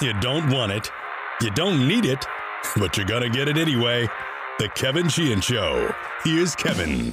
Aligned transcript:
You 0.00 0.14
don't 0.20 0.50
want 0.50 0.72
it, 0.72 0.90
you 1.42 1.50
don't 1.50 1.86
need 1.86 2.06
it, 2.06 2.24
but 2.76 2.96
you're 2.96 3.06
going 3.06 3.22
to 3.22 3.28
get 3.28 3.48
it 3.48 3.58
anyway. 3.58 4.08
The 4.58 4.68
Kevin 4.70 5.08
Sheehan 5.08 5.40
Show. 5.40 5.94
Here's 6.24 6.54
Kevin. 6.54 7.12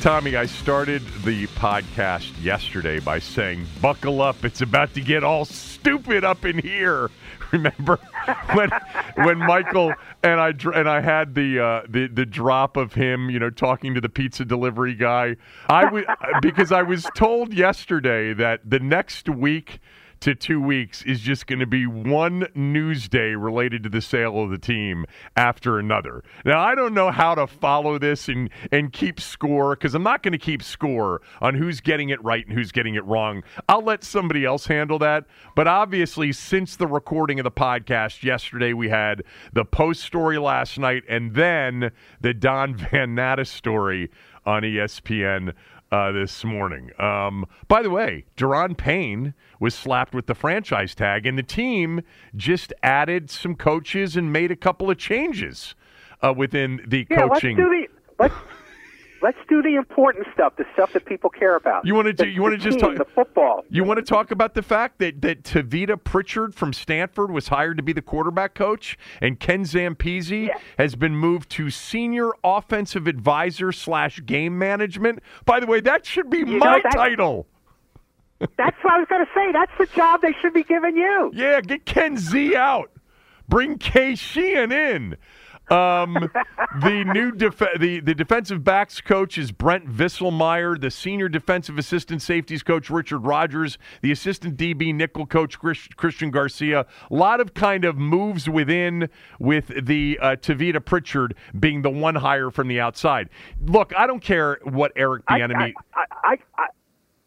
Tommy, 0.00 0.36
I 0.36 0.44
started 0.44 1.02
the 1.24 1.46
podcast 1.46 2.30
yesterday 2.42 3.00
by 3.00 3.18
saying, 3.20 3.66
Buckle 3.80 4.20
up, 4.20 4.44
it's 4.44 4.60
about 4.60 4.92
to 4.94 5.00
get 5.00 5.24
all 5.24 5.46
stupid 5.46 6.24
up 6.24 6.44
in 6.44 6.58
here. 6.58 7.10
Remember 7.52 7.98
when 8.52 8.68
when 9.14 9.38
Michael 9.38 9.94
and 10.22 10.40
I 10.40 10.52
and 10.74 10.88
I 10.88 11.00
had 11.00 11.34
the 11.34 11.58
uh, 11.58 11.82
the 11.88 12.08
the 12.08 12.26
drop 12.26 12.76
of 12.76 12.92
him, 12.92 13.30
you 13.30 13.38
know, 13.38 13.48
talking 13.48 13.94
to 13.94 14.00
the 14.02 14.10
pizza 14.10 14.44
delivery 14.44 14.94
guy. 14.94 15.36
I 15.70 15.86
was 15.86 16.04
because 16.42 16.70
I 16.70 16.82
was 16.82 17.06
told 17.14 17.54
yesterday 17.54 18.34
that 18.34 18.60
the 18.68 18.80
next 18.80 19.30
week 19.30 19.80
to 20.24 20.34
two 20.34 20.58
weeks 20.58 21.02
is 21.02 21.20
just 21.20 21.46
going 21.46 21.58
to 21.58 21.66
be 21.66 21.86
one 21.86 22.46
news 22.54 23.10
day 23.10 23.34
related 23.34 23.82
to 23.82 23.90
the 23.90 24.00
sale 24.00 24.42
of 24.42 24.48
the 24.48 24.56
team 24.56 25.04
after 25.36 25.78
another. 25.78 26.24
Now, 26.46 26.60
I 26.60 26.74
don't 26.74 26.94
know 26.94 27.10
how 27.10 27.34
to 27.34 27.46
follow 27.46 27.98
this 27.98 28.26
and, 28.28 28.48
and 28.72 28.90
keep 28.90 29.20
score 29.20 29.76
because 29.76 29.94
I'm 29.94 30.02
not 30.02 30.22
going 30.22 30.32
to 30.32 30.38
keep 30.38 30.62
score 30.62 31.20
on 31.42 31.54
who's 31.54 31.82
getting 31.82 32.08
it 32.08 32.24
right 32.24 32.46
and 32.46 32.56
who's 32.56 32.72
getting 32.72 32.94
it 32.94 33.04
wrong. 33.04 33.42
I'll 33.68 33.82
let 33.82 34.02
somebody 34.02 34.46
else 34.46 34.66
handle 34.66 34.98
that. 35.00 35.26
But 35.54 35.68
obviously, 35.68 36.32
since 36.32 36.76
the 36.76 36.86
recording 36.86 37.38
of 37.38 37.44
the 37.44 37.50
podcast 37.50 38.22
yesterday, 38.22 38.72
we 38.72 38.88
had 38.88 39.24
the 39.52 39.66
post 39.66 40.02
story 40.04 40.38
last 40.38 40.78
night 40.78 41.02
and 41.06 41.34
then 41.34 41.92
the 42.22 42.32
Don 42.32 42.74
Van 42.90 43.14
Natta 43.14 43.44
story 43.44 44.10
on 44.46 44.62
ESPN 44.62 45.52
uh, 45.92 46.12
this 46.12 46.44
morning. 46.44 46.90
Um, 46.98 47.46
by 47.68 47.82
the 47.82 47.90
way, 47.90 48.24
Daron 48.36 48.76
Payne 48.76 49.34
was 49.60 49.74
slapped 49.74 50.14
with 50.14 50.26
the 50.26 50.34
franchise 50.34 50.94
tag, 50.94 51.26
and 51.26 51.38
the 51.38 51.42
team 51.42 52.02
just 52.36 52.72
added 52.82 53.30
some 53.30 53.54
coaches 53.54 54.16
and 54.16 54.32
made 54.32 54.50
a 54.50 54.56
couple 54.56 54.90
of 54.90 54.98
changes 54.98 55.74
uh, 56.22 56.32
within 56.36 56.80
the 56.86 57.06
yeah, 57.10 57.28
coaching. 57.28 57.56
Let's 57.56 57.70
do 57.70 57.86
the, 57.86 57.88
let's, 58.18 58.34
let's 59.24 59.38
do 59.48 59.62
the 59.62 59.74
important 59.74 60.26
stuff, 60.34 60.54
the 60.56 60.64
stuff 60.74 60.92
that 60.92 61.06
people 61.06 61.30
care 61.30 61.56
about. 61.56 61.86
You 61.86 61.94
want 61.94 62.06
to 62.06 62.12
do? 62.12 62.28
You 62.28 62.42
want 62.42 62.52
to 62.54 62.58
just 62.58 62.78
talk 62.78 62.96
the 62.96 63.06
football? 63.06 63.64
You 63.70 63.82
want 63.82 63.96
to 63.98 64.04
talk 64.04 64.30
about 64.30 64.52
the 64.54 64.62
fact 64.62 64.98
that 64.98 65.22
that 65.22 65.42
Tavita 65.42 66.02
Pritchard 66.04 66.54
from 66.54 66.72
Stanford 66.74 67.30
was 67.30 67.48
hired 67.48 67.78
to 67.78 67.82
be 67.82 67.94
the 67.94 68.02
quarterback 68.02 68.54
coach, 68.54 68.98
and 69.22 69.40
Ken 69.40 69.64
Zampese 69.64 70.48
Yeah. 70.48 70.58
has 70.78 70.94
been 70.94 71.16
moved 71.16 71.48
to 71.52 71.70
senior 71.70 72.30
offensive 72.44 73.06
advisor 73.06 73.72
slash 73.72 74.20
game 74.26 74.58
management. 74.58 75.20
By 75.46 75.58
the 75.60 75.66
way, 75.66 75.80
that 75.80 76.04
should 76.04 76.28
be 76.28 76.44
know, 76.44 76.58
my 76.58 76.80
that- 76.82 76.92
title. 76.92 77.46
That's 78.58 78.76
what 78.82 78.92
I 78.92 78.98
was 78.98 79.06
going 79.08 79.24
to 79.24 79.30
say. 79.34 79.52
That's 79.52 79.72
the 79.78 79.86
job 79.96 80.20
they 80.20 80.34
should 80.42 80.52
be 80.52 80.64
giving 80.64 80.96
you. 80.96 81.30
Yeah, 81.34 81.60
get 81.62 81.86
Ken 81.86 82.18
Z 82.18 82.54
out. 82.56 82.90
Bring 83.48 83.78
Kay 83.78 84.16
Sheehan 84.16 84.70
in. 84.72 85.16
Um, 85.70 86.30
the 86.80 87.04
new 87.04 87.32
def- 87.32 87.58
the 87.78 88.00
the 88.00 88.14
defensive 88.14 88.62
backs 88.62 89.00
coach 89.00 89.38
is 89.38 89.50
Brent 89.50 89.86
Vieselmeyer. 89.88 90.78
The 90.80 90.90
senior 90.90 91.28
defensive 91.28 91.78
assistant 91.78 92.20
safeties 92.22 92.62
coach 92.62 92.90
Richard 92.90 93.20
Rodgers. 93.20 93.78
The 94.02 94.12
assistant 94.12 94.56
DB 94.56 94.94
nickel 94.94 95.26
coach 95.26 95.58
Chris- 95.58 95.88
Christian 95.96 96.30
Garcia. 96.30 96.86
A 97.10 97.14
lot 97.14 97.40
of 97.40 97.54
kind 97.54 97.84
of 97.84 97.96
moves 97.96 98.48
within 98.48 99.08
with 99.38 99.72
the 99.86 100.18
uh, 100.20 100.36
Tavita 100.36 100.84
Pritchard 100.84 101.34
being 101.58 101.82
the 101.82 101.90
one 101.90 102.14
hire 102.16 102.50
from 102.50 102.68
the 102.68 102.80
outside. 102.80 103.30
Look, 103.64 103.92
I 103.96 104.06
don't 104.06 104.22
care 104.22 104.58
what 104.64 104.92
Eric 104.96 105.22
I, 105.28 105.40
Bieniemy. 105.40 105.72
I, 105.94 106.04
I, 106.24 106.38
I, 106.58 106.66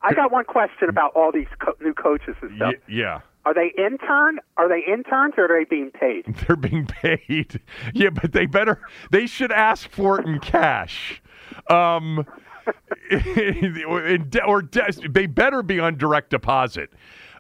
I 0.04 0.14
got 0.14 0.31
one 0.31 0.46
question 0.46 0.90
about 0.90 1.14
all 1.16 1.31
these 1.31 1.48
co- 1.59 1.75
new 1.81 1.94
coaches 1.94 2.36
and 2.42 2.56
stuff. 2.56 2.74
Y- 2.88 2.94
yeah. 2.96 3.22
Are 3.47 3.53
they 3.53 3.72
intern? 3.78 4.40
Are 4.58 4.68
they 4.68 4.84
interns 4.85 5.35
or 5.38 5.46
are 5.46 5.47
they 5.47 5.63
being 5.63 5.90
paid? 5.90 6.25
They're 6.47 6.58
being 6.58 6.85
paid. 6.85 7.62
Yeah, 7.94 8.09
but 8.09 8.34
they 8.34 8.46
better 8.46 8.81
they 9.12 9.25
should 9.25 9.52
ask 9.53 9.90
for 9.90 10.19
it 10.19 10.28
in 10.28 10.40
cash. 10.40 11.22
Um 11.69 12.25
or 14.46 14.62
de- 14.62 14.91
they 15.09 15.25
better 15.25 15.63
be 15.63 15.80
on 15.80 15.97
direct 15.97 16.31
deposit. 16.31 16.90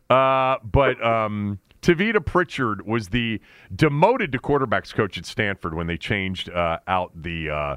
Uh, 0.09 0.55
but 0.63 1.03
um, 1.05 1.59
Tavita 1.81 2.25
Pritchard 2.25 2.87
was 2.87 3.09
the 3.09 3.41
demoted 3.75 4.31
to 4.31 4.39
quarterbacks 4.39 4.93
coach 4.93 5.17
at 5.17 5.25
Stanford 5.25 5.73
when 5.73 5.87
they 5.87 5.97
changed 5.97 6.49
uh, 6.49 6.79
out 6.87 7.11
the 7.13 7.49
uh, 7.49 7.75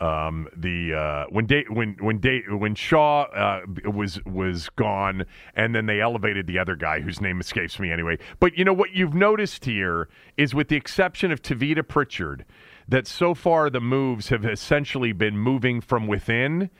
um, 0.00 0.48
the 0.56 0.94
uh, 0.94 1.24
when 1.28 1.46
da- 1.46 1.64
when 1.68 1.96
when 2.00 2.18
da- 2.18 2.42
when 2.48 2.74
Shaw 2.74 3.22
uh, 3.22 3.60
was 3.84 4.24
was 4.24 4.68
gone, 4.70 5.26
and 5.54 5.74
then 5.74 5.86
they 5.86 6.00
elevated 6.00 6.46
the 6.46 6.58
other 6.58 6.74
guy 6.74 7.00
whose 7.00 7.20
name 7.20 7.40
escapes 7.40 7.78
me 7.78 7.92
anyway. 7.92 8.18
But 8.38 8.56
you 8.56 8.64
know 8.64 8.72
what 8.72 8.94
you've 8.94 9.14
noticed 9.14 9.64
here 9.64 10.08
is, 10.36 10.54
with 10.54 10.68
the 10.68 10.76
exception 10.76 11.30
of 11.32 11.42
Tavita 11.42 11.86
Pritchard, 11.86 12.46
that 12.88 13.06
so 13.06 13.34
far 13.34 13.68
the 13.68 13.80
moves 13.80 14.28
have 14.28 14.44
essentially 14.44 15.12
been 15.12 15.36
moving 15.36 15.80
from 15.80 16.06
within, 16.06 16.70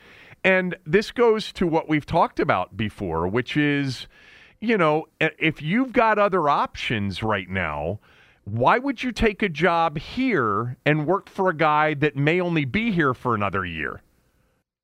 and 0.42 0.76
this 0.86 1.10
goes 1.10 1.52
to 1.52 1.66
what 1.66 1.88
we've 1.88 2.06
talked 2.06 2.40
about 2.40 2.76
before, 2.76 3.28
which 3.28 3.56
is, 3.56 4.08
you 4.60 4.78
know, 4.78 5.06
if 5.20 5.60
you've 5.60 5.92
got 5.92 6.18
other 6.18 6.48
options 6.48 7.22
right 7.22 7.50
now 7.50 8.00
why 8.44 8.78
would 8.78 9.02
you 9.02 9.12
take 9.12 9.42
a 9.42 9.48
job 9.48 9.98
here 9.98 10.76
and 10.84 11.06
work 11.06 11.28
for 11.28 11.48
a 11.50 11.56
guy 11.56 11.94
that 11.94 12.16
may 12.16 12.40
only 12.40 12.64
be 12.64 12.90
here 12.90 13.14
for 13.14 13.34
another 13.34 13.64
year? 13.64 14.02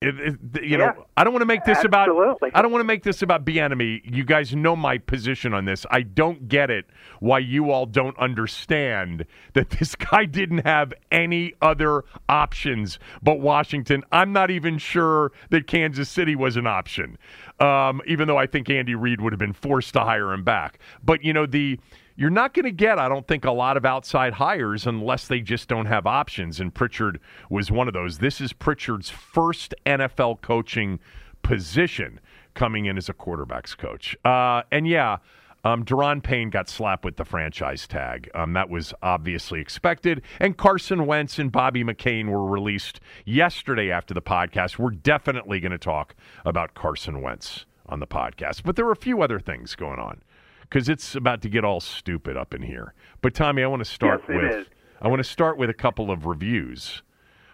It, 0.03 0.15
it- 0.21 0.63
you 0.63 0.73
Yeah. 0.73 0.77
know, 0.93 1.07
I 1.17 1.25
don't 1.25 1.33
want 1.33 1.41
to 1.41 1.47
make 1.47 1.65
this 1.65 1.83
about. 1.83 2.09
Absolutely. 2.11 2.51
I 2.55 2.61
don't 2.61 2.71
want 2.71 2.81
to 2.81 2.87
make 2.87 3.03
this 3.03 3.23
about 3.23 3.47
Bieniemy. 3.47 4.03
You 4.05 4.25
guys 4.25 4.55
know 4.55 4.77
my 4.77 4.99
position 4.99 5.55
on 5.55 5.65
this. 5.65 5.87
I 5.91 6.03
don't 6.03 6.49
get 6.49 6.71
it. 6.71 6.85
Why 7.21 7.39
you 7.39 7.71
all 7.71 7.87
don't 7.87 8.17
understand 8.19 9.25
that 9.55 9.71
this 9.71 9.95
guy 10.11 10.27
didn't 10.27 10.67
have 10.67 10.93
any 11.11 11.55
other 11.63 12.05
options 12.29 12.99
but 13.23 13.41
Washington. 13.41 14.05
I'm 14.13 14.35
not 14.35 14.51
even 14.51 14.77
sure 14.77 15.33
that 15.49 15.67
Kansas 15.67 16.11
City 16.11 16.37
was 16.37 16.59
an 16.59 16.67
option, 16.67 17.17
um, 17.59 18.03
even 18.07 18.29
though 18.29 18.37
I 18.39 18.47
think 18.47 18.69
Andy 18.69 18.95
Reid 18.95 19.23
would 19.23 19.33
have 19.33 19.41
been 19.41 19.55
forced 19.55 19.95
to 19.95 20.01
hire 20.01 20.31
him 20.35 20.45
back. 20.45 20.79
But 21.03 21.25
you 21.25 21.33
know 21.33 21.47
the 21.47 21.81
you're 22.17 22.31
not 22.31 22.55
going 22.55 22.65
to 22.65 22.73
get, 22.73 22.99
I 22.99 23.09
don't 23.09 23.27
think, 23.27 23.45
a 23.45 23.53
lot 23.53 23.77
of 23.77 23.85
outside 23.85 24.33
hires 24.33 24.87
unless 24.87 25.29
they 25.29 25.41
just 25.41 25.69
don't 25.69 25.87
have 25.87 26.07
options. 26.07 26.61
And 26.61 26.75
Pritchard 26.75 27.21
was 27.51 27.71
one 27.71 27.89
of 27.89 27.95
those. 27.95 28.19
This 28.19 28.41
is 28.41 28.53
Pritchard's 28.53 29.11
first 29.11 29.75
NFL 29.85 30.41
coaching 30.41 30.99
position 31.43 32.21
coming 32.55 32.87
in 32.87 32.97
as 32.97 33.09
a 33.09 33.15
quarterbacks 33.15 33.77
coach. 33.77 34.17
Uh, 34.25 34.63
and 34.73 34.89
yeah, 34.89 35.19
um, 35.63 35.85
Daron 35.85 36.23
Payne 36.23 36.49
got 36.49 36.69
slapped 36.69 37.05
with 37.05 37.17
the 37.17 37.25
franchise 37.25 37.87
tag. 37.87 38.31
Um, 38.35 38.55
that 38.55 38.71
was 38.71 38.95
obviously 39.03 39.61
expected. 39.61 40.23
And 40.41 40.57
Carson 40.57 41.07
Wentz 41.07 41.39
and 41.39 41.53
Bobby 41.53 41.85
McCain 41.85 42.29
were 42.29 42.47
released 42.47 43.01
yesterday 43.25 43.91
after 43.91 44.15
the 44.15 44.23
podcast. 44.23 44.79
We're 44.79 44.91
definitely 44.91 45.61
going 45.61 45.73
to 45.73 45.79
talk 45.79 46.15
about 46.45 46.75
Carson 46.75 47.21
Wentz 47.21 47.67
on 47.87 48.01
the 48.01 48.07
podcast. 48.07 48.63
But 48.65 48.77
there 48.77 48.85
were 48.85 48.93
a 48.93 48.97
few 48.97 49.23
other 49.23 49.39
things 49.39 49.75
going 49.75 49.99
on 49.99 50.23
because 50.69 50.89
it's 50.89 51.15
about 51.15 51.43
to 51.43 51.49
get 51.49 51.65
all 51.65 51.81
stupid 51.81 52.37
up 52.37 52.55
in 52.55 52.63
here. 52.63 52.95
But 53.23 53.35
Tommy, 53.35 53.63
I 53.63 53.67
want 53.67 53.81
to 53.81 53.91
start 53.91 54.23
Yes, 54.29 54.37
with 54.43 54.61
is. 54.61 54.67
I 55.01 55.09
want 55.09 55.21
to 55.21 55.29
start 55.29 55.59
with 55.59 55.71
a 55.71 55.75
couple 55.75 56.11
of 56.11 56.27
reviews 56.27 57.03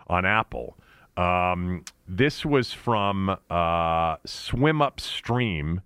on 0.07 0.25
Apple. 0.25 0.77
Um, 1.17 1.85
this 2.09 2.45
was 2.45 2.73
from 2.73 3.37
uh, 3.51 4.17
Swim 4.25 4.81
Upstream. 4.81 5.83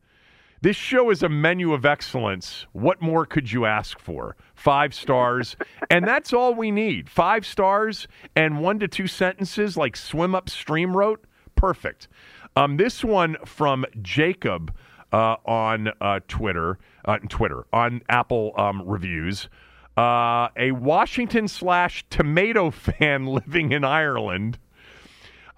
This 0.62 0.76
show 0.76 1.11
is 1.11 1.23
a 1.23 1.28
menu 1.28 1.73
of 1.73 1.84
excellence. 1.84 2.67
What 2.73 3.02
more 3.02 3.26
could 3.26 3.52
you 3.52 3.67
ask 3.67 3.99
for? 3.99 4.37
Five 4.55 4.94
stars. 4.94 5.56
and 5.90 6.06
that's 6.06 6.32
all 6.32 6.55
we 6.55 6.70
need. 6.70 7.11
Five 7.11 7.44
stars 7.44 8.08
and 8.34 8.61
one 8.61 8.78
to 8.81 8.88
two 8.88 9.06
sentences 9.06 9.76
like 9.76 9.96
Swim 9.96 10.34
Upstream 10.34 10.96
wrote. 10.96 11.25
Perfect. 11.56 12.08
Um, 12.56 12.76
this 12.76 13.05
one 13.05 13.37
from 13.44 13.84
Jacob 14.00 14.75
on 15.12 15.88
uh, 16.00 16.20
Twitter, 16.28 16.78
uh, 17.04 17.18
Twitter, 17.28 17.66
on 17.72 18.02
Apple 18.08 18.52
um, 18.56 18.82
reviews. 18.86 19.48
Uh, 19.96 20.48
a 20.56 20.72
Washington 20.72 21.48
slash 21.48 22.04
tomato 22.10 22.70
fan 22.70 23.26
living 23.26 23.72
in 23.72 23.84
Ireland 23.84 24.58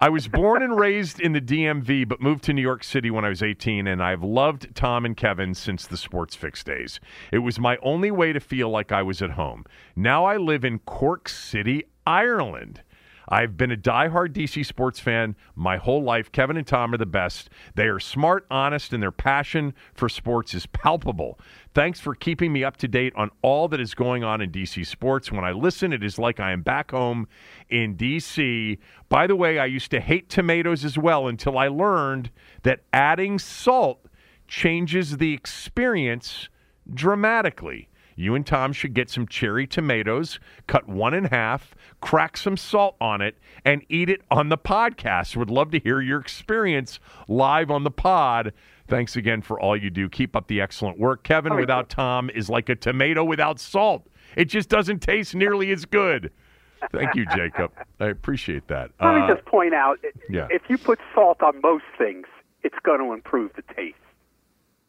I 0.01 0.07
was 0.07 0.29
born 0.29 0.63
and 0.63 0.79
raised 0.79 1.19
in 1.19 1.33
the 1.33 1.41
DMV, 1.41 2.07
but 2.07 2.21
moved 2.21 2.45
to 2.45 2.53
New 2.53 2.61
York 2.61 2.85
City 2.85 3.11
when 3.11 3.25
I 3.25 3.29
was 3.29 3.43
18, 3.43 3.85
and 3.85 4.01
I've 4.01 4.23
loved 4.23 4.73
Thom 4.73 5.05
and 5.05 5.15
Kevin 5.15 5.53
since 5.53 5.85
the 5.85 5.97
Sports 5.97 6.35
Fix 6.37 6.63
days. 6.63 7.01
It 7.33 7.39
was 7.39 7.59
my 7.59 7.75
only 7.83 8.09
way 8.09 8.31
to 8.31 8.39
feel 8.39 8.69
like 8.69 8.93
I 8.93 9.03
was 9.03 9.21
at 9.21 9.31
home. 9.31 9.65
Now 9.97 10.23
I 10.23 10.37
live 10.37 10.63
in 10.63 10.79
Cork 10.79 11.27
City, 11.27 11.83
Ireland. 12.07 12.81
I've 13.29 13.55
been 13.55 13.71
a 13.71 13.77
diehard 13.77 14.33
DC 14.33 14.65
sports 14.65 14.99
fan 14.99 15.35
my 15.55 15.77
whole 15.77 16.03
life. 16.03 16.31
Kevin 16.31 16.57
and 16.57 16.65
Thom 16.65 16.93
are 16.93 16.97
the 16.97 17.05
best. 17.05 17.49
They 17.75 17.85
are 17.85 17.99
smart, 17.99 18.47
honest, 18.49 18.91
and 18.91 19.01
their 19.01 19.11
passion 19.11 19.75
for 19.93 20.09
sports 20.09 20.55
is 20.55 20.65
palpable. 20.65 21.39
Thanks 21.75 21.99
for 21.99 22.15
keeping 22.15 22.51
me 22.51 22.63
up 22.63 22.77
to 22.77 22.87
date 22.87 23.13
on 23.15 23.29
all 23.43 23.67
that 23.67 23.79
is 23.79 23.93
going 23.93 24.23
on 24.23 24.41
in 24.41 24.51
DC 24.51 24.85
sports. 24.85 25.31
When 25.31 25.45
I 25.45 25.51
listen, 25.51 25.93
it 25.93 26.03
is 26.03 26.17
like 26.17 26.39
I 26.39 26.51
am 26.51 26.63
back 26.63 26.91
home 26.91 27.27
in 27.69 27.95
DC. 27.95 28.79
By 29.09 29.27
the 29.27 29.35
way, 29.35 29.59
I 29.59 29.65
used 29.65 29.91
to 29.91 29.99
hate 29.99 30.29
tomatoes 30.29 30.83
as 30.83 30.97
well 30.97 31.27
until 31.27 31.57
I 31.57 31.67
learned 31.67 32.31
that 32.63 32.81
adding 32.91 33.37
salt 33.37 34.05
changes 34.47 35.17
the 35.17 35.33
experience 35.33 36.49
dramatically. 36.91 37.88
You 38.19 38.35
and 38.35 38.45
Thom 38.45 38.73
should 38.73 38.93
get 38.93 39.09
some 39.09 39.27
cherry 39.29 39.65
tomatoes, 39.65 40.41
cut 40.67 40.89
one 40.89 41.13
in 41.13 41.23
half, 41.23 41.73
crack 42.01 42.35
some 42.35 42.57
salt 42.57 42.97
on 42.99 43.21
it, 43.21 43.37
and 43.63 43.81
eat 43.87 44.09
it 44.09 44.21
on 44.29 44.49
the 44.49 44.57
podcast. 44.57 45.37
Would 45.37 45.49
love 45.49 45.71
to 45.71 45.79
hear 45.79 46.01
your 46.01 46.19
experience 46.19 46.99
live 47.29 47.71
on 47.71 47.85
the 47.85 47.91
pod. 47.91 48.51
Thanks 48.89 49.15
again 49.15 49.41
for 49.41 49.57
all 49.57 49.77
you 49.77 49.89
do. 49.89 50.09
Keep 50.09 50.35
up 50.35 50.47
the 50.47 50.59
excellent 50.59 50.99
work. 50.99 51.23
Kevin 51.23 51.55
without 51.55 51.87
Thom 51.89 52.29
is 52.31 52.49
like 52.49 52.67
a 52.67 52.75
tomato 52.75 53.23
without 53.23 53.57
salt. 53.57 54.05
It 54.35 54.45
just 54.45 54.67
doesn't 54.67 54.99
taste 54.99 55.33
nearly 55.33 55.71
as 55.71 55.85
good. 55.85 56.29
Thank 56.91 57.15
you, 57.15 57.25
Jacob. 57.27 57.71
I 58.01 58.07
appreciate 58.07 58.67
that. 58.67 58.91
Let 58.99 59.15
me 59.15 59.21
Uh, 59.21 59.33
just 59.33 59.45
point 59.45 59.73
out 59.73 59.97
yeah. 60.29 60.47
if 60.49 60.63
you 60.67 60.77
put 60.77 60.99
salt 61.15 61.41
on 61.41 61.61
most 61.61 61.85
things, 61.97 62.27
it's 62.63 62.75
going 62.83 62.99
to 62.99 63.13
improve 63.13 63.51
the 63.55 63.61
taste. 63.73 63.95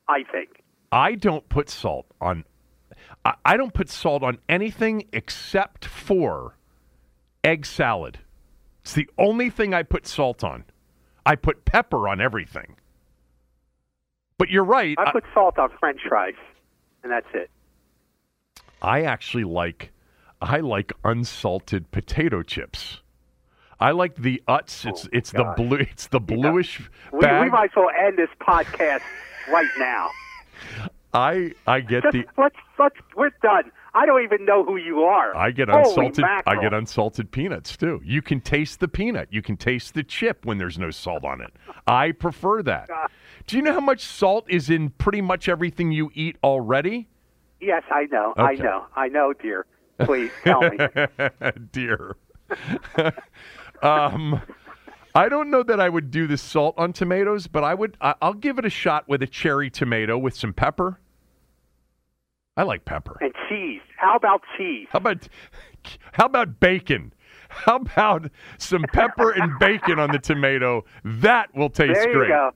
I 0.08 0.24
think. 0.24 0.64
I 0.90 1.14
don't 1.14 1.48
put 1.48 1.70
salt 1.70 2.06
on. 2.20 2.44
I, 3.24 3.34
I 3.44 3.56
don't 3.56 3.74
put 3.74 3.88
salt 3.88 4.22
on 4.22 4.38
anything 4.48 5.06
except 5.12 5.84
for 5.84 6.56
egg 7.44 7.66
salad. 7.66 8.18
It's 8.82 8.94
the 8.94 9.08
only 9.18 9.50
thing 9.50 9.74
I 9.74 9.82
put 9.82 10.06
salt 10.06 10.42
on. 10.42 10.64
I 11.24 11.36
put 11.36 11.64
pepper 11.64 12.08
on 12.08 12.20
everything. 12.20 12.76
But 14.38 14.48
you're 14.48 14.64
right. 14.64 14.96
I 14.98 15.12
put 15.12 15.24
salt 15.34 15.58
on 15.58 15.68
French 15.78 16.00
fries, 16.08 16.34
and 17.02 17.12
that's 17.12 17.26
it. 17.34 17.50
I 18.80 19.02
actually 19.02 19.44
like 19.44 19.92
I 20.40 20.60
like 20.60 20.92
unsalted 21.04 21.90
potato 21.90 22.42
chips. 22.42 23.00
I 23.78 23.90
like 23.90 24.16
the 24.16 24.42
Utz. 24.48 24.86
It's 24.86 25.04
Oh, 25.04 25.10
it's 25.12 25.32
the 25.32 25.52
blue. 25.56 25.78
It's 25.78 26.06
the 26.06 26.20
bluish 26.20 26.88
We, 27.12 27.18
we 27.18 27.50
might 27.50 27.70
as 27.70 27.76
well 27.76 27.90
end 27.90 28.18
this 28.18 28.30
podcast 28.40 29.02
right 29.50 29.68
now. 29.78 30.10
I 31.12 31.52
I 31.66 31.80
get 31.80 32.04
Just 32.04 32.12
the 32.12 32.24
let's 32.38 32.56
let's 32.78 32.96
we're 33.16 33.30
done. 33.42 33.72
I 33.92 34.06
don't 34.06 34.22
even 34.22 34.44
know 34.44 34.64
who 34.64 34.76
you 34.76 35.00
are. 35.02 35.36
I 35.36 35.50
get 35.50 35.68
Holy 35.68 36.06
unsalted. 36.06 36.24
I 36.24 36.60
get 36.60 36.72
unsalted 36.72 37.32
peanuts 37.32 37.76
too. 37.76 38.00
You 38.04 38.22
can 38.22 38.40
taste 38.40 38.78
the 38.78 38.86
peanut. 38.86 39.28
You 39.32 39.42
can 39.42 39.56
taste 39.56 39.94
the 39.94 40.04
chip 40.04 40.46
when 40.46 40.58
there's 40.58 40.78
no 40.78 40.90
salt 40.90 41.24
on 41.24 41.40
it. 41.40 41.52
I 41.86 42.12
prefer 42.12 42.62
that. 42.62 42.88
Do 43.46 43.56
you 43.56 43.62
know 43.62 43.72
how 43.72 43.80
much 43.80 44.04
salt 44.04 44.44
is 44.48 44.70
in 44.70 44.90
pretty 44.90 45.20
much 45.20 45.48
everything 45.48 45.90
you 45.90 46.10
eat 46.14 46.36
already? 46.44 47.08
Yes, 47.60 47.82
I 47.90 48.04
know. 48.04 48.32
I 48.36 48.54
know. 48.54 48.86
I 48.94 49.08
know, 49.08 49.32
dear. 49.32 49.66
Please 49.98 50.30
tell 50.44 50.62
me. 50.62 50.78
Dear. 51.72 52.16
um, 53.82 54.40
I 55.14 55.28
don't 55.28 55.50
know 55.50 55.62
that 55.62 55.80
I 55.80 55.88
would 55.88 56.10
do 56.10 56.26
the 56.26 56.36
salt 56.38 56.74
on 56.78 56.92
tomatoes, 56.92 57.46
but 57.46 57.64
I 57.64 57.74
would. 57.74 57.96
I, 58.00 58.14
I'll 58.22 58.34
give 58.34 58.58
it 58.58 58.64
a 58.64 58.70
shot 58.70 59.08
with 59.08 59.22
a 59.22 59.26
cherry 59.26 59.70
tomato 59.70 60.16
with 60.16 60.36
some 60.36 60.52
pepper. 60.52 61.00
I 62.56 62.62
like 62.62 62.84
pepper. 62.84 63.16
and 63.20 63.32
cheese. 63.48 63.80
How 63.96 64.16
about 64.16 64.42
cheese? 64.56 64.86
How 64.90 64.98
about 64.98 65.28
how 66.12 66.26
about 66.26 66.60
bacon? 66.60 67.12
How 67.48 67.76
about 67.76 68.30
some 68.58 68.84
pepper 68.92 69.30
and 69.30 69.58
bacon 69.60 69.98
on 69.98 70.10
the 70.12 70.18
tomato? 70.18 70.84
That 71.04 71.54
will 71.54 71.70
taste 71.70 71.94
There 71.94 72.08
you 72.12 72.18
great. 72.18 72.28
go. 72.28 72.50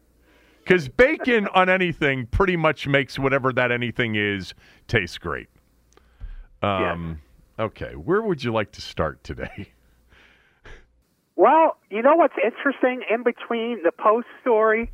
Because 0.59 0.89
bacon 0.89 1.49
on 1.55 1.69
anything 1.69 2.27
pretty 2.27 2.57
much 2.57 2.87
makes 2.87 3.19
whatever 3.19 3.53
that 3.53 3.71
anything 3.73 4.15
is 4.15 4.55
taste 4.89 5.21
great. 5.21 5.49
Um, 6.63 7.21
Okay, 7.59 7.93
where 7.95 8.21
would 8.23 8.43
you 8.43 8.53
like 8.53 8.73
to 8.73 8.81
start 8.81 9.23
today? 9.23 9.69
Well, 11.37 11.77
you 11.91 12.03
know 12.03 12.15
what's 12.15 12.37
interesting 12.43 13.03
in 13.11 13.23
between 13.23 13.83
the 13.83 13.93
Post 13.93 14.27
story 14.41 14.91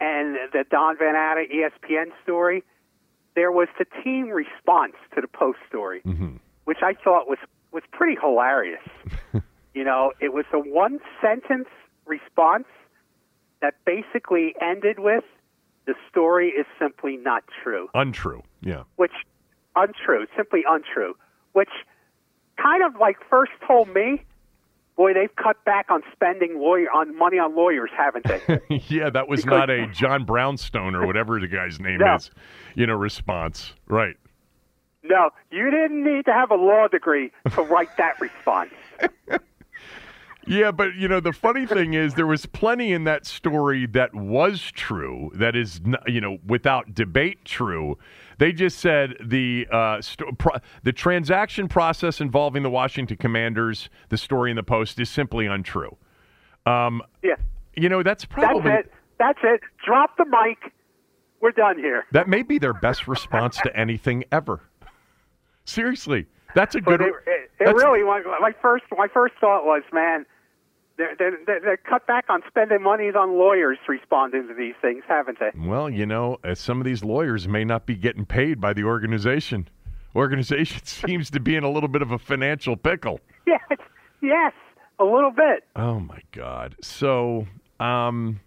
and 0.00 0.36
the 0.52 0.64
Don 0.70 0.96
Van 0.98 1.12
Natta 1.12 1.44
ESPN 1.52 2.06
story? 2.22 2.64
There 3.34 3.52
was 3.52 3.68
the 3.78 3.84
team 4.02 4.28
response 4.28 4.94
to 5.14 5.20
the 5.20 5.28
Post 5.28 5.58
story, 5.68 6.00
mm-hmm. 6.06 6.36
which 6.64 6.78
I 6.82 6.94
thought 6.94 7.28
was 7.28 7.38
was 7.72 7.82
pretty 7.90 8.16
hilarious. 8.20 8.80
you 9.74 9.84
know, 9.84 10.12
it 10.20 10.32
was 10.32 10.44
a 10.52 10.58
one 10.58 11.00
sentence 11.20 11.68
response 12.06 12.66
that 13.60 13.74
basically 13.84 14.54
ended 14.60 15.00
with 15.00 15.24
the 15.86 15.94
story 16.08 16.48
is 16.48 16.66
simply 16.78 17.16
not 17.16 17.44
true 17.62 17.88
Untrue. 17.94 18.42
Yeah. 18.60 18.84
which 18.96 19.12
untrue, 19.76 20.26
simply 20.36 20.64
untrue, 20.68 21.14
which 21.52 21.70
kind 22.56 22.82
of 22.84 23.00
like 23.00 23.16
first 23.28 23.52
told 23.66 23.88
me, 23.92 24.24
boy, 24.96 25.12
they've 25.14 25.34
cut 25.36 25.62
back 25.64 25.86
on 25.90 26.02
spending 26.12 26.58
lawyer 26.60 26.90
on 26.90 27.16
money 27.16 27.38
on 27.38 27.54
lawyers, 27.56 27.90
haven't 27.96 28.24
they? 28.26 28.60
yeah, 28.88 29.10
that 29.10 29.28
was 29.28 29.42
Because- 29.44 29.58
not 29.58 29.70
a 29.70 29.86
John 29.88 30.24
Brownstone 30.24 30.94
or 30.94 31.06
whatever 31.06 31.40
the 31.40 31.48
guy's 31.48 31.80
name 31.80 31.98
No. 31.98 32.14
is, 32.16 32.30
you 32.74 32.86
know, 32.86 32.94
response. 32.94 33.74
Right. 33.88 34.16
no, 35.02 35.30
you 35.50 35.70
didn't 35.70 36.02
need 36.04 36.24
to 36.26 36.32
have 36.32 36.50
a 36.50 36.54
law 36.56 36.88
degree 36.88 37.30
to 37.54 37.62
write 37.62 37.96
that 37.98 38.20
response. 38.20 38.70
Yeah, 40.46 40.72
but 40.72 40.94
you 40.94 41.08
know 41.08 41.20
the 41.20 41.32
funny 41.32 41.64
thing 41.66 41.94
is 41.94 42.14
there 42.14 42.26
was 42.26 42.44
plenty 42.44 42.92
in 42.92 43.04
that 43.04 43.24
story 43.24 43.86
that 43.86 44.14
was 44.14 44.60
true. 44.72 45.30
That 45.34 45.56
is, 45.56 45.80
you 46.06 46.20
know, 46.20 46.36
without 46.46 46.92
debate, 46.94 47.46
true. 47.46 47.96
They 48.38 48.52
just 48.52 48.78
said 48.78 49.14
the 49.24 49.66
uh, 49.70 50.00
st- 50.00 50.38
pro- 50.38 50.56
the 50.82 50.92
transaction 50.92 51.68
process 51.68 52.20
involving 52.20 52.62
the 52.62 52.70
Washington 52.70 53.16
Commanders, 53.16 53.88
the 54.08 54.16
story 54.18 54.50
in 54.50 54.56
the 54.56 54.62
Post, 54.62 54.98
is 55.00 55.08
simply 55.10 55.46
untrue. 55.46 55.96
Um, 56.66 57.02
Yeah, 57.22 57.34
you 57.76 57.88
know, 57.88 58.02
that's 58.02 58.24
that's 58.24 58.32
probably 58.32 58.72
it. 58.72 58.92
That's 59.18 59.38
it. 59.42 59.60
Drop 59.84 60.16
the 60.16 60.24
mic. 60.26 60.72
We're 61.40 61.50
done 61.52 61.76
here. 61.78 62.04
that 62.12 62.26
may 62.26 62.42
be 62.42 62.58
their 62.58 62.72
best 62.72 63.06
response 63.06 63.58
to 63.58 63.76
anything 63.76 64.24
ever. 64.32 64.60
Seriously, 65.64 66.26
that's 66.54 66.74
a 66.74 66.80
But 66.80 66.98
good. 66.98 67.00
it, 67.02 67.14
it, 67.60 67.68
it 67.68 67.74
really, 67.74 68.02
my, 68.02 68.22
my 68.40 68.52
first, 68.62 68.84
my 68.96 69.08
first 69.12 69.34
thought 69.40 69.64
was, 69.64 69.82
man, 69.92 70.24
they're, 70.96 71.16
they're, 71.18 71.60
they're, 71.60 71.76
cut 71.76 72.06
back 72.06 72.26
on 72.28 72.42
spending 72.48 72.82
money 72.82 73.08
on 73.08 73.38
lawyers 73.38 73.78
responding 73.88 74.48
to 74.48 74.54
these 74.54 74.74
things, 74.80 75.02
haven't 75.08 75.38
they? 75.40 75.50
Well, 75.56 75.90
you 75.90 76.06
know, 76.06 76.38
uh, 76.44 76.54
some 76.54 76.80
of 76.80 76.84
these 76.84 77.02
lawyers 77.02 77.48
may 77.48 77.64
not 77.64 77.86
be 77.86 77.96
getting 77.96 78.24
paid 78.24 78.60
by 78.60 78.72
the 78.72 78.84
organization. 78.84 79.68
Organization 80.14 80.80
seems 80.84 81.30
to 81.30 81.40
be 81.40 81.56
in 81.56 81.64
a 81.64 81.70
little 81.70 81.88
bit 81.88 82.02
of 82.02 82.12
a 82.12 82.18
financial 82.18 82.76
pickle. 82.76 83.20
Yes, 83.46 83.60
yes, 84.22 84.52
a 84.98 85.04
little 85.04 85.32
bit. 85.32 85.64
Oh 85.74 85.98
my 85.98 86.20
God! 86.32 86.76
So, 86.80 87.46
um, 87.80 88.40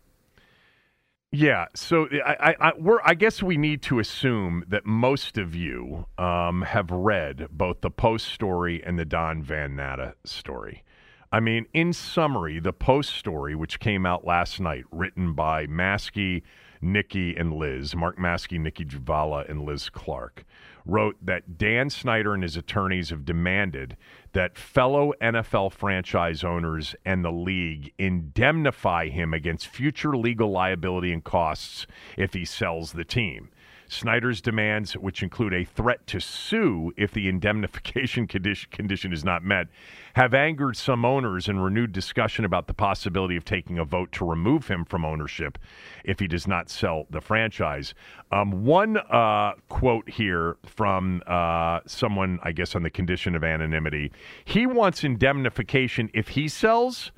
yeah. 1.31 1.65
So 1.75 2.07
I, 2.25 2.51
I, 2.51 2.55
I, 2.59 2.71
we're. 2.77 2.99
I 3.03 3.13
guess 3.13 3.43
we 3.43 3.57
need 3.57 3.81
to 3.83 3.99
assume 3.99 4.63
that 4.69 4.85
most 4.85 5.37
of 5.37 5.53
you 5.53 6.05
um, 6.17 6.61
have 6.61 6.89
read 6.89 7.47
both 7.51 7.81
the 7.81 7.91
Post 7.91 8.27
story 8.27 8.81
and 8.83 8.97
the 8.97 9.05
Don 9.05 9.43
Van 9.43 9.75
Natta 9.75 10.15
story. 10.23 10.83
I 11.31 11.41
mean, 11.41 11.65
in 11.74 11.91
summary, 11.91 12.60
the 12.60 12.72
Post 12.72 13.13
story, 13.13 13.53
which 13.53 13.81
came 13.81 14.05
out 14.05 14.25
last 14.25 14.62
night, 14.62 14.86
written 14.91 15.34
by 15.34 15.67
Maske, 15.67 16.41
Nicki, 16.81 17.36
and 17.36 17.53
Liz, 17.53 17.96
Mark 17.96 18.17
Maske, 18.17 18.57
Nicki 18.57 18.86
Jhabvala, 18.86 19.50
and 19.50 19.63
Liz 19.63 19.89
Clarke, 19.89 20.46
wrote 20.86 21.17
that 21.22 21.57
Dan 21.57 21.89
Snyder 21.89 22.34
and 22.34 22.43
his 22.43 22.55
attorneys 22.55 23.10
have 23.10 23.25
demanded 23.25 23.98
that 24.31 24.57
fellow 24.57 25.12
NFL 25.22 25.74
franchise 25.74 26.46
owners 26.46 26.96
and 27.03 27.25
the 27.25 27.31
league 27.31 27.91
indemnify 27.98 29.10
him 29.10 29.34
against 29.34 29.67
future 29.67 30.15
legal 30.15 30.50
liability 30.50 31.12
and 31.12 31.25
costs 31.25 31.88
if 32.15 32.34
he 32.34 32.46
sells 32.46 32.93
the 32.93 33.03
team. 33.03 33.50
Snyder's 33.89 34.41
demands, 34.41 34.94
which 34.94 35.24
include 35.24 35.53
a 35.53 35.63
threat 35.63 36.06
to 36.08 36.20
sue 36.20 36.94
if 36.98 37.12
the 37.12 37.27
indemnification 37.29 38.27
condition, 38.27 38.70
condition 38.72 39.13
is 39.13 39.24
not 39.24 39.44
met, 39.44 39.67
have 40.13 40.34
angered 40.34 40.75
some 40.75 41.06
owners 41.06 41.48
and 41.48 41.63
renewed 41.63 41.91
discussion 41.91 42.46
about 42.46 42.67
the 42.67 42.74
possibility 42.74 43.36
of 43.36 43.46
taking 43.46 43.77
a 43.77 43.86
vote 43.86 44.12
to 44.12 44.25
remove 44.25 44.67
him 44.67 44.84
from 44.84 45.06
ownership 45.06 45.58
if 46.03 46.20
he 46.20 46.27
does 46.27 46.48
not 46.48 46.70
sell 46.70 47.06
the 47.10 47.22
franchise. 47.22 47.94
Um, 48.32 48.65
one 48.65 48.98
uh, 48.98 49.53
quote 49.70 50.10
here 50.10 50.58
from 50.65 51.22
uh, 51.27 51.79
someone, 51.86 52.39
I 52.44 52.51
guess, 52.51 52.75
on 52.75 52.84
the 52.84 52.89
condition 52.89 53.36
of 53.36 53.44
anonymity 53.44 54.12
he 54.46 54.65
wants 54.65 55.03
indemnification 55.03 56.10
if 56.13 56.29
he 56.29 56.48
sells 56.48 57.12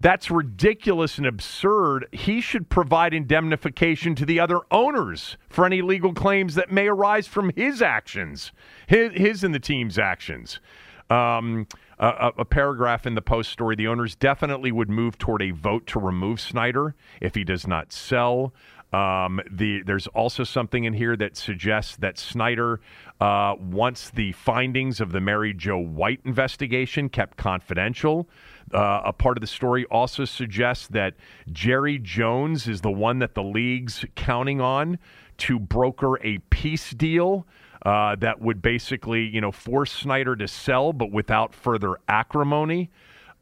that's 0.00 0.30
ridiculous 0.30 1.18
and 1.18 1.26
absurd. 1.26 2.06
He 2.12 2.40
should 2.40 2.68
provide 2.68 3.14
indemnification 3.14 4.14
to 4.16 4.26
the 4.26 4.38
other 4.40 4.60
owners 4.70 5.36
for 5.48 5.64
any 5.64 5.80
legal 5.80 6.12
claims 6.12 6.54
that 6.54 6.70
may 6.70 6.86
arise 6.86 7.26
from 7.26 7.50
his 7.56 7.80
actions, 7.80 8.52
his, 8.86 9.12
his 9.12 9.44
and 9.44 9.54
the 9.54 9.60
team's 9.60 9.98
actions. 9.98 10.60
Um, 11.08 11.66
a, 11.98 12.32
a, 12.38 12.44
paragraph 12.44 13.06
in 13.06 13.14
the 13.14 13.22
post 13.22 13.52
story 13.52 13.76
the 13.76 13.86
owners 13.86 14.16
definitely 14.16 14.72
would 14.72 14.90
move 14.90 15.18
toward 15.18 15.40
a 15.40 15.52
vote 15.52 15.86
to 15.86 16.00
remove 16.00 16.40
Snyder 16.40 16.96
if 17.20 17.36
he 17.36 17.44
does 17.44 17.66
not 17.66 17.92
sell. 17.92 18.52
Um, 18.92 19.40
the, 19.50 19.82
there's 19.82 20.06
also 20.08 20.42
something 20.42 20.84
in 20.84 20.94
here 20.94 21.16
that 21.16 21.36
suggests 21.36 21.96
that 21.96 22.18
Snyder 22.18 22.80
uh, 23.20 23.54
wants 23.58 24.10
the 24.10 24.32
findings 24.32 25.00
of 25.00 25.12
the 25.12 25.20
Mary 25.20 25.54
Jo 25.54 25.78
White 25.78 26.20
investigation 26.24 27.08
kept 27.08 27.36
confidential. 27.36 28.28
Uh, 28.72 29.02
a 29.04 29.12
part 29.12 29.36
of 29.36 29.40
the 29.40 29.46
story 29.46 29.84
also 29.86 30.24
suggests 30.24 30.88
that 30.88 31.14
Jerry 31.52 31.98
Jones 31.98 32.66
is 32.66 32.80
the 32.80 32.90
one 32.90 33.20
that 33.20 33.34
the 33.34 33.42
league's 33.42 34.04
counting 34.16 34.60
on 34.60 34.98
to 35.38 35.58
broker 35.58 36.18
a 36.24 36.38
peace 36.50 36.90
deal 36.90 37.46
uh, 37.84 38.16
that 38.16 38.40
would 38.40 38.60
basically, 38.60 39.24
you 39.24 39.40
know, 39.40 39.52
force 39.52 39.92
Snyder 39.92 40.34
to 40.34 40.48
sell, 40.48 40.92
but 40.92 41.12
without 41.12 41.54
further 41.54 41.96
acrimony. 42.08 42.90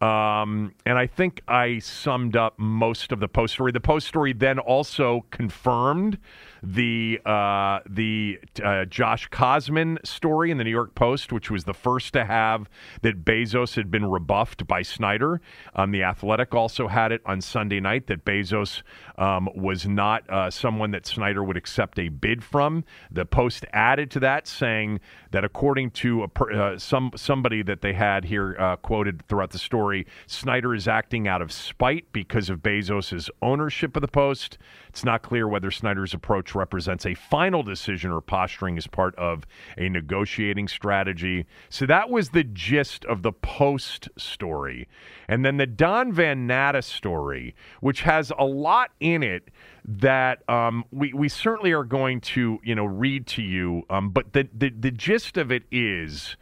Um, 0.00 0.74
and 0.84 0.98
I 0.98 1.06
think 1.06 1.40
I 1.48 1.78
summed 1.78 2.36
up 2.36 2.58
most 2.58 3.10
of 3.10 3.20
the 3.20 3.28
post 3.28 3.54
story. 3.54 3.72
The 3.72 3.80
post 3.80 4.06
story 4.06 4.34
then 4.34 4.58
also 4.58 5.24
confirmed 5.30 6.18
the 6.64 7.20
uh, 7.26 7.80
the 7.88 8.38
uh, 8.62 8.86
Josh 8.86 9.28
Kosman 9.28 10.04
story 10.04 10.50
in 10.50 10.56
the 10.56 10.64
New 10.64 10.70
York 10.70 10.94
Post, 10.94 11.32
which 11.32 11.50
was 11.50 11.64
the 11.64 11.74
first 11.74 12.12
to 12.14 12.24
have 12.24 12.70
that 13.02 13.24
Bezos 13.24 13.76
had 13.76 13.90
been 13.90 14.06
rebuffed 14.06 14.66
by 14.66 14.82
Snyder. 14.82 15.40
Um, 15.76 15.90
the 15.90 16.02
Athletic 16.02 16.54
also 16.54 16.88
had 16.88 17.12
it 17.12 17.20
on 17.26 17.40
Sunday 17.40 17.80
night 17.80 18.06
that 18.06 18.24
Bezos 18.24 18.82
um, 19.18 19.48
was 19.54 19.86
not 19.86 20.28
uh, 20.30 20.50
someone 20.50 20.90
that 20.92 21.06
Snyder 21.06 21.44
would 21.44 21.56
accept 21.56 21.98
a 21.98 22.08
bid 22.08 22.42
from. 22.42 22.84
The 23.10 23.26
Post 23.26 23.66
added 23.72 24.10
to 24.12 24.20
that, 24.20 24.46
saying 24.46 25.00
that 25.32 25.44
according 25.44 25.90
to 25.90 26.26
per, 26.28 26.52
uh, 26.52 26.78
some 26.78 27.10
somebody 27.14 27.62
that 27.62 27.82
they 27.82 27.92
had 27.92 28.24
here 28.24 28.56
uh, 28.58 28.76
quoted 28.76 29.26
throughout 29.28 29.50
the 29.50 29.58
story, 29.58 30.06
Snyder 30.26 30.74
is 30.74 30.88
acting 30.88 31.28
out 31.28 31.42
of 31.42 31.52
spite 31.52 32.10
because 32.12 32.48
of 32.48 32.60
Bezos's 32.60 33.30
ownership 33.42 33.96
of 33.96 34.00
the 34.00 34.08
Post. 34.08 34.56
It's 34.94 35.02
not 35.02 35.22
clear 35.22 35.48
whether 35.48 35.72
Snyder's 35.72 36.14
approach 36.14 36.54
represents 36.54 37.04
a 37.04 37.14
final 37.14 37.64
decision 37.64 38.12
or 38.12 38.20
posturing 38.20 38.78
as 38.78 38.86
part 38.86 39.12
of 39.16 39.44
a 39.76 39.88
negotiating 39.88 40.68
strategy. 40.68 41.46
So 41.68 41.84
that 41.86 42.10
was 42.10 42.28
the 42.28 42.44
gist 42.44 43.04
of 43.06 43.22
the 43.22 43.32
Post 43.32 44.08
story. 44.16 44.86
And 45.26 45.44
then 45.44 45.56
the 45.56 45.66
Don 45.66 46.12
Van 46.12 46.46
Natta 46.46 46.80
story, 46.80 47.56
which 47.80 48.02
has 48.02 48.30
a 48.38 48.44
lot 48.44 48.92
in 49.00 49.24
it 49.24 49.48
that 49.84 50.48
um, 50.48 50.84
we, 50.92 51.12
we 51.12 51.28
certainly 51.28 51.72
are 51.72 51.82
going 51.82 52.20
to 52.20 52.60
you 52.62 52.76
know 52.76 52.84
read 52.84 53.26
to 53.26 53.42
you. 53.42 53.82
Um, 53.90 54.10
but 54.10 54.32
the, 54.32 54.48
the, 54.56 54.70
the 54.70 54.92
gist 54.92 55.36
of 55.36 55.50
it 55.50 55.64
is 55.72 56.36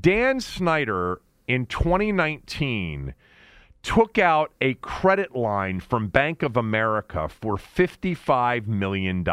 Dan 0.00 0.40
Snyder 0.40 1.20
in 1.46 1.66
2019 1.66 3.12
took 3.82 4.18
out 4.18 4.52
a 4.60 4.74
credit 4.74 5.34
line 5.34 5.80
from 5.80 6.08
Bank 6.08 6.42
of 6.42 6.56
America 6.56 7.28
for 7.28 7.56
$55 7.56 8.66
million. 8.66 9.24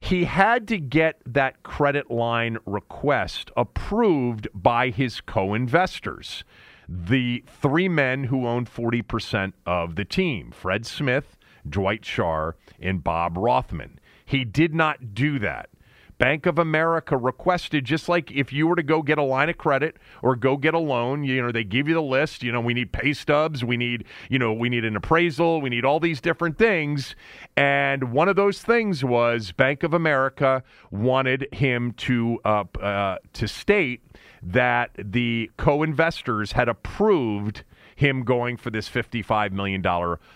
He 0.00 0.24
had 0.24 0.68
to 0.68 0.78
get 0.78 1.20
that 1.26 1.62
credit 1.62 2.10
line 2.10 2.58
request 2.66 3.50
approved 3.56 4.48
by 4.54 4.90
his 4.90 5.20
co 5.20 5.54
investors, 5.54 6.44
the 6.88 7.42
three 7.46 7.88
men 7.88 8.24
who 8.24 8.46
owned 8.46 8.70
40% 8.72 9.54
of 9.64 9.96
the 9.96 10.04
team 10.04 10.50
Fred 10.50 10.84
Smith, 10.84 11.36
Dwight 11.68 12.02
Schar, 12.02 12.52
and 12.78 13.02
Bob 13.02 13.36
Rothman. 13.38 13.98
He 14.24 14.44
did 14.44 14.74
not 14.74 15.14
do 15.14 15.38
that. 15.38 15.70
Bank 16.18 16.46
of 16.46 16.58
America 16.58 17.16
requested, 17.16 17.84
just 17.84 18.08
like 18.08 18.30
if 18.30 18.52
you 18.52 18.66
were 18.66 18.76
to 18.76 18.82
go 18.82 19.02
get 19.02 19.18
a 19.18 19.22
line 19.22 19.48
of 19.48 19.58
credit 19.58 19.96
or 20.22 20.36
go 20.36 20.56
get 20.56 20.74
a 20.74 20.78
loan, 20.78 21.24
you 21.24 21.42
know, 21.42 21.50
they 21.50 21.64
give 21.64 21.88
you 21.88 21.94
the 21.94 22.02
list. 22.02 22.42
You 22.42 22.52
know, 22.52 22.60
we 22.60 22.74
need 22.74 22.92
pay 22.92 23.12
stubs, 23.12 23.64
we 23.64 23.76
need, 23.76 24.04
you 24.28 24.38
know, 24.38 24.52
we 24.52 24.68
need 24.68 24.84
an 24.84 24.96
appraisal, 24.96 25.60
we 25.60 25.70
need 25.70 25.84
all 25.84 26.00
these 26.00 26.20
different 26.20 26.58
things. 26.58 27.16
And 27.56 28.12
one 28.12 28.28
of 28.28 28.36
those 28.36 28.62
things 28.62 29.04
was 29.04 29.52
Bank 29.52 29.82
of 29.82 29.94
America 29.94 30.62
wanted 30.90 31.48
him 31.52 31.92
to 31.92 32.38
uh, 32.44 32.64
uh, 32.80 33.18
to 33.32 33.48
state 33.48 34.02
that 34.42 34.90
the 34.98 35.50
co-investors 35.56 36.52
had 36.52 36.68
approved 36.68 37.64
him 37.96 38.24
going 38.24 38.56
for 38.56 38.70
this 38.70 38.88
$55 38.88 39.52
million 39.52 39.82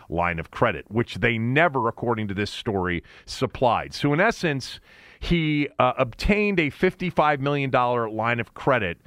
line 0.08 0.38
of 0.38 0.50
credit, 0.50 0.86
which 0.88 1.16
they 1.16 1.38
never, 1.38 1.88
according 1.88 2.28
to 2.28 2.34
this 2.34 2.50
story, 2.50 3.02
supplied. 3.26 3.94
So, 3.94 4.12
in 4.12 4.20
essence, 4.20 4.80
he 5.20 5.68
uh, 5.78 5.92
obtained 5.98 6.60
a 6.60 6.70
$55 6.70 7.40
million 7.40 7.70
line 7.70 8.40
of 8.40 8.54
credit 8.54 8.98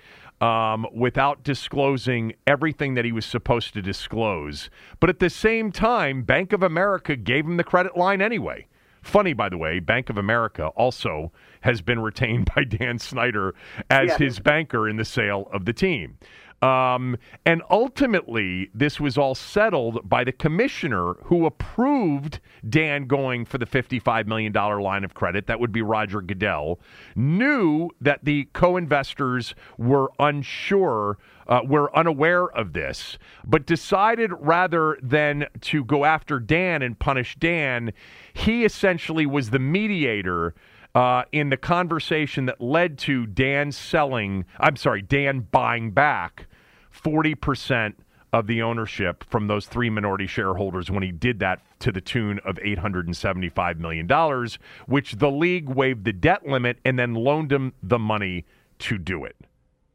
um, 0.42 0.88
without 0.94 1.44
disclosing 1.44 2.34
everything 2.48 2.96
that 2.96 3.06
he 3.06 3.12
was 3.12 3.26
supposed 3.26 3.74
to 3.76 3.82
disclose. 3.82 4.70
But 5.00 5.10
at 5.10 5.20
the 5.20 5.30
same 5.30 5.72
time, 5.72 6.24
Bank 6.24 6.52
of 6.52 6.64
America 6.64 7.16
gave 7.16 7.46
him 7.46 7.58
the 7.58 7.64
credit 7.64 7.96
line 7.96 8.22
anyway. 8.22 8.68
Funny, 9.02 9.34
by 9.34 9.50
the 9.50 9.58
way, 9.58 9.80
Bank 9.80 10.10
of 10.10 10.18
America 10.18 10.68
also 10.68 11.32
has 11.62 11.82
been 11.82 12.00
retained 12.00 12.50
by 12.56 12.64
Dan 12.64 13.00
Snyder 13.00 13.56
as 13.90 14.10
yeah. 14.10 14.18
his 14.18 14.40
banker 14.40 14.90
in 14.90 14.98
the 14.98 15.06
sale 15.06 15.48
of 15.54 15.66
the 15.66 15.74
team. 15.74 16.18
Um, 16.62 17.18
and 17.44 17.64
ultimately, 17.72 18.70
this 18.74 19.00
was 19.00 19.18
all 19.18 19.34
settled 19.34 20.08
by 20.08 20.24
the 20.24 20.32
commissioner 20.32 21.16
who 21.24 21.48
approved 21.48 22.40
Dan 22.70 23.08
going 23.08 23.46
for 23.46 23.58
the 23.58 23.66
$55 23.66 24.28
million 24.28 24.54
line 24.54 25.04
of 25.04 25.16
credit. 25.16 25.48
That 25.48 25.60
would 25.60 25.72
be 25.72 25.82
Roger 25.82 26.22
Goodell. 26.22 26.80
Knew 27.16 27.90
that 28.00 28.26
the 28.26 28.48
co 28.54 28.78
investors 28.78 29.56
were 29.80 30.12
unsure, 30.20 31.18
uh, 31.48 31.62
were 31.66 31.96
unaware 31.98 32.48
of 32.50 32.74
this, 32.74 33.18
but 33.44 33.66
decided 33.66 34.32
rather 34.40 35.00
than 35.02 35.48
to 35.62 35.84
go 35.84 36.06
after 36.06 36.40
Dan 36.40 36.84
and 36.84 37.00
punish 37.00 37.36
Dan, 37.38 37.92
he 38.34 38.66
essentially 38.66 39.26
was 39.26 39.50
the 39.50 39.60
mediator. 39.60 40.54
Uh, 40.94 41.24
in 41.32 41.50
the 41.50 41.56
conversation 41.56 42.48
that 42.48 42.60
led 42.60 42.98
to 42.98 43.26
Dan 43.26 43.72
selling, 43.72 44.44
I'm 44.60 44.76
sorry, 44.76 45.02
Dan 45.02 45.48
buying 45.50 45.92
back 45.92 46.48
40% 46.92 47.94
of 48.34 48.48
the 48.48 48.62
ownership 48.62 49.24
from 49.30 49.48
those 49.48 49.66
three 49.66 49.90
minority 49.90 50.28
shareholders 50.28 50.90
when 50.90 51.04
he 51.04 51.12
did 51.12 51.40
that 51.40 51.62
to 51.80 51.92
the 51.92 52.00
tune 52.00 52.40
of 52.46 52.56
$875 52.58 53.78
million, 53.78 54.08
which 54.88 55.14
the 55.14 55.32
league 55.32 55.68
waived 55.68 56.06
the 56.06 56.14
debt 56.14 56.48
limit 56.48 56.78
and 56.86 56.98
then 56.98 57.14
loaned 57.14 57.52
him 57.52 57.74
the 57.84 58.00
money 58.00 58.46
to 58.80 58.98
do 58.98 59.26
it. 59.26 59.36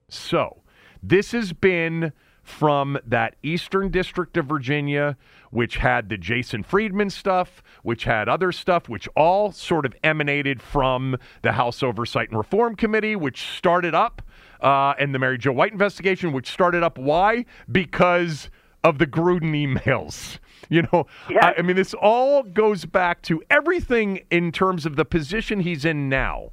So, 0.09 0.63
this 1.03 1.33
has 1.33 1.53
been 1.53 2.13
from 2.43 2.97
that 3.05 3.35
Eastern 3.43 3.91
District 3.91 4.37
of 4.37 4.47
Virginia, 4.47 5.17
which 5.51 5.79
had 5.79 6.09
the 6.09 6.17
Jason 6.17 6.63
Friedman 6.63 7.11
stuff, 7.11 7.61
which 7.83 8.05
had 8.05 8.29
other 8.29 8.53
stuff, 8.53 8.89
which 8.89 9.09
all 9.17 9.51
sort 9.51 9.85
of 9.85 9.97
emanated 10.05 10.63
from 10.63 11.17
the 11.43 11.53
House 11.53 11.83
Oversight 11.83 12.29
and 12.29 12.39
Reform 12.39 12.77
Committee, 12.77 13.17
which 13.17 13.43
started 13.57 13.95
up 13.97 14.23
uh, 14.61 14.95
and 14.99 15.15
the 15.15 15.19
Mary 15.19 15.39
Jo 15.39 15.53
White 15.53 15.73
investigation, 15.73 16.33
which 16.33 16.51
started 16.51 16.83
up 16.83 16.99
why? 16.99 17.45
Because 17.71 18.51
of 18.85 18.99
the 18.99 19.07
Gruden 19.07 19.53
emails. 19.53 20.39
You 20.69 20.83
know, 20.83 21.07
yeah. 21.31 21.47
I, 21.47 21.55
I 21.59 21.63
mean, 21.63 21.77
this 21.77 21.95
all 21.95 22.43
goes 22.43 22.87
back 22.87 23.23
to 23.23 23.41
everything 23.49 24.23
in 24.33 24.51
terms 24.51 24.85
of 24.85 24.97
the 24.97 25.05
position 25.05 25.61
he's 25.61 25.85
in 25.85 26.09
now, 26.09 26.51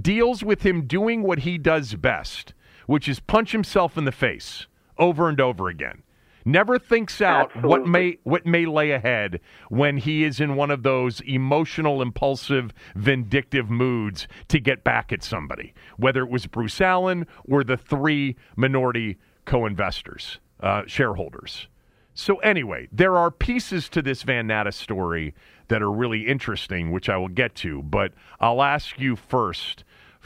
deals 0.00 0.44
with 0.44 0.64
him 0.64 0.86
doing 0.86 1.24
what 1.24 1.40
he 1.40 1.58
does 1.58 1.94
best, 1.94 2.54
which 2.86 3.08
is 3.08 3.18
punch 3.18 3.50
himself 3.50 3.98
in 3.98 4.04
the 4.04 4.12
face 4.12 4.68
over 4.98 5.28
and 5.28 5.40
over 5.40 5.68
again. 5.68 6.04
Never 6.48 6.78
thinks 6.78 7.20
out 7.20 7.60
what 7.64 7.88
may 7.88 8.18
what 8.22 8.46
may 8.46 8.66
lay 8.66 8.92
ahead 8.92 9.40
when 9.68 9.96
he 9.96 10.22
is 10.22 10.38
in 10.38 10.54
one 10.54 10.70
of 10.70 10.84
those 10.84 11.20
emotional, 11.22 12.00
impulsive, 12.00 12.72
vindictive 12.94 13.68
moods 13.68 14.28
to 14.46 14.60
get 14.60 14.84
back 14.84 15.12
at 15.12 15.24
somebody, 15.24 15.74
whether 15.96 16.22
it 16.22 16.30
was 16.30 16.46
Bruce 16.46 16.80
Allen 16.80 17.26
or 17.48 17.64
the 17.64 17.76
three 17.76 18.36
minority 18.54 19.18
co-investors, 19.44 20.38
uh, 20.60 20.82
shareholders. 20.86 21.66
So 22.14 22.36
anyway, 22.36 22.86
there 22.92 23.16
are 23.16 23.32
pieces 23.32 23.88
to 23.88 24.00
this 24.00 24.22
Van 24.22 24.46
Natta 24.46 24.70
story 24.70 25.34
that 25.66 25.82
are 25.82 25.90
really 25.90 26.28
interesting, 26.28 26.92
which 26.92 27.08
I 27.08 27.16
will 27.16 27.26
get 27.26 27.56
to. 27.56 27.82
But 27.82 28.12
I'll 28.38 28.62
ask 28.62 29.00
you 29.00 29.16
first 29.16 29.82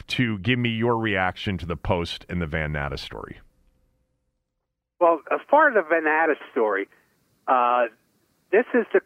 to 0.09 0.37
give 0.37 0.59
me 0.59 0.69
your 0.69 0.99
reaction 0.99 1.57
to 1.57 1.65
the 1.65 1.75
post 1.75 2.27
and 2.29 2.39
the 2.39 2.45
Van 2.45 2.73
Natta 2.73 2.97
story. 2.97 3.39
Well, 5.01 5.19
as 5.31 5.39
far 5.49 5.67
as 5.69 5.73
the 5.73 5.81
Van 5.81 6.03
Natta 6.03 6.35
story, 6.51 6.87
uh, 7.47 7.85
this 8.51 8.65
is 8.75 8.85
the, 8.93 9.01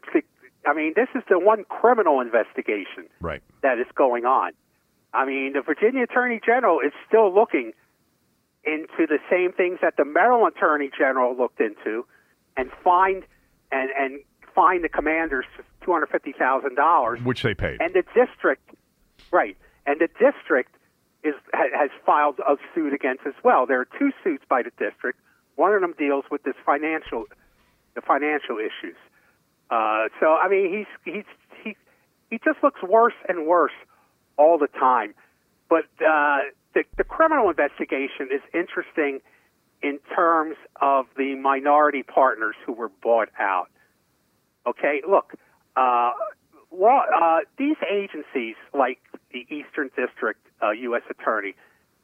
I 0.68 0.74
mean, 0.74 0.92
this 0.96 1.08
is 1.16 1.24
the 1.30 1.40
one 1.40 1.64
criminal 1.70 2.20
investigation 2.20 3.08
Right. 3.22 3.42
that 3.62 3.80
is 3.80 3.88
going 3.96 4.26
on. 4.26 4.52
I 5.14 5.26
mean, 5.26 5.54
the 5.54 5.62
Virginia 5.62 6.04
Attorney 6.04 6.42
General 6.46 6.82
is 6.82 6.92
still 7.08 7.34
looking 7.34 7.72
into 8.66 9.08
the 9.08 9.20
same 9.30 9.54
things 9.54 9.80
that 9.82 9.96
the 9.96 10.04
Maryland 10.04 10.54
Attorney 10.58 10.90
General 10.98 11.34
looked 11.38 11.62
into, 11.62 12.06
and 12.58 12.70
find 12.84 13.24
and 13.72 13.90
and 13.98 14.20
find 14.54 14.84
the 14.84 14.90
commanders 14.90 15.46
two 15.84 15.92
hundred 15.94 16.08
fifty 16.10 16.34
thousand 16.34 16.76
dollars, 16.76 17.22
Which 17.24 17.44
they 17.44 17.54
paid. 17.54 17.80
and 17.80 17.94
the 17.94 18.04
district, 18.14 18.68
right, 19.32 19.56
and 19.86 20.02
the 20.02 20.08
district 20.20 20.76
is 21.24 21.36
has 21.54 21.92
filed 22.06 22.40
a 22.40 22.58
suit 22.74 22.92
against 22.94 23.22
as 23.26 23.36
well. 23.44 23.66
There 23.66 23.80
are 23.80 23.88
two 23.98 24.12
suits 24.24 24.44
by 24.50 24.64
the 24.64 24.72
district. 24.78 25.20
One 25.56 25.74
of 25.74 25.82
them 25.82 25.94
deals 25.98 26.26
with 26.30 26.44
this 26.44 26.56
financial, 26.66 27.26
the 27.94 28.02
financial 28.02 28.58
issues. 28.58 28.98
Uh, 29.70 30.10
so 30.20 30.36
I 30.36 30.48
mean, 30.50 30.72
he's 30.72 31.14
he's 31.14 31.26
he 31.64 31.76
he 32.30 32.40
just 32.44 32.64
looks 32.64 32.82
worse 32.84 33.14
and 33.28 33.48
worse 33.48 33.74
all 34.38 34.58
the 34.58 34.68
time. 34.68 35.14
But 35.70 35.86
uh, 36.06 36.40
the 36.74 36.84
the 36.98 37.04
criminal 37.04 37.50
investigation 37.50 38.30
is 38.32 38.42
interesting 38.54 39.22
in 39.82 40.00
terms 40.16 40.56
of 40.82 41.06
the 41.18 41.36
minority 41.36 42.04
partners 42.04 42.56
who 42.66 42.74
were 42.74 42.92
bought 43.02 43.30
out. 43.40 43.70
Okay, 44.68 45.02
look, 45.08 45.34
uh, 45.76 46.12
law, 46.72 47.04
uh, 47.22 47.40
these 47.58 47.78
agencies 47.92 48.56
like 48.74 49.00
the 49.32 49.46
Eastern 49.50 49.90
District 49.96 50.40
uh, 50.64 50.72
U.S. 50.72 51.04
Attorney, 51.10 51.56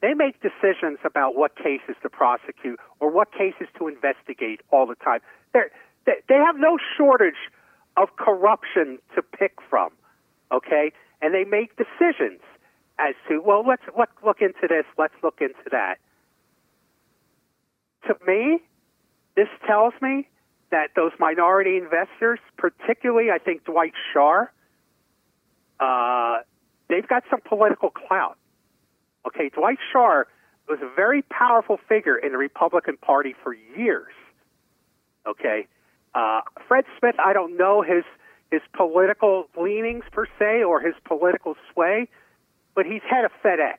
they 0.01 0.13
make 0.13 0.41
decisions 0.41 0.97
about 1.05 1.35
what 1.35 1.55
cases 1.55 1.95
to 2.01 2.09
prosecute 2.09 2.79
or 2.99 3.11
what 3.11 3.31
cases 3.31 3.67
to 3.77 3.87
investigate 3.87 4.61
all 4.71 4.87
the 4.87 4.95
time. 4.95 5.19
They're, 5.53 5.71
they 6.05 6.13
they 6.27 6.35
have 6.35 6.55
no 6.57 6.77
shortage 6.97 7.49
of 7.97 8.15
corruption 8.17 8.99
to 9.15 9.21
pick 9.21 9.53
from. 9.69 9.91
Okay, 10.51 10.91
and 11.21 11.33
they 11.33 11.43
make 11.43 11.75
decisions 11.77 12.41
as 12.99 13.15
to 13.29 13.41
well, 13.41 13.63
let's 13.65 13.83
look 13.97 14.09
look 14.25 14.41
into 14.41 14.67
this, 14.67 14.85
let's 14.97 15.13
look 15.23 15.39
into 15.39 15.69
that. 15.71 15.95
To 18.07 18.15
me, 18.25 18.59
this 19.35 19.47
tells 19.67 19.93
me 20.01 20.27
that 20.71 20.89
those 20.95 21.11
minority 21.19 21.77
investors, 21.77 22.39
particularly 22.57 23.29
I 23.29 23.37
think 23.37 23.65
Dwight 23.65 23.93
Schar, 24.13 24.47
uh, 25.79 26.41
they've 26.89 27.07
got 27.07 27.23
some 27.29 27.41
political 27.41 27.89
clout. 27.91 28.37
Okay, 29.27 29.49
Dwight 29.49 29.77
Schar 29.93 30.23
was 30.67 30.79
a 30.81 30.95
very 30.95 31.21
powerful 31.23 31.77
figure 31.89 32.17
in 32.17 32.31
the 32.31 32.37
Republican 32.37 32.97
Party 32.97 33.35
for 33.43 33.53
years. 33.53 34.13
Okay, 35.27 35.67
uh, 36.15 36.41
Fred 36.67 36.85
Smith, 36.99 37.15
I 37.23 37.33
don't 37.33 37.57
know 37.57 37.81
his 37.81 38.03
his 38.51 38.61
political 38.75 39.47
leanings 39.57 40.03
per 40.11 40.25
se 40.37 40.63
or 40.63 40.81
his 40.81 40.93
political 41.05 41.55
sway, 41.71 42.09
but 42.75 42.85
he's 42.85 43.01
head 43.09 43.23
of 43.23 43.31
FedEx, 43.43 43.77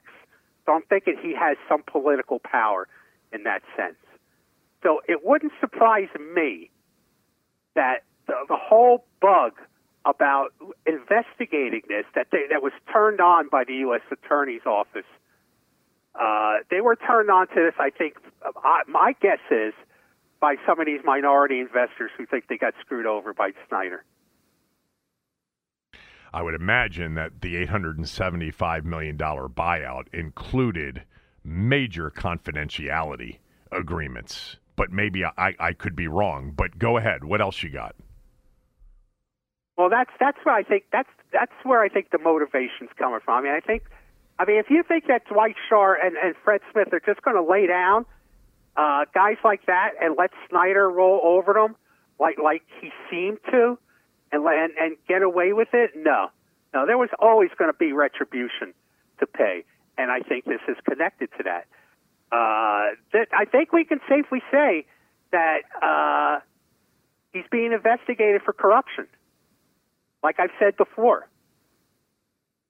so 0.64 0.72
I'm 0.72 0.82
thinking 0.88 1.16
he 1.20 1.34
has 1.38 1.58
some 1.68 1.82
political 1.82 2.38
power 2.38 2.88
in 3.32 3.42
that 3.44 3.62
sense. 3.76 3.96
So 4.82 5.00
it 5.08 5.20
wouldn't 5.24 5.52
surprise 5.60 6.08
me 6.34 6.70
that 7.74 8.04
the, 8.26 8.34
the 8.48 8.56
whole 8.56 9.04
bug 9.20 9.52
about 10.04 10.52
investigating 10.86 11.82
this 11.88 12.04
that 12.14 12.28
they, 12.32 12.44
that 12.50 12.62
was 12.62 12.72
turned 12.92 13.20
on 13.20 13.48
by 13.48 13.64
the 13.64 13.74
U.S. 13.86 14.00
Attorney's 14.10 14.66
Office. 14.66 15.06
Uh, 16.14 16.56
they 16.70 16.80
were 16.80 16.96
turned 16.96 17.30
on 17.30 17.48
to 17.48 17.54
this. 17.54 17.74
I 17.78 17.90
think 17.90 18.16
I, 18.62 18.82
my 18.86 19.14
guess 19.20 19.38
is 19.50 19.72
by 20.40 20.56
some 20.66 20.80
of 20.80 20.86
these 20.86 21.00
minority 21.04 21.60
investors 21.60 22.10
who 22.16 22.26
think 22.26 22.48
they 22.48 22.58
got 22.58 22.74
screwed 22.80 23.06
over 23.06 23.32
by 23.32 23.52
Snyder. 23.68 24.04
I 26.34 26.42
would 26.42 26.54
imagine 26.54 27.14
that 27.14 27.42
the 27.42 27.66
$875 27.66 28.84
million 28.84 29.18
buyout 29.18 30.04
included 30.12 31.04
major 31.44 32.10
confidentiality 32.10 33.38
agreements. 33.70 34.56
But 34.74 34.90
maybe 34.90 35.24
I, 35.24 35.54
I 35.58 35.72
could 35.72 35.94
be 35.94 36.08
wrong. 36.08 36.52
But 36.56 36.78
go 36.78 36.96
ahead. 36.96 37.24
What 37.24 37.40
else 37.40 37.62
you 37.62 37.70
got? 37.70 37.94
Well, 39.76 39.90
that's 39.90 40.10
that's 40.20 40.38
where 40.44 40.54
I 40.54 40.62
think 40.62 40.84
that's 40.92 41.08
that's 41.32 41.52
where 41.64 41.82
I 41.82 41.88
think 41.88 42.10
the 42.10 42.18
motivation's 42.18 42.90
coming 42.98 43.20
from. 43.24 43.38
I 43.38 43.42
mean, 43.42 43.52
I 43.52 43.60
think, 43.60 43.84
I 44.42 44.44
mean, 44.44 44.58
if 44.58 44.70
you 44.70 44.82
think 44.82 45.06
that 45.06 45.24
Dwight 45.26 45.54
Schar 45.70 45.94
and, 46.04 46.16
and 46.16 46.34
Fred 46.42 46.62
Smith 46.72 46.88
are 46.92 46.98
just 46.98 47.22
going 47.22 47.36
to 47.36 47.48
lay 47.48 47.68
down 47.68 48.04
uh, 48.76 49.04
guys 49.14 49.36
like 49.44 49.66
that 49.66 49.90
and 50.00 50.16
let 50.18 50.30
Snyder 50.50 50.90
roll 50.90 51.20
over 51.22 51.52
them 51.52 51.76
like 52.18 52.38
like 52.42 52.62
he 52.80 52.90
seemed 53.08 53.38
to, 53.52 53.78
and 54.32 54.44
and 54.44 54.72
and 54.76 54.96
get 55.06 55.22
away 55.22 55.52
with 55.52 55.68
it, 55.72 55.92
no, 55.94 56.30
no, 56.74 56.86
there 56.86 56.98
was 56.98 57.08
always 57.20 57.50
going 57.56 57.70
to 57.70 57.76
be 57.76 57.92
retribution 57.92 58.74
to 59.20 59.26
pay, 59.26 59.64
and 59.96 60.10
I 60.10 60.20
think 60.20 60.44
this 60.44 60.60
is 60.66 60.76
connected 60.88 61.28
to 61.38 61.44
that. 61.44 61.66
Uh, 62.32 62.96
that 63.12 63.28
I 63.32 63.44
think 63.44 63.72
we 63.72 63.84
can 63.84 64.00
safely 64.08 64.42
say 64.50 64.86
that 65.30 65.60
uh, 65.80 66.40
he's 67.32 67.44
being 67.52 67.72
investigated 67.72 68.42
for 68.42 68.52
corruption 68.52 69.06
like 70.22 70.40
I've 70.40 70.50
said 70.58 70.76
before. 70.76 71.28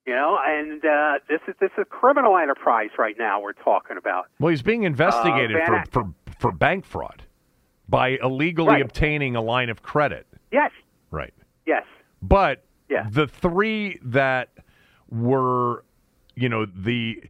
You 0.06 0.14
know, 0.14 0.36
and 0.44 0.84
uh, 0.84 1.18
this 1.28 1.40
is 1.46 1.54
this 1.60 1.70
is 1.78 1.82
a 1.82 1.84
criminal 1.84 2.36
enterprise 2.36 2.90
right 2.98 3.14
now 3.16 3.40
we're 3.40 3.52
talking 3.52 3.96
about. 3.96 4.26
Well, 4.40 4.50
he's 4.50 4.62
being 4.62 4.82
investigated 4.82 5.56
Uh, 5.56 5.64
for, 5.64 5.84
for, 5.92 6.14
for 6.38 6.52
bank 6.52 6.84
fraud 6.84 7.22
by 7.88 8.18
illegally 8.22 8.68
Right. 8.70 8.82
obtaining 8.82 9.36
a 9.36 9.40
line 9.40 9.70
of 9.70 9.82
credit. 9.82 10.26
Yes, 10.50 10.72
Right. 11.12 11.32
yes, 11.66 11.84
But 12.20 12.64
Yeah. 12.88 13.06
the 13.10 13.28
three 13.28 13.98
that 14.02 14.48
were, 15.08 15.84
you 16.34 16.48
know, 16.48 16.66
the 16.66 17.22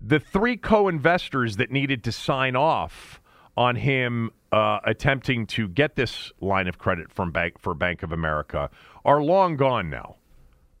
the 0.00 0.18
three 0.20 0.56
co-investors 0.56 1.56
that 1.56 1.70
needed 1.70 2.02
to 2.04 2.12
sign 2.12 2.54
off 2.56 3.20
on 3.56 3.76
him 3.76 4.30
uh, 4.52 4.78
attempting 4.84 5.46
to 5.46 5.68
get 5.68 5.96
this 5.96 6.32
line 6.40 6.68
of 6.68 6.78
credit 6.78 7.12
from 7.12 7.30
bank 7.30 7.58
for 7.58 7.74
Bank 7.74 8.02
of 8.02 8.12
America 8.12 8.70
are 9.04 9.22
long 9.22 9.56
gone 9.56 9.90
now. 9.90 10.15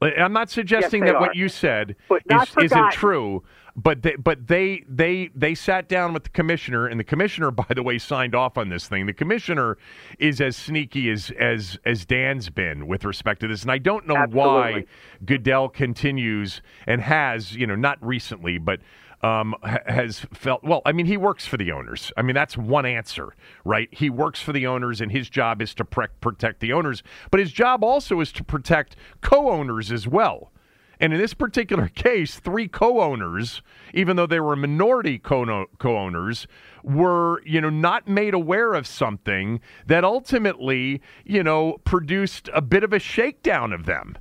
I'm 0.02 0.32
not 0.32 0.50
suggesting 0.50 1.02
they 1.02 1.12
that 1.12 1.20
what 1.20 1.36
you 1.36 1.48
said 1.48 1.96
is, 2.10 2.54
isn't 2.62 2.92
true, 2.92 3.42
but 3.76 4.02
they, 4.02 4.16
but 4.16 4.46
they 4.46 4.84
they 4.88 5.30
they 5.34 5.54
sat 5.54 5.88
down 5.88 6.12
with 6.12 6.24
the 6.24 6.30
commissioner, 6.30 6.86
and 6.86 7.00
the 7.00 7.04
commissioner, 7.04 7.50
by 7.50 7.66
the 7.74 7.82
way, 7.82 7.98
signed 7.98 8.34
off 8.34 8.58
on 8.58 8.68
this 8.68 8.88
thing. 8.88 9.06
The 9.06 9.12
commissioner 9.12 9.78
is 10.18 10.40
as 10.40 10.56
sneaky 10.56 11.10
as 11.10 11.30
as 11.38 11.78
as 11.84 12.04
Dan's 12.04 12.50
been 12.50 12.86
with 12.86 13.04
respect 13.04 13.40
to 13.40 13.48
this, 13.48 13.62
and 13.62 13.70
I 13.70 13.78
don't 13.78 14.06
know 14.06 14.26
why 14.30 14.84
Goodell 15.24 15.68
continues 15.68 16.60
and 16.86 17.00
has, 17.00 17.54
you 17.54 17.66
know, 17.66 17.76
not 17.76 17.98
recently, 18.04 18.58
but 18.58 18.80
um, 19.22 19.54
has 19.62 20.20
felt 20.32 20.62
well. 20.62 20.82
I 20.84 20.92
mean, 20.92 21.06
he 21.06 21.16
works 21.16 21.46
for 21.46 21.56
the 21.56 21.72
owners. 21.72 22.12
I 22.16 22.22
mean, 22.22 22.34
that's 22.34 22.56
one 22.56 22.86
answer, 22.86 23.34
right? 23.64 23.88
He 23.92 24.10
works 24.10 24.40
for 24.40 24.52
the 24.52 24.66
owners, 24.66 25.00
and 25.00 25.10
his 25.10 25.28
job 25.28 25.62
is 25.62 25.74
to 25.74 25.84
pre- 25.84 26.06
protect 26.20 26.60
the 26.60 26.72
owners, 26.72 27.02
but 27.30 27.40
his 27.40 27.52
job 27.52 27.82
also 27.82 28.20
is 28.20 28.32
to 28.32 28.44
protect 28.44 28.96
co-owners 29.20 29.90
as 29.90 30.06
well. 30.06 30.52
And 30.98 31.12
in 31.12 31.18
this 31.20 31.34
particular 31.34 31.88
case, 31.94 32.38
three 32.38 32.68
co-owners, 32.68 33.62
even 33.94 34.16
though 34.16 34.26
they 34.26 34.40
were 34.40 34.56
minority 34.56 35.18
co- 35.18 35.66
co-owners, 35.78 36.46
were 36.82 37.42
you 37.44 37.60
know 37.60 37.70
not 37.70 38.06
made 38.06 38.34
aware 38.34 38.74
of 38.74 38.86
something 38.86 39.60
that 39.86 40.04
ultimately 40.04 41.00
you 41.24 41.42
know 41.42 41.78
produced 41.84 42.48
a 42.54 42.62
bit 42.62 42.84
of 42.84 42.92
a 42.92 42.98
shakedown 42.98 43.72
of 43.72 43.86
them. 43.86 44.16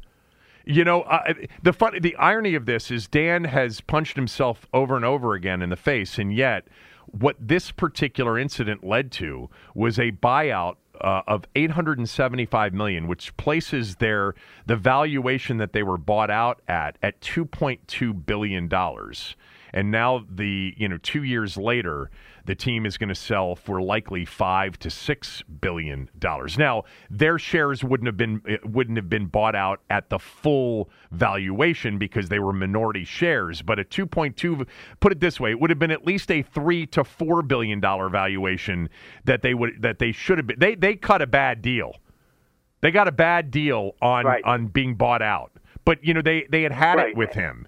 You 0.66 0.84
know, 0.84 1.06
the 1.62 1.74
fun, 1.74 2.00
the 2.02 2.16
irony 2.16 2.56
of 2.56 2.66
this 2.66 2.90
is 2.90 3.08
Dan 3.08 3.44
has 3.44 3.82
punched 3.82 4.16
himself 4.16 4.66
over 4.74 4.96
and 4.96 5.06
over 5.06 5.34
again 5.34 5.62
in 5.62 5.70
the 5.70 5.76
face, 5.76 6.18
and 6.18 6.34
yet 6.34 6.68
what 7.06 7.36
this 7.40 7.72
particular 7.72 8.38
incident 8.38 8.84
led 8.84 9.12
to 9.14 9.50
was 9.74 10.00
a 10.00 10.12
buyout 10.12 10.76
uh, 11.02 11.22
of 11.28 11.46
875 11.56 12.74
million, 12.74 13.08
which 13.08 13.36
places 13.38 13.98
their 13.98 14.34
the 14.66 14.76
valuation 14.76 15.58
that 15.58 15.74
they 15.74 15.84
were 15.84 15.98
bought 15.98 16.30
out 16.30 16.62
at 16.68 16.98
at 17.02 17.20
2.2 17.22 18.26
billion 18.26 18.68
dollars. 18.68 19.36
And 19.74 19.92
now 19.92 20.26
the 20.30 20.74
you 20.78 20.88
know 20.88 20.98
two 20.98 21.24
years 21.24 21.58
later, 21.58 22.10
the 22.46 22.56
team 22.56 22.86
is 22.86 22.98
going 22.98 23.10
to 23.10 23.16
sell 23.16 23.56
for 23.56 23.82
likely 23.82 24.24
five 24.26 24.78
to 24.80 24.90
six 24.90 25.42
billion 25.62 26.10
dollars. 26.20 26.58
Now, 26.58 26.84
their 27.10 27.40
shares 27.40 27.84
wouldn't 27.84 28.06
have 28.08 28.18
been 28.18 28.42
eh, 28.48 28.58
wouldn't 28.64 28.98
have 28.98 29.10
been 29.10 29.26
bought 29.26 29.56
out 29.56 29.82
at 29.90 30.10
the 30.10 30.20
full 30.20 30.90
valuation 31.12 31.98
because 31.98 32.30
they 32.30 32.40
were 32.40 32.54
minority 32.54 33.04
shares. 33.04 33.62
But 33.62 33.80
at 33.80 33.90
2.2, 33.90 34.68
put 35.00 35.12
it 35.12 35.20
this 35.20 35.40
way, 35.40 35.52
it 35.52 35.60
would 35.60 35.70
have 35.72 35.80
been 35.80 35.92
at 35.92 36.06
least 36.06 36.30
a 36.32 36.44
three 36.44 36.86
to 36.88 37.04
four 37.04 37.42
billion 37.42 37.80
dollar 37.80 38.10
valuation 38.10 38.90
that 39.26 39.42
they 39.42 39.54
would 39.54 39.82
that 39.82 40.00
they 40.00 40.12
should 40.12 40.38
have 40.38 40.48
been. 40.48 40.60
They 40.60 40.76
they 40.76 40.96
cut 40.96 41.22
a 41.22 41.28
bad 41.28 41.62
deal. 41.62 41.94
They 42.82 42.92
got 42.92 43.08
a 43.08 43.12
bad 43.12 43.50
deal 43.50 43.96
on 44.02 44.26
Right. 44.26 44.44
on 44.44 44.68
being 44.68 44.94
bought 44.96 45.24
out. 45.24 45.52
But 45.84 46.04
you 46.04 46.14
know 46.14 46.22
they 46.22 46.46
they 46.50 46.62
had 46.62 46.72
had 46.72 47.00
it 47.00 47.18
with 47.18 47.34
him, 47.34 47.68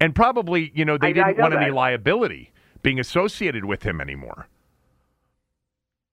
and 0.00 0.14
probably 0.14 0.72
you 0.74 0.84
know 0.86 0.96
they 0.96 1.08
I- 1.08 1.10
I 1.10 1.12
didn't 1.12 1.36
know 1.36 1.42
want 1.42 1.54
any 1.54 1.70
liability 1.70 2.52
being 2.84 3.00
associated 3.00 3.64
with 3.64 3.82
him 3.82 4.00
anymore. 4.00 4.46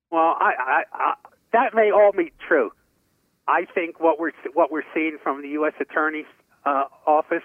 Well, 0.10 0.36
I, 0.40 0.54
I, 0.58 0.84
I, 0.94 1.14
that 1.54 1.76
may 1.76 1.92
all 1.92 2.12
be 2.12 2.32
true. 2.48 2.72
I 3.48 3.66
think 3.76 4.00
what 4.00 4.20
we're 4.20 4.32
what 4.54 4.72
we're 4.72 4.86
seeing 4.94 5.18
from 5.22 5.42
the 5.42 5.50
U.S. 5.50 5.74
Attorney's 5.80 6.26
uh, 6.66 6.86
office, 7.06 7.44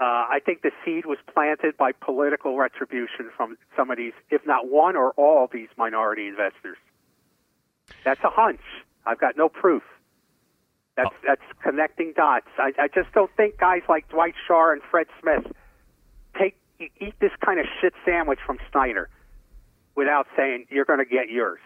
uh, 0.00 0.04
I 0.04 0.38
think 0.44 0.62
the 0.62 0.70
seed 0.84 1.04
was 1.06 1.18
planted 1.32 1.76
by 1.76 1.92
political 1.92 2.56
retribution 2.56 3.30
from 3.36 3.58
some 3.76 3.90
of 3.90 3.98
these, 3.98 4.12
if 4.30 4.46
not 4.46 4.68
one 4.68 4.96
or 4.96 5.10
all 5.12 5.44
of 5.44 5.50
these 5.52 5.68
minority 5.76 6.26
investors. 6.26 6.78
That's 8.04 8.22
a 8.24 8.30
hunch. 8.30 8.60
I've 9.04 9.18
got 9.18 9.36
no 9.36 9.48
proof. 9.48 9.82
That's 10.96 11.14
that's 11.26 11.42
connecting 11.62 12.14
dots. 12.16 12.48
I, 12.58 12.72
I 12.78 12.88
just 12.88 13.12
don't 13.12 13.30
think 13.36 13.58
guys 13.58 13.82
like 13.88 14.08
Dwight 14.08 14.34
Schar 14.48 14.72
and 14.72 14.80
Fred 14.90 15.06
Smith 15.20 15.52
eat 17.02 17.14
this 17.20 17.32
kind 17.44 17.58
of 17.58 17.66
shit 17.80 17.92
sandwich 18.04 18.38
from 18.46 18.58
Snyder 18.70 19.08
without 19.94 20.26
saying 20.36 20.66
you're 20.70 20.84
going 20.84 20.98
to 20.98 21.04
get 21.04 21.28
yours. 21.28 21.60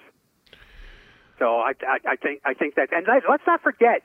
So 1.39 1.57
I, 1.57 1.73
I, 1.87 1.99
I 2.13 2.17
think 2.17 2.41
I 2.45 2.55
think 2.55 2.77
that, 2.77 2.89
and 2.93 3.07
let, 3.07 3.23
let's 3.29 3.43
not 3.47 3.63
forget 3.63 4.03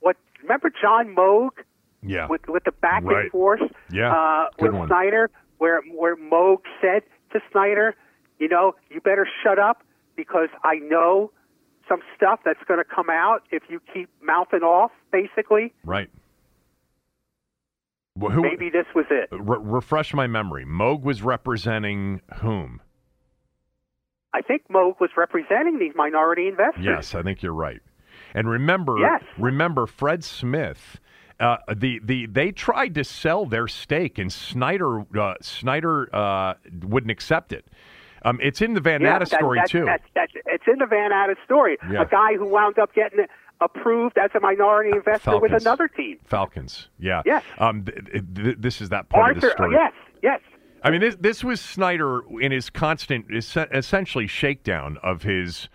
what. 0.00 0.16
Remember 0.42 0.70
John 0.70 1.14
Moag 1.14 1.64
Yeah. 2.02 2.26
with 2.28 2.42
with 2.48 2.64
the 2.64 2.72
back 2.72 3.02
Right. 3.04 3.22
and 3.22 3.30
forth 3.32 3.60
Yeah, 3.90 4.12
uh, 4.12 4.46
good 4.58 4.72
with 4.72 4.74
one. 4.74 4.88
Snyder, 4.88 5.30
where 5.58 5.80
where 5.90 6.16
Moag 6.16 6.58
said 6.82 7.02
to 7.32 7.40
Snyder, 7.50 7.94
you 8.38 8.48
know, 8.48 8.74
you 8.90 9.00
better 9.00 9.26
shut 9.42 9.58
up 9.58 9.82
because 10.16 10.48
I 10.62 10.74
know 10.76 11.30
some 11.88 12.00
stuff 12.14 12.40
that's 12.44 12.62
going 12.68 12.78
to 12.78 12.84
come 12.84 13.08
out 13.08 13.42
if 13.50 13.62
you 13.70 13.80
keep 13.92 14.10
mouthing 14.22 14.60
off. 14.60 14.90
Basically, 15.10 15.72
Right. 15.84 16.10
Well, 18.16 18.30
who, 18.30 18.42
maybe 18.42 18.70
this 18.70 18.86
was 18.94 19.06
it. 19.10 19.28
re- 19.32 19.58
refresh 19.60 20.14
my 20.14 20.26
memory. 20.28 20.64
Moag 20.64 21.02
was 21.02 21.22
representing 21.22 22.20
whom? 22.36 22.80
I 24.32 24.40
think 24.40 24.62
Moag 24.70 25.00
was 25.00 25.10
representing 25.16 25.78
these 25.80 25.92
minority 25.96 26.46
investors. 26.46 26.84
Yes, 26.84 27.14
I 27.14 27.22
think 27.22 27.42
you're 27.42 27.52
right. 27.52 27.80
And 28.34 28.48
remember, 28.48 28.98
Yes. 28.98 29.22
remember 29.38 29.86
Fred 29.86 30.22
Smith. 30.22 31.00
Uh, 31.40 31.56
the 31.74 32.00
the 32.04 32.26
they 32.26 32.52
tried 32.52 32.94
to 32.94 33.02
sell 33.02 33.44
their 33.46 33.66
stake, 33.66 34.18
and 34.18 34.32
Snyder 34.32 35.00
uh, 35.18 35.34
Snyder 35.42 36.08
uh, 36.14 36.54
wouldn't 36.84 37.10
accept 37.10 37.52
it. 37.52 37.66
Um, 38.24 38.38
it's 38.40 38.62
in 38.62 38.74
the 38.74 38.80
Van 38.80 39.00
Yeah, 39.02 39.14
Natta 39.18 39.28
that- 39.30 39.40
story 39.40 39.60
too. 39.68 39.84
That's, 39.84 40.04
that's, 40.14 40.32
it's 40.46 40.64
in 40.68 40.78
the 40.78 40.86
Van 40.86 41.10
Natta 41.10 41.34
story. 41.44 41.76
Yeah. 41.90 42.02
A 42.02 42.06
guy 42.06 42.34
who 42.38 42.46
wound 42.46 42.78
up 42.78 42.94
getting 42.94 43.26
approved 43.60 44.18
as 44.18 44.30
a 44.34 44.40
minority 44.40 44.90
investor 44.94 45.38
with 45.38 45.52
another 45.52 45.88
team. 45.88 46.18
Falcons, 46.26 46.88
yeah. 46.98 47.22
Yes. 47.24 47.42
Um, 47.58 47.84
th- 47.84 47.98
th- 48.12 48.24
th- 48.34 48.56
this 48.58 48.80
is 48.80 48.88
that 48.90 49.08
part 49.08 49.36
of 49.36 49.40
the 49.40 49.46
Arthur, 49.48 49.56
story. 49.56 49.74
yes, 49.74 49.92
yes. 50.22 50.40
I 50.82 50.90
mean, 50.90 51.00
this 51.00 51.16
this 51.18 51.42
was 51.42 51.60
Snyder 51.60 52.22
in 52.40 52.52
his 52.52 52.68
constant, 52.68 53.26
essentially 53.30 54.26
shakedown 54.26 54.98
of 55.02 55.22
his 55.22 55.68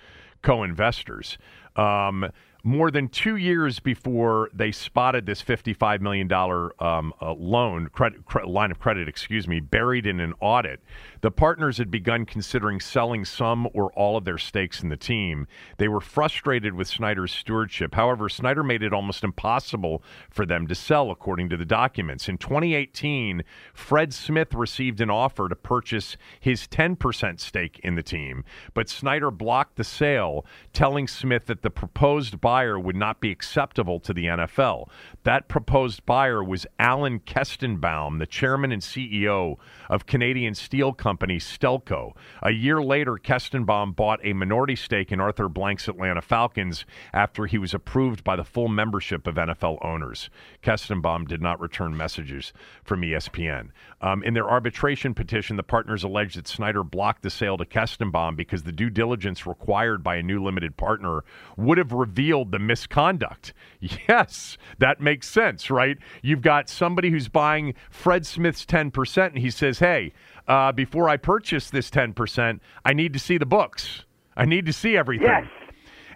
co-investors. 0.43 1.37
Um, 1.75 2.29
more 2.63 2.91
than 2.91 3.07
two 3.07 3.37
years 3.37 3.79
before 3.79 4.49
they 4.53 4.71
spotted 4.71 5.25
this 5.25 5.41
$55 5.41 6.01
million 6.01 6.31
um, 6.79 7.13
uh, 7.21 7.33
loan, 7.33 7.87
credit, 7.87 8.25
cre- 8.25 8.45
line 8.45 8.69
of 8.69 8.79
credit, 8.79 9.07
excuse 9.07 9.47
me, 9.47 9.61
buried 9.61 10.05
in 10.05 10.19
an 10.19 10.33
audit, 10.41 10.81
the 11.21 11.31
partners 11.31 11.77
had 11.77 11.91
begun 11.91 12.25
considering 12.25 12.79
selling 12.79 13.25
some 13.25 13.67
or 13.73 13.91
all 13.93 14.15
of 14.15 14.25
their 14.25 14.37
stakes 14.37 14.81
in 14.81 14.89
the 14.89 14.97
team. 14.97 15.47
They 15.77 15.87
were 15.87 15.99
frustrated 15.99 16.73
with 16.73 16.87
Snyder's 16.87 17.33
stewardship. 17.33 17.95
However, 17.95 18.29
Snyder 18.29 18.63
made 18.63 18.83
it 18.83 18.93
almost 18.93 19.23
impossible 19.23 20.01
for 20.29 20.45
them 20.45 20.67
to 20.67 20.75
sell, 20.75 21.11
according 21.11 21.49
to 21.49 21.57
the 21.57 21.65
documents. 21.65 22.29
In 22.29 22.37
2018, 22.37 23.43
Fred 23.73 24.13
Smith 24.13 24.53
received 24.53 25.01
an 25.01 25.09
offer 25.09 25.49
to 25.49 25.55
purchase 25.55 26.15
his 26.39 26.67
10% 26.67 27.39
stake 27.39 27.79
in 27.83 27.95
the 27.95 28.03
team, 28.03 28.43
but 28.73 28.89
Snyder 28.89 29.31
blocked 29.31 29.75
the 29.75 29.83
sale, 29.83 30.45
telling 30.73 31.07
Smith 31.07 31.47
that 31.47 31.61
the 31.61 31.69
proposed 31.69 32.39
buyer 32.39 32.79
would 32.79 32.95
not 32.95 33.19
be 33.19 33.31
acceptable 33.31 33.99
to 33.99 34.13
the 34.13 34.25
NFL. 34.25 34.87
That 35.23 35.47
proposed 35.47 36.05
buyer 36.05 36.43
was 36.43 36.65
Alan 36.79 37.19
Kestenbaum, 37.19 38.19
the 38.19 38.25
chairman 38.25 38.71
and 38.71 38.81
CEO 38.81 39.57
of 39.89 40.05
Canadian 40.05 40.55
steel 40.55 40.93
company 40.93 41.08
Stelco. 41.17 42.13
A 42.41 42.51
year 42.51 42.81
later, 42.81 43.13
Kestenbaum 43.13 43.95
bought 43.95 44.19
a 44.23 44.33
minority 44.33 44.75
stake 44.75 45.11
in 45.11 45.19
Arthur 45.19 45.49
Blank's 45.49 45.87
Atlanta 45.87 46.21
Falcons 46.21 46.85
after 47.13 47.45
he 47.45 47.57
was 47.57 47.73
approved 47.73 48.23
by 48.23 48.35
the 48.35 48.43
full 48.43 48.67
membership 48.67 49.27
of 49.27 49.35
NFL 49.35 49.83
owners. 49.83 50.29
Kestenbaum 50.63 51.27
did 51.27 51.41
not 51.41 51.59
return 51.59 51.95
messages 51.95 52.53
from 52.83 53.01
ESPN. 53.01 53.69
Um, 54.01 54.23
in 54.23 54.33
their 54.33 54.49
arbitration 54.49 55.13
petition, 55.13 55.57
the 55.57 55.63
partners 55.63 56.03
alleged 56.03 56.37
that 56.37 56.47
Snyder 56.47 56.83
blocked 56.83 57.23
the 57.23 57.29
sale 57.29 57.57
to 57.57 57.65
Kestenbaum 57.65 58.35
because 58.35 58.63
the 58.63 58.71
due 58.71 58.89
diligence 58.89 59.45
required 59.45 60.03
by 60.03 60.15
a 60.15 60.23
new 60.23 60.43
limited 60.43 60.77
partner 60.77 61.23
would 61.57 61.77
have 61.77 61.91
revealed 61.91 62.51
the 62.51 62.59
misconduct. 62.59 63.53
Yes, 64.07 64.57
that 64.79 65.01
makes 65.01 65.27
sense, 65.27 65.69
right? 65.69 65.97
You've 66.21 66.41
got 66.41 66.69
somebody 66.69 67.09
who's 67.09 67.27
buying 67.27 67.75
Fred 67.89 68.25
Smith's 68.25 68.65
10%, 68.65 69.27
and 69.27 69.37
he 69.37 69.49
says, 69.49 69.79
hey, 69.79 70.13
uh, 70.49 70.71
before 70.71 71.07
I 71.07 71.15
purchase 71.15 71.69
this 71.69 71.89
10%, 71.89 72.59
I 72.83 72.93
need 72.93 73.13
to 73.13 73.19
see 73.19 73.37
the 73.37 73.45
books. 73.45 74.03
I 74.35 74.45
need 74.45 74.65
to 74.65 74.73
see 74.73 74.97
everything. 74.97 75.27
Yes. 75.27 75.47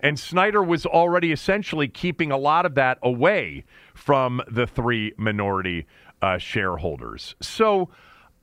And 0.01 0.19
Snyder 0.19 0.61
was 0.61 0.85
already 0.85 1.31
essentially 1.31 1.87
keeping 1.87 2.31
a 2.31 2.37
lot 2.37 2.65
of 2.65 2.75
that 2.75 2.97
away 3.01 3.63
from 3.93 4.41
the 4.51 4.67
three 4.67 5.13
minority 5.17 5.85
uh, 6.21 6.37
shareholders. 6.37 7.35
So 7.41 7.89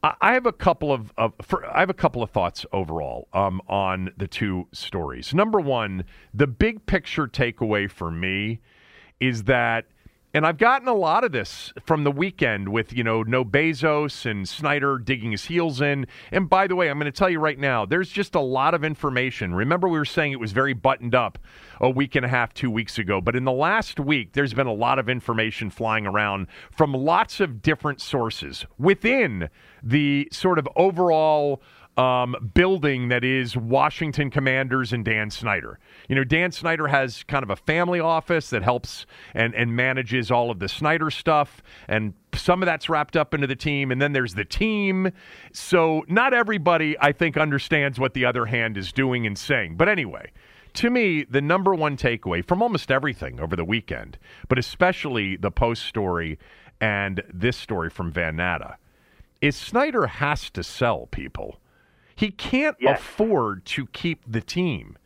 I 0.03 0.33
have 0.33 0.47
a 0.47 0.53
couple 0.53 0.93
of, 0.93 1.13
of 1.19 1.35
for, 1.43 1.67
I 1.67 1.81
have 1.81 1.91
a 1.91 1.95
couple 1.95 2.23
of 2.23 2.31
thoughts 2.31 2.65
overall 2.73 3.29
um, 3.35 3.61
on 3.69 4.11
the 4.17 4.27
two 4.27 4.69
stories. 4.73 5.35
Number 5.35 5.61
one, 5.61 6.05
the 6.33 6.47
big 6.47 6.87
picture 6.87 7.27
takeaway 7.27 7.91
for 7.91 8.11
me 8.11 8.61
is 9.19 9.45
that 9.45 9.85
and 10.33 10.47
I've 10.47 10.59
gotten 10.59 10.87
a 10.87 10.95
lot 10.95 11.25
of 11.25 11.33
this 11.33 11.73
from 11.85 12.05
the 12.05 12.13
weekend 12.13 12.69
with, 12.69 12.93
you 12.93 13.03
know, 13.03 13.23
no 13.23 13.45
Bezos 13.45 14.31
and 14.31 14.49
Snyder 14.49 14.99
digging 14.99 15.33
his 15.33 15.47
heels 15.47 15.81
in. 15.81 16.07
And 16.31 16.49
by 16.49 16.69
the 16.69 16.77
way, 16.77 16.89
I'm 16.89 16.99
going 16.99 17.11
to 17.11 17.19
tell 17.19 17.29
you 17.29 17.41
right 17.41 17.59
now, 17.59 17.85
there's 17.85 18.11
just 18.11 18.37
a 18.37 18.41
lot 18.41 18.75
of 18.75 18.85
information. 18.85 19.55
Remember, 19.55 19.89
we 19.89 19.99
were 19.99 20.05
saying 20.05 20.33
it 20.33 20.41
was 20.41 20.53
very 20.53 20.73
buttoned 20.73 21.15
up 21.15 21.39
a 21.81 21.91
week 21.91 22.15
and 22.15 22.25
a 22.25 22.29
half, 22.29 22.55
two 22.55 22.71
weeks 22.71 22.99
ago. 22.99 23.21
But 23.21 23.35
in 23.35 23.45
the 23.45 23.53
last 23.53 23.99
week, 23.99 24.33
there's 24.33 24.55
been 24.55 24.69
a 24.69 24.73
lot 24.73 24.99
of 24.99 25.09
information 25.09 25.69
flying 25.71 26.07
around 26.07 26.47
from 26.71 26.93
lots 26.93 27.41
of 27.41 27.61
different 27.61 28.01
sources 28.01 28.65
within 28.79 29.49
the 29.83 30.29
sort 30.31 30.59
of 30.59 30.69
overall 30.77 31.61
um, 32.01 32.51
building 32.55 33.09
that 33.09 33.25
is 33.25 33.59
Washington 33.59 34.31
Commanders 34.31 34.95
and 34.95 35.05
Dan 35.05 35.31
Snyder. 35.31 35.79
You 36.09 36.17
know, 36.17 36.25
Dan 36.25 36.51
Snyder 36.51 36.89
has 36.89 37.25
kind 37.25 37.43
of 37.43 37.51
a 37.51 37.57
family 37.57 38.01
office 38.01 38.49
that 38.51 38.63
helps 38.63 39.05
and, 39.35 39.55
and 39.55 39.77
manages 39.77 40.31
all 40.31 40.51
of 40.51 40.61
the 40.61 40.69
Snyder 40.69 41.11
stuff, 41.11 41.63
and 41.89 42.15
some 42.35 42.63
of 42.63 42.67
that's 42.67 42.89
wrapped 42.89 43.19
up 43.19 43.35
into 43.35 43.47
the 43.47 43.55
team, 43.55 43.91
and 43.91 44.01
then 44.01 44.15
there's 44.15 44.35
the 44.35 44.47
team. 44.47 45.13
So 45.53 46.03
not 46.09 46.33
everybody, 46.33 46.97
I 46.99 47.13
think, 47.13 47.37
understands 47.37 48.01
what 48.01 48.15
the 48.15 48.25
other 48.25 48.47
hand 48.47 48.79
is 48.79 48.93
doing 48.93 49.27
and 49.27 49.37
saying. 49.37 49.77
But 49.77 49.91
anyway, 49.91 50.33
to 50.75 50.89
me, 50.89 51.25
the 51.25 51.43
number 51.43 51.75
one 51.75 51.99
takeaway 51.99 52.43
from 52.43 52.63
almost 52.63 52.91
everything 52.91 53.41
over 53.41 53.57
the 53.57 53.65
weekend, 53.65 54.17
but 54.49 54.59
especially 54.59 55.37
the 55.37 55.51
post 55.51 55.85
story 55.85 56.39
and 56.81 57.23
this 57.31 57.59
story 57.59 57.91
from 57.91 58.11
Van 58.11 58.37
Natta, 58.37 58.77
is 59.43 59.55
Snyder 59.55 60.07
has 60.07 60.49
to 60.51 60.63
sell 60.63 61.07
people. 61.11 61.60
He 62.21 62.31
can't 62.31 62.77
Yes. 62.79 63.01
afford 63.01 63.65
to 63.65 63.87
keep 63.87 64.31
the 64.31 64.43
team. 64.43 64.99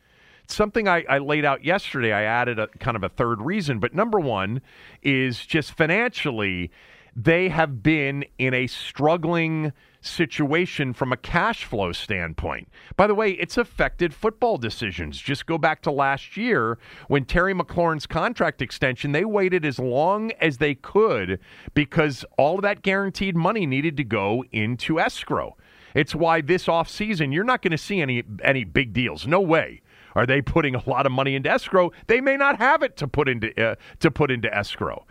Something 0.48 0.88
I, 0.88 1.04
I 1.08 1.18
laid 1.18 1.44
out 1.44 1.64
yesterday, 1.64 2.12
I 2.12 2.24
added 2.24 2.58
a 2.58 2.66
kind 2.80 2.96
of 2.96 3.04
a 3.04 3.08
third 3.08 3.40
reason, 3.40 3.78
but 3.78 3.94
number 3.94 4.18
one 4.18 4.60
is 5.00 5.46
just 5.46 5.76
financially, 5.76 6.72
they 7.14 7.50
have 7.50 7.84
been 7.84 8.24
in 8.36 8.52
a 8.52 8.66
struggling 8.66 9.72
situation 10.00 10.92
from 10.92 11.12
a 11.12 11.16
cash 11.16 11.64
flow 11.64 11.92
standpoint. 11.92 12.68
By 12.96 13.06
the 13.06 13.14
way, 13.14 13.30
it's 13.30 13.56
affected 13.56 14.12
football 14.12 14.58
decisions. 14.58 15.16
Just 15.18 15.46
go 15.46 15.56
back 15.56 15.82
to 15.82 15.92
last 15.92 16.36
year 16.36 16.78
when 17.06 17.24
Terry 17.24 17.54
McLaurin's 17.54 18.06
contract 18.06 18.60
extension, 18.60 19.12
they 19.12 19.24
waited 19.24 19.64
as 19.64 19.78
long 19.78 20.32
as 20.40 20.58
they 20.58 20.74
could 20.74 21.38
because 21.74 22.24
all 22.36 22.56
of 22.56 22.62
that 22.62 22.82
guaranteed 22.82 23.36
money 23.36 23.66
needed 23.66 23.96
to 23.98 24.04
go 24.04 24.44
into 24.50 24.98
escrow. 24.98 25.56
It's 25.94 26.14
why 26.14 26.40
this 26.40 26.66
offseason 26.66 27.32
you're 27.32 27.44
not 27.44 27.62
going 27.62 27.70
to 27.72 27.78
see 27.78 28.00
any 28.00 28.22
any 28.42 28.64
big 28.64 28.92
deals. 28.92 29.26
No 29.26 29.40
way. 29.40 29.80
Are 30.14 30.26
they 30.26 30.40
putting 30.42 30.74
a 30.74 30.88
lot 30.88 31.06
of 31.06 31.12
money 31.12 31.34
into 31.34 31.50
escrow? 31.50 31.90
They 32.06 32.20
may 32.20 32.36
not 32.36 32.58
have 32.58 32.82
it 32.82 32.96
to 32.98 33.08
put 33.08 33.28
into 33.28 33.58
uh, 33.62 33.76
to 34.00 34.10
put 34.10 34.30
into 34.30 34.54
escrow. 34.54 35.06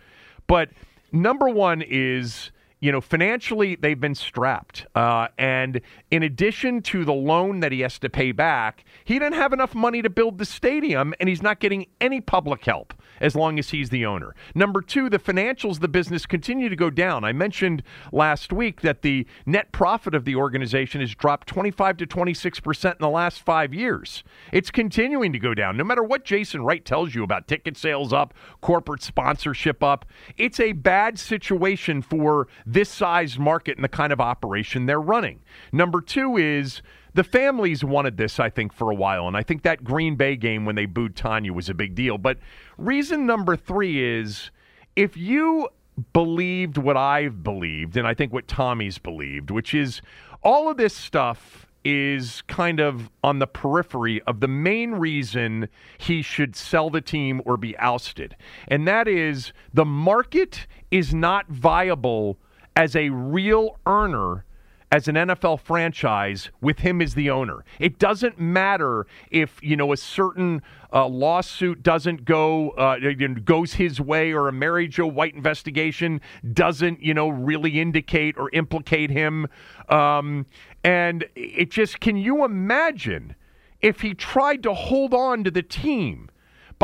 But 0.48 0.70
number 1.12 1.50
one 1.50 1.82
is 1.82 2.52
you 2.84 2.92
know, 2.92 3.00
financially, 3.00 3.78
they've 3.78 4.02
been 4.02 4.14
strapped. 4.14 4.86
Uh, 4.94 5.30
and 5.38 5.80
in 6.12 6.22
addition 6.22 6.82
to 6.82 7.06
the 7.06 7.14
loan 7.14 7.62
that 7.62 7.72
he 7.72 7.80
has 7.80 7.98
to 8.00 8.10
pay 8.10 8.34
back, 8.34 8.84
he 9.06 9.20
didn't 9.20 9.36
have 9.36 9.54
enough 9.54 9.74
money 9.74 10.02
to 10.02 10.10
build 10.10 10.38
the 10.38 10.44
stadium, 10.44 11.14
and 11.22 11.30
he's 11.30 11.42
not 11.42 11.62
getting 11.62 11.86
any 12.02 12.20
public 12.20 12.66
help 12.66 12.94
as 13.24 13.36
long 13.36 13.58
as 13.58 13.70
he's 13.70 13.90
the 13.90 14.06
owner. 14.06 14.36
Number 14.54 14.82
two, 14.82 15.10
the 15.10 15.18
financials 15.18 15.76
of 15.76 15.80
the 15.80 15.88
business 15.88 16.26
continue 16.26 16.68
to 16.68 16.76
go 16.76 16.90
down. 16.90 17.24
I 17.24 17.32
mentioned 17.32 17.82
last 18.12 18.52
week 18.52 18.82
that 18.82 19.02
the 19.02 19.26
net 19.46 19.72
profit 19.72 20.14
of 20.14 20.26
the 20.26 20.36
organization 20.36 21.00
has 21.00 21.16
dropped 21.16 21.48
25 21.48 21.98
to 21.98 22.06
26 22.06 22.60
percent 22.60 22.98
in 23.00 23.04
the 23.04 23.10
last 23.10 23.42
five 23.42 23.74
years. 23.74 24.24
It's 24.52 24.70
continuing 24.70 25.32
to 25.32 25.40
go 25.40 25.54
down. 25.54 25.78
No 25.78 25.86
matter 25.86 26.04
what 26.04 26.26
Jason 26.26 26.64
Wright 26.64 26.84
tells 26.84 27.16
you 27.16 27.24
about 27.24 27.48
ticket 27.48 27.78
sales 27.78 28.12
up, 28.12 28.34
corporate 28.62 29.02
sponsorship 29.02 29.82
up, 29.82 30.06
it's 30.38 30.60
a 30.60 30.74
bad 30.74 31.18
situation 31.18 32.02
for 32.02 32.50
this 32.66 32.90
size 32.90 33.40
market 33.40 33.78
and 33.78 33.84
the 33.84 33.90
kind 33.90 34.12
of 34.12 34.20
operation 34.20 34.86
they're 34.86 35.00
running. 35.00 35.40
Number 35.72 36.02
two 36.02 36.36
is 36.36 36.82
the 37.14 37.24
families 37.24 37.84
wanted 37.84 38.18
this, 38.18 38.40
I 38.40 38.50
think, 38.50 38.74
for 38.74 38.92
a 38.92 38.96
while. 38.96 39.28
And 39.28 39.38
I 39.38 39.44
think 39.44 39.64
that 39.64 39.84
Green 39.84 40.16
Bay 40.16 40.36
game 40.36 40.66
when 40.66 40.76
they 40.76 40.86
booed 40.86 41.16
Tanya 41.16 41.54
was 41.54 41.70
a 41.70 41.74
big 41.74 41.96
deal. 41.96 42.18
But 42.18 42.38
reason 42.78 43.26
number 43.26 43.56
three 43.56 44.04
is 44.04 44.52
if 44.96 45.16
you 45.16 45.70
believed 46.12 46.78
what 46.78 46.98
I've 46.98 47.44
believed, 47.44 47.98
and 47.98 48.08
I 48.08 48.14
think 48.14 48.34
what 48.34 48.48
Tommy's 48.48 48.98
believed, 48.98 49.52
which 49.52 49.74
is 49.74 50.02
all 50.42 50.70
of 50.70 50.78
this 50.78 50.96
stuff 50.96 51.68
is 51.86 52.42
kind 52.44 52.80
of 52.80 53.10
on 53.24 53.40
the 53.40 53.48
periphery 53.48 54.22
of 54.24 54.40
the 54.40 54.48
main 54.48 54.92
reason 54.92 55.68
he 55.98 56.22
should 56.22 56.56
sell 56.56 56.90
the 56.90 57.02
team 57.02 57.42
or 57.46 57.58
be 57.58 57.78
ousted. 57.78 58.36
And 58.68 58.88
that 58.88 59.08
is 59.08 59.52
the 59.74 59.86
market 59.86 60.66
is 60.92 61.14
not 61.14 61.48
viable 61.50 62.38
as 62.76 62.96
a 62.96 63.10
real 63.10 63.80
earner 63.86 64.46
as 64.94 65.08
an 65.08 65.16
NFL 65.16 65.60
franchise 65.60 66.52
with 66.62 66.78
him 66.78 67.02
as 67.02 67.16
the 67.16 67.28
owner. 67.28 67.66
It 67.80 67.98
doesn't 67.98 68.40
matter 68.40 69.08
if 69.32 69.60
you 69.64 69.76
know 69.76 69.92
a 69.92 69.98
certain 69.98 70.62
uh, 70.94 71.08
lawsuit 71.08 71.82
doesn't 71.82 72.26
go 72.26 72.70
uh, 72.72 72.98
goes 73.44 73.74
his 73.74 74.00
way 74.00 74.32
or 74.32 74.48
a 74.48 74.52
Mary 74.54 74.88
Jo 74.88 75.08
White 75.08 75.34
investigation 75.34 76.22
doesn't 76.54 77.02
you 77.02 77.16
know 77.16 77.30
really 77.30 77.82
indicate 77.82 78.38
or 78.38 78.52
implicate 78.54 79.10
him. 79.10 79.48
Um, 79.90 80.46
and 80.84 81.26
it 81.36 81.72
just 81.72 82.00
can 82.00 82.16
you 82.16 82.46
imagine 82.46 83.34
if 83.82 84.02
he 84.02 84.14
tried 84.14 84.62
to 84.62 84.76
hold 84.76 85.16
on 85.16 85.44
to 85.44 85.50
the 85.50 85.64
team? 85.64 86.30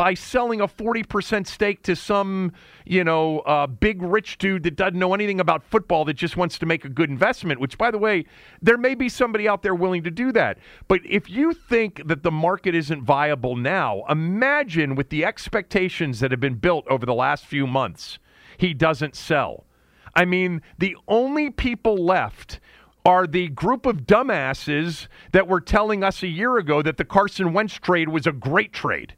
By 0.00 0.14
selling 0.14 0.62
a 0.62 0.66
40% 0.66 1.46
stake 1.46 1.82
to 1.82 1.94
some, 1.94 2.52
you 2.86 3.04
know, 3.04 3.40
uh, 3.40 3.66
big 3.66 4.00
rich 4.00 4.38
dude 4.38 4.62
that 4.62 4.74
doesn't 4.74 4.98
know 4.98 5.12
anything 5.12 5.40
about 5.40 5.62
football 5.62 6.06
that 6.06 6.14
just 6.14 6.38
wants 6.38 6.58
to 6.58 6.64
make 6.64 6.86
a 6.86 6.88
good 6.88 7.10
investment, 7.10 7.60
which, 7.60 7.76
by 7.76 7.90
the 7.90 7.98
way, 7.98 8.24
there 8.62 8.78
may 8.78 8.94
be 8.94 9.10
somebody 9.10 9.46
out 9.46 9.62
there 9.62 9.74
willing 9.74 10.02
to 10.02 10.10
do 10.10 10.32
that. 10.32 10.56
But 10.88 11.02
if 11.04 11.28
you 11.28 11.52
think 11.52 12.00
that 12.08 12.22
the 12.22 12.30
market 12.30 12.74
isn't 12.74 13.02
viable 13.02 13.56
now, 13.56 14.04
imagine 14.08 14.94
with 14.94 15.10
the 15.10 15.22
expectations 15.22 16.20
that 16.20 16.30
have 16.30 16.40
been 16.40 16.54
built 16.54 16.86
over 16.88 17.04
the 17.04 17.12
last 17.12 17.44
few 17.44 17.66
months, 17.66 18.18
he 18.56 18.72
doesn't 18.72 19.14
sell. 19.14 19.66
I 20.14 20.24
mean, 20.24 20.62
the 20.78 20.96
only 21.08 21.50
people 21.50 21.94
left 21.94 22.58
are 23.04 23.26
the 23.26 23.48
group 23.48 23.84
of 23.84 24.06
dumbasses 24.06 25.08
that 25.32 25.46
were 25.46 25.60
telling 25.60 26.02
us 26.02 26.22
a 26.22 26.26
year 26.26 26.56
ago 26.56 26.80
that 26.80 26.96
the 26.96 27.04
Carson 27.04 27.52
Wentz 27.52 27.74
trade 27.74 28.08
was 28.08 28.26
a 28.26 28.32
great 28.32 28.72
trade. 28.72 29.14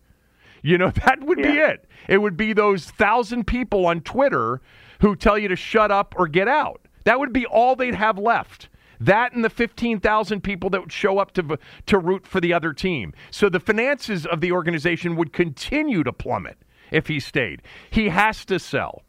You 0.63 0.79
know, 0.79 0.91
that 1.05 1.23
would 1.23 1.39
yeah. 1.39 1.51
be 1.51 1.59
it. 1.59 1.85
It 2.09 2.19
would 2.19 2.37
be 2.37 2.53
those 2.53 2.91
thousand 2.91 3.47
people 3.47 3.87
on 3.87 4.01
Twitter 4.01 4.61
who 5.01 5.17
tell 5.17 5.39
you 5.39 5.49
to 5.49 5.57
shut 5.57 5.91
up 5.91 6.15
or 6.17 6.29
get 6.29 6.49
out. 6.49 6.87
That 7.05 7.19
would 7.19 7.33
be 7.33 7.45
all 7.47 7.77
they'd 7.77 7.95
have 7.95 8.19
left. 8.19 8.69
That 9.01 9.33
and 9.33 9.45
the 9.45 9.51
15,000 9.51 10.43
people 10.43 10.71
that 10.71 10.81
would 10.81 10.93
show 10.93 11.19
up 11.19 11.33
to, 11.33 11.59
to 11.87 11.99
root 11.99 12.25
for 12.25 12.41
the 12.41 12.53
other 12.53 12.73
team. 12.73 13.13
So 13.33 13.49
the 13.49 13.59
finances 13.59 14.25
of 14.27 14.41
the 14.41 14.53
organization 14.53 15.17
would 15.17 15.33
continue 15.33 16.05
to 16.05 16.13
plummet 16.13 16.57
if 16.93 17.09
he 17.09 17.19
stayed. 17.19 17.63
He 17.91 18.11
has 18.11 18.45
to 18.45 18.61
sell. 18.61 19.03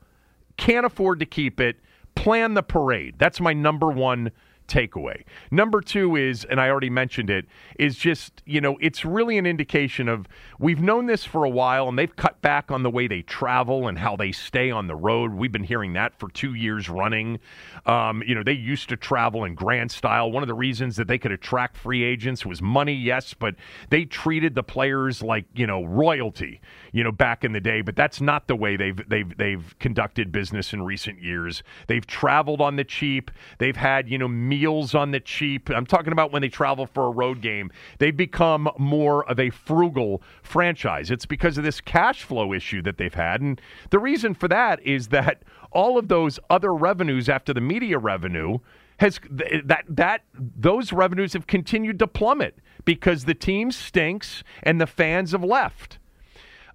Can't 0.57 0.85
afford 0.85 1.19
to 1.19 1.27
keep 1.27 1.59
it. 1.59 1.77
Plan 2.15 2.55
the 2.55 2.63
parade. 2.63 3.15
That's 3.19 3.39
my 3.39 3.53
number 3.53 3.89
one 3.89 4.31
takeaway. 4.73 5.23
Number 5.51 5.81
two 5.81 6.15
is, 6.15 6.45
and 6.45 6.59
I 6.59 6.69
already 6.69 6.89
mentioned 6.89 7.29
it, 7.29 7.45
is 7.77 7.95
just, 7.95 8.41
you 8.45 8.59
know, 8.59 8.77
it's 8.81 9.05
really 9.05 9.37
an 9.37 9.45
indication 9.45 10.09
of 10.09 10.27
we've 10.59 10.81
known 10.81 11.05
this 11.05 11.23
for 11.23 11.43
a 11.43 11.49
while 11.49 11.87
and 11.87 11.97
they've 11.97 12.15
cut 12.15 12.41
back 12.41 12.71
on 12.71 12.81
the 12.81 12.89
way 12.89 13.07
they 13.07 13.21
travel 13.21 13.87
and 13.87 13.99
how 13.99 14.15
they 14.15 14.31
stay 14.31 14.71
on 14.71 14.87
the 14.87 14.95
road. 14.95 15.33
We've 15.33 15.51
been 15.51 15.63
hearing 15.63 15.93
that 15.93 16.17
for 16.17 16.29
two 16.29 16.55
years 16.55 16.89
running. 16.89 17.39
Um, 17.85 18.23
you 18.25 18.33
know, 18.33 18.43
they 18.43 18.53
used 18.53 18.89
to 18.89 18.97
travel 18.97 19.43
in 19.43 19.53
grand 19.53 19.91
style. 19.91 20.31
One 20.31 20.41
of 20.41 20.47
the 20.47 20.55
reasons 20.55 20.95
that 20.95 21.07
they 21.07 21.19
could 21.19 21.31
attract 21.31 21.77
free 21.77 22.03
agents 22.03 22.45
was 22.45 22.61
money, 22.61 22.93
yes, 22.95 23.35
but 23.35 23.55
they 23.89 24.05
treated 24.05 24.55
the 24.55 24.63
players 24.63 25.21
like, 25.21 25.45
you 25.53 25.67
know, 25.67 25.83
royalty, 25.83 26.61
you 26.93 27.03
know, 27.03 27.11
back 27.11 27.43
in 27.43 27.51
the 27.51 27.59
day. 27.59 27.81
But 27.81 27.95
that's 27.97 28.21
not 28.21 28.47
the 28.47 28.55
way 28.55 28.77
they've 28.77 29.09
they've 29.09 29.37
they've 29.37 29.75
conducted 29.79 30.31
business 30.31 30.71
in 30.71 30.83
recent 30.83 31.21
years. 31.21 31.63
They've 31.87 32.05
traveled 32.05 32.61
on 32.61 32.77
the 32.77 32.83
cheap. 32.85 33.31
They've 33.57 33.75
had, 33.75 34.07
you 34.07 34.17
know, 34.17 34.27
meals 34.29 34.95
on 34.95 35.11
the 35.11 35.19
cheap. 35.19 35.69
I'm 35.69 35.85
talking 35.85 36.13
about 36.13 36.31
when 36.31 36.41
they 36.41 36.49
travel 36.49 36.85
for 36.85 37.07
a 37.07 37.11
road 37.11 37.41
game. 37.41 37.71
They've 37.99 38.15
become 38.15 38.69
more 38.77 39.29
of 39.29 39.39
a 39.39 39.49
frugal 39.49 40.21
franchise. 40.43 41.11
It's 41.11 41.25
because 41.25 41.57
of 41.57 41.63
this 41.63 41.81
cash 41.81 42.23
flow 42.23 42.53
issue 42.53 42.81
that 42.83 42.97
they've 42.97 43.13
had. 43.13 43.41
And 43.41 43.59
the 43.89 43.99
reason 43.99 44.33
for 44.35 44.47
that 44.47 44.79
is 44.85 45.09
that 45.09 45.43
all 45.71 45.97
of 45.97 46.07
those 46.07 46.39
other 46.49 46.73
revenues 46.73 47.27
after 47.27 47.53
the 47.53 47.61
media 47.61 47.97
revenue 47.97 48.59
has 48.97 49.19
that 49.29 49.83
that 49.89 50.21
those 50.33 50.93
revenues 50.93 51.33
have 51.33 51.47
continued 51.47 51.97
to 51.99 52.07
plummet 52.07 52.59
because 52.85 53.25
the 53.25 53.33
team 53.33 53.71
stinks 53.71 54.43
and 54.61 54.79
the 54.79 54.87
fans 54.87 55.31
have 55.31 55.43
left. 55.43 55.97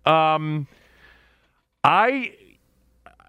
Um, 0.06 0.66
I 1.84 2.32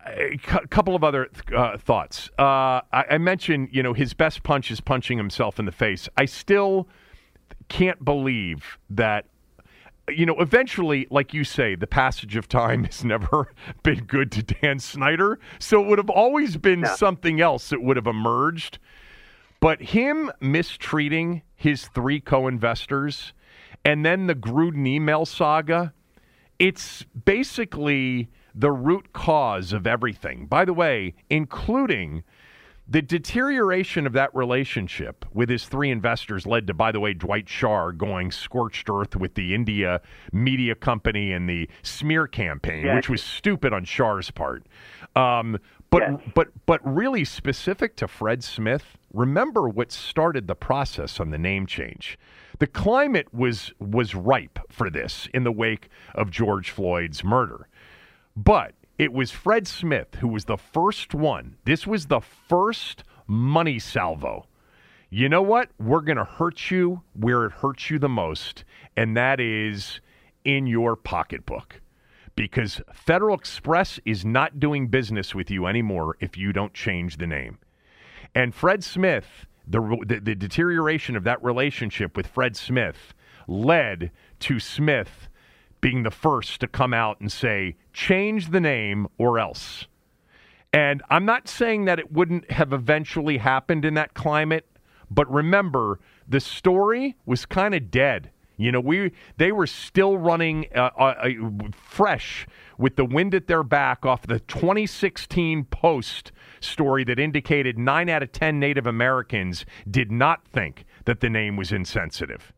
a 0.06 0.38
couple 0.70 0.96
of 0.96 1.04
other 1.04 1.30
uh, 1.56 1.78
thoughts. 1.78 2.30
Uh, 2.40 2.82
I, 2.92 3.06
I, 3.12 3.18
mentioned, 3.18 3.70
you 3.72 3.84
know, 3.84 3.94
his 3.94 4.14
best 4.14 4.44
punch 4.44 4.72
is 4.72 4.82
punching 4.82 5.18
himself 5.18 5.60
in 5.60 5.66
the 5.66 5.72
face. 5.72 6.10
I 6.18 6.26
still 6.26 6.88
can't 7.68 8.04
believe 8.04 8.78
that. 8.90 9.26
You 10.08 10.26
know, 10.26 10.40
eventually, 10.40 11.06
like 11.12 11.36
you 11.36 11.44
say, 11.44 11.76
the 11.76 11.86
passage 11.86 12.36
of 12.36 12.48
time 12.48 12.84
has 12.86 13.04
never 13.04 13.54
been 13.84 14.06
good 14.06 14.32
to 14.32 14.44
Dan 14.44 14.80
Snyder. 14.80 15.40
So 15.60 15.84
it 15.84 15.88
would 15.88 16.00
have 16.00 16.10
always 16.10 16.58
been 16.58 16.82
yeah. 16.82 16.96
something 16.96 17.42
else 17.42 17.70
that 17.70 17.84
would 17.84 17.96
have 17.96 18.08
emerged. 18.08 18.80
But 19.60 19.82
him 19.82 20.32
mistreating 20.40 21.44
his 21.56 21.88
three 21.90 22.22
co 22.22 22.48
investors 22.48 23.34
and 23.86 24.06
then 24.06 24.28
the 24.28 24.36
Gruden 24.36 24.88
email 24.88 25.26
saga, 25.26 25.94
it's 26.60 27.04
basically 27.26 28.30
the 28.54 28.72
root 28.72 29.14
cause 29.14 29.74
of 29.74 29.88
everything. 29.88 30.46
By 30.46 30.66
the 30.66 30.74
way, 30.74 31.16
including 31.30 32.24
the 32.88 33.02
deterioration 33.04 34.08
of 34.08 34.14
that 34.14 34.34
relationship 34.34 35.24
with 35.32 35.48
his 35.48 35.66
three 35.68 35.92
investors 35.92 36.48
led 36.48 36.66
to, 36.68 36.74
by 36.74 36.92
the 36.92 37.00
way, 37.00 37.14
Dwight 37.14 37.46
Schar 37.46 37.96
going 37.96 38.32
scorched 38.32 38.90
earth 38.90 39.16
with 39.16 39.36
the 39.36 39.54
India 39.54 40.02
media 40.34 40.74
company 40.74 41.32
and 41.32 41.48
the 41.48 41.70
smear 41.84 42.26
campaign, 42.26 42.86
yes. 42.86 42.96
which 42.96 43.10
was 43.10 43.22
stupid 43.22 43.74
on 43.74 43.86
Schar's 43.86 44.32
part. 44.32 44.66
Um, 45.16 45.60
but 45.92 46.02
yes. 46.02 46.20
but 46.34 46.48
but 46.66 46.82
really 46.84 47.26
specific 47.26 47.96
to 47.98 48.08
Fred 48.08 48.44
Smith. 48.44 48.98
Remember 49.14 49.70
what 49.70 49.92
started 49.92 50.48
the 50.48 50.56
process 50.56 51.20
on 51.20 51.30
the 51.30 51.38
name 51.38 51.68
change. 51.68 52.18
The 52.60 52.68
climate 52.68 53.34
was 53.34 53.74
was 53.80 54.14
ripe 54.14 54.60
for 54.70 54.90
this 54.90 55.28
in 55.34 55.44
the 55.44 55.52
wake 55.52 55.90
of 56.14 56.30
George 56.30 56.70
Floyd's 56.70 57.24
murder. 57.24 57.68
But 58.36 58.74
it 58.98 59.14
was 59.14 59.32
Fred 59.32 59.66
Smith 59.66 60.16
who 60.16 60.28
was 60.28 60.46
the 60.46 60.58
first 60.58 61.14
one. 61.14 61.56
This 61.64 61.88
was 61.88 62.08
the 62.08 62.20
first 62.20 63.04
money 63.28 63.80
salvo. 63.80 64.46
You 65.10 65.30
know 65.30 65.42
what? 65.42 65.70
We're 65.80 66.02
going 66.02 66.18
to 66.18 66.26
hurt 66.26 66.70
you 66.70 67.02
where 67.14 67.46
it 67.46 67.52
hurts 67.52 67.90
you 67.90 67.98
the 67.98 68.10
most, 68.10 68.64
and 68.96 69.18
that 69.18 69.40
is 69.40 70.02
in 70.44 70.68
your 70.68 70.96
pocketbook. 70.96 71.82
Because 72.36 72.82
Federal 72.94 73.36
Express 73.36 74.00
is 74.06 74.24
not 74.24 74.60
doing 74.60 74.88
business 74.88 75.34
with 75.34 75.50
you 75.50 75.66
anymore 75.66 76.16
if 76.20 76.38
you 76.38 76.54
don't 76.54 76.74
change 76.74 77.18
the 77.18 77.28
name. 77.28 77.58
And 78.36 78.54
Fred 78.54 78.84
Smith, 78.84 79.48
the, 79.70 79.80
the, 80.06 80.20
the 80.20 80.36
deterioration 80.36 81.16
of 81.16 81.24
that 81.24 81.44
relationship 81.44 82.18
with 82.18 82.28
Fred 82.28 82.58
Smith 82.58 83.14
led 83.48 84.12
to 84.40 84.60
Smith 84.60 85.30
being 85.82 86.04
the 86.04 86.12
first 86.12 86.60
to 86.60 86.68
come 86.68 86.94
out 86.94 87.22
and 87.22 87.32
say, 87.32 87.76
change 87.94 88.50
the 88.50 88.60
name 88.60 89.08
or 89.18 89.40
else. 89.40 89.86
And 90.74 91.02
I'm 91.10 91.26
not 91.26 91.48
saying 91.48 91.86
that 91.86 92.00
it 92.00 92.12
wouldn't 92.12 92.52
have 92.52 92.74
eventually 92.74 93.38
happened 93.38 93.86
in 93.86 93.94
that 93.94 94.14
climate, 94.14 94.66
But 95.10 95.32
remember, 95.32 96.00
the 96.28 96.40
story 96.40 97.16
was 97.26 97.46
kind 97.46 97.74
of 97.74 97.90
dead. 97.90 98.32
You 98.58 98.72
know, 98.72 98.82
we 98.82 99.14
they 99.38 99.52
were 99.52 99.68
still 99.68 100.18
running 100.18 100.68
uh, 100.76 100.90
uh, 100.98 101.04
uh, 101.04 101.30
fresh 101.72 102.46
with 102.80 102.96
the 102.96 103.06
wind 103.06 103.36
at 103.36 103.46
their 103.46 103.62
back 103.62 104.06
off 104.06 104.26
the 104.26 104.40
2016 104.40 105.66
Post 105.66 106.32
story 106.62 107.04
that 107.04 107.20
indicated 107.20 107.78
nine 107.78 108.10
out 108.10 108.24
of 108.24 108.32
ten 108.32 108.60
Native 108.60 108.88
Americans 108.88 109.66
did 109.90 110.12
not 110.12 110.48
think 110.48 110.86
that 111.06 111.20
the 111.20 111.30
name 111.30 111.58
was 111.58 111.72
insensitive. 111.72 112.54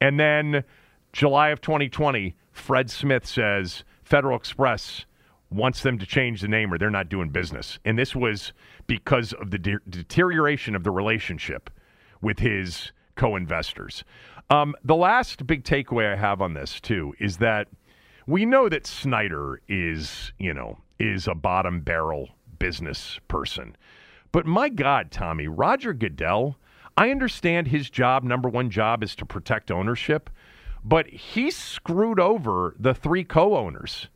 And 0.00 0.18
then 0.18 0.64
July 1.12 1.48
of 1.48 1.60
2020, 1.60 2.36
Fred 2.52 2.88
Smith 2.88 3.26
says 3.26 3.84
Federal 4.04 4.36
Express 4.36 5.04
wants 5.50 5.82
them 5.82 5.98
to 5.98 6.06
change 6.06 6.40
the 6.40 6.48
name 6.48 6.72
or 6.72 6.78
they're 6.78 6.90
not 6.90 7.08
doing 7.08 7.30
business. 7.30 7.78
And 7.84 7.98
this 7.98 8.14
was 8.14 8.52
because 8.86 9.32
of 9.34 9.50
the 9.50 9.58
de- 9.58 9.80
deterioration 9.88 10.74
of 10.74 10.84
the 10.84 10.90
relationship 10.90 11.70
with 12.20 12.38
his 12.38 12.92
co 13.16 13.34
investors. 13.34 14.04
Um, 14.50 14.74
the 14.84 14.94
last 14.94 15.46
big 15.46 15.64
takeaway 15.64 16.12
I 16.12 16.16
have 16.16 16.40
on 16.40 16.54
this, 16.54 16.80
too, 16.80 17.14
is 17.18 17.38
that 17.38 17.68
we 18.26 18.44
know 18.44 18.68
that 18.68 18.86
Snyder 18.86 19.60
is, 19.68 20.32
you 20.38 20.52
know, 20.52 20.78
is 20.98 21.28
a 21.28 21.34
bottom 21.34 21.80
barrel 21.80 22.30
business 22.58 23.20
person. 23.28 23.76
But 24.32 24.46
my 24.46 24.68
God, 24.68 25.10
Tommy, 25.10 25.46
Roger 25.48 25.92
Goodell, 25.92 26.56
I 26.96 27.10
understand 27.10 27.68
his 27.68 27.90
job, 27.90 28.24
number 28.24 28.48
one 28.48 28.70
job, 28.70 29.02
is 29.02 29.14
to 29.16 29.26
protect 29.26 29.70
ownership, 29.70 30.30
but 30.82 31.06
he 31.08 31.50
screwed 31.50 32.18
over 32.18 32.74
the 32.78 32.94
three 32.94 33.24
co 33.24 33.56
owners 33.56 34.08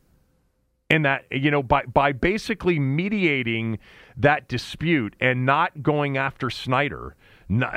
and 0.89 1.05
that 1.05 1.25
you 1.31 1.49
know 1.49 1.63
by 1.63 1.83
by 1.85 2.11
basically 2.11 2.77
mediating 2.77 3.79
that 4.17 4.47
dispute 4.47 5.15
and 5.19 5.45
not 5.45 5.81
going 5.81 6.17
after 6.17 6.49
Snyder 6.49 7.15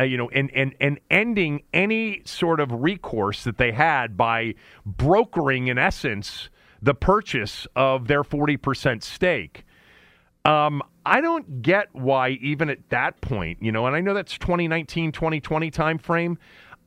you 0.06 0.16
know 0.16 0.28
and 0.30 0.50
and 0.52 0.74
and 0.80 1.00
ending 1.10 1.62
any 1.72 2.22
sort 2.24 2.60
of 2.60 2.70
recourse 2.70 3.44
that 3.44 3.58
they 3.58 3.72
had 3.72 4.16
by 4.16 4.54
brokering 4.86 5.68
in 5.68 5.78
essence 5.78 6.48
the 6.80 6.94
purchase 6.94 7.66
of 7.74 8.08
their 8.08 8.22
40% 8.22 9.02
stake 9.02 9.64
um, 10.44 10.82
I 11.06 11.20
don't 11.20 11.62
get 11.62 11.88
why 11.92 12.30
even 12.42 12.68
at 12.68 12.90
that 12.90 13.20
point, 13.20 13.62
you 13.62 13.72
know, 13.72 13.86
and 13.86 13.96
I 13.96 14.00
know 14.00 14.14
that's 14.14 14.36
2019, 14.38 15.12
2020 15.12 15.70
timeframe. 15.70 16.36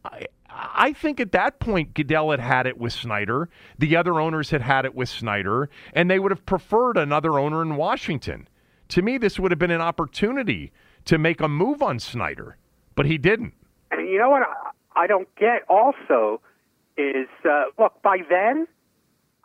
I, 0.06 0.28
I 0.50 0.94
think 0.94 1.20
at 1.20 1.32
that 1.34 1.60
point, 1.60 1.94
Goodell 1.94 2.32
had 2.32 2.40
had 2.40 2.68
it 2.68 2.78
with 2.78 2.94
Snyder. 2.94 3.50
The 3.78 3.96
other 3.96 4.20
owners 4.20 4.50
had 4.50 4.62
had 4.62 4.86
it 4.86 4.96
with 4.96 5.10
Snyder, 5.10 5.70
and 5.94 6.10
they 6.10 6.20
would 6.20 6.32
have 6.32 6.46
preferred 6.46 6.98
another 6.98 7.40
owner 7.40 7.62
in 7.62 7.76
Washington. 7.76 8.48
To 8.90 9.02
me, 9.02 9.18
this 9.18 9.40
would 9.40 9.52
have 9.52 9.60
been 9.60 9.72
an 9.72 9.82
opportunity 9.82 10.72
to 11.06 11.18
make 11.18 11.42
a 11.42 11.48
move 11.48 11.82
on 11.82 12.00
Snyder, 12.00 12.58
but 12.98 13.06
he 13.06 13.18
didn't. 13.18 13.54
And 13.92 14.10
you 14.10 14.18
know 14.18 14.32
what 14.32 14.42
I 14.94 15.08
don't 15.08 15.34
get 15.36 15.62
also 15.70 16.42
is 16.98 17.30
uh, 17.46 17.66
look, 17.80 18.02
by 18.02 18.18
then, 18.30 18.68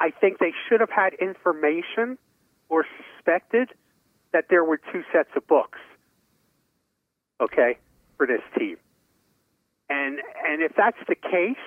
I 0.00 0.10
think 0.10 0.38
they 0.38 0.52
should 0.68 0.80
have 0.80 0.90
had 0.90 1.12
information 1.20 2.18
or 2.70 2.84
suspected 3.14 3.68
that 4.32 4.46
there 4.48 4.64
were 4.64 4.78
two 4.78 5.02
sets 5.12 5.28
of 5.36 5.46
books, 5.46 5.78
okay, 7.40 7.76
for 8.16 8.26
this 8.26 8.40
team. 8.58 8.78
And 9.90 10.18
and 10.44 10.62
if 10.62 10.72
that's 10.74 10.96
the 11.06 11.14
case, 11.14 11.62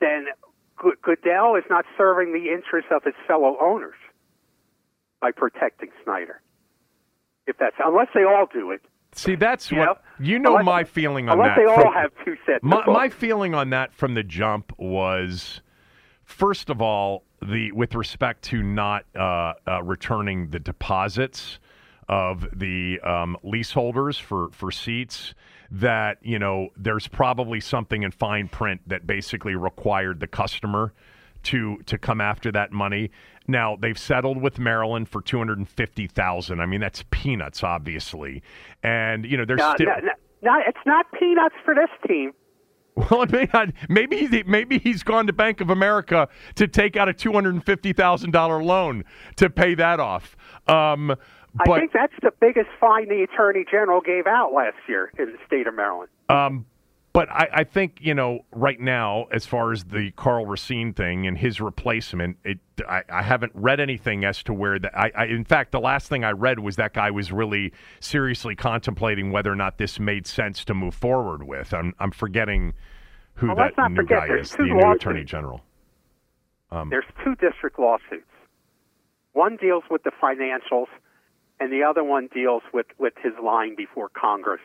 then 0.00 0.26
Goodell 1.02 1.56
is 1.56 1.64
not 1.68 1.84
serving 1.98 2.32
the 2.32 2.52
interests 2.52 2.92
of 2.94 3.02
his 3.02 3.14
fellow 3.26 3.56
owners 3.60 3.98
by 5.20 5.32
protecting 5.32 5.90
Snyder. 6.04 6.40
If 7.48 7.56
that's 7.58 7.74
unless 7.84 8.08
they 8.14 8.22
all 8.22 8.46
do 8.52 8.70
it. 8.70 8.82
See, 9.18 9.34
that's 9.34 9.70
you 9.70 9.78
what 9.78 9.84
know? 9.86 10.26
you 10.26 10.38
know. 10.38 10.50
Unless, 10.50 10.64
my 10.64 10.84
feeling 10.84 11.28
on 11.28 11.38
unless 11.38 11.56
that. 11.56 11.62
Unless 11.62 11.76
they 11.78 11.84
all 11.84 11.92
from, 11.92 12.02
have 12.02 12.10
two 12.24 12.36
sets. 12.46 12.62
My, 12.62 12.84
my 12.86 13.08
feeling 13.08 13.54
on 13.54 13.70
that 13.70 13.94
from 13.94 14.14
the 14.14 14.22
jump 14.22 14.72
was, 14.78 15.62
first 16.24 16.70
of 16.70 16.82
all, 16.82 17.24
the 17.42 17.72
with 17.72 17.94
respect 17.94 18.42
to 18.44 18.62
not 18.62 19.04
uh, 19.14 19.54
uh, 19.66 19.82
returning 19.82 20.50
the 20.50 20.58
deposits 20.58 21.58
of 22.08 22.46
the 22.52 23.00
um, 23.00 23.36
leaseholders 23.42 24.18
for 24.18 24.48
for 24.52 24.70
seats 24.70 25.34
that 25.70 26.18
you 26.22 26.38
know 26.38 26.68
there's 26.76 27.08
probably 27.08 27.60
something 27.60 28.02
in 28.02 28.10
fine 28.10 28.48
print 28.48 28.80
that 28.86 29.06
basically 29.06 29.54
required 29.54 30.20
the 30.20 30.26
customer 30.26 30.92
to 31.42 31.78
to 31.86 31.98
come 31.98 32.20
after 32.20 32.52
that 32.52 32.72
money. 32.72 33.10
Now 33.48 33.76
they've 33.76 33.98
settled 33.98 34.40
with 34.40 34.58
Maryland 34.58 35.08
for 35.08 35.20
two 35.20 35.38
hundred 35.38 35.58
and 35.58 35.68
fifty 35.68 36.06
thousand. 36.06 36.60
I 36.60 36.66
mean 36.66 36.80
that's 36.80 37.04
peanuts, 37.10 37.62
obviously, 37.62 38.42
and 38.82 39.24
you 39.24 39.36
know 39.36 39.44
there's 39.44 39.58
no, 39.58 39.74
still. 39.74 39.86
No, 39.86 39.94
no, 40.02 40.12
no, 40.42 40.62
it's 40.66 40.78
not 40.86 41.06
peanuts 41.18 41.54
for 41.64 41.74
this 41.74 41.90
team. 42.06 42.32
Well, 43.10 43.24
it 43.24 43.30
may 43.30 43.46
not. 43.52 43.68
Maybe 43.90 44.42
maybe 44.46 44.78
he's 44.78 45.02
gone 45.02 45.26
to 45.26 45.32
Bank 45.34 45.60
of 45.60 45.68
America 45.68 46.28
to 46.54 46.66
take 46.66 46.96
out 46.96 47.10
a 47.10 47.12
two 47.12 47.30
hundred 47.30 47.52
and 47.52 47.62
fifty 47.62 47.92
thousand 47.92 48.30
dollar 48.30 48.64
loan 48.64 49.04
to 49.36 49.50
pay 49.50 49.74
that 49.74 50.00
off. 50.00 50.34
Um, 50.66 51.14
but, 51.54 51.70
I 51.70 51.80
think 51.80 51.92
that's 51.92 52.14
the 52.22 52.32
biggest 52.40 52.68
fine 52.80 53.10
the 53.10 53.22
Attorney 53.22 53.66
General 53.70 54.00
gave 54.00 54.26
out 54.26 54.54
last 54.54 54.76
year 54.88 55.12
in 55.18 55.26
the 55.26 55.38
state 55.46 55.66
of 55.66 55.74
Maryland. 55.74 56.08
Um, 56.30 56.64
but 57.16 57.30
I, 57.30 57.48
I, 57.50 57.64
think 57.64 57.96
you 58.02 58.12
know 58.12 58.44
right 58.52 58.78
now, 58.78 59.24
as 59.32 59.46
far 59.46 59.72
as 59.72 59.84
the 59.84 60.10
Karl 60.16 60.44
Racine 60.44 60.92
thing 60.92 61.26
and 61.26 61.38
his 61.38 61.62
replacement, 61.62 62.36
it 62.44 62.58
I, 62.86 63.04
I 63.08 63.22
haven't 63.22 63.52
read 63.54 63.80
anything 63.80 64.26
as 64.26 64.42
to 64.42 64.52
where 64.52 64.78
that. 64.78 64.94
I, 64.94 65.10
I, 65.16 65.24
in 65.24 65.46
fact, 65.46 65.72
the 65.72 65.80
last 65.80 66.10
thing 66.10 66.24
I 66.24 66.32
read 66.32 66.58
was 66.58 66.76
that 66.76 66.92
guy 66.92 67.10
was 67.10 67.32
really 67.32 67.72
seriously 68.00 68.54
contemplating 68.54 69.32
whether 69.32 69.50
or 69.50 69.56
not 69.56 69.78
this 69.78 69.98
made 69.98 70.26
sense 70.26 70.62
to 70.66 70.74
move 70.74 70.94
forward 70.94 71.42
with. 71.42 71.72
I'm 71.72 71.94
I'm 71.98 72.10
forgetting 72.10 72.74
who 73.32 73.46
well, 73.46 73.56
that 73.56 73.90
new 73.92 74.04
guy 74.04 74.28
is, 74.38 74.50
the 74.50 74.64
new 74.64 74.92
Attorney 74.92 75.24
General. 75.24 75.62
Um, 76.70 76.90
there's 76.90 77.04
two 77.24 77.34
district 77.36 77.78
lawsuits. 77.78 78.26
One 79.32 79.56
deals 79.56 79.84
with 79.90 80.02
the 80.02 80.12
financials 80.22 80.88
and 81.60 81.72
the 81.72 81.82
other 81.82 82.04
one 82.04 82.28
deals 82.34 82.62
with, 82.72 82.86
with 82.98 83.14
his 83.22 83.32
lying 83.42 83.74
before 83.76 84.10
Congress 84.10 84.60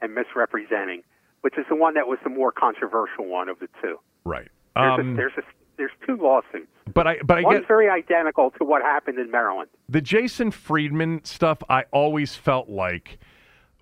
and 0.00 0.14
misrepresenting, 0.14 1.02
which 1.48 1.56
is 1.56 1.64
the 1.70 1.74
one 1.74 1.94
that 1.94 2.06
was 2.06 2.18
the 2.24 2.28
more 2.28 2.52
controversial 2.52 3.24
one 3.24 3.48
of 3.48 3.58
the 3.58 3.68
two. 3.80 3.98
Right. 4.24 4.48
There's, 4.76 5.00
um, 5.00 5.14
a, 5.14 5.16
there's, 5.16 5.32
a, 5.38 5.42
there's 5.78 5.90
two 6.06 6.18
lawsuits. 6.18 6.68
But 6.92 7.06
I 7.06 7.16
but 7.24 7.38
I 7.38 7.40
One's 7.40 7.60
get 7.60 7.68
very 7.68 7.88
identical 7.88 8.50
to 8.58 8.66
what 8.66 8.82
happened 8.82 9.18
in 9.18 9.30
Maryland. 9.30 9.70
The 9.88 10.02
Jason 10.02 10.50
Friedman 10.50 11.24
stuff. 11.24 11.62
I 11.70 11.84
always 11.90 12.34
felt 12.34 12.68
like. 12.68 13.18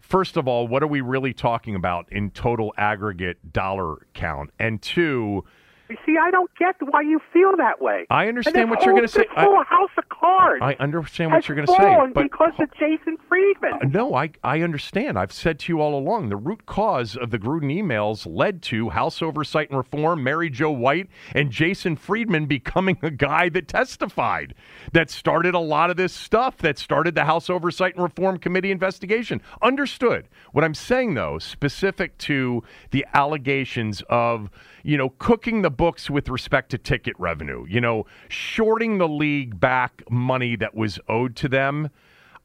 First 0.01 0.37
of 0.37 0.47
all, 0.47 0.69
what 0.69 0.85
are 0.85 0.87
we 0.87 1.01
really 1.01 1.33
talking 1.33 1.75
about 1.75 2.07
in 2.13 2.31
total 2.31 2.73
aggregate 2.79 3.53
dollar 3.53 4.07
count? 4.15 4.51
And 4.61 4.81
two, 4.81 5.45
you 5.89 5.97
see, 6.05 6.17
I 6.21 6.31
don't 6.31 6.51
get 6.59 6.77
why 6.81 7.03
you 7.03 7.21
feel 7.33 7.57
that 7.57 7.81
way. 7.81 8.07
I 8.11 8.29
understand 8.29 8.71
what 8.71 8.85
you're 8.85 8.95
going 8.95 9.07
to 9.07 9.13
say. 9.13 9.21
This 9.21 9.29
whole 9.37 9.63
house 9.65 9.91
of 9.97 10.09
cards. 10.09 10.63
I 10.63 10.77
understand 10.81 11.33
what 11.33 11.49
you're 11.49 11.57
going 11.57 11.67
to 11.67 11.73
say, 11.73 12.13
but 12.15 12.23
because 12.23 12.53
of 12.59 12.73
Jason 12.75 13.17
Friedman. 13.29 13.75
Uh, 13.75 13.87
no, 13.87 14.15
I 14.15 14.31
I 14.43 14.63
understand. 14.63 15.19
I've 15.19 15.33
said 15.33 15.59
to 15.61 15.73
you 15.73 15.81
all 15.81 15.99
along, 15.99 16.29
the 16.29 16.37
root 16.37 16.67
cause 16.67 17.17
of 17.17 17.31
the 17.31 17.39
Gruden 17.39 17.73
emails 17.73 18.27
led 18.29 18.63
to 18.63 18.91
House 18.91 19.23
Oversight 19.23 19.71
and 19.71 19.79
Reform, 19.79 20.23
Mary 20.23 20.51
Jo 20.51 20.71
White, 20.71 21.09
and 21.35 21.51
Jason 21.51 21.97
Friedman 21.97 22.47
becoming 22.47 22.99
a 23.03 23.11
guy 23.11 23.49
that 23.51 23.69
testified, 23.69 24.55
that 24.93 25.11
started 25.11 25.55
a 25.55 25.61
lot 25.61 25.91
of 25.91 25.97
this 25.97 26.13
stuff, 26.13 26.59
that 26.59 26.79
started 26.79 27.15
the 27.15 27.25
House 27.25 27.51
Oversight 27.51 27.95
and 27.95 28.03
Reform 28.03 28.39
Committee 28.39 28.71
investigation. 28.71 29.41
Understood. 29.63 30.29
What 30.53 30.65
I'm 30.65 30.75
saying, 30.75 31.15
though, 31.15 31.39
specific 31.39 32.17
to 32.19 32.63
the 32.91 33.07
allegations 33.15 34.03
of 34.09 34.51
you 34.87 34.97
know, 34.97 35.09
cooking 35.19 35.63
the 35.63 35.71
books 35.71 36.09
with 36.09 36.29
respect 36.29 36.71
to 36.71 36.79
ticket 36.79 37.17
revenue, 37.19 37.67
you 37.69 37.81
know, 37.81 38.07
shorting 38.29 38.99
the 38.99 39.09
league 39.09 39.59
back 39.59 40.05
money 40.09 40.55
that 40.55 40.77
was 40.77 41.01
owed 41.09 41.35
to 41.35 41.49
them. 41.49 41.91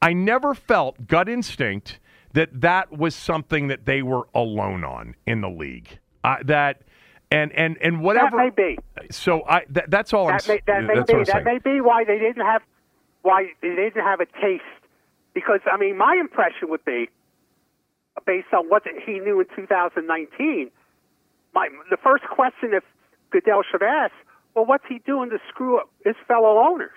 I 0.01 0.13
never 0.13 0.55
felt 0.55 1.05
gut 1.05 1.29
instinct 1.29 1.99
that 2.33 2.49
that 2.61 2.97
was 2.97 3.13
something 3.13 3.67
that 3.67 3.85
they 3.85 4.01
were 4.01 4.27
alone 4.33 4.83
on 4.83 5.13
in 5.27 5.41
the 5.41 5.51
league. 5.51 5.99
Uh, 6.23 6.37
that 6.45 6.81
and 7.29 7.51
and 7.53 7.77
and 7.79 8.01
whatever 8.01 8.37
that 8.37 8.57
may 8.57 8.73
be. 8.73 8.79
So 9.11 9.43
I 9.47 9.65
th- 9.65 9.85
that's 9.89 10.11
all 10.11 10.25
that 10.25 10.43
I'm. 10.49 10.55
May, 10.55 10.61
that 10.65 10.83
may 10.83 10.95
that's 10.95 11.11
be. 11.11 11.23
that 11.25 11.43
may 11.43 11.59
be 11.59 11.79
why 11.79 12.05
they 12.05 12.17
didn't 12.17 12.43
have 12.43 12.63
why 13.21 13.51
they 13.61 13.75
didn't 13.75 14.03
have 14.03 14.19
a 14.19 14.25
taste. 14.25 14.63
Because 15.35 15.59
I 15.71 15.77
mean, 15.77 15.95
my 15.95 16.17
impression 16.19 16.69
would 16.69 16.83
be 16.85 17.07
based 18.25 18.51
on 18.51 18.67
what 18.67 18.81
he 19.05 19.19
knew 19.19 19.39
in 19.41 19.45
2019 19.55 20.71
my 21.53 21.69
the 21.89 21.97
first 21.97 22.23
question 22.25 22.73
if 22.73 22.83
Goodell 23.31 23.63
should 23.69 23.83
ask, 23.83 24.13
well, 24.55 24.65
what's 24.65 24.83
he 24.87 24.99
doing 24.99 25.29
to 25.29 25.37
screw 25.49 25.77
up 25.77 25.89
his 26.05 26.15
fellow 26.27 26.59
owners? 26.59 26.91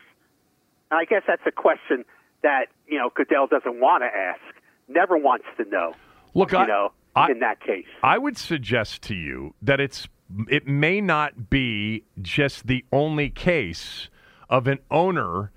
And 0.91 0.99
I 0.99 1.05
guess 1.05 1.23
that's 1.27 1.43
a 1.47 1.53
question 1.53 2.05
that 2.43 2.67
you 2.87 2.99
know 2.99 3.11
Goodell 3.15 3.47
doesn't 3.47 3.81
want 3.81 4.03
to 4.03 4.07
ask, 4.07 4.41
never 4.89 5.17
wants 5.17 5.47
to 5.57 5.65
know. 5.69 5.95
Look, 6.35 6.53
you 6.53 6.59
I, 6.59 6.67
know, 6.67 6.93
I, 7.15 7.31
in 7.31 7.41
that 7.41 7.61
case, 7.61 7.87
I 8.03 8.19
would 8.19 8.37
suggest 8.37 9.03
to 9.03 9.15
you 9.15 9.55
that 9.63 9.81
it's 9.81 10.09
it 10.49 10.67
may 10.67 11.01
not 11.01 11.51
be 11.51 12.05
just 12.21 12.67
the 12.67 12.85
only 12.93 13.31
case 13.31 14.09
of 14.49 14.67
an 14.67 14.79
owner 14.91 15.51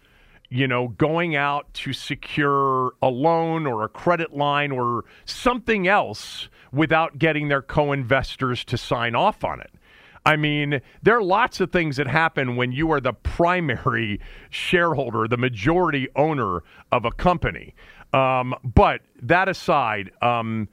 you 0.49 0.67
know, 0.67 0.87
going 0.87 1.35
out 1.35 1.73
to 1.73 1.93
secure 1.93 2.93
a 3.01 3.09
loan 3.09 3.65
or 3.65 3.83
a 3.83 3.89
credit 3.89 4.35
line 4.35 4.71
or 4.71 5.03
something 5.25 5.87
else 5.87 6.49
without 6.71 7.17
getting 7.19 7.47
their 7.47 7.61
co 7.61 7.91
investors 7.91 8.63
to 8.65 8.77
sign 8.77 9.15
off 9.15 9.43
on 9.43 9.59
it. 9.59 9.71
I 10.25 10.35
mean, 10.35 10.81
there 11.03 11.15
are 11.15 11.23
lots 11.23 11.61
of 11.61 11.71
things 11.71 11.95
that 11.95 12.07
happen 12.07 12.57
when 12.57 12.73
you 12.73 12.91
are 12.91 12.99
the 12.99 13.13
primary 13.13 14.19
shareholder, 14.49 15.25
the 15.25 15.37
majority 15.37 16.09
owner 16.17 16.63
of 16.91 17.05
a 17.05 17.11
company. 17.11 17.73
Um, 18.11 18.53
but 18.61 19.01
that 19.21 19.47
aside, 19.47 20.11
um, 20.21 20.67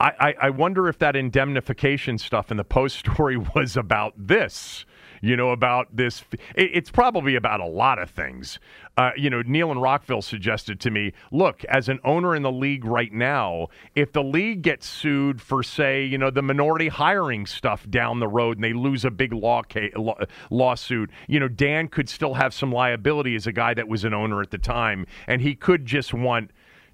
I, 0.00 0.12
I, 0.18 0.34
I 0.42 0.50
wonder 0.50 0.88
if 0.88 0.98
that 0.98 1.16
indemnification 1.16 2.16
stuff 2.16 2.50
in 2.50 2.56
the 2.56 2.64
post 2.64 2.98
story 2.98 3.36
was 3.54 3.76
about 3.76 4.14
this 4.16 4.86
you 5.24 5.36
know, 5.36 5.50
about 5.50 5.88
this. 5.96 6.22
It's 6.54 6.90
probably 6.90 7.34
about 7.34 7.60
a 7.60 7.66
lot 7.66 7.98
of 7.98 8.10
things. 8.10 8.58
Uh, 8.98 9.10
you 9.16 9.30
know, 9.30 9.42
Neil 9.42 9.70
and 9.70 9.80
Rockville 9.80 10.20
suggested 10.20 10.78
to 10.80 10.90
me 10.90 11.12
look, 11.32 11.64
as 11.64 11.88
an 11.88 11.98
owner 12.04 12.36
in 12.36 12.42
the 12.42 12.52
league 12.52 12.84
right 12.84 13.12
now, 13.12 13.68
if 13.94 14.12
the 14.12 14.22
league 14.22 14.60
gets 14.60 14.86
sued 14.86 15.40
for, 15.40 15.62
say, 15.62 16.04
you 16.04 16.18
know, 16.18 16.30
the 16.30 16.42
minority 16.42 16.88
hiring 16.88 17.46
stuff 17.46 17.88
down 17.88 18.20
the 18.20 18.28
road 18.28 18.58
and 18.58 18.64
they 18.64 18.74
lose 18.74 19.04
a 19.04 19.10
big 19.10 19.32
law 19.32 19.62
case, 19.62 19.92
law, 19.96 20.14
lawsuit, 20.50 21.10
you 21.26 21.40
know, 21.40 21.48
Dan 21.48 21.88
could 21.88 22.10
still 22.10 22.34
have 22.34 22.52
some 22.52 22.70
liability 22.70 23.34
as 23.34 23.46
a 23.46 23.52
guy 23.52 23.72
that 23.72 23.88
was 23.88 24.04
an 24.04 24.12
owner 24.12 24.42
at 24.42 24.50
the 24.50 24.58
time, 24.58 25.06
and 25.26 25.40
he 25.40 25.54
could 25.54 25.86
just 25.86 26.12
want 26.12 26.50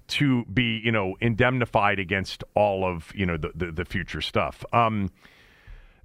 to 0.07 0.45
be, 0.45 0.81
you 0.83 0.91
know, 0.91 1.15
indemnified 1.19 1.99
against 1.99 2.45
all 2.55 2.85
of, 2.85 3.11
you 3.13 3.25
know, 3.25 3.37
the, 3.37 3.51
the, 3.55 3.71
the 3.71 3.85
future 3.85 4.21
stuff. 4.21 4.63
Um, 4.71 5.11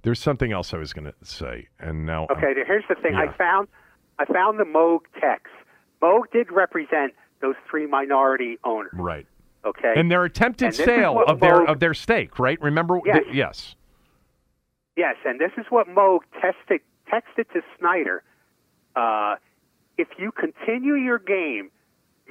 there's 0.07 0.21
something 0.21 0.53
else 0.53 0.73
I 0.73 0.77
was 0.77 0.93
going 0.93 1.03
to 1.03 1.13
say, 1.21 1.67
and 1.81 2.05
now. 2.05 2.27
Okay, 2.31 2.53
I'm, 2.57 2.65
here's 2.65 2.85
the 2.87 2.95
thing. 2.95 3.11
yeah. 3.11 3.23
I 3.29 3.37
found, 3.37 3.67
I 4.17 4.23
found 4.23 4.57
the 4.57 4.63
Moag 4.63 5.01
text. 5.19 5.51
Moag 6.01 6.31
did 6.31 6.49
represent 6.49 7.13
those 7.41 7.55
three 7.69 7.87
minority 7.87 8.57
owners. 8.63 8.93
Right. 8.93 9.27
Okay. 9.65 9.95
And 9.97 10.09
their 10.09 10.23
attempted 10.23 10.67
And 10.67 10.75
sale 10.75 11.21
of 11.27 11.41
their 11.41 11.61
of 11.61 11.81
their 11.81 11.93
stake, 11.93 12.39
right? 12.39 12.57
Remember? 12.61 13.01
Yes. 13.03 13.23
th- 13.25 13.35
yes. 13.35 13.75
Yes, 14.95 15.15
and 15.25 15.41
this 15.41 15.51
is 15.57 15.65
what 15.69 15.87
Moag 15.89 16.21
tested, 16.39 16.79
texted 17.11 17.51
to 17.51 17.61
Snyder. 17.77 18.23
Uh, 18.95 19.35
if 19.97 20.07
you 20.17 20.31
continue 20.31 20.95
your 20.95 21.19
game, 21.19 21.69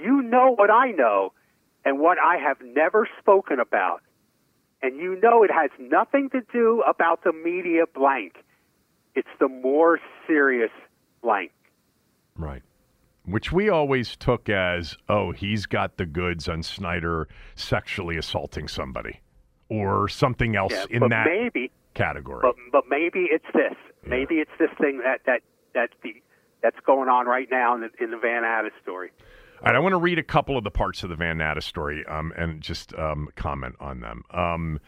you 0.02 0.22
know 0.22 0.54
what 0.56 0.70
I 0.70 0.92
know 0.92 1.34
and 1.84 1.98
what 1.98 2.16
I 2.18 2.38
have 2.38 2.56
never 2.64 3.06
spoken 3.20 3.60
about. 3.60 4.00
And 4.82 4.96
you 4.98 5.18
know 5.20 5.42
it 5.42 5.50
has 5.50 5.70
nothing 5.78 6.30
to 6.30 6.40
do 6.52 6.82
about 6.88 7.24
the 7.24 7.32
media 7.32 7.84
blank. 7.94 8.34
It's 9.14 9.28
the 9.40 9.48
more 9.48 9.98
serious 10.26 10.70
blank. 11.22 11.50
Right. 12.36 12.62
Which 13.24 13.50
we 13.50 13.70
always 13.70 14.14
took 14.16 14.48
as, 14.48 14.96
oh, 15.08 15.32
he's 15.32 15.66
got 15.66 15.96
the 15.96 16.06
goods 16.06 16.48
on 16.48 16.62
Snyder 16.62 17.26
sexually 17.56 18.16
assaulting 18.18 18.68
somebody 18.68 19.20
or 19.68 20.08
something 20.08 20.54
else 20.54 20.72
Yeah, 20.72 20.84
in 20.90 21.08
that 21.08 21.26
maybe 21.26 21.72
category. 21.94 22.40
but 22.42 22.54
but 22.70 22.84
maybe 22.88 23.26
it's 23.30 23.46
this. 23.52 23.74
Maybe 24.04 24.36
it's 24.36 24.50
this 24.58 24.70
thing 24.80 24.98
that 25.02 25.22
that 25.26 25.40
that 25.74 25.90
the 26.04 26.22
that's 26.62 26.78
going 26.86 27.08
on 27.08 27.26
right 27.26 27.48
now 27.50 27.74
in 27.74 27.80
the 27.80 27.90
in 27.98 28.10
the 28.12 28.16
Van 28.18 28.42
Natta 28.42 28.70
story. 28.82 29.10
All 29.62 29.72
right, 29.72 29.74
I 29.74 29.78
want 29.78 29.94
to 29.94 29.98
read 29.98 30.18
a 30.18 30.22
couple 30.22 30.58
of 30.58 30.64
the 30.64 30.70
parts 30.70 31.02
of 31.02 31.08
the 31.08 31.16
Van 31.16 31.38
Natta 31.38 31.62
story 31.62 32.04
um, 32.06 32.30
and 32.36 32.60
just 32.60 32.92
um, 32.94 33.30
comment 33.36 33.74
on 33.80 34.00
them. 34.00 34.22
Um, 34.30 34.78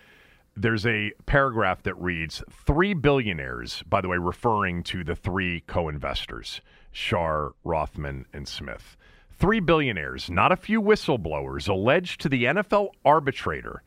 there's 0.57 0.85
a 0.85 1.11
paragraph 1.25 1.83
that 1.85 1.95
reads 1.95 2.43
Three 2.51 2.93
billionaires, 2.93 3.83
by 3.89 4.03
the 4.03 4.09
way, 4.09 4.19
referring 4.19 4.83
to 4.85 5.05
the 5.05 5.17
three 5.17 5.63
co 5.63 5.89
investors, 5.89 6.61
Schar, 6.93 7.53
Rothman, 7.65 8.27
and 8.35 8.47
Smith. 8.47 8.99
Three 9.31 9.61
billionaires, 9.61 10.29
not 10.29 10.53
a 10.53 10.57
few 10.57 10.83
whistleblowers, 10.83 11.67
alleged 11.67 12.21
to 12.21 12.29
the 12.29 12.45
NFL 12.45 12.91
arbitrator 13.07 13.83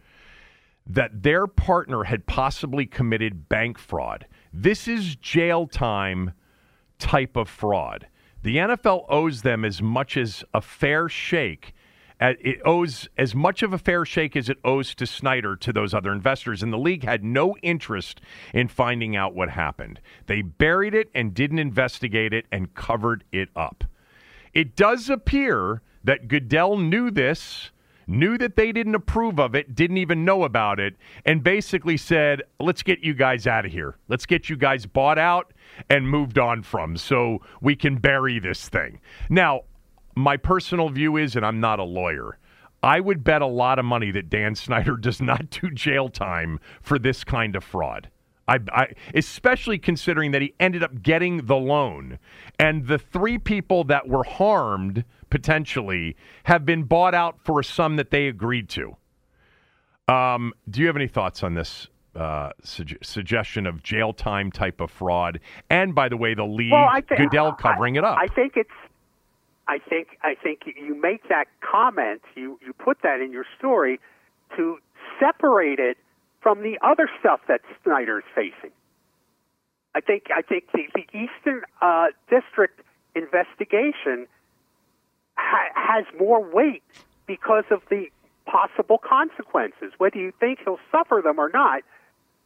that 0.88 1.22
their 1.22 1.46
partner 1.46 2.06
had 2.06 2.26
possibly 2.26 2.88
committed 2.88 3.48
bank 3.50 3.78
fraud. 3.78 4.26
This 4.52 4.88
is 4.88 5.16
jail 5.16 5.68
time 5.68 6.34
type 6.98 7.36
of 7.36 7.48
fraud. 7.48 8.08
The 8.44 8.58
NFL 8.58 9.06
owes 9.08 9.44
them 9.44 9.64
as 9.64 9.82
much 9.82 10.18
as 10.18 10.44
a 10.54 10.62
fair 10.62 11.08
shake. 11.08 11.74
It 12.20 12.60
owes 12.66 13.10
as 13.18 13.34
much 13.34 13.64
of 13.64 13.74
a 13.74 13.80
fair 13.80 14.06
shake 14.06 14.36
as 14.36 14.48
it 14.48 14.60
owes 14.64 14.94
to 14.96 15.08
Snyder 15.08 15.56
to 15.56 15.74
those 15.74 15.92
other 15.92 16.12
investors, 16.12 16.62
and 16.62 16.72
the 16.72 16.78
league 16.78 17.04
had 17.04 17.24
no 17.24 17.56
interest 17.64 18.22
in 18.54 18.68
finding 18.68 19.16
out 19.16 19.34
what 19.34 19.50
happened. 19.50 20.00
They 20.28 20.44
buried 20.44 20.94
it 20.94 21.10
and 21.16 21.34
didn't 21.34 21.58
investigate 21.58 22.32
it 22.32 22.46
and 22.52 22.76
covered 22.76 23.24
it 23.32 23.50
up. 23.56 23.84
It 24.54 24.76
does 24.76 25.10
appear 25.10 25.82
that 26.04 26.28
Goodell 26.28 26.78
knew 26.78 27.10
this, 27.10 27.72
knew 28.06 28.38
that 28.38 28.56
they 28.56 28.72
didn't 28.72 28.96
approve 28.96 29.40
of 29.40 29.56
it, 29.56 29.74
didn't 29.74 29.98
even 29.98 30.24
know 30.24 30.44
about 30.44 30.80
it, 30.80 30.96
and 31.26 31.44
basically 31.44 31.98
said, 31.98 32.44
let's 32.60 32.84
get 32.84 33.00
you 33.00 33.16
guys 33.16 33.48
out 33.48 33.66
of 33.66 33.72
here. 33.72 33.96
Let's 34.10 34.28
get 34.28 34.48
you 34.48 34.58
guys 34.58 34.86
bought 34.86 35.18
out 35.18 35.54
and 35.90 36.10
moved 36.10 36.38
on 36.38 36.64
from 36.64 36.98
so 36.98 37.40
we 37.62 37.76
can 37.76 37.98
bury 37.98 38.40
this 38.40 38.70
thing. 38.70 39.00
Now, 39.30 39.62
my 40.16 40.38
personal 40.38 40.90
view 40.90 41.18
is, 41.18 41.36
and 41.36 41.46
I'm 41.46 41.60
not 41.60 41.80
a 41.80 41.84
lawyer, 41.84 42.38
I 42.84 43.00
would 43.00 43.24
bet 43.24 43.42
a 43.42 43.48
lot 43.48 43.80
of 43.80 43.86
money 43.86 44.12
that 44.12 44.30
Dan 44.30 44.56
Snyder 44.56 44.98
does 45.02 45.22
not 45.22 45.50
do 45.50 45.70
jail 45.72 46.10
time 46.10 46.60
for 46.82 46.98
this 46.98 47.24
kind 47.24 47.56
of 47.56 47.64
fraud. 47.64 48.10
I, 48.48 48.60
I, 48.74 48.88
especially 49.14 49.78
considering 49.78 50.32
that 50.32 50.42
he 50.42 50.54
ended 50.60 50.84
up 50.84 51.02
getting 51.02 51.46
the 51.46 51.56
loan, 51.56 52.20
and 52.60 52.88
the 52.88 52.98
three 52.98 53.38
people 53.38 53.84
that 53.86 54.10
were 54.10 54.24
harmed 54.24 55.06
potentially 55.30 56.18
have 56.44 56.66
been 56.66 56.84
bought 56.84 57.16
out 57.16 57.40
for 57.40 57.60
a 57.60 57.64
sum 57.64 57.96
that 57.96 58.10
they 58.10 58.28
agreed 58.28 58.68
to. 58.70 58.98
Um, 60.08 60.54
do 60.70 60.82
you 60.82 60.88
have 60.88 60.98
any 60.98 61.08
thoughts 61.08 61.44
on 61.44 61.54
this 61.54 61.88
uh, 62.16 62.52
sug- 62.64 62.98
suggestion 63.04 63.66
of 63.66 63.84
jail 63.84 64.14
time 64.14 64.52
type 64.52 64.82
of 64.82 64.92
fraud? 64.92 65.40
And 65.70 65.94
by 65.96 66.10
the 66.10 66.18
way, 66.18 66.34
the 66.34 66.46
league 66.46 66.72
Well, 66.72 66.88
I 66.90 67.02
thi- 67.02 67.16
Goodell 67.16 67.56
I- 67.58 67.62
covering 67.62 67.96
it 67.96 68.04
up. 68.04 68.18
I 68.20 68.28
think 68.28 68.54
it's. 68.56 68.70
I 69.68 69.78
think 69.78 70.18
I 70.22 70.36
think 70.36 70.62
you 70.76 70.96
make 71.00 71.30
that 71.30 71.46
comment. 71.62 72.22
You 72.36 72.60
you 72.66 72.74
put 72.74 73.02
that 73.04 73.22
in 73.22 73.32
your 73.32 73.46
story 73.58 74.00
to 74.58 74.80
separate 75.20 75.80
it 75.80 75.98
from 76.42 76.62
the 76.62 76.78
other 76.82 77.10
stuff 77.20 77.40
that 77.48 77.62
Snyder's 77.84 78.24
facing. 78.36 78.72
I 79.96 80.02
think 80.02 80.24
I 80.36 80.42
think 80.42 80.66
the, 80.74 80.88
the 80.96 81.06
Eastern 81.18 81.62
uh, 81.82 82.08
District 82.30 82.82
investigation 83.16 84.28
ha- 85.38 85.70
has 85.76 86.06
more 86.20 86.42
weight 86.44 86.84
because 87.28 87.66
of 87.72 87.82
the 87.90 88.08
possible 88.46 88.98
consequences. 88.98 89.94
Whether 90.00 90.18
you 90.18 90.34
think 90.40 90.60
he'll 90.66 90.80
suffer 90.92 91.22
them 91.24 91.40
or 91.40 91.50
not, 91.50 91.82
I 91.82 91.82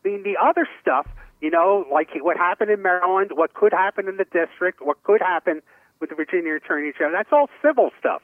mean, 0.06 0.24
the 0.24 0.38
other 0.42 0.68
stuff, 0.82 1.08
you 1.42 1.50
know, 1.50 1.86
like 1.92 2.10
what 2.22 2.38
happened 2.38 2.72
in 2.72 2.82
Maryland, 2.82 3.32
what 3.34 3.54
could 3.54 3.74
happen 3.74 4.08
in 4.08 4.18
the 4.18 4.26
district, 4.26 4.80
what 4.82 5.02
could 5.04 5.22
happen 5.22 5.62
with 6.00 6.10
the 6.10 6.16
Virginia 6.16 6.56
Attorney 6.56 6.92
General, 6.98 7.14
that's 7.18 7.32
all 7.32 7.50
civil 7.62 7.92
stuff. 8.00 8.22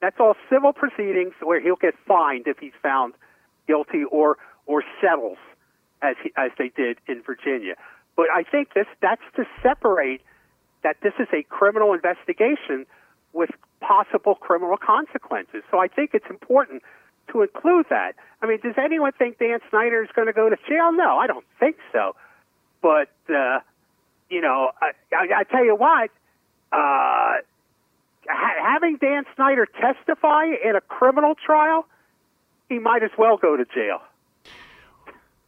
That's 0.00 0.16
all 0.20 0.34
civil 0.48 0.72
proceedings 0.72 1.34
where 1.42 1.60
he'll 1.60 1.76
get 1.76 1.94
fined 2.06 2.46
if 2.46 2.58
he's 2.58 2.76
found 2.82 3.14
guilty 3.66 4.04
or 4.10 4.38
or 4.66 4.84
settles 5.00 5.38
as 6.02 6.14
he, 6.22 6.32
as 6.36 6.50
they 6.58 6.68
did 6.68 6.98
in 7.08 7.22
Virginia. 7.22 7.74
But 8.16 8.26
I 8.32 8.42
think 8.44 8.74
this 8.74 8.86
that's 9.00 9.22
to 9.36 9.44
separate 9.62 10.22
that 10.82 10.96
this 11.02 11.14
is 11.18 11.26
a 11.32 11.42
criminal 11.44 11.92
investigation 11.94 12.86
with 13.32 13.50
possible 13.80 14.36
criminal 14.36 14.76
consequences. 14.76 15.62
So 15.70 15.78
I 15.78 15.88
think 15.88 16.10
it's 16.14 16.30
important 16.30 16.82
to 17.32 17.42
include 17.42 17.86
that. 17.90 18.14
I 18.42 18.46
mean, 18.46 18.60
does 18.62 18.74
anyone 18.76 19.12
think 19.12 19.38
Dan 19.38 19.58
Snyder 19.70 20.02
is 20.02 20.10
going 20.14 20.26
to 20.26 20.32
go 20.32 20.48
to 20.48 20.56
jail? 20.68 20.92
No, 20.92 21.18
I 21.18 21.26
don't 21.26 21.44
think 21.58 21.76
so. 21.92 22.14
But 22.80 23.10
uh, 23.28 23.60
you 24.28 24.40
know, 24.40 24.70
I, 24.80 24.92
I, 25.14 25.40
I 25.40 25.44
tell 25.44 25.64
you 25.64 25.74
what, 25.74 26.10
uh, 26.72 27.40
ha- 28.28 28.72
having 28.72 28.96
Dan 28.96 29.24
Snyder 29.34 29.66
testify 29.66 30.46
in 30.64 30.76
a 30.76 30.80
criminal 30.80 31.34
trial, 31.34 31.86
he 32.68 32.78
might 32.78 33.02
as 33.02 33.10
well 33.18 33.36
go 33.36 33.56
to 33.56 33.64
jail. 33.64 34.00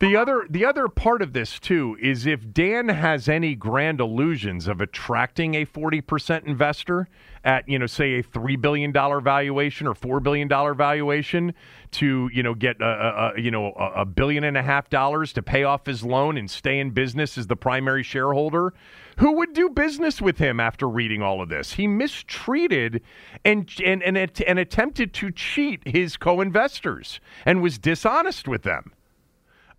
The 0.00 0.16
other 0.16 0.46
the 0.48 0.64
other 0.64 0.88
part 0.88 1.20
of 1.20 1.34
this 1.34 1.58
too 1.58 1.94
is 2.00 2.24
if 2.24 2.50
Dan 2.54 2.88
has 2.88 3.28
any 3.28 3.54
grand 3.54 4.00
illusions 4.00 4.66
of 4.66 4.80
attracting 4.80 5.54
a 5.54 5.66
40% 5.66 6.46
investor 6.46 7.06
at, 7.44 7.68
you 7.68 7.78
know, 7.78 7.84
say 7.84 8.18
a 8.18 8.22
3 8.22 8.56
billion 8.56 8.92
dollar 8.92 9.20
valuation 9.20 9.86
or 9.86 9.94
4 9.94 10.20
billion 10.20 10.48
dollar 10.48 10.72
valuation 10.72 11.52
to, 11.90 12.30
you 12.32 12.42
know, 12.42 12.54
get 12.54 12.80
a, 12.80 13.32
a, 13.36 13.40
you 13.40 13.50
know, 13.50 13.72
a 13.72 14.06
billion 14.06 14.44
and 14.44 14.56
a 14.56 14.62
half 14.62 14.88
dollars 14.88 15.34
to 15.34 15.42
pay 15.42 15.64
off 15.64 15.84
his 15.84 16.02
loan 16.02 16.38
and 16.38 16.50
stay 16.50 16.78
in 16.78 16.92
business 16.92 17.36
as 17.36 17.46
the 17.48 17.56
primary 17.56 18.02
shareholder, 18.02 18.72
who 19.18 19.32
would 19.32 19.52
do 19.52 19.68
business 19.68 20.22
with 20.22 20.38
him 20.38 20.60
after 20.60 20.88
reading 20.88 21.20
all 21.20 21.42
of 21.42 21.50
this? 21.50 21.74
He 21.74 21.86
mistreated 21.86 23.02
and 23.44 23.70
and 23.84 24.02
and, 24.02 24.16
and 24.16 24.58
attempted 24.58 25.12
to 25.12 25.30
cheat 25.30 25.86
his 25.86 26.16
co-investors 26.16 27.20
and 27.44 27.60
was 27.60 27.78
dishonest 27.78 28.48
with 28.48 28.62
them. 28.62 28.92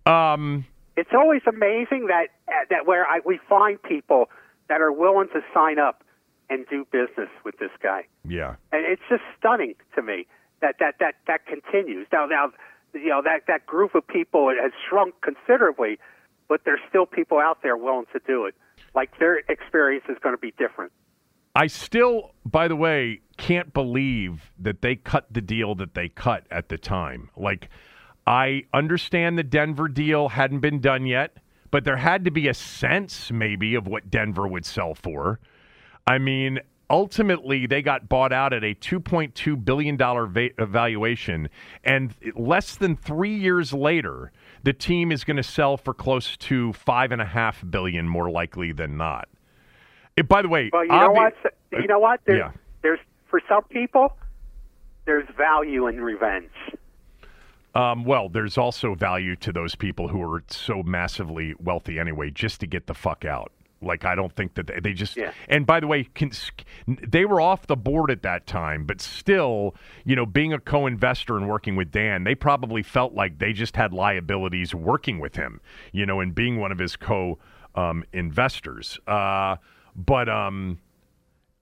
Um, 0.06 0.64
It's 0.96 1.10
always 1.14 1.42
amazing 1.46 2.06
that 2.08 2.28
that 2.70 2.86
where 2.86 3.06
I, 3.06 3.20
we 3.24 3.38
find 3.48 3.82
people 3.82 4.26
that 4.68 4.80
are 4.80 4.92
willing 4.92 5.28
to 5.28 5.40
sign 5.54 5.78
up 5.78 6.04
and 6.50 6.66
do 6.68 6.84
business 6.90 7.30
with 7.44 7.58
this 7.58 7.70
guy. 7.82 8.06
Yeah. 8.28 8.56
And 8.72 8.84
it's 8.84 9.02
just 9.08 9.22
stunning 9.38 9.74
to 9.94 10.02
me 10.02 10.26
that 10.60 10.76
that 10.80 10.96
that 11.00 11.14
that 11.26 11.46
continues. 11.46 12.06
Now 12.12 12.26
now 12.26 12.50
you 12.94 13.08
know 13.08 13.22
that 13.22 13.42
that 13.48 13.66
group 13.66 13.94
of 13.94 14.06
people 14.06 14.50
has 14.50 14.72
shrunk 14.88 15.14
considerably, 15.22 15.98
but 16.48 16.62
there's 16.64 16.80
still 16.88 17.06
people 17.06 17.38
out 17.38 17.62
there 17.62 17.76
willing 17.76 18.06
to 18.12 18.20
do 18.26 18.44
it. 18.46 18.54
Like 18.94 19.18
their 19.18 19.38
experience 19.48 20.04
is 20.08 20.18
going 20.22 20.34
to 20.34 20.40
be 20.40 20.52
different. 20.58 20.92
I 21.54 21.66
still, 21.66 22.32
by 22.46 22.66
the 22.66 22.76
way, 22.76 23.20
can't 23.36 23.74
believe 23.74 24.52
that 24.58 24.80
they 24.80 24.96
cut 24.96 25.26
the 25.30 25.42
deal 25.42 25.74
that 25.76 25.94
they 25.94 26.08
cut 26.08 26.46
at 26.50 26.70
the 26.70 26.78
time. 26.78 27.28
Like, 27.36 27.68
I 28.26 28.64
understand 28.72 29.38
the 29.38 29.42
Denver 29.42 29.88
deal 29.88 30.28
hadn't 30.28 30.60
been 30.60 30.80
done 30.80 31.06
yet, 31.06 31.36
but 31.70 31.84
there 31.84 31.96
had 31.96 32.24
to 32.24 32.30
be 32.30 32.48
a 32.48 32.54
sense, 32.54 33.30
maybe, 33.32 33.74
of 33.74 33.86
what 33.86 34.10
Denver 34.10 34.46
would 34.46 34.64
sell 34.64 34.94
for. 34.94 35.40
I 36.06 36.18
mean, 36.18 36.60
ultimately, 36.88 37.66
they 37.66 37.82
got 37.82 38.08
bought 38.08 38.32
out 38.32 38.52
at 38.52 38.62
a 38.62 38.74
$2.2 38.74 39.64
billion 39.64 39.96
va- 39.96 40.66
valuation, 40.66 41.48
and 41.82 42.14
less 42.36 42.76
than 42.76 42.96
three 42.96 43.34
years 43.34 43.72
later, 43.72 44.30
the 44.62 44.72
team 44.72 45.10
is 45.10 45.24
going 45.24 45.38
to 45.38 45.42
sell 45.42 45.76
for 45.76 45.94
close 45.94 46.36
to 46.36 46.72
five 46.74 47.10
and 47.10 47.20
a 47.20 47.26
half 47.26 47.64
billion, 47.68 48.08
more 48.08 48.30
likely 48.30 48.72
than 48.72 48.96
not. 48.96 49.28
It, 50.16 50.28
by 50.28 50.42
the 50.42 50.48
way, 50.48 50.70
well, 50.72 50.84
you 50.84 50.90
know 50.90 51.10
what? 51.10 51.34
You 51.72 51.86
know 51.86 51.98
what? 51.98 52.20
There's, 52.26 52.38
yeah. 52.38 52.52
there's 52.82 53.00
for 53.28 53.40
some 53.48 53.64
people, 53.64 54.14
there's 55.06 55.26
value 55.36 55.86
in 55.88 56.00
revenge. 56.00 56.50
Um, 57.74 58.04
well, 58.04 58.28
there's 58.28 58.58
also 58.58 58.94
value 58.94 59.36
to 59.36 59.52
those 59.52 59.74
people 59.74 60.08
who 60.08 60.22
are 60.22 60.42
so 60.48 60.82
massively 60.82 61.54
wealthy 61.58 61.98
anyway, 61.98 62.30
just 62.30 62.60
to 62.60 62.66
get 62.66 62.86
the 62.86 62.94
fuck 62.94 63.24
out. 63.24 63.52
Like 63.80 64.04
I 64.04 64.14
don't 64.14 64.34
think 64.34 64.54
that 64.54 64.68
they, 64.68 64.80
they 64.80 64.92
just. 64.92 65.16
Yeah. 65.16 65.32
And 65.48 65.66
by 65.66 65.80
the 65.80 65.86
way, 65.86 66.04
can, 66.04 66.30
they 66.86 67.24
were 67.24 67.40
off 67.40 67.66
the 67.66 67.76
board 67.76 68.10
at 68.10 68.22
that 68.22 68.46
time, 68.46 68.84
but 68.84 69.00
still, 69.00 69.74
you 70.04 70.14
know, 70.14 70.26
being 70.26 70.52
a 70.52 70.60
co-investor 70.60 71.36
and 71.36 71.48
working 71.48 71.74
with 71.74 71.90
Dan, 71.90 72.24
they 72.24 72.34
probably 72.34 72.82
felt 72.82 73.14
like 73.14 73.38
they 73.38 73.52
just 73.52 73.74
had 73.74 73.92
liabilities 73.92 74.74
working 74.74 75.18
with 75.18 75.34
him, 75.34 75.60
you 75.92 76.06
know, 76.06 76.20
and 76.20 76.34
being 76.34 76.60
one 76.60 76.70
of 76.70 76.78
his 76.78 76.96
co-investors. 76.96 79.00
uh, 79.06 79.56
but 79.94 80.28
um, 80.28 80.78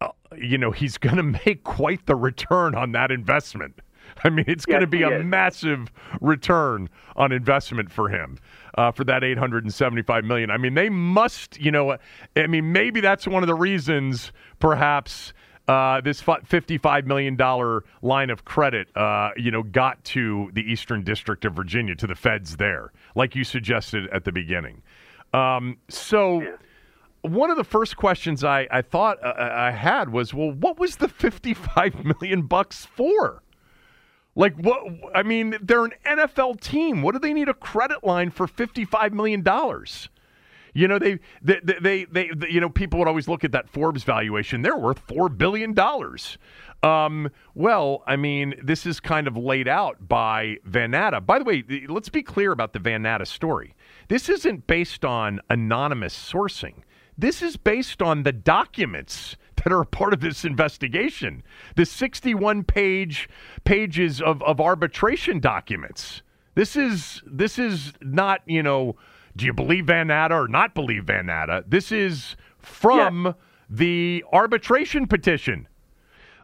uh, 0.01 0.09
you 0.37 0.59
know, 0.59 0.71
he's 0.71 0.99
going 0.99 1.17
to 1.17 1.23
make 1.23 1.65
quite 1.65 2.07
the 2.07 2.17
return 2.17 2.75
on 2.75 2.93
that 2.93 3.11
investment. 3.11 3.81
I 4.25 4.31
mean, 4.31 4.45
it's 4.49 4.67
going 4.67 4.81
to 4.81 4.87
be 4.87 5.03
a 5.03 5.19
is. 5.19 5.25
massive 5.25 5.91
return 6.21 6.89
on 7.17 7.33
investment 7.33 7.91
for 7.91 8.09
him 8.09 8.39
uh, 8.77 8.93
for 8.93 9.05
that 9.05 9.25
875 9.25 10.25
million. 10.25 10.51
I 10.51 10.57
mean, 10.57 10.75
they 10.75 10.89
must, 10.89 11.59
you 11.59 11.71
know, 11.71 11.97
I 12.37 12.47
mean, 12.47 12.73
maybe 12.73 13.01
that's 13.01 13.27
one 13.27 13.43
of 13.43 13.47
the 13.47 13.55
reasons, 13.55 14.33
perhaps. 14.59 15.33
Uh, 15.69 16.01
this 16.01 16.21
$55 16.21 17.07
million 17.07 17.37
line 18.03 18.31
of 18.31 18.45
credit, 18.45 18.89
uh, 18.97 19.31
you 19.37 19.53
know, 19.53 19.63
got 19.63 20.03
to 20.03 20.51
the 20.53 20.63
Eastern 20.63 21.05
District 21.05 21.45
of 21.45 21.55
Virginia, 21.55 21.95
to 21.95 22.09
the 22.09 22.17
feds 22.17 22.57
there, 22.57 22.93
like 23.15 23.37
you 23.37 23.45
suggested 23.45 24.09
at 24.09 24.25
the 24.25 24.33
beginning. 24.33 24.83
Um, 25.33 25.77
so, 25.89 26.57
one 27.23 27.51
of 27.51 27.57
the 27.57 27.63
first 27.63 27.97
questions 27.97 28.43
I, 28.43 28.67
I 28.71 28.83
thought 28.83 29.23
uh, 29.23 29.35
I 29.39 29.71
had 29.71 30.11
was, 30.11 30.35
well, 30.35 30.51
what 30.51 30.79
was 30.79 30.97
the 30.97 31.07
55 31.07 32.05
million 32.05 32.43
bucks 32.43 32.87
for? 32.87 33.43
Like 34.41 34.57
what? 34.57 34.81
I 35.15 35.23
mean, 35.23 35.59
they're 35.61 35.85
an 35.85 35.93
NFL 36.07 36.63
team. 36.63 37.03
What 37.03 37.13
do 37.13 37.19
they 37.19 37.35
need 37.35 37.51
a 37.51 37.55
credit 37.55 38.03
line 38.03 38.31
for 38.31 38.47
55 38.47 39.13
million 39.13 39.43
dollars? 39.43 40.09
You 40.73 40.89
know, 40.89 40.99
they 40.99 41.19
they, 41.43 41.61
they 41.63 42.05
they 42.07 42.31
you 42.49 42.59
know 42.59 42.71
people 42.71 42.99
would 43.01 43.09
always 43.09 43.29
look 43.29 43.45
at 43.45 43.53
that 43.53 43.69
Forbes 43.69 44.03
valuation. 44.03 44.63
They're 44.63 44.79
worth 44.79 44.99
four 44.99 45.29
billion 45.29 45.75
dollars. 45.75 46.39
Um, 46.83 47.29
well, 47.55 48.03
I 48.07 48.17
mean, 48.17 48.55
this 48.63 48.87
is 48.87 48.99
kind 48.99 49.29
of 49.29 49.37
laid 49.37 49.69
out 49.69 50.09
by 50.09 50.57
Van 50.65 50.93
Natta. 50.93 51.21
By 51.21 51.39
the 51.39 51.45
way, 51.45 51.63
let's 51.87 52.09
be 52.09 52.23
clear 52.23 52.51
about 52.51 52.73
the 52.73 52.79
Van 52.79 53.03
Natta 53.03 53.27
story. 53.27 53.75
This 54.09 54.31
isn't 54.31 54.67
based 54.67 55.05
on 55.05 55.41
anonymous 55.51 56.17
sourcing. 56.17 56.77
This 57.19 57.43
is 57.43 57.59
based 57.59 58.01
on 58.01 58.23
the 58.23 58.33
documents 58.33 59.37
that 59.65 59.73
are 59.73 59.81
a 59.81 59.87
part 59.87 60.13
of 60.13 60.21
this 60.21 60.45
investigation. 60.45 61.43
The 61.77 61.87
61 61.87 62.65
page 62.65 63.29
pages 63.65 64.21
of, 64.21 64.43
of 64.43 64.61
arbitration 64.61 65.41
documents. 65.41 66.23
This 66.55 66.77
is 66.77 67.23
this 67.27 67.59
is 67.59 67.93
not, 68.01 68.43
you 68.47 68.63
know, 68.63 68.97
do 69.37 69.47
you 69.47 69.53
believe 69.53 69.87
Van 69.87 70.09
Natta 70.09 70.35
or 70.35 70.49
not 70.49 70.75
believe 70.75 71.05
Van 71.05 71.27
Natta? 71.27 71.65
This 71.67 71.93
is 71.93 72.37
from 72.59 73.35
the 73.69 74.25
arbitration 74.33 75.07
petition. 75.07 75.69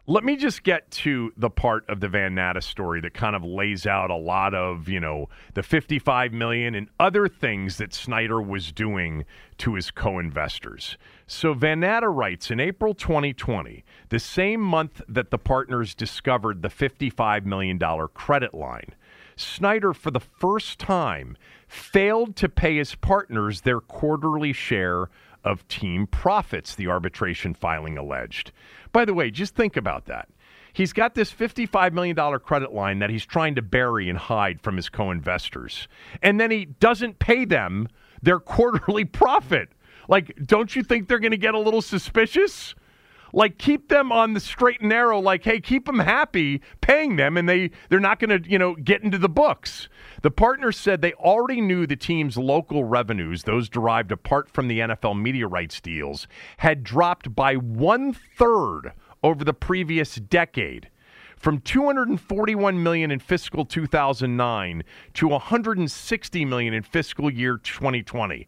Let 0.09 0.23
me 0.23 0.37
just 0.37 0.63
get 0.63 0.89
to 0.91 1.33
the 1.35 1.49
part 1.49 1.83
of 1.89 1.99
the 1.99 2.07
Van 2.07 2.33
Natta 2.33 2.61
story 2.61 3.01
that 3.01 3.13
kind 3.13 3.35
of 3.35 3.43
lays 3.43 3.85
out 3.85 4.09
a 4.09 4.15
lot 4.15 4.53
of, 4.53 4.87
you 4.87 5.01
know, 5.01 5.27
the 5.53 5.61
55 5.61 6.31
million 6.31 6.75
and 6.75 6.87
other 6.97 7.27
things 7.27 7.75
that 7.77 7.93
Snyder 7.93 8.41
was 8.41 8.71
doing 8.71 9.25
to 9.57 9.73
his 9.73 9.91
co-investors. 9.91 10.97
So 11.29 11.53
Van 11.53 11.81
Natta 11.81 12.07
writes 12.07 12.49
in 12.51 12.61
April 12.61 12.93
2020, 12.93 13.83
the 14.07 14.17
same 14.17 14.61
month 14.61 15.01
that 15.09 15.29
the 15.29 15.37
partners 15.37 15.93
discovered 15.93 16.61
the 16.61 16.69
55 16.69 17.45
million 17.45 17.77
dollar 17.77 18.07
credit 18.07 18.53
line, 18.53 18.95
Snyder 19.35 19.93
for 19.93 20.09
the 20.09 20.21
first 20.21 20.79
time 20.79 21.37
failed 21.67 22.35
to 22.37 22.49
pay 22.49 22.77
his 22.77 22.95
partners 22.95 23.61
their 23.61 23.79
quarterly 23.79 24.53
share 24.53 25.09
of 25.43 25.67
team 25.67 26.07
profits, 26.07 26.75
the 26.75 26.87
arbitration 26.87 27.53
filing 27.53 27.97
alleged. 27.97 28.51
By 28.91 29.05
the 29.05 29.13
way, 29.13 29.29
just 29.29 29.53
think 29.53 29.77
about 29.77 30.05
that. 30.05 30.29
He's 30.73 30.93
got 30.93 31.13
this 31.13 31.31
$55 31.31 31.93
million 31.93 32.15
credit 32.39 32.73
line 32.73 32.99
that 32.99 33.09
he's 33.09 33.25
trying 33.25 33.55
to 33.55 33.61
bury 33.61 34.09
and 34.09 34.17
hide 34.17 34.61
from 34.61 34.75
his 34.75 34.89
co 34.89 35.11
investors. 35.11 35.87
And 36.21 36.39
then 36.39 36.51
he 36.51 36.65
doesn't 36.65 37.19
pay 37.19 37.45
them 37.45 37.87
their 38.21 38.39
quarterly 38.39 39.05
profit. 39.05 39.69
Like, 40.07 40.35
don't 40.45 40.75
you 40.75 40.83
think 40.83 41.07
they're 41.07 41.19
going 41.19 41.31
to 41.31 41.37
get 41.37 41.53
a 41.53 41.59
little 41.59 41.81
suspicious? 41.81 42.75
Like, 43.33 43.57
keep 43.57 43.89
them 43.89 44.11
on 44.11 44.33
the 44.33 44.39
straight 44.39 44.79
and 44.79 44.89
narrow. 44.89 45.19
Like, 45.19 45.43
hey, 45.43 45.59
keep 45.59 45.85
them 45.85 45.99
happy 45.99 46.61
paying 46.81 47.17
them, 47.17 47.37
and 47.37 47.47
they 47.47 47.71
they're 47.89 47.99
not 47.99 48.19
going 48.19 48.41
to 48.41 48.49
you 48.49 48.57
know 48.57 48.75
get 48.75 49.03
into 49.03 49.17
the 49.17 49.29
books. 49.29 49.89
The 50.21 50.31
partners 50.31 50.77
said 50.77 51.01
they 51.01 51.13
already 51.13 51.61
knew 51.61 51.85
the 51.85 51.95
team's 51.95 52.37
local 52.37 52.83
revenues, 52.83 53.43
those 53.43 53.69
derived 53.69 54.11
apart 54.11 54.49
from 54.49 54.67
the 54.67 54.79
NFL 54.79 55.21
media 55.21 55.47
rights 55.47 55.81
deals, 55.81 56.27
had 56.57 56.83
dropped 56.83 57.35
by 57.35 57.55
one 57.55 58.13
third 58.13 58.93
over 59.23 59.43
the 59.43 59.53
previous 59.53 60.15
decade 60.15 60.89
from 61.35 61.59
241 61.61 62.81
million 62.81 63.11
in 63.11 63.19
fiscal 63.19 63.63
2009 63.65 64.83
to 65.13 65.27
160 65.27 66.45
million 66.45 66.73
in 66.73 66.83
fiscal 66.83 67.31
year 67.31 67.57
2020. 67.57 68.47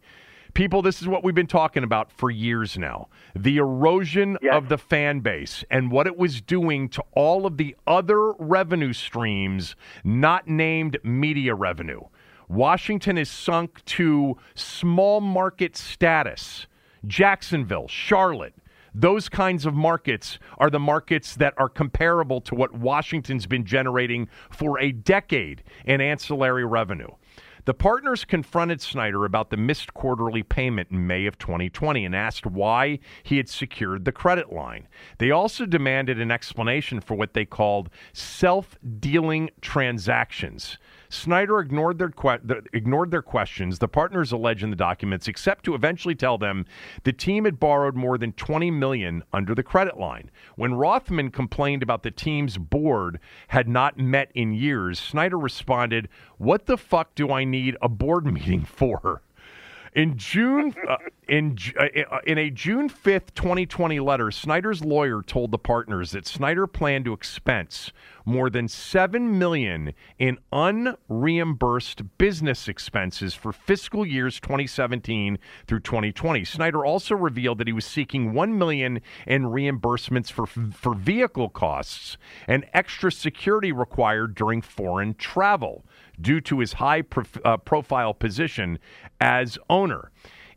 People, 0.54 0.82
this 0.82 1.00
is 1.00 1.08
what 1.08 1.22
we've 1.22 1.34
been 1.34 1.46
talking 1.46 1.84
about 1.84 2.10
for 2.10 2.30
years 2.30 2.76
now. 2.76 3.08
The 3.36 3.58
erosion 3.58 4.36
Yes. 4.42 4.54
of 4.54 4.68
the 4.68 4.78
fan 4.78 5.20
base 5.20 5.64
and 5.70 5.90
what 5.90 6.06
it 6.06 6.16
was 6.16 6.40
doing 6.40 6.88
to 6.90 7.04
all 7.12 7.46
of 7.46 7.56
the 7.56 7.76
other 7.86 8.32
revenue 8.32 8.92
streams 8.92 9.76
not 10.02 10.48
named 10.48 10.98
media 11.04 11.54
revenue. 11.54 12.00
Washington 12.48 13.16
is 13.16 13.30
sunk 13.30 13.84
to 13.84 14.36
small 14.54 15.20
market 15.20 15.76
status. 15.76 16.66
Jacksonville, 17.06 17.86
Charlotte, 17.88 18.54
those 18.92 19.28
kinds 19.28 19.66
of 19.66 19.74
markets 19.74 20.38
are 20.58 20.68
the 20.68 20.80
markets 20.80 21.36
that 21.36 21.54
are 21.58 21.68
comparable 21.68 22.40
to 22.40 22.56
what 22.56 22.74
Washington's 22.74 23.46
been 23.46 23.64
generating 23.64 24.28
for 24.50 24.80
a 24.80 24.90
decade 24.90 25.62
in 25.84 26.00
ancillary 26.00 26.64
revenue. 26.64 27.10
The 27.64 27.74
partners 27.74 28.24
confronted 28.24 28.80
Snyder 28.80 29.24
about 29.24 29.50
the 29.50 29.56
missed 29.56 29.92
quarterly 29.94 30.42
payment 30.42 30.90
in 30.90 31.06
May 31.06 31.26
of 31.26 31.38
2020 31.38 32.04
and 32.04 32.14
asked 32.14 32.46
why 32.46 32.98
he 33.22 33.36
had 33.36 33.48
secured 33.48 34.04
the 34.04 34.12
credit 34.12 34.52
line. 34.52 34.88
They 35.18 35.30
also 35.30 35.66
demanded 35.66 36.20
an 36.20 36.30
explanation 36.30 37.00
for 37.00 37.14
what 37.14 37.34
they 37.34 37.44
called 37.44 37.90
self 38.12 38.78
dealing 38.98 39.50
transactions. 39.60 40.78
Snyder 41.10 41.58
ignored 41.58 41.98
their 41.98 42.08
que- 42.08 42.62
ignored 42.72 43.10
their 43.10 43.20
questions. 43.20 43.80
The 43.80 43.88
partners 43.88 44.30
allege 44.30 44.62
in 44.62 44.70
the 44.70 44.76
documents, 44.76 45.26
except 45.28 45.64
to 45.64 45.74
eventually 45.74 46.14
tell 46.14 46.38
them 46.38 46.64
the 47.02 47.12
team 47.12 47.44
had 47.44 47.58
borrowed 47.58 47.96
more 47.96 48.16
than 48.16 48.32
20 48.32 48.70
million 48.70 49.24
under 49.32 49.54
the 49.54 49.64
credit 49.64 49.98
line. 49.98 50.30
When 50.54 50.74
Rothman 50.74 51.32
complained 51.32 51.82
about 51.82 52.04
the 52.04 52.12
team's 52.12 52.58
board 52.58 53.18
had 53.48 53.68
not 53.68 53.98
met 53.98 54.30
in 54.34 54.54
years, 54.54 55.00
Snyder 55.00 55.36
responded, 55.36 56.08
"What 56.38 56.66
the 56.66 56.78
fuck 56.78 57.14
do 57.16 57.32
I 57.32 57.42
need 57.42 57.76
a 57.82 57.88
board 57.88 58.24
meeting 58.26 58.62
for?" 58.62 59.22
In 59.92 60.16
June, 60.16 60.72
uh, 60.88 60.98
in 61.30 61.56
uh, 61.78 61.84
uh, 62.10 62.18
in 62.26 62.38
a 62.38 62.50
June 62.50 62.90
5th, 62.90 63.34
2020 63.34 64.00
letter, 64.00 64.32
Snyder's 64.32 64.84
lawyer 64.84 65.22
told 65.22 65.52
the 65.52 65.58
partners 65.58 66.10
that 66.10 66.26
Snyder 66.26 66.66
planned 66.66 67.04
to 67.04 67.12
expense 67.12 67.92
more 68.24 68.50
than 68.50 68.66
7 68.66 69.38
million 69.38 69.94
in 70.18 70.38
unreimbursed 70.52 72.02
business 72.18 72.66
expenses 72.66 73.32
for 73.32 73.52
fiscal 73.52 74.04
years 74.04 74.40
2017 74.40 75.38
through 75.68 75.80
2020. 75.80 76.44
Snyder 76.44 76.84
also 76.84 77.14
revealed 77.14 77.58
that 77.58 77.68
he 77.68 77.72
was 77.72 77.86
seeking 77.86 78.34
1 78.34 78.58
million 78.58 79.00
in 79.26 79.44
reimbursements 79.44 80.32
for 80.32 80.46
for 80.46 80.94
vehicle 80.94 81.48
costs 81.48 82.18
and 82.48 82.66
extra 82.74 83.12
security 83.12 83.70
required 83.70 84.34
during 84.34 84.60
foreign 84.60 85.14
travel 85.14 85.84
due 86.20 86.40
to 86.40 86.58
his 86.58 86.74
high 86.74 87.02
prof- 87.02 87.38
uh, 87.44 87.56
profile 87.56 88.12
position 88.12 88.80
as 89.20 89.56
owner. 89.68 90.10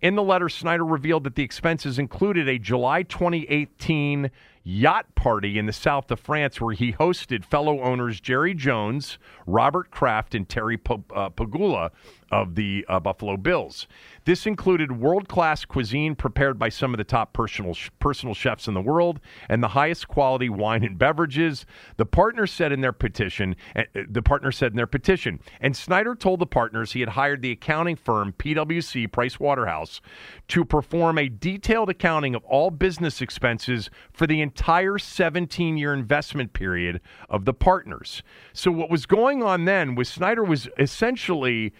In 0.04 0.16
the 0.16 0.22
letter, 0.22 0.50
Snyder 0.50 0.84
revealed 0.84 1.24
that 1.24 1.36
the 1.36 1.44
expenses 1.44 1.98
included 1.98 2.50
a 2.50 2.60
July 2.60 3.04
2018 3.04 4.32
yacht 4.66 5.16
party 5.16 5.58
in 5.58 5.66
the 5.66 5.72
south 5.72 6.12
of 6.12 6.20
France 6.20 6.60
where 6.60 6.76
he 6.76 6.92
hosted 6.92 7.46
fellow 7.46 7.80
owners 7.80 8.20
Jerry 8.20 8.54
Jones, 8.54 9.18
Robert 9.48 9.92
Kraft, 9.92 10.36
and 10.36 10.48
Terry 10.50 10.76
uh, 10.76 11.30
Pegula 11.30 11.92
of 12.34 12.56
the 12.56 12.84
uh, 12.90 13.00
Buffalo 13.00 13.38
Bills. 13.38 13.88
This 14.26 14.48
included 14.48 15.00
world 15.00 15.28
class 15.28 15.66
cuisine 15.66 16.16
prepared 16.16 16.58
by 16.58 16.70
some 16.70 16.94
of 16.94 16.98
the 16.98 17.04
top 17.04 17.32
personal, 17.32 17.76
personal 18.00 18.34
chefs 18.34 18.68
in 18.68 18.74
the 18.74 18.82
world 18.82 19.20
and 19.50 19.62
the 19.62 19.68
highest 19.68 20.08
quality 20.08 20.50
wine 20.50 20.84
and 20.84 20.98
beverages. 20.98 21.68
The 21.98 22.08
partners 22.08 22.52
said 22.52 22.72
in 22.72 22.82
their 22.82 22.92
petition, 22.92 23.56
uh, 23.76 23.84
the 24.10 24.24
partner 24.24 24.52
said 24.52 24.72
in 24.72 24.78
their 24.78 24.88
petition, 24.88 25.42
and 25.62 25.78
Snyder 25.78 26.16
told 26.16 26.40
the 26.40 26.48
partners 26.48 26.94
he 26.94 27.02
had 27.02 27.10
hired 27.10 27.44
the 27.44 27.52
accounting 27.52 27.98
firm 27.98 28.34
PwC 28.34 29.12
Price 29.12 29.40
Waterhouse 29.40 30.02
to 30.48 30.66
perform 30.66 31.20
a 31.20 31.30
detailed 31.30 31.90
accounting 31.90 32.34
of 32.34 32.44
all 32.46 32.72
business 32.72 33.22
expenses 33.22 33.92
for 34.12 34.26
the 34.26 34.42
entire 34.42 34.98
17 34.98 35.78
year 35.78 35.94
investment 35.94 36.54
period 36.54 37.00
of 37.30 37.46
the 37.46 37.54
partners. 37.54 38.24
So, 38.54 38.72
what 38.72 38.90
was 38.90 39.06
going 39.06 39.44
on 39.44 39.66
then 39.66 39.94
was 39.94 40.10
Snyder 40.10 40.44
was 40.44 40.68
essentially 40.80 41.74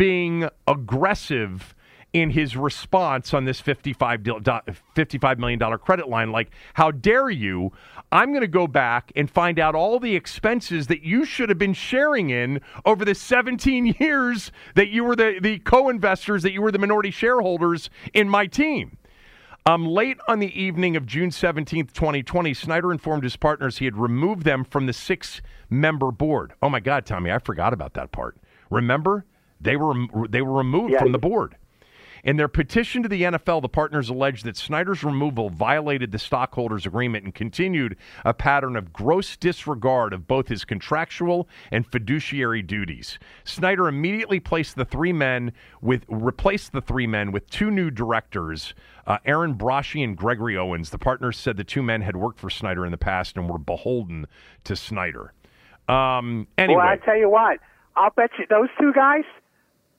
being 0.00 0.48
aggressive 0.66 1.74
in 2.14 2.30
his 2.30 2.56
response 2.56 3.34
on 3.34 3.44
this 3.44 3.60
$55, 3.60 5.38
million 5.38 5.60
credit 5.76 6.08
line. 6.08 6.32
Like, 6.32 6.52
how 6.72 6.90
dare 6.90 7.28
you? 7.28 7.72
I'm 8.10 8.30
going 8.30 8.40
to 8.40 8.48
go 8.48 8.66
back 8.66 9.12
and 9.14 9.30
find 9.30 9.58
out 9.58 9.74
all 9.74 10.00
the 10.00 10.16
expenses 10.16 10.86
that 10.86 11.02
you 11.02 11.26
should 11.26 11.50
have 11.50 11.58
been 11.58 11.74
sharing 11.74 12.30
in 12.30 12.62
over 12.86 13.04
the 13.04 13.14
17 13.14 13.94
years 14.00 14.50
that 14.74 14.88
you 14.88 15.04
were 15.04 15.14
the, 15.14 15.38
the 15.38 15.58
co 15.58 15.90
investors, 15.90 16.44
that 16.44 16.52
you 16.52 16.62
were 16.62 16.72
the 16.72 16.78
minority 16.78 17.10
shareholders 17.10 17.90
in 18.14 18.26
my 18.26 18.46
team. 18.46 18.96
Um, 19.66 19.84
late 19.86 20.16
on 20.26 20.38
the 20.38 20.58
evening 20.58 20.96
of 20.96 21.04
June 21.04 21.28
17th, 21.28 21.92
2020, 21.92 22.54
Snyder 22.54 22.90
informed 22.90 23.24
his 23.24 23.36
partners 23.36 23.76
he 23.76 23.84
had 23.84 23.98
removed 23.98 24.44
them 24.44 24.64
from 24.64 24.86
the 24.86 24.94
six 24.94 25.42
member 25.68 26.10
board. 26.10 26.54
Oh 26.62 26.70
my 26.70 26.80
God, 26.80 27.04
Tommy, 27.04 27.30
I 27.30 27.38
forgot 27.38 27.74
about 27.74 27.92
that 27.92 28.12
part. 28.12 28.38
Remember? 28.70 29.26
They 29.60 29.76
were, 29.76 29.94
they 30.28 30.42
were 30.42 30.56
removed 30.58 30.92
yeah. 30.92 31.00
from 31.00 31.12
the 31.12 31.18
board. 31.18 31.56
In 32.22 32.36
their 32.36 32.48
petition 32.48 33.02
to 33.02 33.08
the 33.08 33.22
NFL, 33.22 33.62
the 33.62 33.68
partners 33.68 34.08
alleged 34.08 34.44
that 34.44 34.56
Snyder's 34.56 35.02
removal 35.02 35.48
violated 35.48 36.12
the 36.12 36.18
stockholders' 36.18 36.86
agreement 36.86 37.24
and 37.24 37.34
continued 37.34 37.96
a 38.24 38.34
pattern 38.34 38.76
of 38.76 38.92
gross 38.92 39.36
disregard 39.36 40.12
of 40.12 40.26
both 40.26 40.48
his 40.48 40.64
contractual 40.64 41.48
and 41.70 41.86
fiduciary 41.86 42.62
duties. 42.62 43.18
Snyder 43.44 43.88
immediately 43.88 44.38
placed 44.38 44.76
the 44.76 44.84
three 44.84 45.12
men 45.12 45.52
with 45.80 46.04
replaced 46.08 46.72
the 46.72 46.82
three 46.82 47.06
men 47.06 47.32
with 47.32 47.48
two 47.48 47.70
new 47.70 47.90
directors, 47.90 48.74
uh, 49.06 49.18
Aaron 49.24 49.54
Braschi 49.54 50.04
and 50.04 50.16
Gregory 50.16 50.56
Owens. 50.56 50.90
The 50.90 50.98
partners 50.98 51.38
said 51.38 51.56
the 51.56 51.64
two 51.64 51.82
men 51.82 52.02
had 52.02 52.16
worked 52.16 52.38
for 52.38 52.50
Snyder 52.50 52.84
in 52.84 52.90
the 52.90 52.98
past 52.98 53.36
and 53.36 53.48
were 53.48 53.58
beholden 53.58 54.26
to 54.64 54.76
Snyder. 54.76 55.32
Um, 55.88 56.46
anyway, 56.58 56.76
well, 56.76 56.86
I 56.86 56.96
tell 56.96 57.16
you 57.16 57.30
what, 57.30 57.58
I'll 57.96 58.10
bet 58.10 58.30
you 58.38 58.46
those 58.48 58.68
two 58.78 58.92
guys. 58.92 59.24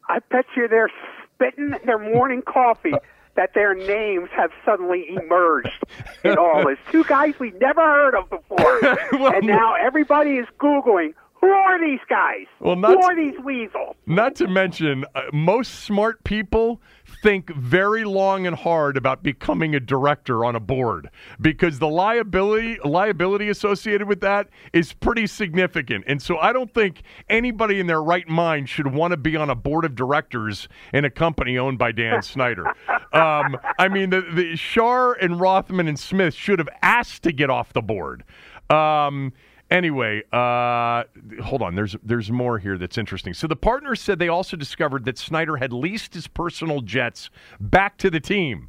I 0.10 0.20
bet 0.30 0.45
you 0.56 0.68
they're 0.68 0.91
spitting 1.34 1.74
their 1.86 1.99
morning 1.99 2.41
coffee 2.41 2.93
that 3.36 3.54
their 3.54 3.74
names 3.74 4.30
have 4.36 4.52
suddenly 4.66 5.06
emerged 5.10 5.84
in 6.24 6.38
all 6.38 6.66
this. 6.68 6.78
Two 6.91 7.04
guys 7.06 7.34
we 7.39 7.52
never 7.62 7.82
heard 7.82 8.16
of 8.16 8.30
before. 8.30 8.82
well, 9.14 9.34
and 9.34 9.47
now 9.47 9.76
everybody 9.76 10.32
is 10.32 10.47
Googling 10.60 11.14
who 11.41 11.49
are 11.49 11.80
these 11.80 11.99
guys? 12.08 12.45
Well, 12.60 12.76
not 12.76 12.91
Who 12.91 13.02
are 13.02 13.16
these 13.16 13.39
weasels? 13.43 13.95
Not 14.06 14.36
to 14.36 14.47
mention, 14.47 15.06
uh, 15.16 15.24
most 15.34 15.80
smart 15.80 16.24
people 16.24 16.80
think 17.24 17.53
very 17.55 18.03
long 18.03 18.47
and 18.47 18.55
hard 18.55 18.97
about 18.97 19.24
becoming 19.24 19.76
a 19.76 19.80
director 19.80 20.43
on 20.45 20.55
a 20.55 20.59
board 20.59 21.09
because 21.39 21.80
the 21.80 21.88
liability 21.88 22.78
liability 22.84 23.49
associated 23.49 24.07
with 24.07 24.22
that 24.22 24.49
is 24.74 24.93
pretty 24.93 25.28
significant. 25.28 26.03
And 26.07 26.22
so 26.22 26.38
I 26.38 26.53
don't 26.53 26.74
think 26.74 27.03
anybody 27.30 27.80
in 27.80 27.88
their 27.88 28.01
right 28.01 28.28
mind 28.28 28.70
should 28.70 28.88
want 28.93 29.12
to 29.12 29.18
be 29.18 29.36
on 29.36 29.49
a 29.49 29.55
board 29.55 29.86
of 29.86 29.95
directors 29.95 30.68
in 30.93 31.05
a 31.05 31.09
company 31.09 31.57
owned 31.57 31.78
by 31.78 31.91
Dan 31.91 32.22
Snyder. 32.32 32.68
Um, 33.14 33.57
I 33.78 33.88
mean, 33.89 34.09
the, 34.09 34.22
the 34.22 34.53
Schar 34.53 35.16
and 35.22 35.39
Rothman 35.39 35.88
and 35.88 35.99
Smith 35.99 36.34
should 36.34 36.59
have 36.59 36.70
asked 36.82 37.24
to 37.24 37.32
get 37.32 37.49
off 37.49 37.74
the 37.74 37.82
board. 37.82 38.24
Um, 38.70 39.34
Anyway, 39.72 40.22
uh, 40.34 41.05
hold 41.41 41.61
on. 41.61 41.76
There's 41.76 41.95
there's 42.03 42.30
more 42.30 42.59
here 42.59 42.78
that's 42.78 42.97
interesting. 42.97 43.34
So 43.34 43.47
the 43.47 43.55
partners 43.55 44.01
said 44.01 44.19
they 44.19 44.28
also 44.28 44.57
discovered 44.57 45.05
that 45.05 45.17
Snyder 45.17 45.55
had 45.55 45.72
leased 45.72 46.13
his 46.13 46.28
personal 46.28 46.82
jets 46.82 47.30
back 47.57 47.97
to 47.99 48.09
the 48.09 48.19
team. 48.19 48.67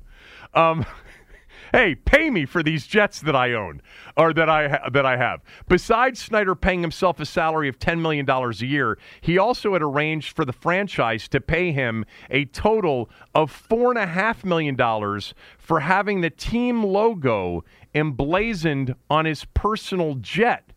Um, 0.54 0.86
hey, 1.72 1.96
pay 1.96 2.30
me 2.30 2.46
for 2.46 2.62
these 2.62 2.86
jets 2.86 3.20
that 3.22 3.34
I 3.34 3.52
own 3.52 3.82
or 4.16 4.32
that 4.32 4.48
I 4.48 4.68
ha- 4.68 4.90
that 4.90 5.04
I 5.04 5.16
have. 5.16 5.40
Besides 5.68 6.20
Snyder 6.20 6.54
paying 6.54 6.82
himself 6.82 7.18
a 7.18 7.26
salary 7.26 7.68
of 7.68 7.80
ten 7.80 8.00
million 8.00 8.24
dollars 8.24 8.62
a 8.62 8.66
year, 8.66 8.96
he 9.22 9.38
also 9.38 9.72
had 9.72 9.82
arranged 9.82 10.36
for 10.36 10.44
the 10.44 10.52
franchise 10.52 11.26
to 11.30 11.40
pay 11.40 11.72
him 11.72 12.04
a 12.30 12.44
total 12.44 13.10
of 13.34 13.50
four 13.50 13.90
and 13.90 13.98
a 13.98 14.06
half 14.06 14.44
million 14.44 14.76
dollars 14.76 15.34
for 15.58 15.80
having 15.80 16.20
the 16.20 16.30
team 16.30 16.84
logo 16.84 17.64
emblazoned 17.92 18.94
on 19.10 19.24
his 19.24 19.44
personal 19.46 20.14
jet. 20.20 20.72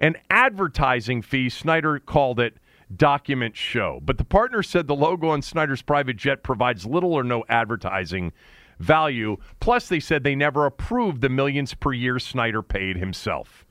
An 0.00 0.16
advertising 0.30 1.22
fee, 1.22 1.48
Snyder 1.48 1.98
called 1.98 2.38
it 2.38 2.56
document 2.94 3.56
show. 3.56 4.00
But 4.02 4.18
the 4.18 4.24
partner 4.24 4.62
said 4.62 4.86
the 4.86 4.94
logo 4.94 5.28
on 5.28 5.42
Snyder's 5.42 5.82
private 5.82 6.16
jet 6.16 6.42
provides 6.42 6.86
little 6.86 7.12
or 7.12 7.24
no 7.24 7.44
advertising 7.48 8.32
value. 8.78 9.36
Plus, 9.60 9.88
they 9.88 10.00
said 10.00 10.22
they 10.22 10.34
never 10.34 10.66
approved 10.66 11.20
the 11.20 11.28
millions 11.28 11.74
per 11.74 11.92
year 11.92 12.18
Snyder 12.18 12.62
paid 12.62 12.96
himself. 12.96 13.66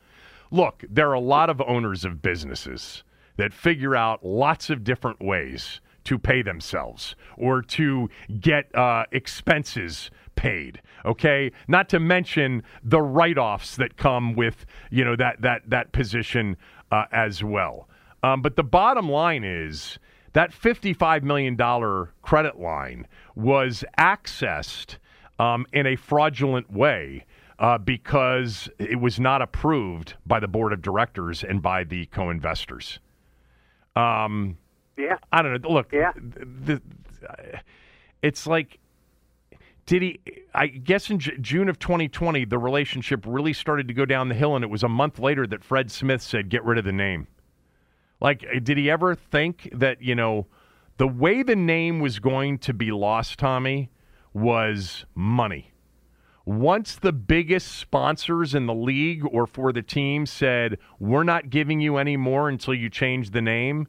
Look, 0.51 0.84
there 0.89 1.09
are 1.09 1.13
a 1.13 1.19
lot 1.19 1.49
of 1.49 1.61
owners 1.61 2.05
of 2.05 2.21
businesses 2.21 3.03
that 3.38 3.53
figure 3.53 3.95
out 3.95 4.25
lots 4.25 4.69
of 4.69 4.84
different 4.84 5.21
ways 5.21 5.82
to 6.05 6.17
pay 6.17 6.41
themselves 6.41 7.15
or 7.38 7.61
to 7.61 8.09
get 8.39 8.73
uh, 8.75 9.05
expenses 9.11 10.09
paid. 10.38 10.81
Okay, 11.03 11.51
not 11.67 11.89
to 11.89 11.99
mention 11.99 12.63
the 12.81 13.01
write-offs 13.01 13.75
that 13.75 13.97
come 13.97 14.33
with 14.35 14.65
you 14.89 15.03
know 15.03 15.17
that 15.17 15.41
that 15.41 15.69
that 15.69 15.91
position 15.91 16.55
uh, 16.91 17.03
as 17.11 17.43
well. 17.43 17.89
Um, 18.23 18.41
but 18.41 18.55
the 18.55 18.63
bottom 18.63 19.09
line 19.09 19.43
is 19.43 19.99
that 20.31 20.53
fifty-five 20.53 21.23
million 21.23 21.57
dollar 21.57 22.13
credit 22.21 22.57
line 22.57 23.05
was 23.35 23.83
accessed 23.97 24.97
um, 25.39 25.65
in 25.73 25.85
a 25.85 25.97
fraudulent 25.97 26.71
way. 26.71 27.25
Uh, 27.59 27.75
because 27.75 28.69
it 28.77 28.99
was 28.99 29.19
not 29.19 29.41
approved 29.41 30.13
by 30.27 30.39
the 30.39 30.47
board 30.47 30.71
of 30.71 30.79
directors 30.79 31.43
and 31.43 31.59
by 31.59 31.83
the 31.83 32.05
co-investors. 32.05 32.99
Um, 33.95 34.59
yeah, 34.95 35.17
I 35.31 35.41
don't 35.41 35.63
know. 35.63 35.67
Look, 35.67 35.91
yeah, 35.91 36.11
the, 36.15 36.45
the, 36.75 36.81
it's 38.21 38.45
like 38.45 38.77
did 39.88 40.01
he? 40.01 40.19
I 40.53 40.67
guess 40.67 41.09
in 41.09 41.17
J- 41.17 41.38
June 41.39 41.69
of 41.69 41.79
2020, 41.79 42.45
the 42.45 42.57
relationship 42.57 43.23
really 43.25 43.53
started 43.53 43.88
to 43.88 43.93
go 43.93 44.05
down 44.05 44.27
the 44.27 44.35
hill, 44.35 44.53
and 44.53 44.63
it 44.63 44.69
was 44.69 44.83
a 44.83 44.89
month 44.89 45.17
later 45.17 45.47
that 45.47 45.63
Fred 45.63 45.89
Smith 45.89 46.21
said, 46.21 46.49
"Get 46.49 46.63
rid 46.65 46.77
of 46.77 46.83
the 46.83 46.91
name." 46.91 47.27
Like, 48.19 48.45
uh, 48.53 48.59
did 48.59 48.77
he 48.77 48.91
ever 48.91 49.15
think 49.15 49.69
that 49.73 50.01
you 50.01 50.13
know 50.13 50.45
the 50.97 51.07
way 51.07 51.41
the 51.41 51.55
name 51.55 52.01
was 52.01 52.19
going 52.19 52.57
to 52.59 52.73
be 52.73 52.91
lost, 52.91 53.39
Tommy, 53.39 53.89
was 54.33 55.05
money? 55.15 55.71
Once 56.43 56.97
the 56.97 57.13
biggest 57.13 57.69
sponsors 57.69 58.53
in 58.53 58.65
the 58.65 58.75
league 58.75 59.23
or 59.31 59.47
for 59.47 59.71
the 59.71 59.81
team 59.81 60.25
said, 60.25 60.77
"We're 60.99 61.23
not 61.23 61.49
giving 61.49 61.79
you 61.79 61.95
any 61.95 62.17
more 62.17 62.49
until 62.49 62.73
you 62.73 62.89
change 62.89 63.29
the 63.29 63.41
name," 63.41 63.88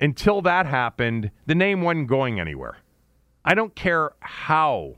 until 0.00 0.42
that 0.42 0.66
happened, 0.66 1.30
the 1.46 1.54
name 1.54 1.82
wasn't 1.82 2.08
going 2.08 2.40
anywhere. 2.40 2.78
I 3.44 3.54
don't 3.54 3.76
care 3.76 4.10
how 4.18 4.96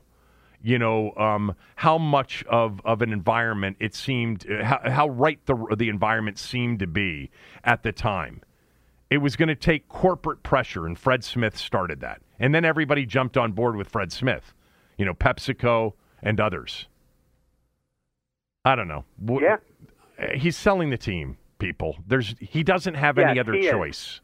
you 0.61 0.77
know 0.79 1.13
um, 1.15 1.55
how 1.75 1.97
much 1.97 2.43
of, 2.49 2.81
of 2.85 3.01
an 3.01 3.11
environment 3.13 3.77
it 3.79 3.95
seemed 3.95 4.45
how, 4.63 4.79
how 4.83 5.07
right 5.09 5.39
the 5.45 5.55
the 5.77 5.89
environment 5.89 6.37
seemed 6.37 6.79
to 6.79 6.87
be 6.87 7.29
at 7.63 7.83
the 7.83 7.91
time. 7.91 8.41
It 9.09 9.17
was 9.19 9.35
going 9.35 9.49
to 9.49 9.55
take 9.55 9.87
corporate 9.87 10.43
pressure, 10.43 10.85
and 10.85 10.97
Fred 10.97 11.23
Smith 11.23 11.57
started 11.57 11.99
that, 12.01 12.21
and 12.39 12.53
then 12.53 12.63
everybody 12.65 13.05
jumped 13.07 13.37
on 13.37 13.53
board 13.53 13.75
with 13.75 13.87
Fred 13.87 14.11
Smith. 14.11 14.53
you 14.97 15.05
know, 15.05 15.13
PepsiCo 15.13 15.93
and 16.21 16.39
others. 16.39 16.87
I 18.65 18.75
don't 18.75 18.87
know. 18.87 19.05
Yeah. 19.41 19.57
He's 20.35 20.57
selling 20.57 20.89
the 20.89 20.97
team, 20.97 21.37
people. 21.59 21.97
There's 22.05 22.35
he 22.39 22.61
doesn't 22.63 22.95
have 22.95 23.17
Yes, 23.17 23.29
any 23.29 23.39
other 23.39 23.53
he 23.53 23.65
is. 23.65 23.71
choice. 23.71 24.21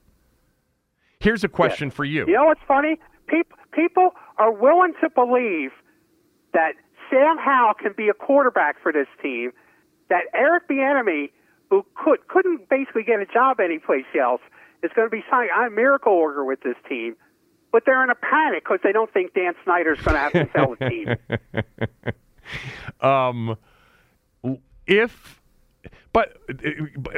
Here's 1.20 1.44
a 1.44 1.48
question 1.50 1.90
for 1.90 2.04
you. 2.04 2.26
You 2.28 2.34
know 2.34 2.46
what's 2.46 2.62
funny? 2.68 3.00
People 3.28 3.58
people 3.72 4.10
are 4.38 4.52
willing 4.52 4.94
to 5.02 5.10
believe 5.10 5.72
that 6.56 6.74
Sam 7.12 7.38
Howell 7.38 7.76
can 7.76 7.94
be 7.96 8.08
a 8.10 8.14
quarterback 8.14 8.82
for 8.82 8.92
this 8.92 9.08
team. 9.22 9.52
That 10.10 10.24
Eric 10.34 10.68
Bieniemy, 10.68 11.30
who 11.70 11.86
could 11.96 12.28
couldn't 12.28 12.70
basically 12.70 13.04
get 13.04 13.20
a 13.20 13.26
job 13.26 13.60
anyplace 13.60 14.06
else, 14.20 14.42
is 14.82 14.92
going 14.96 15.08
to 15.08 15.12
be 15.12 15.24
signing 15.30 15.50
a 15.56 15.70
miracle 15.70 16.18
worker 16.18 16.44
with 16.46 16.62
this 16.62 16.76
team. 16.90 17.16
But 17.72 17.84
they're 17.86 18.04
in 18.04 18.10
a 18.10 18.16
panic 18.16 18.64
because 18.64 18.80
they 18.84 18.94
don't 18.94 19.12
think 19.12 19.34
Dan 19.34 19.54
Snyder's 19.64 20.00
going 20.02 20.16
to 20.16 20.20
have 20.20 20.32
to 20.32 20.50
sell 20.56 20.76
the 20.80 20.90
team. 20.90 21.16
Um, 23.02 23.58
if, 24.86 25.42
but 26.14 26.38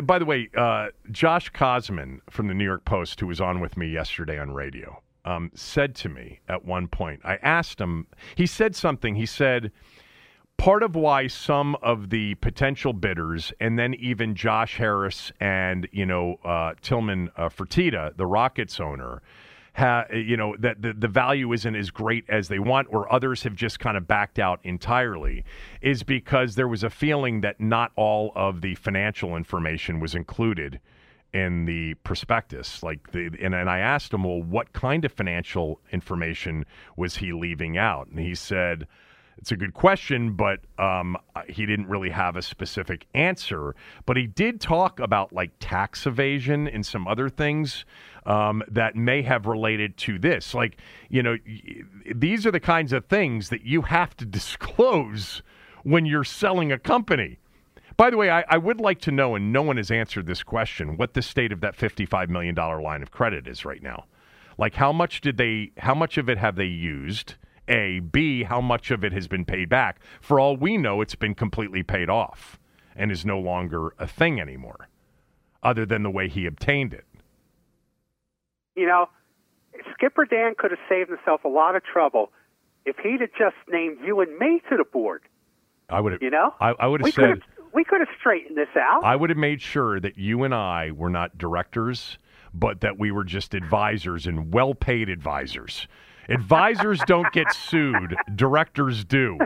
by 0.06 0.20
the 0.20 0.26
way, 0.26 0.50
uh, 0.56 0.88
Josh 1.12 1.52
Kosman 1.52 2.22
from 2.30 2.48
the 2.48 2.54
New 2.54 2.64
York 2.64 2.86
Post, 2.86 3.20
who 3.20 3.28
was 3.28 3.42
on 3.42 3.60
with 3.60 3.76
me 3.76 3.88
yesterday 3.90 4.40
on 4.40 4.54
radio, 4.54 5.02
um, 5.28 5.52
said 5.54 5.94
to 5.94 6.10
me 6.10 6.40
at 6.48 6.64
one 6.64 6.88
point, 6.88 7.20
I 7.26 7.36
asked 7.44 7.82
him, 7.82 8.08
he 8.36 8.46
said 8.46 8.76
something. 8.76 9.16
He 9.16 9.26
said, 9.26 9.74
part 10.56 10.84
of 10.84 10.96
why 10.96 11.28
some 11.28 11.76
of 11.82 12.10
the 12.10 12.36
potential 12.36 12.94
bidders, 12.94 13.52
and 13.60 13.78
then 13.78 13.94
even 13.96 14.36
Josh 14.36 14.78
Harris 14.78 15.34
and 15.42 15.88
you 15.92 16.06
know 16.06 16.40
uh, 16.46 16.76
Tillman 16.82 17.30
uh, 17.36 17.50
Fertitta, 17.50 18.16
the 18.16 18.26
Rockets 18.26 18.80
owner, 18.80 19.22
ha, 19.76 20.06
you 20.14 20.38
know 20.38 20.56
that 20.60 20.82
the, 20.82 20.94
the 20.94 21.10
value 21.10 21.52
isn't 21.52 21.76
as 21.76 21.92
great 21.92 22.24
as 22.30 22.48
they 22.48 22.60
want, 22.60 22.88
or 22.90 23.12
others 23.12 23.44
have 23.44 23.54
just 23.54 23.82
kind 23.82 23.98
of 23.98 24.08
backed 24.08 24.40
out 24.40 24.62
entirely, 24.64 25.44
is 25.82 26.04
because 26.04 26.56
there 26.56 26.70
was 26.70 26.84
a 26.84 26.90
feeling 26.90 27.42
that 27.42 27.60
not 27.60 27.92
all 27.98 28.32
of 28.34 28.62
the 28.62 28.76
financial 28.76 29.36
information 29.36 30.00
was 30.00 30.16
included 30.16 30.80
in 31.34 31.66
the 31.66 31.94
prospectus 31.96 32.82
like 32.82 33.12
the 33.12 33.30
and, 33.42 33.54
and 33.54 33.70
I 33.70 33.80
asked 33.80 34.14
him 34.14 34.24
well 34.24 34.42
what 34.42 34.74
kind 34.74 35.04
of 35.06 35.12
financial 35.12 35.80
information 35.92 36.66
was 36.96 37.18
he 37.18 37.34
leaving 37.34 37.78
out 37.78 38.08
and 38.08 38.20
he 38.20 38.34
said 38.34 38.88
it's 39.38 39.52
a 39.52 39.56
good 39.56 39.74
question, 39.74 40.34
but 40.34 40.62
um, 40.80 41.16
he 41.48 41.66
didn't 41.66 41.88
really 41.88 42.10
have 42.10 42.36
a 42.36 42.42
specific 42.42 43.06
answer. 43.14 43.76
But 44.06 44.18
he 44.18 44.26
did 44.26 44.60
talk 44.60 45.00
about 45.00 45.32
like 45.32 45.52
tax 45.60 46.08
evasion 46.08 46.68
and 46.68 46.86
some 46.86 47.08
other 47.08 47.30
things 47.30 47.86
um, 48.26 48.64
that 48.68 48.96
may 48.96 49.22
have 49.22 49.46
related 49.46 49.96
to 49.98 50.18
this. 50.18 50.54
Like, 50.54 50.78
you 51.10 51.22
know, 51.22 51.38
these 52.16 52.46
are 52.46 52.52
the 52.52 52.60
kinds 52.60 52.94
of 52.94 53.06
things 53.06 53.50
that 53.50 53.64
you 53.64 53.84
have 53.84 54.18
to 54.18 54.26
disclose 54.38 55.44
when 55.84 56.06
you're 56.06 56.24
selling 56.24 56.72
a 56.72 56.80
company. 56.80 57.38
By 57.98 58.12
the 58.12 58.18
way, 58.18 58.30
I, 58.30 58.46
I 58.48 58.58
would 58.58 58.80
like 58.80 59.02
to 59.02 59.12
know, 59.12 59.36
and 59.36 59.52
no 59.52 59.64
one 59.64 59.78
has 59.78 59.90
answered 59.90 60.28
this 60.28 60.44
question, 60.44 60.98
what 60.98 61.16
the 61.16 61.22
state 61.22 61.52
of 61.52 61.62
that 61.62 61.76
$55 61.76 62.30
million 62.30 62.54
line 62.56 63.02
of 63.02 63.10
credit 63.12 63.48
is 63.48 63.66
right 63.66 63.82
now. 63.82 64.06
Like, 64.60 64.76
how 64.76 64.92
much 64.92 65.22
did 65.22 65.38
they, 65.38 65.72
how 65.78 65.96
much 65.96 66.18
of 66.18 66.30
it 66.30 66.38
have 66.38 66.56
they 66.56 66.66
used? 66.66 67.36
A. 67.68 68.00
B. 68.00 68.44
How 68.44 68.62
much 68.62 68.92
of 68.92 69.04
it 69.04 69.12
has 69.14 69.28
been 69.28 69.46
paid 69.46 69.68
back? 69.68 70.00
For 70.22 70.40
all 70.40 70.56
we 70.56 70.78
know, 70.78 71.02
it's 71.02 71.16
been 71.16 71.36
completely 71.36 71.84
paid 71.84 72.10
off 72.10 72.60
and 72.96 73.12
is 73.12 73.26
no 73.26 73.40
longer 73.40 73.94
a 74.00 74.08
thing 74.08 74.40
anymore, 74.40 74.88
other 75.64 75.86
than 75.86 76.04
the 76.04 76.10
way 76.10 76.28
he 76.30 76.46
obtained 76.46 76.94
it. 76.94 77.06
you 78.76 78.88
know, 78.88 79.10
Skipper 79.94 80.26
Dan 80.26 80.54
could 80.58 80.72
have 80.72 80.80
saved 80.88 81.10
himself 81.10 81.44
a 81.44 81.48
lot 81.50 81.76
of 81.76 81.84
trouble 81.84 82.32
if 82.86 82.96
he'd 82.98 83.22
have 83.22 83.32
just 83.38 83.56
named 83.68 83.98
you 84.06 84.20
and 84.22 84.38
me 84.38 84.62
to 84.70 84.78
the 84.78 84.84
board. 84.86 85.24
I 85.90 86.00
would 86.00 86.14
have, 86.14 86.22
You 86.22 86.30
know, 86.30 86.54
I, 86.60 86.74
I 86.80 86.88
would 86.88 87.02
have 87.06 87.14
said, 87.14 87.42
we 87.78 87.84
could 87.84 88.00
have 88.00 88.10
straightened 88.20 88.58
this 88.58 88.76
out. 88.76 89.04
I 89.04 89.16
would 89.16 89.30
have 89.30 89.38
made 89.38 89.62
sure 89.62 90.00
that 90.00 90.18
you 90.18 90.44
and 90.44 90.54
I 90.54 90.90
were 90.90 91.12
not 91.12 91.38
directors, 91.38 92.18
but 92.52 92.82
that 92.82 92.98
we 92.98 93.12
were 93.12 93.24
just 93.24 93.54
advisors 93.54 94.26
and 94.26 94.52
well 94.52 94.74
paid 94.74 95.10
advisors. 95.10 95.88
Advisors 96.28 97.00
don't 97.06 97.32
get 97.34 97.54
sued, 97.54 98.16
directors 98.36 99.06
do. 99.06 99.38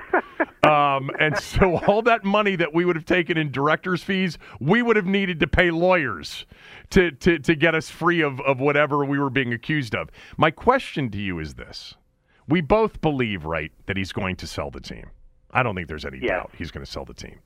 Um, 0.63 1.11
and 1.19 1.37
so 1.37 1.77
all 1.79 2.01
that 2.03 2.23
money 2.23 2.55
that 2.55 2.73
we 2.73 2.85
would 2.85 2.95
have 2.95 3.03
taken 3.03 3.37
in 3.37 3.51
directors' 3.51 4.01
fees, 4.01 4.37
we 4.61 4.81
would 4.81 4.95
have 4.95 5.05
needed 5.05 5.41
to 5.41 5.47
pay 5.47 5.69
lawyers 5.69 6.45
to, 6.91 7.11
to, 7.11 7.37
to 7.39 7.53
get 7.53 7.75
us 7.75 7.89
free 7.89 8.21
of, 8.21 8.39
of 8.41 8.61
whatever 8.61 9.03
we 9.03 9.19
were 9.19 9.29
being 9.29 9.51
accused 9.51 9.93
of. 9.93 10.09
My 10.37 10.51
question 10.51 11.11
to 11.11 11.17
you 11.17 11.39
is 11.39 11.55
this. 11.55 11.95
We 12.47 12.61
both 12.61 13.01
believe, 13.01 13.43
right, 13.43 13.73
that 13.87 13.97
he's 13.97 14.13
going 14.13 14.37
to 14.37 14.47
sell 14.47 14.71
the 14.71 14.79
team. 14.79 15.09
I 15.51 15.63
don't 15.63 15.75
think 15.75 15.89
there's 15.89 16.05
any 16.05 16.19
Yes. 16.19 16.29
doubt 16.29 16.51
he's 16.57 16.71
going 16.71 16.85
to 16.85 16.91
sell 16.91 17.03
the 17.03 17.13
team. 17.13 17.39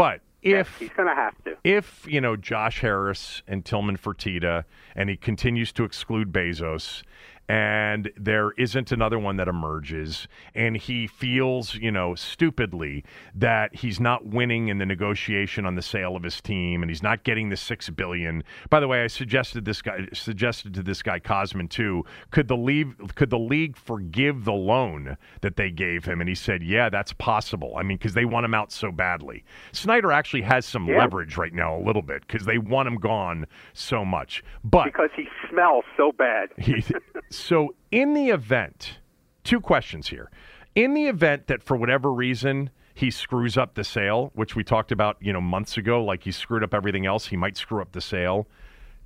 But 0.00 0.22
if 0.40 0.78
He's 0.78 0.88
going 0.96 1.10
to 1.10 1.14
have 1.14 1.34
to. 1.44 1.58
if 1.62 2.06
you 2.08 2.22
know 2.22 2.34
Josh 2.34 2.80
Harris 2.80 3.42
and 3.46 3.66
Tillman 3.66 3.98
Fertitta, 3.98 4.64
and 4.96 5.10
he 5.10 5.16
continues 5.18 5.72
to 5.74 5.84
exclude 5.84 6.32
Bezos, 6.32 7.02
and 7.50 8.10
there 8.16 8.52
isn't 8.52 8.92
another 8.92 9.18
one 9.18 9.36
that 9.36 9.48
emerges, 9.48 10.28
and 10.54 10.76
he 10.76 11.06
feels 11.08 11.74
you 11.74 11.90
know 11.90 12.14
stupidly 12.14 13.04
that 13.34 13.74
he's 13.74 13.98
not 13.98 14.24
winning 14.26 14.68
in 14.68 14.78
the 14.78 14.86
negotiation 14.86 15.66
on 15.66 15.74
the 15.74 15.82
sale 15.82 16.14
of 16.14 16.22
his 16.22 16.40
team, 16.40 16.82
and 16.82 16.90
he's 16.90 17.02
not 17.02 17.24
getting 17.24 17.48
the 17.48 17.56
six 17.56 17.90
billion. 17.90 18.44
By 18.68 18.78
the 18.78 18.86
way, 18.86 19.02
I 19.02 19.08
suggested 19.08 19.64
this 19.64 19.82
guy 19.82 20.06
suggested 20.12 20.74
to 20.74 20.82
this 20.82 21.02
guy 21.02 21.18
Kosman 21.18 21.68
too. 21.68 22.04
Could 22.30 22.46
the 22.46 22.56
league 22.56 23.14
could 23.16 23.30
the 23.30 23.38
league 23.38 23.76
forgive 23.76 24.44
the 24.44 24.52
loan 24.52 25.16
that 25.40 25.56
they 25.56 25.70
gave 25.70 26.04
him? 26.04 26.20
And 26.20 26.28
he 26.28 26.34
said, 26.36 26.62
yeah, 26.62 26.88
that's 26.88 27.12
possible. 27.14 27.74
I 27.76 27.82
mean, 27.82 27.96
because 27.96 28.14
they 28.14 28.24
want 28.24 28.44
him 28.44 28.54
out 28.54 28.70
so 28.70 28.92
badly. 28.92 29.44
Snyder 29.72 30.12
actually 30.12 30.42
has 30.42 30.64
some 30.66 30.86
Yeah. 30.86 30.98
leverage 30.98 31.36
right 31.36 31.52
now 31.52 31.76
a 31.76 31.82
little 31.82 32.02
bit 32.02 32.26
because 32.26 32.46
they 32.46 32.58
want 32.58 32.86
him 32.86 32.96
gone 32.96 33.46
so 33.72 34.04
much. 34.04 34.44
But 34.62 34.84
Because 34.84 35.10
he 35.16 35.28
smells 35.50 35.84
so 35.96 36.12
bad. 36.12 36.50
he, 36.58 36.84
so 37.40 37.74
in 37.90 38.14
the 38.14 38.28
event, 38.28 38.98
two 39.44 39.60
questions 39.60 40.08
here. 40.08 40.30
In 40.74 40.94
the 40.94 41.06
event 41.06 41.48
that 41.48 41.62
for 41.62 41.76
whatever 41.76 42.12
reason 42.12 42.70
he 42.94 43.10
screws 43.10 43.56
up 43.56 43.74
the 43.74 43.84
sale, 43.84 44.30
which 44.34 44.54
we 44.54 44.62
talked 44.62 44.92
about, 44.92 45.16
you 45.20 45.32
know, 45.32 45.40
months 45.40 45.76
ago, 45.76 46.04
like 46.04 46.22
he 46.22 46.32
screwed 46.32 46.62
up 46.62 46.74
everything 46.74 47.06
else, 47.06 47.26
he 47.26 47.36
might 47.36 47.56
screw 47.56 47.80
up 47.80 47.92
the 47.92 48.00
sale. 48.00 48.46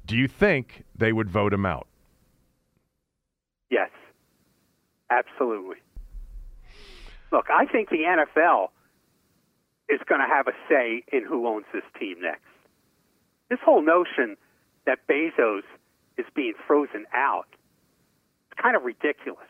Do 0.07 0.17
you 0.17 0.29
think 0.29 0.85
they 0.95 1.13
would 1.13 1.31
vote 1.31 1.53
him 1.53 1.65
out? 1.65 1.87
Yes, 3.71 3.91
absolutely. 5.11 5.77
Look, 7.33 7.47
I 7.51 7.67
think 7.67 7.89
the 7.89 8.05
NFL 8.07 8.69
is 9.89 10.01
going 10.09 10.21
to 10.21 10.27
have 10.27 10.47
a 10.47 10.53
say 10.69 11.03
in 11.13 11.25
who 11.25 11.47
owns 11.47 11.65
this 11.73 11.83
team 11.99 12.17
next. 12.21 12.43
This 13.49 13.59
whole 13.65 13.83
notion 13.83 14.37
that 14.87 15.07
Bezos 15.09 15.63
is 16.17 16.27
being 16.35 16.55
frozen 16.67 17.07
out 17.13 17.47
is 18.55 18.63
kind 18.63 18.77
of 18.77 18.83
ridiculous. 18.83 19.49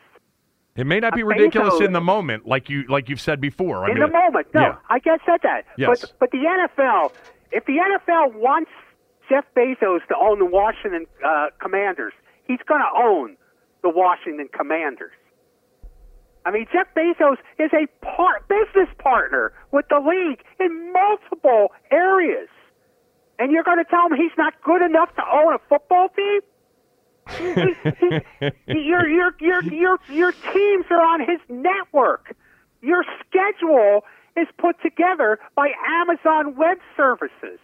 It 0.75 0.85
may 0.85 0.99
not 0.99 1.15
be 1.15 1.23
ridiculous 1.23 1.79
in 1.79 1.93
the 1.93 2.01
moment, 2.01 2.45
like 2.45 2.69
you 2.69 2.83
like 2.89 3.07
you've 3.07 3.21
said 3.21 3.39
before. 3.39 3.85
I 3.85 3.91
in 3.91 3.93
mean, 3.95 4.03
the 4.03 4.11
moment, 4.11 4.47
no, 4.53 4.61
yeah. 4.61 4.75
I 4.89 4.99
guess 4.99 5.19
said 5.25 5.39
that. 5.43 5.63
Yes. 5.77 6.01
But 6.01 6.13
but 6.19 6.31
the 6.31 6.39
NFL, 6.39 7.13
if 7.51 7.65
the 7.65 7.77
NFL 7.79 8.35
wants 8.35 8.71
Jeff 9.29 9.45
Bezos 9.55 10.05
to 10.09 10.15
own 10.19 10.39
the 10.39 10.45
Washington 10.45 11.05
uh, 11.25 11.47
Commanders, 11.61 12.11
he's 12.43 12.59
going 12.67 12.81
to 12.81 13.01
own 13.01 13.37
the 13.83 13.89
Washington 13.89 14.49
Commanders. 14.51 15.13
I 16.45 16.51
mean, 16.51 16.67
Jeff 16.71 16.87
Bezos 16.93 17.37
is 17.57 17.71
a 17.73 17.87
part, 18.05 18.47
business 18.47 18.89
partner 18.99 19.53
with 19.71 19.85
the 19.89 19.97
league 19.97 20.43
in 20.59 20.91
multiple 20.91 21.71
areas, 21.89 22.49
and 23.39 23.51
you're 23.51 23.63
going 23.63 23.79
to 23.79 23.89
tell 23.89 24.07
him 24.07 24.17
he's 24.17 24.37
not 24.37 24.53
good 24.61 24.81
enough 24.81 25.15
to 25.15 25.23
own 25.33 25.55
a 25.55 25.59
football 25.69 26.09
team? 26.09 26.41
Your, 28.67 29.07
your, 29.07 29.35
your, 29.39 29.63
your, 29.63 29.99
your 30.09 30.31
teams 30.31 30.85
are 30.89 31.01
on 31.01 31.19
his 31.21 31.39
network. 31.49 32.35
Your 32.81 33.03
schedule 33.19 34.03
is 34.37 34.47
put 34.57 34.81
together 34.81 35.39
by 35.55 35.69
Amazon 36.01 36.55
Web 36.55 36.77
Services. 36.95 37.59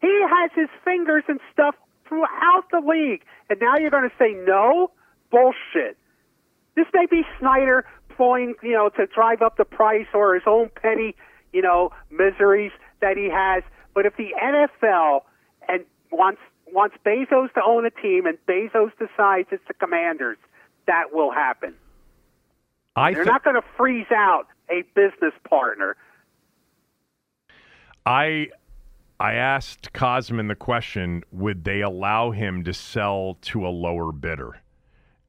He 0.00 0.22
has 0.28 0.50
his 0.54 0.68
fingers 0.84 1.24
and 1.28 1.40
stuff 1.52 1.74
throughout 2.06 2.64
the 2.70 2.80
league. 2.80 3.22
And 3.48 3.58
now 3.60 3.76
you're 3.78 3.90
going 3.90 4.08
to 4.08 4.16
say 4.18 4.34
no? 4.46 4.90
Bullshit. 5.30 5.96
This 6.76 6.86
may 6.92 7.06
be 7.06 7.22
Snyder 7.38 7.86
pulling, 8.16 8.54
you 8.62 8.72
know, 8.72 8.90
to 8.90 9.06
drive 9.06 9.42
up 9.42 9.56
the 9.56 9.64
price 9.64 10.06
or 10.12 10.34
his 10.34 10.44
own 10.46 10.70
petty, 10.80 11.16
you 11.52 11.62
know, 11.62 11.90
miseries 12.10 12.72
that 13.00 13.16
he 13.16 13.30
has. 13.30 13.62
But 13.94 14.06
if 14.06 14.16
the 14.16 14.30
NFL 14.42 15.20
and 15.68 15.84
wants 16.10 16.40
wants 16.74 16.96
Bezos 17.06 17.52
to 17.54 17.62
own 17.64 17.86
a 17.86 17.90
team 17.90 18.26
and 18.26 18.36
Bezos 18.46 18.90
decides 18.98 19.48
it's 19.52 19.62
the 19.68 19.74
Commanders, 19.74 20.38
that 20.86 21.12
will 21.12 21.30
happen. 21.30 21.74
I 22.96 23.14
They're 23.14 23.24
not 23.24 23.44
going 23.44 23.56
to 23.56 23.66
freeze 23.76 24.10
out 24.14 24.46
a 24.70 24.82
business 24.94 25.32
partner. 25.48 25.96
I 28.04 28.48
I 29.18 29.34
asked 29.34 29.92
Kosman 29.92 30.48
the 30.48 30.54
question: 30.54 31.22
Would 31.32 31.64
they 31.64 31.80
allow 31.80 32.30
him 32.30 32.64
to 32.64 32.74
sell 32.74 33.38
to 33.42 33.66
a 33.66 33.70
lower 33.70 34.12
bidder? 34.12 34.60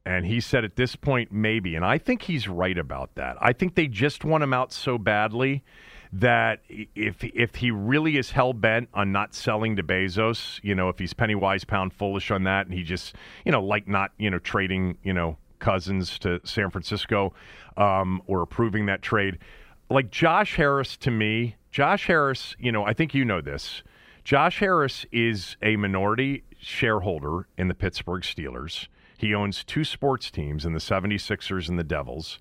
And 0.04 0.24
he 0.24 0.40
said 0.40 0.64
at 0.64 0.76
this 0.76 0.94
point, 0.94 1.32
maybe. 1.32 1.74
And 1.74 1.84
I 1.84 1.98
think 1.98 2.22
he's 2.22 2.46
right 2.46 2.78
about 2.78 3.16
that. 3.16 3.36
I 3.40 3.52
think 3.52 3.74
they 3.74 3.88
just 3.88 4.24
want 4.24 4.44
him 4.44 4.52
out 4.52 4.72
so 4.72 4.98
badly 4.98 5.64
that 6.12 6.60
if 6.68 7.22
if 7.24 7.56
he 7.56 7.70
really 7.70 8.16
is 8.16 8.30
hell 8.30 8.52
bent 8.52 8.88
on 8.94 9.12
not 9.12 9.34
selling 9.34 9.76
to 9.76 9.82
Bezos, 9.82 10.60
you 10.62 10.74
know, 10.74 10.88
if 10.88 10.98
he's 10.98 11.12
penny 11.12 11.34
wise 11.34 11.64
pound 11.64 11.92
foolish 11.92 12.30
on 12.30 12.44
that, 12.44 12.66
and 12.66 12.74
he 12.74 12.82
just, 12.82 13.14
you 13.44 13.52
know, 13.52 13.62
like 13.62 13.88
not, 13.88 14.12
you 14.18 14.30
know, 14.30 14.38
trading, 14.38 14.98
you 15.02 15.12
know, 15.12 15.36
Cousins 15.58 16.18
to 16.20 16.40
San 16.44 16.70
Francisco, 16.70 17.34
um, 17.76 18.22
or 18.26 18.42
approving 18.42 18.86
that 18.86 19.02
trade, 19.02 19.38
like 19.90 20.10
Josh 20.10 20.56
Harris 20.56 20.96
to 20.98 21.10
me, 21.10 21.56
Josh 21.70 22.06
Harris, 22.06 22.56
you 22.58 22.72
know, 22.72 22.84
I 22.84 22.92
think 22.92 23.14
you 23.14 23.24
know 23.24 23.40
this. 23.40 23.82
Josh 24.24 24.58
Harris 24.58 25.06
is 25.12 25.56
a 25.62 25.76
minority 25.76 26.42
shareholder 26.58 27.46
in 27.56 27.68
the 27.68 27.74
Pittsburgh 27.74 28.22
Steelers. 28.22 28.88
He 29.18 29.34
owns 29.34 29.64
two 29.64 29.84
sports 29.84 30.30
teams 30.30 30.64
in 30.64 30.72
the 30.72 30.80
76ers 30.80 31.68
and 31.68 31.78
the 31.78 31.84
Devils. 31.84 32.38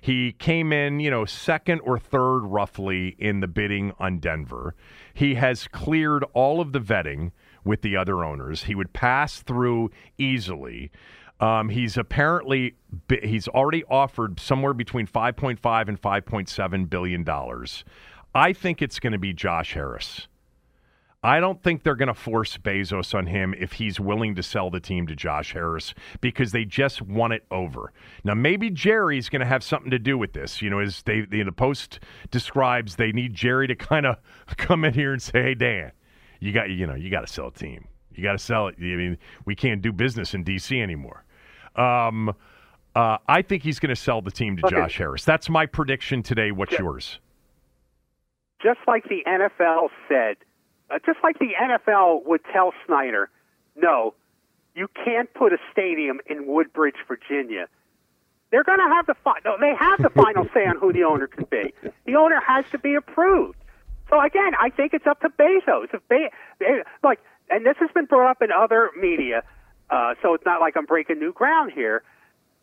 He 0.00 0.32
came 0.32 0.72
in, 0.72 1.00
you 1.00 1.10
know, 1.10 1.24
second 1.24 1.80
or 1.80 1.98
third 1.98 2.40
roughly 2.40 3.16
in 3.18 3.40
the 3.40 3.48
bidding 3.48 3.92
on 3.98 4.18
Denver. 4.18 4.74
He 5.14 5.34
has 5.34 5.68
cleared 5.68 6.24
all 6.32 6.60
of 6.60 6.72
the 6.72 6.80
vetting 6.80 7.32
with 7.64 7.82
the 7.82 7.96
other 7.96 8.24
owners. 8.24 8.64
He 8.64 8.74
would 8.74 8.92
pass 8.92 9.40
through 9.42 9.90
easily. 10.16 10.90
Um, 11.40 11.68
he's 11.68 11.96
apparently 11.96 12.74
he's 13.22 13.46
already 13.48 13.84
offered 13.84 14.40
somewhere 14.40 14.74
between 14.74 15.06
5.5 15.06 15.88
and 15.88 16.00
5.7 16.00 16.90
billion 16.90 17.22
dollars. 17.22 17.84
I 18.34 18.52
think 18.52 18.82
it's 18.82 18.98
going 18.98 19.12
to 19.12 19.18
be 19.18 19.32
Josh 19.32 19.74
Harris. 19.74 20.28
I 21.22 21.40
don't 21.40 21.60
think 21.60 21.82
they're 21.82 21.96
going 21.96 22.08
to 22.08 22.14
force 22.14 22.56
Bezos 22.58 23.12
on 23.12 23.26
him 23.26 23.52
if 23.58 23.72
he's 23.72 23.98
willing 23.98 24.36
to 24.36 24.42
sell 24.42 24.70
the 24.70 24.78
team 24.78 25.08
to 25.08 25.16
Josh 25.16 25.52
Harris 25.52 25.92
because 26.20 26.52
they 26.52 26.64
just 26.64 27.02
want 27.02 27.32
it 27.32 27.44
over. 27.50 27.92
Now, 28.22 28.34
maybe 28.34 28.70
Jerry's 28.70 29.28
going 29.28 29.40
to 29.40 29.46
have 29.46 29.64
something 29.64 29.90
to 29.90 29.98
do 29.98 30.16
with 30.16 30.32
this. 30.32 30.62
You 30.62 30.70
know, 30.70 30.78
as 30.78 31.02
they 31.02 31.22
the 31.22 31.50
post 31.50 31.98
describes, 32.30 32.96
they 32.96 33.10
need 33.10 33.34
Jerry 33.34 33.66
to 33.66 33.74
kind 33.74 34.06
of 34.06 34.16
come 34.56 34.84
in 34.84 34.94
here 34.94 35.12
and 35.12 35.20
say, 35.20 35.42
"Hey, 35.42 35.54
Dan, 35.54 35.90
you 36.38 36.52
got 36.52 36.70
you 36.70 36.86
know 36.86 36.94
you 36.94 37.10
got 37.10 37.26
to 37.26 37.32
sell 37.32 37.48
a 37.48 37.52
team. 37.52 37.88
You 38.14 38.22
got 38.22 38.32
to 38.32 38.38
sell 38.38 38.68
it. 38.68 38.76
I 38.78 38.82
mean, 38.82 39.18
we 39.44 39.56
can't 39.56 39.82
do 39.82 39.92
business 39.92 40.34
in 40.34 40.44
D.C. 40.44 40.80
anymore." 40.80 41.24
Um, 41.74 42.32
uh, 42.94 43.18
I 43.26 43.42
think 43.42 43.64
he's 43.64 43.80
going 43.80 43.94
to 43.94 44.00
sell 44.00 44.22
the 44.22 44.30
team 44.30 44.56
to 44.56 44.66
okay. 44.66 44.76
Josh 44.76 44.98
Harris. 44.98 45.24
That's 45.24 45.48
my 45.48 45.66
prediction 45.66 46.22
today. 46.22 46.52
What's 46.52 46.70
just, 46.70 46.80
yours? 46.80 47.20
Just 48.62 48.80
like 48.86 49.04
the 49.04 49.22
NFL 49.26 49.88
said 50.08 50.36
uh, 50.90 50.98
just 51.04 51.18
like 51.22 51.38
the 51.38 51.50
NFL 51.60 52.24
would 52.26 52.40
tell 52.52 52.72
Snyder, 52.86 53.30
no, 53.76 54.14
you 54.74 54.88
can't 55.04 55.32
put 55.34 55.52
a 55.52 55.58
stadium 55.72 56.20
in 56.26 56.46
Woodbridge, 56.46 56.96
Virginia. 57.06 57.66
They're 58.50 58.64
going 58.64 58.78
to 58.78 58.94
have 58.94 59.06
the 59.06 59.14
fi- 59.22 59.40
no, 59.44 59.56
they 59.60 59.74
have 59.78 60.00
the 60.00 60.10
final 60.10 60.46
say 60.54 60.66
on 60.66 60.78
who 60.78 60.92
the 60.92 61.04
owner 61.04 61.26
can 61.26 61.44
be. 61.50 61.74
The 62.06 62.14
owner 62.14 62.40
has 62.40 62.64
to 62.72 62.78
be 62.78 62.94
approved. 62.94 63.58
So 64.08 64.20
again, 64.20 64.52
I 64.58 64.70
think 64.70 64.94
it's 64.94 65.06
up 65.06 65.20
to 65.20 65.28
Bezos. 65.28 65.88
If 65.92 66.00
Be- 66.08 66.30
like, 67.02 67.20
and 67.50 67.66
this 67.66 67.76
has 67.78 67.90
been 67.94 68.06
brought 68.06 68.30
up 68.30 68.42
in 68.42 68.50
other 68.50 68.90
media, 68.98 69.42
uh, 69.90 70.14
so 70.22 70.34
it's 70.34 70.44
not 70.46 70.60
like 70.60 70.76
I'm 70.76 70.86
breaking 70.86 71.18
new 71.18 71.32
ground 71.32 71.72
here. 71.72 72.02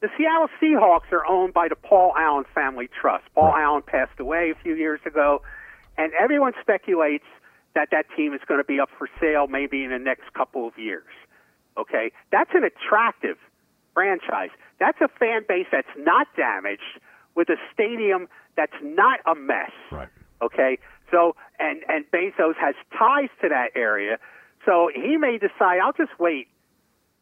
The 0.01 0.09
Seattle 0.17 0.49
Seahawks 0.61 1.11
are 1.11 1.25
owned 1.25 1.53
by 1.53 1.67
the 1.67 1.75
Paul 1.75 2.13
Allen 2.17 2.45
Family 2.53 2.89
Trust. 2.99 3.25
Paul. 3.33 3.53
Allen 3.55 3.81
passed 3.85 4.19
away 4.19 4.51
a 4.51 4.55
few 4.63 4.75
years 4.75 4.99
ago, 5.05 5.41
and 5.97 6.11
everyone 6.13 6.53
speculates 6.61 7.25
that 7.75 7.89
that 7.91 8.05
team 8.15 8.33
is 8.33 8.41
going 8.47 8.59
to 8.59 8.65
be 8.65 8.79
up 8.79 8.89
for 8.97 9.07
sale 9.19 9.47
maybe 9.47 9.83
in 9.83 9.91
the 9.91 9.99
next 9.99 10.33
couple 10.33 10.67
of 10.67 10.77
years. 10.77 11.11
Okay, 11.77 12.11
that's 12.31 12.51
an 12.53 12.63
attractive 12.63 13.37
franchise. 13.93 14.49
That's 14.79 14.99
a 15.01 15.07
fan 15.19 15.43
base 15.47 15.67
that's 15.71 15.87
not 15.97 16.27
damaged 16.35 16.99
with 17.35 17.49
a 17.49 17.57
stadium 17.73 18.27
that's 18.55 18.75
not 18.81 19.19
a 19.25 19.35
mess. 19.35 19.71
Right. 19.91 20.09
Okay. 20.41 20.79
So 21.11 21.35
and 21.59 21.81
and 21.87 22.05
Bezos 22.11 22.55
has 22.59 22.75
ties 22.97 23.29
to 23.41 23.49
that 23.49 23.69
area, 23.75 24.17
so 24.65 24.89
he 24.93 25.17
may 25.17 25.37
decide 25.37 25.79
I'll 25.83 25.93
just 25.93 26.17
wait 26.19 26.47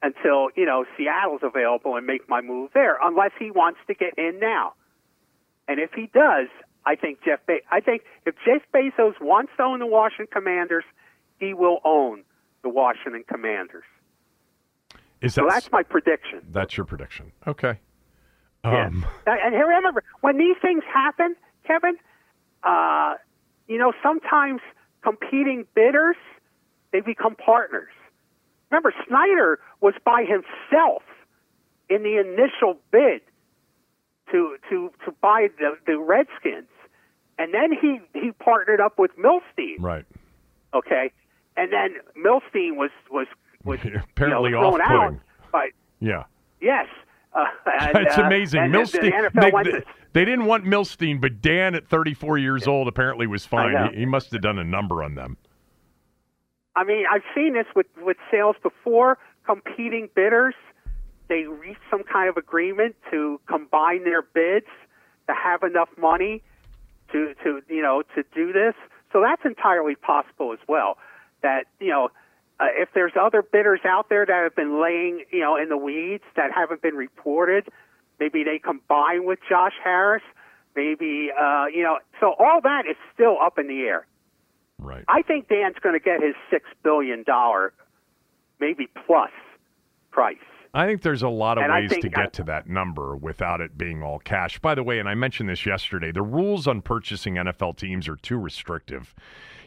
until 0.01 0.49
you 0.55 0.65
know 0.65 0.85
Seattle's 0.97 1.41
available 1.43 1.95
and 1.95 2.05
make 2.05 2.29
my 2.29 2.41
move 2.41 2.71
there, 2.73 2.97
unless 3.01 3.31
he 3.37 3.51
wants 3.51 3.79
to 3.87 3.93
get 3.93 4.17
in 4.17 4.39
now. 4.39 4.73
And 5.67 5.79
if 5.79 5.91
he 5.93 6.09
does, 6.13 6.47
I 6.85 6.95
think 6.95 7.19
Jeff. 7.23 7.39
Be- 7.45 7.61
I 7.71 7.79
think 7.79 8.03
if 8.25 8.35
Jeff 8.45 8.61
Bezos 8.73 9.19
wants 9.21 9.51
to 9.57 9.63
own 9.63 9.79
the 9.79 9.85
Washington 9.85 10.27
Commanders, 10.31 10.83
he 11.39 11.53
will 11.53 11.79
own 11.83 12.23
the 12.61 12.69
Washington 12.69 13.23
Commanders. 13.27 13.83
Is 15.21 15.35
that, 15.35 15.41
so 15.41 15.47
that's 15.49 15.71
my 15.71 15.83
prediction. 15.83 16.41
That's 16.51 16.75
your 16.75 16.85
prediction. 16.85 17.31
Okay. 17.47 17.79
Um. 18.63 19.05
Yeah. 19.27 19.35
And 19.45 19.55
remember, 19.55 20.03
when 20.21 20.37
these 20.37 20.57
things 20.61 20.83
happen, 20.91 21.35
Kevin, 21.65 21.95
uh, 22.63 23.15
you 23.67 23.77
know, 23.77 23.93
sometimes 24.01 24.61
competing 25.01 25.65
bidders 25.75 26.17
they 26.93 27.01
become 27.01 27.35
partners. 27.35 27.91
Remember, 28.71 28.93
Snyder 29.07 29.59
was 29.81 29.95
by 30.05 30.23
himself 30.23 31.03
in 31.89 32.03
the 32.03 32.17
initial 32.19 32.79
bid 32.91 33.21
to 34.31 34.57
to 34.69 34.91
to 35.05 35.11
buy 35.19 35.47
the 35.59 35.77
the 35.85 35.99
Redskins 35.99 36.69
and 37.37 37.53
then 37.53 37.71
he 37.79 37.99
he 38.19 38.31
partnered 38.31 38.79
up 38.79 38.99
with 38.99 39.11
Milstein. 39.17 39.79
Right. 39.79 40.05
Okay, 40.73 41.11
and 41.57 41.71
then 41.71 41.95
Milstein 42.17 42.75
was 42.75 42.91
was 43.11 43.27
was 43.63 43.79
apparently 44.11 44.51
you 44.51 44.55
know, 44.55 44.75
thrown 44.75 44.81
out. 44.81 45.15
But 45.51 45.69
yeah. 45.99 46.23
Yes. 46.61 46.87
Uh, 47.33 47.45
and, 47.79 47.97
it's 48.05 48.17
amazing. 48.17 48.61
Uh, 48.61 48.65
Milstein. 48.65 49.31
The 49.33 49.41
they, 49.41 49.71
to, 49.71 49.83
they, 50.13 50.25
didn't 50.25 50.45
want 50.45 50.65
Milstein, 50.65 51.19
but 51.19 51.41
Dan 51.41 51.75
at 51.75 51.87
34 51.87 52.37
years 52.37 52.67
old 52.67 52.87
apparently 52.87 53.27
was 53.27 53.45
fine. 53.45 53.91
He, 53.93 54.01
he 54.01 54.05
must 54.05 54.31
have 54.31 54.41
done 54.41 54.59
a 54.59 54.63
number 54.63 55.03
on 55.03 55.15
them. 55.15 55.37
I 56.75 56.83
mean, 56.83 57.05
I've 57.11 57.23
seen 57.35 57.53
this 57.53 57.67
with 57.75 57.87
with 57.97 58.17
sales 58.31 58.55
before. 58.61 59.17
Competing 59.45 60.07
bidders, 60.15 60.55
they 61.27 61.43
reach 61.43 61.77
some 61.91 62.03
kind 62.03 62.29
of 62.29 62.37
agreement 62.37 62.95
to 63.11 63.41
combine 63.45 64.05
their 64.05 64.21
bids 64.21 64.67
to 65.27 65.33
have 65.33 65.63
enough 65.63 65.89
money 65.97 66.41
to 67.13 67.33
to 67.43 67.61
you 67.69 67.81
know 67.81 68.03
to 68.15 68.23
do 68.35 68.51
this. 68.51 68.75
So 69.13 69.21
that's 69.21 69.43
entirely 69.45 69.95
possible 69.95 70.51
as 70.51 70.59
well. 70.67 70.97
That 71.41 71.65
you 71.79 71.89
know, 71.89 72.09
uh, 72.59 72.65
if 72.75 72.89
there's 72.93 73.13
other 73.19 73.41
bidders 73.41 73.81
out 73.85 74.09
there 74.09 74.25
that 74.25 74.43
have 74.43 74.55
been 74.55 74.81
laying 74.81 75.23
you 75.31 75.39
know 75.39 75.55
in 75.55 75.69
the 75.69 75.77
weeds 75.77 76.23
that 76.35 76.51
haven't 76.53 76.81
been 76.81 76.95
reported, 76.95 77.69
maybe 78.19 78.43
they 78.43 78.59
combine 78.59 79.23
with 79.23 79.39
Josh 79.47 79.73
Harris. 79.81 80.23
Maybe 80.75 81.29
uh, 81.31 81.65
you 81.73 81.83
know. 81.83 81.99
So 82.19 82.33
all 82.37 82.59
that 82.63 82.83
is 82.89 82.97
still 83.13 83.37
up 83.41 83.57
in 83.57 83.67
the 83.67 83.81
air. 83.81 84.05
Right. 84.79 85.05
I 85.07 85.21
think 85.21 85.47
Dan's 85.47 85.77
going 85.81 85.97
to 85.97 86.03
get 86.03 86.21
his 86.21 86.35
six 86.49 86.65
billion 86.83 87.23
dollar, 87.23 87.71
maybe 88.59 88.89
plus, 89.05 89.31
price. 90.11 90.37
I 90.75 90.87
think 90.87 91.03
there's 91.03 91.21
a 91.21 91.29
lot 91.29 91.59
of 91.59 91.65
and 91.65 91.73
ways 91.73 91.91
to 92.01 92.09
get 92.09 92.19
I, 92.19 92.25
to 92.27 92.43
that 92.45 92.67
number 92.67 93.15
without 93.15 93.61
it 93.61 93.77
being 93.77 94.01
all 94.01 94.17
cash. 94.17 94.57
By 94.57 94.73
the 94.73 94.81
way, 94.81 94.97
and 94.97 95.07
I 95.07 95.13
mentioned 95.13 95.47
this 95.47 95.67
yesterday, 95.67 96.11
the 96.11 96.23
rules 96.23 96.65
on 96.65 96.81
purchasing 96.81 97.35
NFL 97.35 97.77
teams 97.77 98.07
are 98.07 98.15
too 98.15 98.39
restrictive. 98.39 99.13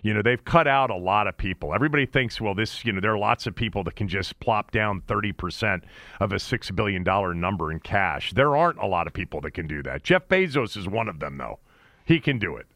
You 0.02 0.14
know, 0.14 0.22
they've 0.22 0.44
cut 0.44 0.66
out 0.66 0.90
a 0.90 0.96
lot 0.96 1.28
of 1.28 1.36
people. 1.36 1.72
Everybody 1.72 2.06
thinks, 2.06 2.40
well, 2.40 2.56
this, 2.56 2.84
you 2.84 2.92
know, 2.92 3.00
there 3.00 3.12
are 3.12 3.18
lots 3.18 3.46
of 3.46 3.54
people 3.54 3.84
that 3.84 3.94
can 3.94 4.08
just 4.08 4.38
plop 4.40 4.72
down 4.72 5.00
30% 5.02 5.82
of 6.20 6.32
a 6.32 6.36
$6 6.36 6.76
billion 6.76 7.04
number 7.40 7.70
in 7.70 7.78
cash. 7.78 8.32
There 8.32 8.56
aren't 8.56 8.78
a 8.78 8.86
lot 8.86 9.06
of 9.06 9.12
people 9.12 9.40
that 9.42 9.52
can 9.52 9.68
do 9.68 9.84
that. 9.84 10.02
Jeff 10.02 10.26
Bezos 10.26 10.76
is 10.76 10.88
one 10.88 11.08
of 11.08 11.20
them, 11.20 11.38
though. 11.38 11.60
He 12.04 12.18
can 12.18 12.38
do 12.38 12.56
it. 12.56 12.66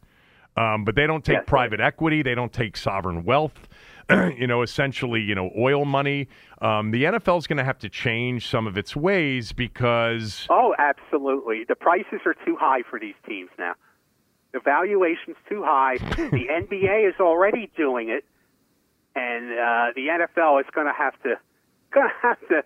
Um, 0.56 0.84
but 0.84 0.94
they 0.94 1.06
don't 1.06 1.24
take 1.24 1.38
yes, 1.38 1.44
private 1.46 1.80
equity, 1.80 2.22
they 2.22 2.34
don't 2.34 2.52
take 2.52 2.76
sovereign 2.76 3.24
wealth. 3.24 3.68
you 4.36 4.46
know, 4.46 4.62
essentially, 4.62 5.20
you 5.20 5.34
know, 5.34 5.50
oil 5.56 5.84
money. 5.84 6.28
Um, 6.60 6.90
the 6.90 7.04
NFL 7.04 7.38
is 7.38 7.46
going 7.46 7.56
to 7.56 7.64
have 7.64 7.78
to 7.78 7.88
change 7.88 8.48
some 8.48 8.66
of 8.66 8.76
its 8.76 8.94
ways 8.94 9.52
because. 9.52 10.46
Oh, 10.50 10.74
absolutely. 10.78 11.64
The 11.66 11.74
prices 11.74 12.20
are 12.26 12.34
too 12.44 12.56
high 12.58 12.82
for 12.88 13.00
these 13.00 13.14
teams 13.26 13.50
now. 13.58 13.74
The 14.52 14.60
valuation's 14.60 15.36
too 15.48 15.62
high. 15.64 15.96
the 15.98 16.46
NBA 16.50 17.08
is 17.08 17.14
already 17.20 17.70
doing 17.76 18.10
it, 18.10 18.24
and 19.14 19.52
uh, 19.52 19.92
the 19.94 20.08
NFL 20.08 20.60
is 20.60 20.66
going 20.74 20.86
to 20.86 20.92
have 20.92 21.14
to 21.22 21.36
going 21.92 22.08
to 22.08 22.14
have 22.28 22.40
to 22.48 22.62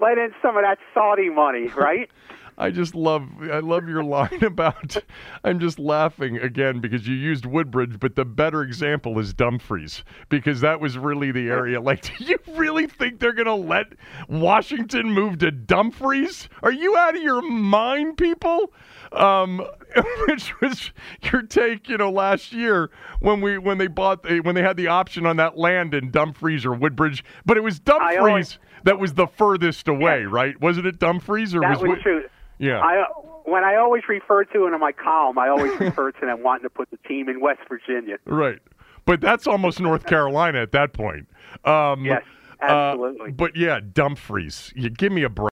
let 0.00 0.18
in 0.18 0.32
some 0.42 0.56
of 0.56 0.62
that 0.62 0.78
Saudi 0.92 1.30
money, 1.30 1.68
right? 1.68 2.10
I 2.58 2.70
just 2.70 2.94
love 2.94 3.28
I 3.42 3.58
love 3.58 3.88
your 3.88 4.04
line 4.04 4.38
about 4.42 4.96
I'm 5.44 5.58
just 5.58 5.78
laughing 5.78 6.36
again 6.38 6.80
because 6.80 7.06
you 7.06 7.14
used 7.14 7.46
Woodbridge, 7.46 7.98
but 7.98 8.14
the 8.14 8.24
better 8.24 8.62
example 8.62 9.18
is 9.18 9.32
Dumfries 9.32 10.04
because 10.28 10.60
that 10.60 10.80
was 10.80 10.98
really 10.98 11.32
the 11.32 11.48
area. 11.48 11.80
Like, 11.92 12.16
do 12.16 12.24
you 12.24 12.38
really 12.54 12.86
think 12.86 13.18
they're 13.18 13.32
gonna 13.32 13.56
let 13.56 13.86
Washington 14.28 15.10
move 15.10 15.38
to 15.38 15.50
Dumfries? 15.50 16.48
Are 16.62 16.70
you 16.70 16.96
out 16.96 17.16
of 17.16 17.22
your 17.22 17.42
mind, 17.42 18.16
people? 18.16 18.72
Um, 19.10 19.66
which 20.28 20.58
was 20.60 20.92
your 21.30 21.42
take, 21.42 21.88
you 21.88 21.98
know, 21.98 22.10
last 22.10 22.52
year 22.52 22.90
when 23.20 23.40
we 23.40 23.58
when 23.58 23.78
they 23.78 23.88
bought 23.88 24.22
the, 24.22 24.40
when 24.40 24.54
they 24.54 24.62
had 24.62 24.76
the 24.76 24.86
option 24.86 25.26
on 25.26 25.36
that 25.36 25.58
land 25.58 25.92
in 25.92 26.10
Dumfries 26.10 26.64
or 26.64 26.72
Woodbridge, 26.72 27.24
but 27.44 27.56
it 27.56 27.62
was 27.62 27.80
Dumfries 27.80 28.58
that 28.84 28.98
was 28.98 29.14
the 29.14 29.26
furthest 29.26 29.88
away, 29.88 30.24
right? 30.24 30.58
Wasn't 30.60 30.86
it 30.86 30.98
Dumfries 30.98 31.54
or 31.54 31.60
That 31.60 31.80
was, 31.80 31.88
was 31.88 31.98
true. 32.02 32.24
Yeah. 32.62 32.80
I 32.80 33.04
when 33.44 33.64
I 33.64 33.74
always 33.74 34.04
refer 34.08 34.44
to 34.44 34.66
it 34.66 34.72
in 34.72 34.78
my 34.78 34.92
column, 34.92 35.36
I 35.36 35.48
always 35.48 35.78
refer 35.80 36.12
to 36.12 36.26
them 36.26 36.44
wanting 36.44 36.62
to 36.62 36.70
put 36.70 36.90
the 36.92 36.96
team 37.08 37.28
in 37.28 37.40
West 37.40 37.60
Virginia. 37.68 38.18
Right. 38.24 38.60
But 39.04 39.20
that's 39.20 39.48
almost 39.48 39.80
North 39.80 40.06
Carolina 40.06 40.62
at 40.62 40.70
that 40.70 40.92
point. 40.92 41.26
Um, 41.64 42.04
Yes, 42.04 42.22
uh, 42.60 42.64
absolutely. 42.66 43.32
but 43.32 43.56
yeah, 43.56 43.80
Dumfries. 43.80 44.72
You 44.76 44.90
give 44.90 45.10
me 45.10 45.24
a 45.24 45.28
break. 45.28 45.50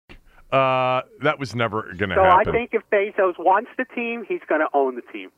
Uh, 0.52 1.02
that 1.22 1.38
was 1.40 1.54
never 1.56 1.92
going 1.96 2.10
to 2.10 2.14
happen. 2.14 2.44
So 2.44 2.50
I 2.50 2.54
think 2.54 2.70
if 2.74 2.82
Bezos 2.92 3.38
wants 3.38 3.70
the 3.76 3.86
team, 3.86 4.24
he's 4.28 4.40
going 4.48 4.60
to 4.60 4.68
own 4.72 4.94
the 4.94 5.02
team. 5.12 5.30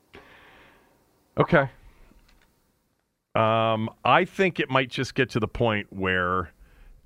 Okay. 1.38 1.70
Um, 3.34 3.88
I 4.04 4.26
think 4.26 4.60
it 4.60 4.68
might 4.68 4.90
just 4.90 5.14
get 5.14 5.30
to 5.30 5.40
the 5.40 5.48
point 5.48 5.86
where, 5.90 6.50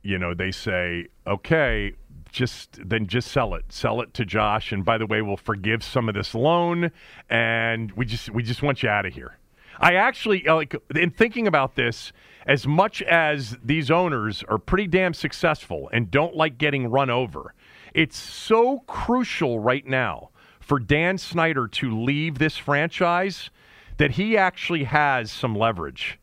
you 0.02 0.18
know, 0.18 0.34
they 0.34 0.50
say, 0.50 1.06
okay, 1.24 1.92
just 2.36 2.78
then 2.86 3.06
just 3.06 3.32
sell 3.32 3.54
it, 3.54 3.64
sell 3.70 4.02
it 4.02 4.12
to 4.12 4.26
Josh, 4.26 4.70
and 4.70 4.84
by 4.84 4.98
the 4.98 5.06
way, 5.06 5.22
we'll 5.22 5.38
forgive 5.38 5.82
some 5.82 6.06
of 6.06 6.14
this 6.14 6.34
loan, 6.34 6.90
and 7.30 7.90
we 7.92 8.04
just 8.04 8.28
we 8.30 8.42
just 8.42 8.62
want 8.62 8.82
you 8.82 8.90
out 8.90 9.06
of 9.06 9.14
here. 9.14 9.38
I 9.80 9.94
actually 9.94 10.46
uh, 10.46 10.54
like 10.54 10.76
in 10.94 11.10
thinking 11.10 11.48
about 11.48 11.74
this. 11.74 12.12
As 12.48 12.64
much 12.64 13.02
as 13.02 13.56
these 13.64 13.90
owners 13.90 14.44
are 14.48 14.58
pretty 14.58 14.86
damn 14.86 15.14
successful 15.14 15.90
and 15.92 16.12
don't 16.12 16.36
like 16.36 16.58
getting 16.58 16.88
run 16.88 17.10
over, 17.10 17.54
it's 17.92 18.16
so 18.16 18.84
crucial 18.86 19.58
right 19.58 19.84
now 19.84 20.30
for 20.60 20.78
Dan 20.78 21.18
Snyder 21.18 21.66
to 21.66 22.00
leave 22.00 22.38
this 22.38 22.56
franchise 22.56 23.50
that 23.96 24.12
he 24.12 24.36
actually 24.36 24.84
has 24.84 25.32
some 25.32 25.56
leverage 25.56 26.20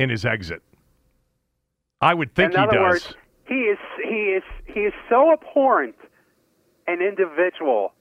in 0.00 0.10
his 0.10 0.24
exit. 0.24 0.60
I 2.00 2.14
would 2.14 2.34
think 2.34 2.50
he 2.50 2.56
does. 2.56 2.74
words, 2.74 3.14
he 3.50 3.56
is 3.56 3.78
he 4.08 4.36
is 4.36 4.42
he 4.64 4.80
is 4.80 4.94
so 5.08 5.32
abhorrent 5.32 5.96
an 6.86 7.02
individual 7.02 7.92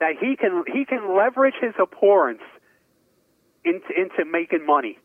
that 0.00 0.14
he 0.18 0.34
can 0.34 0.64
he 0.66 0.86
can 0.86 1.14
leverage 1.14 1.54
his 1.60 1.74
abhorrence 1.80 2.40
into 3.64 3.88
into 3.94 4.24
making 4.24 4.64
money. 4.66 4.98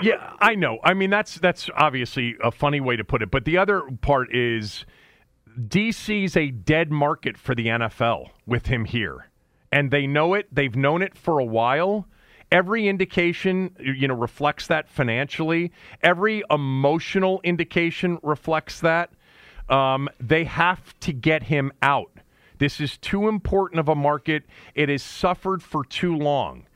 Yeah, 0.00 0.34
I 0.40 0.54
know. 0.54 0.78
I 0.84 0.94
mean, 0.94 1.10
that's 1.10 1.34
that's 1.36 1.68
obviously 1.76 2.36
a 2.42 2.52
funny 2.52 2.80
way 2.80 2.96
to 2.96 3.04
put 3.04 3.22
it, 3.22 3.30
but 3.30 3.44
the 3.44 3.58
other 3.58 3.82
part 4.02 4.32
is 4.32 4.86
DC's 5.58 6.36
a 6.36 6.50
dead 6.50 6.92
market 6.92 7.36
for 7.36 7.54
the 7.54 7.66
NFL 7.66 8.28
with 8.46 8.66
him 8.66 8.84
here, 8.84 9.30
and 9.72 9.90
they 9.90 10.06
know 10.06 10.34
it. 10.34 10.46
They've 10.54 10.76
known 10.76 11.02
it 11.02 11.16
for 11.16 11.40
a 11.40 11.44
while. 11.44 12.06
Every 12.52 12.86
indication, 12.88 13.74
you 13.80 14.06
know, 14.06 14.14
reflects 14.14 14.68
that 14.68 14.88
financially. 14.88 15.72
Every 16.02 16.42
emotional 16.50 17.40
indication 17.42 18.18
reflects 18.22 18.80
that. 18.80 19.10
Um, 19.68 20.08
they 20.20 20.44
have 20.44 20.98
to 21.00 21.12
get 21.12 21.44
him 21.44 21.72
out. 21.82 22.12
This 22.58 22.80
is 22.80 22.96
too 22.98 23.28
important 23.28 23.80
of 23.80 23.88
a 23.88 23.94
market. 23.94 24.44
It 24.74 24.88
has 24.88 25.02
suffered 25.02 25.62
for 25.62 25.84
too 25.84 26.16
long. 26.16 26.66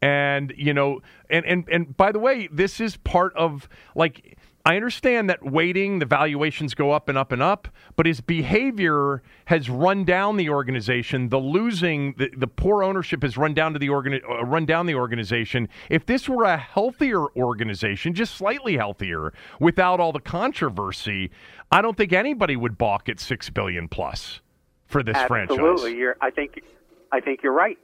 And 0.00 0.52
you 0.56 0.74
know, 0.74 1.00
and 1.30 1.46
and 1.46 1.68
and 1.70 1.96
by 1.96 2.10
the 2.10 2.18
way, 2.18 2.48
this 2.50 2.80
is 2.80 2.96
part 2.96 3.34
of 3.36 3.68
like 3.94 4.36
I 4.64 4.76
understand 4.76 5.28
that 5.28 5.44
waiting, 5.44 5.98
the 5.98 6.06
valuations 6.06 6.74
go 6.74 6.92
up 6.92 7.08
and 7.08 7.18
up 7.18 7.32
and 7.32 7.42
up, 7.42 7.66
but 7.96 8.06
his 8.06 8.20
behavior 8.20 9.22
has 9.46 9.68
run 9.68 10.04
down 10.04 10.36
the 10.36 10.50
organization. 10.50 11.30
The 11.30 11.38
losing, 11.38 12.14
the, 12.16 12.30
the 12.36 12.46
poor 12.46 12.84
ownership 12.84 13.22
has 13.24 13.36
run 13.36 13.54
down 13.54 13.72
to 13.72 13.80
the 13.80 13.88
organ, 13.88 14.20
uh, 14.28 14.44
run 14.44 14.64
down 14.64 14.86
the 14.86 14.94
organization. 14.94 15.68
If 15.90 16.06
this 16.06 16.28
were 16.28 16.44
a 16.44 16.56
healthier 16.56 17.26
organization, 17.36 18.14
just 18.14 18.36
slightly 18.36 18.76
healthier, 18.76 19.32
without 19.58 19.98
all 19.98 20.12
the 20.12 20.20
controversy, 20.20 21.32
I 21.72 21.82
don't 21.82 21.96
think 21.96 22.12
anybody 22.12 22.54
would 22.54 22.78
balk 22.78 23.08
at 23.08 23.18
six 23.18 23.50
billion 23.50 23.88
plus 23.88 24.42
for 24.86 25.02
this 25.02 25.16
Absolutely, 25.16 25.56
franchise. 25.56 25.98
you're. 25.98 26.16
I 26.20 26.30
think 26.30 26.62
I 27.10 27.18
think 27.20 27.42
you're 27.42 27.52
right. 27.52 27.78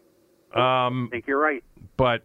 Um, 0.55 1.07
I 1.09 1.11
think 1.11 1.27
you're 1.27 1.41
right. 1.41 1.65
but 1.97 2.23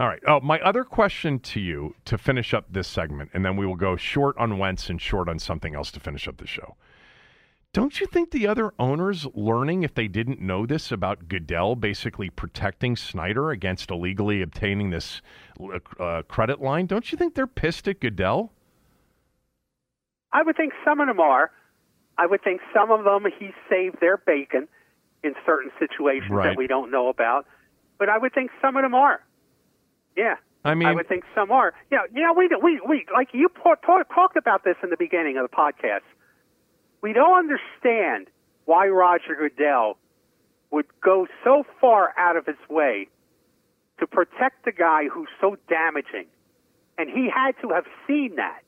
all 0.00 0.08
right. 0.08 0.22
Oh, 0.26 0.40
my 0.40 0.60
other 0.60 0.84
question 0.84 1.38
to 1.40 1.60
you 1.60 1.94
to 2.04 2.18
finish 2.18 2.52
up 2.52 2.66
this 2.70 2.88
segment, 2.88 3.30
and 3.34 3.44
then 3.44 3.56
we 3.56 3.66
will 3.66 3.76
go 3.76 3.96
short 3.96 4.36
on 4.38 4.58
Wentz 4.58 4.88
and 4.90 5.00
short 5.00 5.28
on 5.28 5.38
something 5.38 5.74
else 5.74 5.90
to 5.92 6.00
finish 6.00 6.26
up 6.28 6.38
the 6.38 6.46
show. 6.46 6.76
Don't 7.72 8.00
you 8.00 8.06
think 8.06 8.30
the 8.30 8.46
other 8.46 8.72
owners 8.78 9.26
learning, 9.34 9.82
if 9.82 9.94
they 9.94 10.06
didn't 10.06 10.40
know 10.40 10.64
this 10.64 10.92
about 10.92 11.28
Goodell, 11.28 11.74
basically 11.74 12.30
protecting 12.30 12.94
Snyder 12.94 13.50
against 13.50 13.90
illegally 13.90 14.42
obtaining 14.42 14.90
this 14.90 15.20
uh, 15.98 16.22
credit 16.28 16.60
line? 16.62 16.86
Don't 16.86 17.10
you 17.10 17.18
think 17.18 17.34
they're 17.34 17.48
pissed 17.48 17.88
at 17.88 17.98
Goodell? 17.98 18.52
I 20.32 20.42
would 20.42 20.56
think 20.56 20.72
some 20.84 21.00
of 21.00 21.08
them 21.08 21.18
are. 21.18 21.50
I 22.16 22.26
would 22.26 22.42
think 22.44 22.60
some 22.72 22.92
of 22.92 23.02
them 23.04 23.24
he 23.40 23.50
saved 23.68 23.96
their 24.00 24.18
bacon 24.18 24.68
in 25.24 25.34
certain 25.44 25.72
situations 25.80 26.30
Right. 26.30 26.50
that 26.50 26.56
we 26.56 26.68
don't 26.68 26.92
know 26.92 27.08
about. 27.08 27.46
But 27.98 28.08
I 28.08 28.18
would 28.18 28.32
think 28.34 28.50
some 28.62 28.76
of 28.76 28.82
them 28.82 28.94
are. 28.94 29.20
Yeah. 30.16 30.36
I 30.66 30.74
mean, 30.74 30.88
I 30.88 30.92
would 30.94 31.08
think 31.08 31.24
some 31.34 31.50
are. 31.50 31.74
Yeah, 31.90 31.98
yeah. 32.14 32.32
We 32.32 32.48
we 32.62 32.80
we 32.88 33.04
like 33.12 33.28
you 33.34 33.48
talked 33.84 34.36
about 34.36 34.64
this 34.64 34.76
in 34.82 34.88
the 34.90 34.96
beginning 34.96 35.36
of 35.36 35.48
the 35.50 35.54
podcast. 35.54 36.00
We 37.02 37.12
don't 37.12 37.36
understand 37.38 38.28
why 38.64 38.88
Roger 38.88 39.34
Goodell 39.38 39.98
would 40.70 40.86
go 41.02 41.26
so 41.44 41.64
far 41.80 42.14
out 42.16 42.36
of 42.36 42.46
his 42.46 42.56
way 42.70 43.08
to 44.00 44.06
protect 44.06 44.64
the 44.64 44.72
guy 44.72 45.04
who's 45.12 45.28
so 45.38 45.56
damaging, 45.68 46.26
and 46.96 47.10
he 47.10 47.28
had 47.28 47.52
to 47.60 47.68
have 47.74 47.84
seen 48.06 48.36
that. 48.36 48.60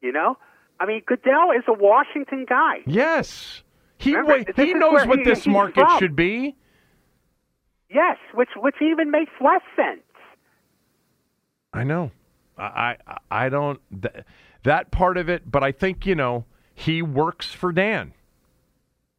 You 0.00 0.10
know, 0.10 0.36
I 0.80 0.86
mean, 0.86 1.02
Goodell 1.06 1.52
is 1.56 1.62
a 1.68 1.72
Washington 1.72 2.44
guy. 2.48 2.78
yes. 2.86 3.62
He 4.00 4.14
Remember, 4.14 4.52
he 4.62 4.74
knows 4.74 5.04
what 5.06 5.18
he- 5.18 5.24
this 5.24 5.44
market 5.46 5.80
from. 5.86 5.98
should 5.98 6.14
be. 6.16 6.54
Yes, 7.90 8.16
which 8.34 8.50
which 8.56 8.76
even 8.82 9.10
makes 9.10 9.32
less 9.40 9.62
sense. 9.74 10.02
I 11.72 11.84
know. 11.84 12.10
I 12.56 12.96
I, 13.06 13.16
I 13.30 13.48
don't 13.48 13.80
th- 14.02 14.24
that 14.64 14.90
part 14.90 15.16
of 15.16 15.28
it, 15.28 15.50
but 15.50 15.62
I 15.62 15.72
think 15.72 16.06
you 16.06 16.14
know 16.14 16.44
he 16.74 17.02
works 17.02 17.46
for 17.52 17.72
Dan. 17.72 18.12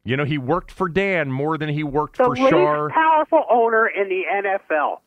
You 0.02 0.16
know, 0.16 0.24
he 0.24 0.38
worked 0.38 0.72
for 0.72 0.88
Dan 0.88 1.30
more 1.30 1.58
than 1.58 1.68
he 1.68 1.84
worked 1.84 2.16
the 2.16 2.24
for 2.24 2.34
Schar. 2.34 2.90
powerful 2.90 3.44
owner 3.50 3.86
in 3.86 4.08
the 4.08 4.22
NFL. 4.34 5.00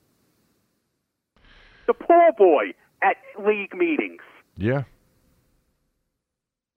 The 1.88 1.94
poor 1.94 2.32
boy 2.38 2.74
at 3.02 3.18
league 3.44 3.76
meetings. 3.76 4.22
Yeah. 4.56 4.84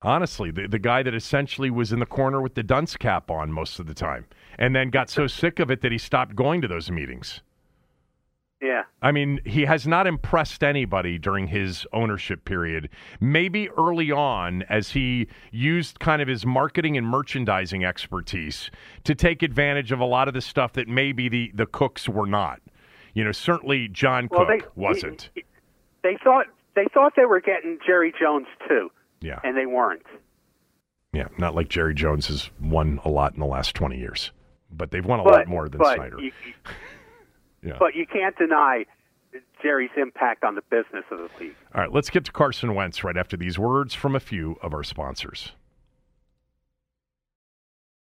Honestly, 0.03 0.51
the, 0.51 0.67
the 0.67 0.79
guy 0.79 1.03
that 1.03 1.15
essentially 1.15 1.71
was 1.71 1.93
in 1.93 1.99
the 2.01 2.07
corner 2.07 2.41
with 2.41 2.55
the 2.55 2.63
dunce 2.63 2.97
cap 2.97 3.31
on 3.31 3.53
most 3.53 3.79
of 3.79 3.87
the 3.87 3.95
time, 3.95 4.27
and 4.59 4.75
then 4.75 4.91
got 4.91 5.11
so 5.11 5.27
sick 5.27 5.59
of 5.59 5.71
it 5.71 5.83
that 5.83 5.93
he 5.93 5.99
stopped 5.99 6.35
going 6.35 6.61
to 6.63 6.69
those 6.69 6.91
meetings. 6.91 7.41
Yeah. 8.67 8.83
I 9.01 9.13
mean, 9.13 9.41
he 9.45 9.65
has 9.65 9.87
not 9.87 10.09
impressed 10.09 10.65
anybody 10.65 11.19
during 11.19 11.47
his 11.47 11.87
ownership 11.93 12.45
period. 12.45 12.89
Maybe 13.21 13.69
early 13.71 14.11
on, 14.11 14.65
as 14.65 14.91
he 14.91 15.29
used 15.53 16.01
kind 16.01 16.21
of 16.21 16.27
his 16.27 16.45
marketing 16.45 16.97
and 16.97 17.07
merchandising 17.07 17.85
expertise 17.85 18.71
to 19.05 19.15
take 19.15 19.45
advantage 19.45 19.93
of 19.93 20.01
a 20.01 20.05
lot 20.05 20.27
of 20.27 20.35
the 20.35 20.41
stuff 20.41 20.73
that 20.73 20.89
maybe 20.89 21.29
the, 21.29 21.53
the 21.55 21.67
Cookes 21.67 22.09
were 22.09 22.27
not. 22.27 22.61
You 23.15 23.23
know, 23.23 23.33
certainly 23.33 23.87
John 23.87 24.29
Well, 24.33 24.47
Cooke 24.47 24.61
they 24.61 24.67
wasn't. 24.75 25.31
They 26.03 26.19
thought 26.25 26.47
they 26.75 26.87
thought 26.93 27.13
they 27.17 27.25
were 27.25 27.41
getting 27.41 27.79
Jerry 27.87 28.13
Jones 28.21 28.47
too, 28.69 28.91
yeah. 29.21 29.39
and 29.45 29.57
they 29.57 29.67
weren't. 29.67 30.03
Yeah. 31.13 31.29
Not 31.39 31.55
like 31.55 31.69
Jerry 31.69 31.95
Jones 31.95 32.27
has 32.27 32.51
won 32.61 33.01
a 33.05 33.09
lot 33.09 33.33
in 33.33 33.41
the 33.41 33.47
last 33.47 33.75
20 33.77 33.97
years, 33.97 34.33
but 34.71 34.91
they've 34.91 35.07
won 35.07 35.21
a 35.21 35.23
lot 35.23 35.47
more 35.47 35.69
than 35.69 35.79
but 35.79 35.95
Snyder. 35.95 36.19
you, 36.21 36.33
yeah. 37.67 37.77
but 37.79 37.95
you 37.95 38.07
can't 38.07 38.37
deny 38.37 38.85
Jerry's 39.63 39.91
impact 39.97 40.45
on 40.45 40.55
the 40.55 40.63
business 40.71 41.05
of 41.11 41.19
the 41.19 41.29
league. 41.41 41.55
All 41.75 41.81
right, 41.81 41.93
let's 41.93 42.11
get 42.11 42.25
to 42.27 42.33
Carson 42.33 42.75
Wentz 42.75 43.05
right 43.05 43.17
after 43.17 43.37
these 43.37 43.59
words 43.59 43.95
from 43.95 44.15
a 44.15 44.21
few 44.21 44.57
of 44.63 44.73
our 44.73 44.83
sponsors. 44.83 45.53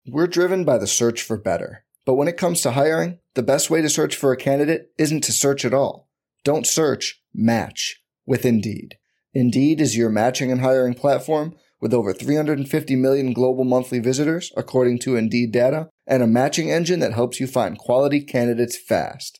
We're 0.07 0.27
driven 0.27 0.65
by 0.65 0.77
the 0.77 0.87
search 0.87 1.21
for 1.21 1.37
better. 1.37 1.85
But 2.05 2.15
when 2.15 2.27
it 2.27 2.37
comes 2.37 2.61
to 2.61 2.71
hiring, 2.71 3.19
the 3.35 3.43
best 3.43 3.69
way 3.69 3.81
to 3.81 3.89
search 3.89 4.15
for 4.15 4.31
a 4.31 4.37
candidate 4.37 4.91
isn't 4.97 5.23
to 5.25 5.31
search 5.31 5.63
at 5.63 5.73
all. 5.73 6.09
Don't 6.43 6.65
search, 6.65 7.21
match 7.33 8.01
with 8.25 8.45
Indeed. 8.45 8.97
Indeed 9.33 9.79
is 9.79 9.95
your 9.95 10.09
matching 10.09 10.51
and 10.51 10.61
hiring 10.61 10.95
platform 10.95 11.55
with 11.79 11.93
over 11.93 12.13
350 12.13 12.95
million 12.95 13.33
global 13.33 13.63
monthly 13.63 13.99
visitors, 13.99 14.51
according 14.57 14.99
to 14.99 15.15
Indeed 15.15 15.51
data, 15.51 15.89
and 16.07 16.23
a 16.23 16.27
matching 16.27 16.71
engine 16.71 16.99
that 16.99 17.13
helps 17.13 17.39
you 17.39 17.47
find 17.47 17.77
quality 17.77 18.21
candidates 18.21 18.77
fast. 18.77 19.39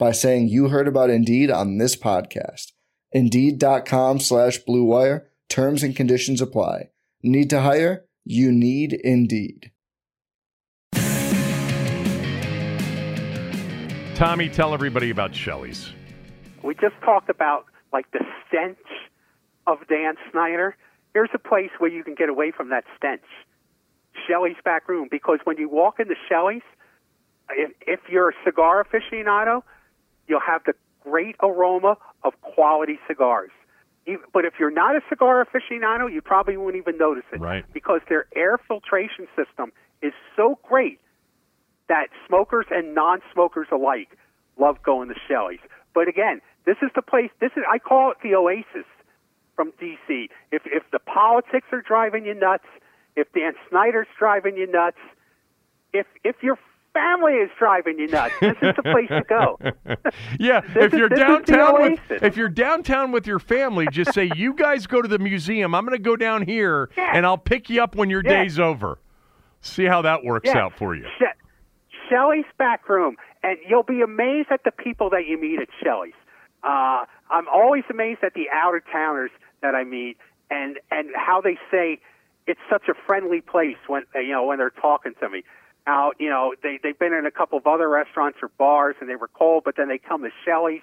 by 0.00 0.10
saying 0.12 0.48
you 0.48 0.70
heard 0.70 0.88
about 0.88 1.10
Indeed 1.10 1.50
on 1.50 1.76
this 1.76 1.94
podcast. 1.94 2.72
Indeed.com 3.12 4.18
slash 4.18 4.56
Blue 4.56 4.82
Wire. 4.82 5.28
Terms 5.50 5.82
and 5.82 5.94
conditions 5.94 6.40
apply. 6.40 6.88
Need 7.22 7.50
to 7.50 7.60
hire? 7.60 8.06
You 8.24 8.50
need 8.50 8.94
Indeed. 8.94 9.70
Tommy, 14.14 14.48
tell 14.48 14.72
everybody 14.72 15.10
about 15.10 15.34
Shelley's. 15.34 15.92
We 16.62 16.74
just 16.74 16.94
talked 17.04 17.28
about 17.28 17.66
like 17.92 18.10
the 18.12 18.24
stench 18.46 18.78
of 19.66 19.78
Dan 19.86 20.14
Snyder. 20.30 20.76
Here's 21.12 21.30
a 21.34 21.38
place 21.38 21.70
where 21.78 21.90
you 21.90 22.04
can 22.04 22.14
get 22.14 22.30
away 22.30 22.52
from 22.56 22.70
that 22.70 22.84
stench. 22.96 23.22
Shelley's 24.26 24.56
back 24.64 24.88
room 24.88 25.08
because 25.10 25.40
when 25.44 25.58
you 25.58 25.68
walk 25.68 26.00
into 26.00 26.14
Shelley's, 26.28 26.62
if, 27.50 27.72
if 27.86 28.00
you're 28.08 28.30
a 28.30 28.34
cigar 28.44 28.84
aficionado, 28.84 29.62
you'll 30.30 30.40
have 30.40 30.62
the 30.64 30.74
great 31.02 31.36
aroma 31.42 31.98
of 32.22 32.40
quality 32.40 32.98
cigars. 33.06 33.50
But 34.32 34.44
if 34.44 34.54
you're 34.58 34.70
not 34.70 34.96
a 34.96 35.00
cigar 35.08 35.44
aficionado, 35.44 36.10
you 36.10 36.22
probably 36.22 36.56
won't 36.56 36.76
even 36.76 36.96
notice 36.96 37.24
it. 37.32 37.40
Right. 37.40 37.64
Because 37.72 38.00
their 38.08 38.26
air 38.34 38.56
filtration 38.56 39.26
system 39.36 39.72
is 40.00 40.12
so 40.36 40.58
great 40.62 41.00
that 41.88 42.08
smokers 42.26 42.66
and 42.70 42.94
non-smokers 42.94 43.68
alike 43.70 44.16
love 44.58 44.82
going 44.82 45.08
to 45.08 45.14
Shelley's. 45.28 45.60
But 45.92 46.08
again, 46.08 46.40
this 46.64 46.76
is 46.82 46.90
the 46.94 47.02
place. 47.02 47.30
This 47.40 47.50
is 47.56 47.64
I 47.68 47.78
call 47.78 48.12
it 48.12 48.18
the 48.22 48.34
oasis 48.34 48.86
from 49.56 49.72
DC. 49.72 50.28
If 50.52 50.62
if 50.64 50.84
the 50.92 51.00
politics 51.00 51.66
are 51.72 51.82
driving 51.82 52.24
you 52.24 52.34
nuts, 52.34 52.66
if 53.16 53.30
Dan 53.32 53.52
Snyder's 53.68 54.06
driving 54.18 54.56
you 54.56 54.66
nuts, 54.66 54.98
if 55.92 56.06
if 56.24 56.36
your 56.42 56.58
family 56.92 57.32
is 57.34 57.50
driving 57.58 57.98
you 57.98 58.06
nuts, 58.08 58.34
this 58.40 58.56
is 58.62 58.74
the 58.76 58.82
place 58.82 59.08
to 59.08 59.22
go. 59.28 59.58
yeah, 60.38 60.60
if 60.76 60.92
is- 60.92 60.98
you're 60.98 61.08
this 61.08 61.18
is 61.18 61.24
the 61.46 61.52
downtown 61.52 61.82
with 62.10 62.22
if 62.22 62.36
you're 62.36 62.48
downtown 62.48 63.12
with 63.12 63.26
your 63.26 63.38
family, 63.38 63.86
just 63.90 64.12
say 64.12 64.30
you 64.34 64.54
guys 64.54 64.86
go 64.86 65.00
to 65.02 65.08
the 65.08 65.18
museum. 65.18 65.74
I'm 65.74 65.84
going 65.84 65.96
to 65.96 66.02
go 66.02 66.16
down 66.16 66.42
here 66.46 66.90
Yeah. 66.96 67.12
and 67.14 67.24
I'll 67.26 67.38
pick 67.38 67.70
you 67.70 67.82
up 67.82 67.94
when 67.96 68.10
your 68.10 68.22
Yeah. 68.24 68.42
day's 68.42 68.58
over. 68.58 68.98
See 69.62 69.84
how 69.84 70.02
that 70.02 70.24
works 70.24 70.48
Yeah. 70.52 70.58
out 70.64 70.76
for 70.76 70.94
you. 70.94 71.04
She- 71.18 71.26
Shelley's 72.08 72.44
back 72.58 72.88
room, 72.88 73.16
and 73.44 73.56
you'll 73.68 73.84
be 73.84 74.00
amazed 74.02 74.48
at 74.50 74.64
the 74.64 74.72
people 74.72 75.10
that 75.10 75.26
you 75.26 75.38
meet 75.40 75.60
at 75.60 75.68
Shelley's. 75.82 76.14
Uh, 76.64 77.04
I'm 77.30 77.46
always 77.48 77.84
amazed 77.88 78.24
at 78.24 78.34
the 78.34 78.46
outer 78.52 78.82
towners 78.92 79.30
that 79.62 79.74
I 79.76 79.84
meet, 79.84 80.16
and 80.50 80.78
and 80.90 81.10
how 81.14 81.40
they 81.40 81.56
say 81.70 82.00
it's 82.48 82.58
such 82.68 82.88
a 82.88 82.94
friendly 83.06 83.40
place 83.40 83.76
when 83.86 84.02
you 84.16 84.32
know 84.32 84.44
when 84.44 84.58
they're 84.58 84.70
talking 84.70 85.12
to 85.20 85.28
me. 85.28 85.44
Now 85.86 86.12
you 86.18 86.28
know 86.28 86.54
they 86.62 86.78
they've 86.82 86.98
been 86.98 87.12
in 87.12 87.26
a 87.26 87.30
couple 87.30 87.58
of 87.58 87.66
other 87.66 87.88
restaurants 87.88 88.38
or 88.42 88.48
bars, 88.58 88.96
and 89.00 89.08
they 89.08 89.16
were 89.16 89.28
cold, 89.28 89.64
but 89.64 89.76
then 89.76 89.88
they 89.88 89.98
come 89.98 90.22
to 90.22 90.30
Shelley's, 90.44 90.82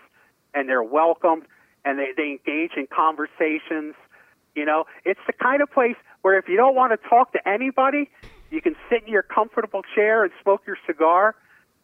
and 0.54 0.68
they're 0.68 0.84
welcomed, 0.84 1.43
and 1.86 2.00
they 2.00 2.12
they 2.16 2.32
engage 2.32 2.72
in 2.76 2.88
conversations. 2.88 3.95
You 4.56 4.66
know, 4.66 4.86
it's 5.06 5.20
the 5.28 5.34
kind 5.34 5.62
of 5.62 5.72
place 5.72 5.95
where 6.22 6.38
if 6.38 6.50
you 6.50 6.58
don't 6.58 6.76
want 6.76 7.00
to 7.00 7.10
talk 7.10 7.32
to 7.34 7.48
anybody, 7.48 8.10
you 8.50 8.62
can 8.62 8.76
sit 8.89 9.04
in 9.04 9.10
your 9.10 9.22
comfortable 9.22 9.84
chair 9.95 10.24
and 10.24 10.34
smoke 10.41 10.64
your 10.66 10.78
cigar 10.88 11.36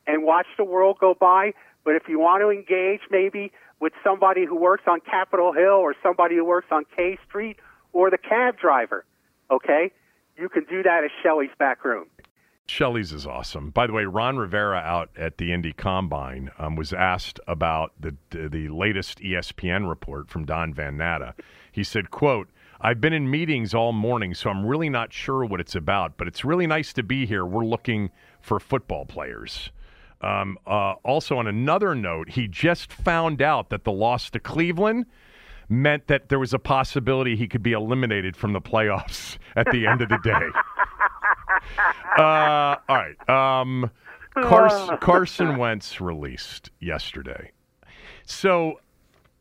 and 0.08 0.24
watch 0.24 0.48
the 0.58 0.64
world 0.64 0.98
go 1.00 1.14
by. 1.14 1.54
But 1.84 1.96
if 1.96 2.04
you 2.08 2.20
want 2.20 2.42
to 2.42 2.50
engage 2.50 3.02
maybe 3.12 3.52
with 3.80 3.94
somebody 4.04 4.46
who 4.46 4.56
works 4.56 4.84
on 4.88 5.02
Capitol 5.02 5.54
Hill 5.54 5.74
or 5.74 5.94
somebody 6.02 6.36
who 6.36 6.46
works 6.46 6.68
on 6.72 6.86
K 6.96 7.18
Street 7.28 7.58
or 7.92 8.10
the 8.10 8.18
cab 8.18 8.58
driver, 8.58 9.06
okay, 9.52 9.92
you 10.38 10.50
can 10.50 10.64
do 10.66 10.84
that 10.84 11.04
at 11.04 11.12
Shelley's 11.22 11.52
back 11.60 11.84
room. 11.84 12.08
Shelley's 12.74 13.14
is 13.14 13.28
awesome. 13.28 13.70
By 13.70 13.86
the 13.86 13.94
way, 13.94 14.06
Ron 14.06 14.38
Rivera 14.38 14.80
out 14.80 15.12
at 15.16 15.38
the 15.38 15.54
Indy 15.54 15.74
Combine 15.74 16.50
um, 16.58 16.76
was 16.76 16.92
asked 16.92 17.40
about 17.48 17.92
the 18.00 18.16
the 18.32 18.68
latest 18.68 19.20
ESPN 19.20 19.88
report 19.88 20.32
from 20.32 20.44
Don 20.44 20.74
Van 20.74 20.98
Natta. 20.98 21.36
He 21.72 21.84
said, 21.84 22.10
"quote 22.10 22.50
I've 22.82 23.00
been 23.00 23.14
in 23.14 23.30
meetings 23.30 23.76
all 23.76 23.94
morning, 23.94 24.34
so 24.34 24.50
I'm 24.50 24.66
really 24.66 24.90
not 24.90 25.14
sure 25.14 25.46
what 25.46 25.60
it's 25.60 25.76
about, 25.76 26.18
but 26.18 26.28
it's 26.28 26.44
really 26.44 26.66
nice 26.66 26.94
to 26.94 27.04
be 27.04 27.28
here. 27.28 27.46
We're 27.46 27.64
looking 27.64 28.10
for 28.42 28.60
football 28.60 29.06
players." 29.06 29.70
Um, 30.22 30.58
uh, 30.66 30.94
also, 31.04 31.38
on 31.38 31.46
another 31.46 31.94
note, 31.94 32.32
he 32.32 32.48
just 32.48 32.92
found 32.92 33.40
out 33.40 33.70
that 33.70 33.84
the 33.84 33.92
loss 33.92 34.32
to 34.32 34.40
Cleveland 34.40 35.06
meant 35.70 36.08
that 36.08 36.30
there 36.30 36.40
was 36.40 36.56
a 36.56 36.60
possibility 36.60 37.36
he 37.36 37.48
could 37.48 37.62
be 37.62 37.74
eliminated 37.74 38.36
from 38.36 38.54
the 38.54 38.62
playoffs 38.62 39.38
at 39.56 39.70
the 39.72 39.86
end 39.86 40.02
of 40.02 40.10
the 40.10 40.18
day. 40.24 40.32
Uh, 42.18 42.76
all 42.88 42.96
right. 42.96 43.30
Um, 43.30 43.90
Carson, 44.36 44.98
Carson 45.02 45.58
Wentz 45.58 46.02
released 46.02 46.72
yesterday. 46.80 47.52
So 48.26 48.80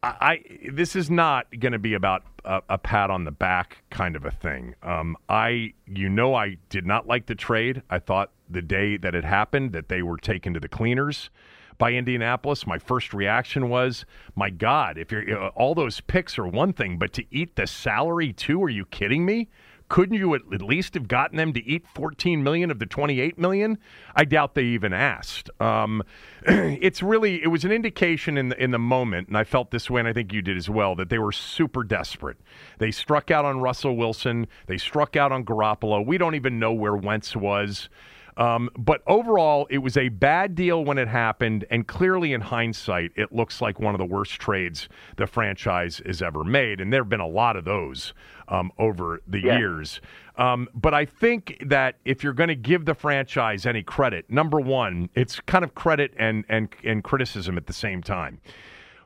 I, 0.03 0.15
I 0.21 0.45
this 0.73 0.97
is 0.97 1.11
not 1.11 1.47
going 1.59 1.73
to 1.73 1.79
be 1.79 1.95
about 1.95 2.25
a, 2.45 2.63
a 2.71 2.79
pat 2.79 3.11
on 3.11 3.25
the 3.25 3.31
back 3.31 3.83
kind 3.91 4.17
of 4.17 4.25
a 4.25 4.31
thing. 4.31 4.75
Um, 4.83 5.17
I 5.29 5.75
you 5.87 6.09
know 6.09 6.35
I 6.35 6.57
did 6.69 6.87
not 6.87 7.07
like 7.07 7.27
the 7.27 7.35
trade. 7.35 7.83
I 7.91 7.99
thought 7.99 8.31
the 8.49 8.63
day 8.63 8.97
that 8.99 9.15
it 9.15 9.25
happened 9.25 9.73
that 9.73 9.89
they 9.89 10.03
were 10.03 10.17
taken 10.17 10.55
to 10.55 10.61
the 10.61 10.69
cleaners 10.69 11.31
by 11.79 11.93
Indianapolis. 11.93 12.67
My 12.67 12.79
first 12.79 13.15
reaction 13.15 13.69
was, 13.69 14.05
my 14.37 14.51
God, 14.51 14.99
if 14.99 15.11
you're 15.11 15.45
uh, 15.45 15.49
all 15.49 15.75
those 15.75 16.01
picks 16.01 16.39
are 16.39 16.47
one 16.47 16.73
thing, 16.73 16.99
but 16.99 17.13
to 17.15 17.25
eat 17.31 17.57
the 17.57 17.67
salary 17.67 18.33
too? 18.33 18.63
Are 18.63 18.69
you 18.69 18.85
kidding 18.87 19.25
me? 19.25 19.49
Couldn't 19.93 20.17
you 20.17 20.35
at 20.35 20.63
least 20.63 20.95
have 20.95 21.07
gotten 21.07 21.37
them 21.37 21.53
to 21.53 21.63
eat 21.63 21.85
14 21.95 22.43
million 22.43 22.71
of 22.71 22.79
the 22.79 22.87
28 22.87 23.39
million? 23.39 23.77
I 24.17 24.25
doubt 24.25 24.55
they 24.55 24.63
even 24.63 24.95
asked. 24.95 25.51
Um, 25.61 26.03
it's 26.47 27.03
really 27.03 27.43
it 27.43 27.49
was 27.49 27.67
an 27.67 27.73
indication 27.73 28.39
in 28.39 28.49
the 28.49 28.63
in 28.63 28.71
the 28.71 28.79
moment, 28.79 29.29
and 29.29 29.37
I 29.37 29.45
felt 29.45 29.71
this 29.71 29.91
way, 29.91 30.01
and 30.01 30.09
I 30.09 30.15
think 30.15 30.33
you 30.33 30.41
did 30.41 30.57
as 30.57 30.71
well, 30.71 30.95
that 30.95 31.11
they 31.11 31.19
were 31.19 31.31
super 31.31 31.85
desperate. 31.85 32.39
They 32.79 32.91
struck 32.91 33.31
out 33.31 33.45
on 33.45 33.61
Russell 33.61 33.95
Wilson. 33.95 34.47
They 34.67 34.79
struck 34.79 35.15
out 35.15 35.31
on 35.31 35.45
Garoppolo. 35.45 36.07
We 36.07 36.17
don't 36.17 36.37
even 36.37 36.59
know 36.59 36.73
where 36.73 36.97
Wentz 36.97 37.37
was. 37.37 37.91
Um, 38.37 38.71
but 38.79 39.03
overall, 39.07 39.67
it 39.71 39.79
was 39.79 39.97
a 39.97 40.09
bad 40.09 40.55
deal 40.55 40.85
when 40.85 40.97
it 40.97 41.09
happened, 41.09 41.67
and 41.71 41.87
clearly 41.87 42.33
in 42.33 42.41
hindsight, 42.41 43.13
it 43.15 43.33
looks 43.33 43.61
like 43.61 43.79
one 43.79 43.95
of 43.95 43.99
the 43.99 44.07
worst 44.07 44.41
trades 44.41 44.89
the 45.17 45.27
franchise 45.27 46.01
has 46.07 46.23
ever 46.23 46.43
made. 46.43 46.81
And 46.81 46.93
there 46.93 47.03
have 47.03 47.11
been 47.11 47.21
a 47.21 47.27
lot 47.27 47.57
of 47.57 47.65
those 47.65 48.15
um, 48.49 48.73
over 48.79 49.21
the 49.27 49.41
Yeah. 49.41 49.59
years. 49.59 50.01
Um, 50.37 50.69
but 50.75 50.95
I 50.95 51.05
think 51.05 51.59
that 51.67 51.97
if 52.07 52.25
you're 52.25 52.33
going 52.33 52.49
to 52.49 52.55
give 52.55 52.87
the 52.87 52.95
franchise 52.95 53.67
any 53.67 53.83
credit, 53.83 54.31
number 54.31 54.59
one, 54.61 55.11
it's 55.15 55.41
kind 55.41 55.63
of 55.63 55.75
credit 55.75 56.15
and, 56.17 56.45
and, 56.49 56.69
and 56.85 57.05
criticism 57.05 57.59
at 57.59 57.67
the 57.67 57.73
same 57.75 58.03
time. 58.03 58.41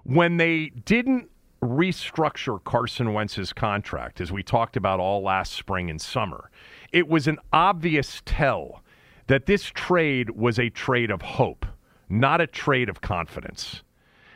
When 0.05 0.37
they 0.37 0.69
didn't 0.69 1.31
restructure 1.61 2.63
Carson 2.63 3.13
Wentz's 3.13 3.53
contract, 3.53 4.21
as 4.21 4.31
we 4.31 4.45
talked 4.45 4.77
about 4.77 5.01
all 5.01 5.23
last 5.23 5.53
spring 5.53 5.91
and 5.91 6.01
summer, 6.01 6.51
it 6.93 7.09
was 7.09 7.27
an 7.27 7.39
obvious 7.53 8.23
tell 8.25 8.83
that 9.27 9.47
this 9.47 9.65
trade 9.65 10.31
was 10.31 10.59
a 10.59 10.71
trade 10.71 11.11
of 11.11 11.23
hope, 11.23 11.67
not 12.09 12.41
a 12.41 12.47
trade 12.47 12.89
of 12.89 13.01
confidence. 13.01 13.83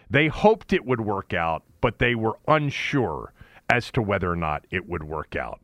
They 0.08 0.26
hoped 0.28 0.72
it 0.72 0.84
would 0.84 1.00
work 1.00 1.32
out, 1.32 1.62
but 1.80 1.98
they 1.98 2.14
were 2.14 2.38
unsure 2.48 3.32
as 3.68 3.90
to 3.92 4.02
whether 4.02 4.30
or 4.30 4.36
not 4.36 4.66
it 4.70 4.88
would 4.88 5.04
work 5.04 5.36
out. 5.36 5.60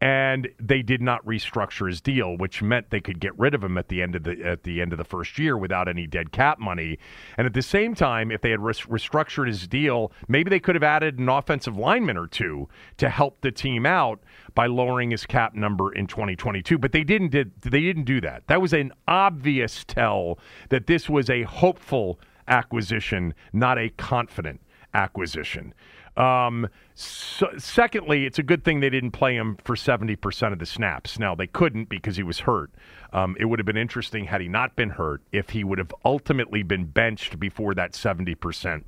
And 0.00 0.48
they 0.60 0.82
did 0.82 1.00
not 1.00 1.24
restructure 1.24 1.88
his 1.88 2.02
deal, 2.02 2.36
which 2.36 2.62
meant 2.62 2.90
they 2.90 3.00
could 3.00 3.18
get 3.18 3.36
rid 3.38 3.54
of 3.54 3.64
him 3.64 3.78
at 3.78 3.88
the 3.88 4.02
end 4.02 4.14
of 4.14 4.24
the 4.24 4.42
at 4.44 4.62
the 4.64 4.82
end 4.82 4.92
of 4.92 4.98
the 4.98 5.04
first 5.04 5.38
year 5.38 5.56
without 5.56 5.88
any 5.88 6.06
dead 6.06 6.32
cap 6.32 6.58
money. 6.58 6.98
And 7.38 7.46
at 7.46 7.54
the 7.54 7.62
same 7.62 7.94
time, 7.94 8.30
if 8.30 8.42
they 8.42 8.50
had 8.50 8.60
res- 8.60 8.82
restructured 8.82 9.46
his 9.46 9.66
deal, 9.66 10.12
maybe 10.28 10.50
they 10.50 10.60
could 10.60 10.74
have 10.74 10.82
added 10.82 11.18
an 11.18 11.30
offensive 11.30 11.78
lineman 11.78 12.18
or 12.18 12.26
two 12.26 12.68
to 12.98 13.08
help 13.08 13.40
the 13.40 13.50
team 13.50 13.86
out 13.86 14.20
by 14.54 14.66
lowering 14.66 15.12
his 15.12 15.24
cap 15.24 15.54
number 15.54 15.92
in 15.92 16.06
2022. 16.06 16.76
But 16.76 16.92
they 16.92 17.02
didn't 17.02 17.30
did 17.30 17.52
they 17.62 17.80
didn't 17.80 18.04
do 18.04 18.20
that. 18.20 18.46
That 18.48 18.60
was 18.60 18.74
an 18.74 18.92
obvious 19.08 19.82
tell 19.84 20.38
that 20.68 20.86
this 20.86 21.08
was 21.08 21.30
a 21.30 21.44
hopeful 21.44 22.20
acquisition, 22.48 23.34
not 23.52 23.78
a 23.78 23.88
confident 23.90 24.60
acquisition. 24.94 25.74
Um, 26.16 26.68
so, 26.94 27.48
secondly, 27.58 28.24
it's 28.24 28.38
a 28.38 28.42
good 28.42 28.64
thing 28.64 28.80
they 28.80 28.90
didn't 28.90 29.10
play 29.10 29.36
him 29.36 29.58
for 29.64 29.76
70% 29.76 30.52
of 30.52 30.58
the 30.58 30.66
snaps. 30.66 31.18
Now, 31.18 31.34
they 31.34 31.46
couldn't 31.46 31.88
because 31.88 32.16
he 32.16 32.22
was 32.22 32.40
hurt. 32.40 32.70
Um, 33.12 33.36
it 33.38 33.44
would 33.44 33.58
have 33.58 33.66
been 33.66 33.76
interesting 33.76 34.24
had 34.24 34.40
he 34.40 34.48
not 34.48 34.76
been 34.76 34.90
hurt 34.90 35.22
if 35.32 35.50
he 35.50 35.62
would 35.62 35.78
have 35.78 35.92
ultimately 36.04 36.62
been 36.62 36.86
benched 36.86 37.38
before 37.38 37.74
that 37.74 37.92
70% 37.92 38.84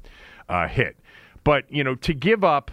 uh, 0.48 0.68
hit. 0.68 0.96
But, 1.44 1.70
you 1.70 1.84
know, 1.84 1.94
to 1.96 2.14
give 2.14 2.44
up 2.44 2.70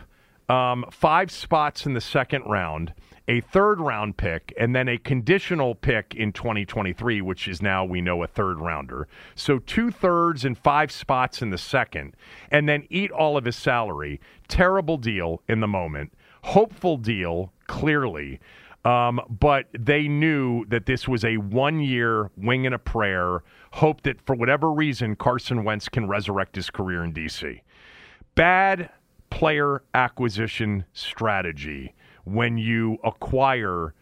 um, 0.47 0.85
five 0.91 1.31
spots 1.31 1.85
in 1.85 1.93
the 1.93 2.01
second 2.01 2.43
round 2.43 2.93
a 3.27 3.41
third 3.41 3.79
round 3.79 4.17
pick, 4.17 4.53
and 4.57 4.75
then 4.75 4.87
a 4.87 4.97
conditional 4.97 5.73
pick 5.75 6.13
in 6.15 6.31
2023, 6.31 7.21
which 7.21 7.47
is 7.47 7.61
now 7.61 7.83
we 7.83 8.01
know 8.01 8.23
a 8.23 8.27
third 8.27 8.59
rounder. 8.59 9.07
So 9.33 9.59
two 9.59 9.91
thirds 9.91 10.45
and 10.45 10.57
five 10.57 10.91
spots 10.91 11.41
in 11.41 11.49
the 11.49 11.57
second, 11.57 12.15
and 12.51 12.69
then 12.69 12.85
eat 12.89 13.11
all 13.11 13.37
of 13.37 13.45
his 13.45 13.55
salary. 13.55 14.19
Terrible 14.47 14.97
deal 14.97 15.41
in 15.47 15.59
the 15.59 15.67
moment. 15.67 16.13
Hopeful 16.43 16.97
deal, 16.97 17.51
clearly. 17.67 18.39
Um, 18.83 19.19
but 19.27 19.65
they 19.73 20.07
knew 20.07 20.63
that 20.65 20.85
this 20.85 21.07
was 21.07 21.25
a 21.25 21.37
one 21.37 21.79
year 21.79 22.29
wing 22.37 22.67
and 22.67 22.75
a 22.75 22.79
prayer, 22.79 23.41
hope 23.71 24.01
that 24.03 24.21
for 24.21 24.35
whatever 24.35 24.71
reason, 24.71 25.15
Carson 25.15 25.63
Wentz 25.63 25.89
can 25.89 26.07
resurrect 26.07 26.55
his 26.55 26.69
career 26.69 27.03
in 27.03 27.11
D.C. 27.11 27.63
Bad 28.35 28.91
player 29.31 29.81
acquisition 29.95 30.85
strategy 30.93 31.95
when 32.25 32.57
you 32.57 32.97
acquire 33.03 33.93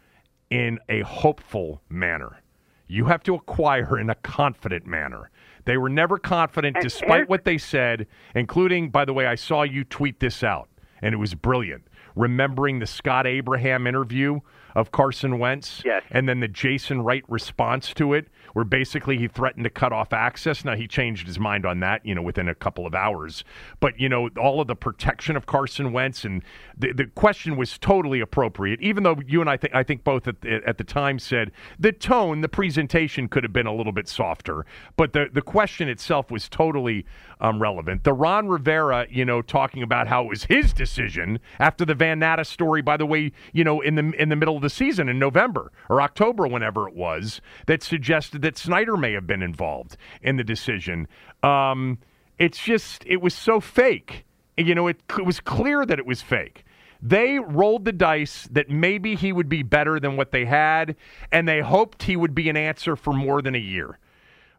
in 0.50 0.80
a 0.90 1.02
hopeful 1.02 1.82
manner. 1.90 2.42
You 2.88 3.06
have 3.06 3.24
to 3.24 3.36
acquire 3.36 3.98
in 3.98 4.10
a 4.10 4.16
confident 4.16 4.86
manner. 4.86 5.30
They 5.66 5.78
were 5.78 5.90
never 5.90 6.18
confident, 6.18 6.78
despite 6.82 7.30
what 7.30 7.46
they 7.46 7.58
said, 7.58 8.08
including, 8.36 8.90
by 8.90 9.06
the 9.06 9.14
way, 9.14 9.26
I 9.26 9.36
saw 9.36 9.64
you 9.64 9.84
tweet 9.84 10.20
this 10.20 10.44
out, 10.44 10.70
and 11.02 11.14
it 11.14 11.18
was 11.18 11.34
brilliant. 11.34 11.88
Remembering 12.16 12.80
the 12.80 12.86
Scott 12.86 13.26
Abraham 13.26 13.88
interview 13.88 14.42
of 14.76 14.92
Carson 14.92 15.40
Wentz, 15.40 15.82
Yes. 15.86 16.04
and 16.12 16.28
then 16.30 16.40
the 16.42 16.48
Jason 16.48 17.02
Wright 17.02 17.24
response 17.28 17.94
to 17.96 18.14
it, 18.14 18.28
where 18.54 18.66
basically 18.66 19.18
he 19.18 19.28
threatened 19.28 19.64
to 19.64 19.70
cut 19.70 19.92
off 19.92 20.14
access. 20.14 20.64
Now 20.64 20.76
he 20.76 20.88
changed 20.88 21.28
his 21.28 21.40
mind 21.40 21.66
on 21.66 21.80
that, 21.82 22.06
you 22.06 22.16
know, 22.16 22.22
within 22.22 22.48
a 22.48 22.56
couple 22.56 22.86
of 22.86 22.96
hours. 22.96 23.44
But 23.80 24.00
you 24.00 24.10
know, 24.10 24.30
all 24.40 24.62
of 24.62 24.68
the 24.68 24.76
protection 24.76 25.36
of 25.36 25.46
Carson 25.46 25.92
Wentz 25.92 26.24
and 26.24 26.44
the, 26.78 26.94
the 26.94 27.06
question 27.06 27.58
was 27.58 27.78
totally 27.78 28.20
appropriate. 28.20 28.82
Even 28.82 29.04
though 29.04 29.18
you 29.28 29.42
and 29.42 29.50
I 29.50 29.58
think 29.58 29.74
I 29.76 29.84
think 29.84 30.04
both 30.04 30.28
at, 30.28 30.46
at 30.46 30.78
the 30.78 30.84
time 30.84 31.20
said 31.20 31.52
the 31.80 31.92
tone, 31.92 32.42
the 32.42 32.50
presentation 32.50 33.28
could 33.28 33.44
have 33.44 33.54
been 33.54 33.68
a 33.68 33.76
little 33.76 33.92
bit 33.92 34.08
softer, 34.08 34.66
but 34.96 35.14
the 35.14 35.30
the 35.32 35.42
question 35.42 35.90
itself 35.90 36.32
was 36.32 36.48
totally 36.48 37.06
um, 37.42 37.62
relevant. 37.62 38.04
The 38.04 38.14
Ron 38.14 38.48
Rivera, 38.48 39.08
you 39.10 39.26
know, 39.26 39.42
talking 39.42 39.84
about 39.84 40.08
how 40.08 40.26
it 40.26 40.30
was 40.30 40.44
his 40.46 40.74
decision 40.74 41.40
after 41.60 41.86
the 41.86 41.96
Van 41.96 42.20
Natta 42.20 42.46
story. 42.46 42.82
By 42.82 42.98
the 42.98 43.06
way, 43.06 43.32
you 43.52 43.64
know, 43.64 43.82
in 43.82 43.96
the 43.96 44.12
in 44.22 44.30
the 44.30 44.36
middle 44.36 44.56
of 44.56 44.62
the 44.62 44.70
season 44.70 45.10
in 45.10 45.18
November 45.18 45.72
or 45.90 46.02
October, 46.02 46.48
whenever 46.48 46.88
it 46.88 46.96
was, 46.96 47.42
that 47.66 47.82
suggested 47.82 48.43
that 48.44 48.58
Snyder 48.58 48.96
may 48.96 49.14
have 49.14 49.28
been 49.28 49.42
involved 49.42 49.98
in 50.22 50.38
the 50.38 50.44
decision. 50.44 51.08
Um, 51.42 51.98
it's 52.38 52.60
just 52.60 53.04
it 53.06 53.22
was 53.22 53.34
so 53.34 53.60
fake. 53.60 54.26
You 54.58 54.76
know, 54.76 54.88
it, 54.88 55.02
it 55.18 55.26
was 55.26 55.40
clear 55.40 55.86
that 55.86 56.00
it 56.00 56.06
was 56.06 56.22
fake. 56.22 56.66
They 57.02 57.40
rolled 57.40 57.84
the 57.84 57.92
dice 57.92 58.48
that 58.52 58.70
maybe 58.70 59.16
he 59.16 59.34
would 59.34 59.50
be 59.50 59.64
better 59.64 60.00
than 60.00 60.16
what 60.16 60.32
they 60.32 60.46
had, 60.46 60.96
and 61.32 61.48
they 61.48 61.60
hoped 61.60 62.04
he 62.04 62.16
would 62.16 62.34
be 62.34 62.48
an 62.50 62.56
answer 62.56 62.96
for 62.96 63.12
more 63.12 63.42
than 63.42 63.56
a 63.56 63.60
year 63.60 64.00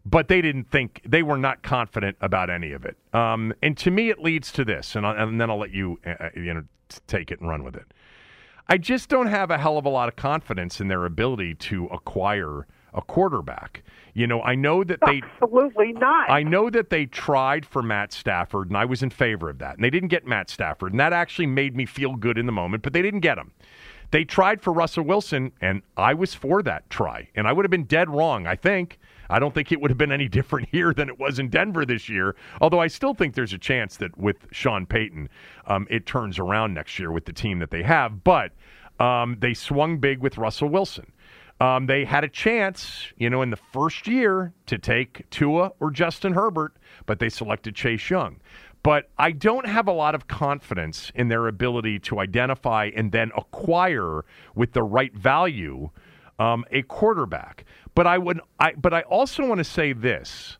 but 0.06 0.28
they 0.28 0.43
didn't 0.43 0.70
think 0.70 1.01
they 1.06 1.23
were 1.23 1.39
not 1.39 1.62
confident 1.62 2.16
about 2.20 2.51
any 2.51 2.73
of 2.73 2.85
it. 2.85 2.97
Um, 3.12 3.55
and 3.62 3.77
to 3.78 3.90
me, 3.90 4.11
it 4.11 4.19
leads 4.19 4.52
to 4.52 4.65
this, 4.65 4.97
and, 4.97 5.06
I, 5.06 5.23
and 5.23 5.40
then 5.40 5.51
I'll 5.51 5.59
let 5.59 5.73
you 5.73 5.98
uh, 6.06 6.28
you 6.36 6.52
know 6.52 6.65
take 7.06 7.31
it 7.31 7.40
and 7.40 7.48
run 7.48 7.65
with 7.65 7.74
it. 7.77 7.86
I 8.69 8.78
just 8.78 9.09
don't 9.09 9.27
have 9.27 9.51
a 9.51 9.59
hell 9.59 9.77
of 9.77 9.85
a 9.85 9.90
lot 9.90 10.09
of 10.09 10.16
confidence 10.16 10.81
in 10.81 10.89
their 10.89 11.05
ability 11.05 11.55
to 11.55 11.86
acquire 11.86 12.66
a 12.95 13.03
quarterback. 13.03 13.83
You 14.15 14.27
know, 14.27 14.41
I 14.43 14.55
know 14.55 14.85
that 14.85 15.01
they 15.05 15.23
Absolutely 15.43 15.93
not. 15.93 16.31
I 16.31 16.43
know 16.43 16.71
that 16.71 16.91
they 16.91 17.07
tried 17.07 17.66
for 17.66 17.83
Matt 17.83 18.12
Stafford, 18.12 18.69
and 18.69 18.77
I 18.77 18.85
was 18.85 19.03
in 19.03 19.11
favor 19.11 19.51
of 19.51 19.59
that. 19.59 19.75
And 19.75 19.85
they 19.85 19.91
didn't 19.91 20.09
get 20.09 20.27
Matt 20.27 20.49
Stafford, 20.49 20.93
and 20.93 21.01
that 21.01 21.12
actually 21.12 21.47
made 21.47 21.77
me 21.77 21.85
feel 21.85 22.15
good 22.15 22.39
in 22.39 22.47
the 22.47 22.53
moment, 22.53 22.83
but 22.83 22.93
they 22.93 23.03
didn't 23.03 23.21
get 23.21 23.39
him. 23.39 23.53
They 24.11 24.25
tried 24.25 24.61
for 24.61 24.73
Russell 24.73 25.03
Wilson, 25.05 25.51
and 25.61 25.83
I 25.97 26.15
was 26.15 26.35
for 26.35 26.62
that 26.62 26.89
try. 26.89 27.29
And 27.35 27.49
I 27.49 27.53
would 27.53 27.65
have 27.65 27.71
been 27.71 27.85
dead 27.85 28.09
wrong, 28.09 28.47
I 28.47 28.55
think. 28.55 29.01
I 29.29 29.41
don't 29.41 29.53
think 29.53 29.73
it 29.73 29.81
would 29.81 29.91
have 29.91 29.99
been 29.99 30.12
any 30.12 30.29
different 30.39 30.69
here 30.71 30.95
than 30.95 31.09
it 31.09 31.19
was 31.19 31.41
in 31.41 31.49
Denver 31.49 31.85
this 31.85 32.09
year, 32.09 32.37
although 32.61 32.81
I 32.81 32.87
still 32.87 33.15
think 33.15 33.35
there's 33.35 33.53
a 33.53 33.59
chance 33.59 33.97
that 33.97 34.16
with 34.16 34.37
Sean 34.53 34.87
Payton, 34.87 35.29
um, 35.66 35.89
it 35.91 36.07
turns 36.07 36.39
around 36.39 36.75
next 36.75 36.99
year 36.99 37.11
with 37.11 37.25
the 37.25 37.33
team 37.33 37.59
that 37.59 37.71
they 37.73 37.83
have. 37.83 38.23
But 38.23 38.53
um, 39.01 39.37
they 39.41 39.55
swung 39.55 39.99
big 39.99 40.21
with 40.21 40.39
Russell 40.39 40.69
Wilson. 40.69 41.11
Um, 41.61 41.87
they 41.87 42.05
had 42.05 42.25
a 42.25 42.29
chance, 42.29 43.13
you 43.17 43.31
know, 43.31 43.43
in 43.43 43.51
the 43.51 43.57
first 43.57 44.07
year 44.07 44.53
to 44.67 44.77
take 44.77 45.29
Tua 45.31 45.73
or 45.81 45.91
Justin 45.91 46.33
Herbert, 46.33 46.77
but 47.07 47.21
they 47.21 47.29
selected 47.29 47.75
Chase 47.75 48.11
Young. 48.11 48.41
But 48.83 49.11
I 49.17 49.33
don't 49.33 49.67
have 49.67 49.89
a 49.89 49.93
lot 49.93 50.15
of 50.15 50.27
confidence 50.27 51.11
in 51.15 51.29
their 51.29 51.47
ability 51.47 52.01
to 52.01 52.19
identify 52.19 52.91
and 52.95 53.13
then 53.13 53.31
acquire 53.37 54.25
with 54.55 54.73
the 54.73 54.83
right 54.83 55.15
value 55.15 55.91
um, 56.39 56.65
a 56.71 56.83
quarterback. 56.83 57.65
But 57.95 58.07
I 58.07 58.19
would, 58.19 58.41
I 58.59 58.73
but 58.73 58.93
I 58.93 59.03
also 59.03 59.47
want 59.47 59.59
to 59.59 59.65
say 59.65 59.93
this: 59.93 60.59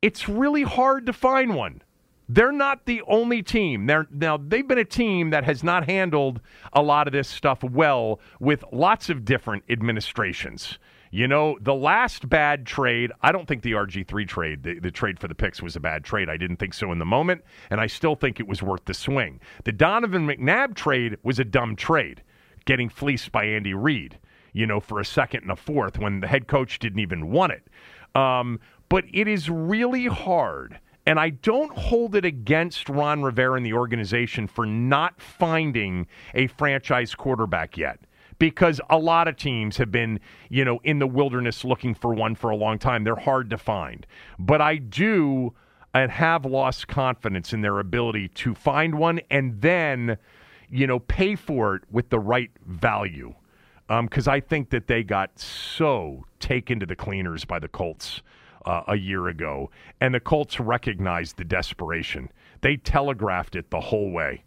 it's 0.00 0.28
really 0.28 0.62
hard 0.62 1.04
to 1.06 1.12
find 1.12 1.54
one. 1.54 1.82
They're 2.32 2.52
not 2.52 2.86
the 2.86 3.02
only 3.08 3.42
team. 3.42 3.86
They're 3.86 4.06
now 4.08 4.36
they've 4.36 4.66
been 4.66 4.78
a 4.78 4.84
team 4.84 5.30
that 5.30 5.42
has 5.42 5.64
not 5.64 5.86
handled 5.86 6.40
a 6.72 6.80
lot 6.80 7.08
of 7.08 7.12
this 7.12 7.26
stuff 7.26 7.64
well 7.64 8.20
with 8.38 8.64
lots 8.70 9.10
of 9.10 9.24
different 9.24 9.64
administrations. 9.68 10.78
You 11.10 11.26
know, 11.26 11.58
the 11.60 11.74
last 11.74 12.28
bad 12.28 12.66
trade, 12.66 13.10
I 13.20 13.32
don't 13.32 13.48
think 13.48 13.62
the 13.62 13.72
RG3 13.72 14.28
trade, 14.28 14.62
the, 14.62 14.78
the 14.78 14.92
trade 14.92 15.18
for 15.18 15.26
the 15.26 15.34
picks 15.34 15.60
was 15.60 15.74
a 15.74 15.80
bad 15.80 16.04
trade. 16.04 16.30
I 16.30 16.36
didn't 16.36 16.58
think 16.58 16.72
so 16.72 16.92
in 16.92 17.00
the 17.00 17.04
moment, 17.04 17.42
and 17.68 17.80
I 17.80 17.88
still 17.88 18.14
think 18.14 18.38
it 18.38 18.46
was 18.46 18.62
worth 18.62 18.84
the 18.84 18.94
swing. 18.94 19.40
The 19.64 19.72
Donovan 19.72 20.24
McNabb 20.24 20.76
trade 20.76 21.18
was 21.24 21.40
a 21.40 21.44
dumb 21.44 21.74
trade, 21.74 22.22
getting 22.64 22.88
fleeced 22.88 23.32
by 23.32 23.44
Andy 23.44 23.74
Reid, 23.74 24.20
you 24.52 24.68
know, 24.68 24.78
for 24.78 25.00
a 25.00 25.04
second 25.04 25.42
and 25.42 25.50
a 25.50 25.56
fourth 25.56 25.98
when 25.98 26.20
the 26.20 26.28
head 26.28 26.46
coach 26.46 26.78
didn't 26.78 27.00
even 27.00 27.32
want 27.32 27.54
it. 27.54 27.66
Um, 28.16 28.60
but 28.88 29.04
it 29.12 29.26
is 29.26 29.50
really 29.50 30.06
hard. 30.06 30.78
And 31.10 31.18
I 31.18 31.30
don't 31.30 31.76
hold 31.76 32.14
it 32.14 32.24
against 32.24 32.88
Ron 32.88 33.24
Rivera 33.24 33.56
and 33.56 33.66
the 33.66 33.72
organization 33.72 34.46
for 34.46 34.64
not 34.64 35.20
finding 35.20 36.06
a 36.34 36.46
franchise 36.46 37.16
quarterback 37.16 37.76
yet. 37.76 37.98
Because 38.38 38.80
a 38.90 38.96
lot 38.96 39.26
of 39.26 39.36
teams 39.36 39.76
have 39.78 39.90
been, 39.90 40.20
you 40.50 40.64
know, 40.64 40.78
in 40.84 41.00
the 41.00 41.08
wilderness 41.08 41.64
looking 41.64 41.96
for 41.96 42.14
one 42.14 42.36
for 42.36 42.50
a 42.50 42.56
long 42.56 42.78
time. 42.78 43.02
They're 43.02 43.16
hard 43.16 43.50
to 43.50 43.58
find. 43.58 44.06
But 44.38 44.60
I 44.60 44.76
do 44.76 45.52
and 45.92 46.12
have 46.12 46.44
lost 46.44 46.86
confidence 46.86 47.52
in 47.52 47.62
their 47.62 47.80
ability 47.80 48.28
to 48.28 48.54
find 48.54 48.94
one 48.94 49.20
and 49.32 49.60
then, 49.60 50.16
you 50.68 50.86
know, 50.86 51.00
pay 51.00 51.34
for 51.34 51.74
it 51.74 51.82
with 51.90 52.10
the 52.10 52.20
right 52.20 52.52
value. 52.64 53.34
Um, 53.88 54.06
because 54.06 54.28
I 54.28 54.38
think 54.38 54.70
that 54.70 54.86
they 54.86 55.02
got 55.02 55.40
so 55.40 56.24
taken 56.38 56.78
to 56.78 56.86
the 56.86 56.94
cleaners 56.94 57.44
by 57.44 57.58
the 57.58 57.66
Colts 57.66 58.22
uh, 58.70 58.84
a 58.86 58.96
year 58.96 59.26
ago, 59.26 59.68
and 60.00 60.14
the 60.14 60.20
Colts 60.20 60.60
recognized 60.60 61.36
the 61.36 61.44
desperation. 61.44 62.30
They 62.60 62.76
telegraphed 62.76 63.56
it 63.56 63.70
the 63.70 63.80
whole 63.80 64.12
way. 64.12 64.44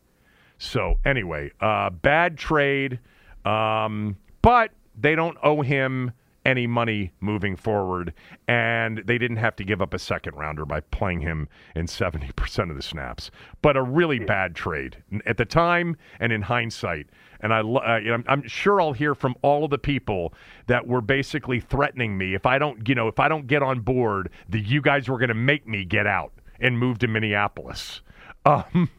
So 0.57 0.97
anyway, 1.03 1.51
uh, 1.59 1.89
bad 1.89 2.37
trade, 2.37 2.99
um, 3.43 4.15
but 4.41 4.71
they 4.97 5.13
don't 5.15 5.37
owe 5.43 5.61
him 5.61 6.13
any 6.45 6.67
money 6.67 7.11
moving 7.19 7.57
forward, 7.57 8.13
and 8.47 8.99
they 8.99 9.17
didn't 9.17 9.37
have 9.37 9.57
to 9.57 9.65
give 9.65 9.81
up 9.81 9.93
a 9.93 9.99
second 9.99 10.35
rounder 10.35 10.65
by 10.65 10.79
playing 10.79 11.19
him 11.19 11.49
in 11.75 11.85
70% 11.85 12.69
of 12.69 12.77
the 12.77 12.81
snaps. 12.81 13.29
But 13.61 13.75
a 13.75 13.81
really 13.81 14.19
bad 14.19 14.55
trade 14.55 15.03
at 15.25 15.35
the 15.35 15.45
time 15.45 15.97
and 16.21 16.31
in 16.31 16.43
hindsight. 16.43 17.07
And 17.43 17.53
I, 17.53 17.59
uh, 17.59 17.97
you 17.97 18.07
know, 18.07 18.13
I'm, 18.15 18.25
I'm 18.27 18.47
sure 18.47 18.81
I'll 18.81 18.93
hear 18.93 19.13
from 19.13 19.35
all 19.41 19.65
of 19.65 19.69
the 19.69 19.77
people 19.77 20.33
that 20.67 20.87
were 20.87 21.01
basically 21.01 21.59
threatening 21.59 22.17
me 22.17 22.33
if 22.33 22.45
I 22.45 22.57
don't, 22.57 22.87
you 22.87 22.95
know, 22.95 23.07
if 23.07 23.19
I 23.19 23.27
don't 23.27 23.45
get 23.45 23.61
on 23.61 23.81
board, 23.81 24.31
that 24.49 24.61
you 24.61 24.81
guys 24.81 25.09
were 25.09 25.19
going 25.19 25.27
to 25.27 25.35
make 25.35 25.67
me 25.67 25.83
get 25.85 26.07
out 26.07 26.31
and 26.59 26.79
move 26.79 26.99
to 26.99 27.07
Minneapolis. 27.07 28.01
Um, 28.45 28.89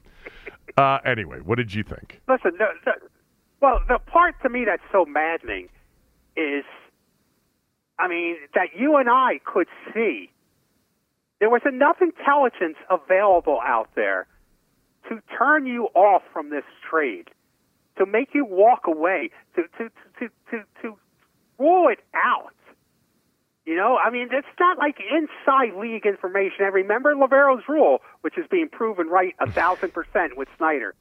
uh, 0.78 1.00
anyway, 1.04 1.38
what 1.40 1.56
did 1.56 1.74
you 1.74 1.82
think? 1.82 2.22
Listen, 2.26 2.52
the, 2.56 2.64
the, 2.86 2.92
well, 3.60 3.78
the 3.86 3.98
part 3.98 4.34
to 4.42 4.48
me 4.48 4.64
that's 4.64 4.82
so 4.90 5.04
maddening 5.04 5.68
is, 6.34 6.64
I 7.98 8.08
mean, 8.08 8.36
that 8.54 8.68
you 8.74 8.96
and 8.96 9.10
I 9.10 9.40
could 9.44 9.66
see 9.92 10.30
there 11.40 11.50
was 11.50 11.60
enough 11.66 11.96
intelligence 12.00 12.78
available 12.88 13.60
out 13.62 13.90
there 13.94 14.26
to 15.10 15.20
turn 15.36 15.66
you 15.66 15.88
off 15.94 16.22
from 16.32 16.48
this 16.48 16.64
trade, 16.88 17.28
to 17.98 18.06
make 18.06 18.30
you 18.34 18.44
walk 18.44 18.86
away, 18.86 19.30
to 19.56 19.62
to 19.78 19.90
to 20.18 20.28
to, 20.50 20.64
to 20.82 20.98
rule 21.58 21.88
it 21.88 22.00
out. 22.14 22.52
You 23.66 23.76
know, 23.76 23.96
I 23.96 24.10
mean, 24.10 24.28
it's 24.30 24.46
not 24.60 24.76
like 24.76 24.98
inside 25.00 25.78
league 25.80 26.04
information. 26.04 26.66
And 26.66 26.74
remember 26.74 27.14
Loverro's 27.14 27.64
rule, 27.66 27.98
which 28.20 28.36
is 28.36 28.44
being 28.50 28.68
proven 28.68 29.06
right 29.08 29.34
a 29.40 29.50
thousand 29.50 29.94
percent 29.94 30.36
with 30.36 30.48
Snyder. 30.58 30.94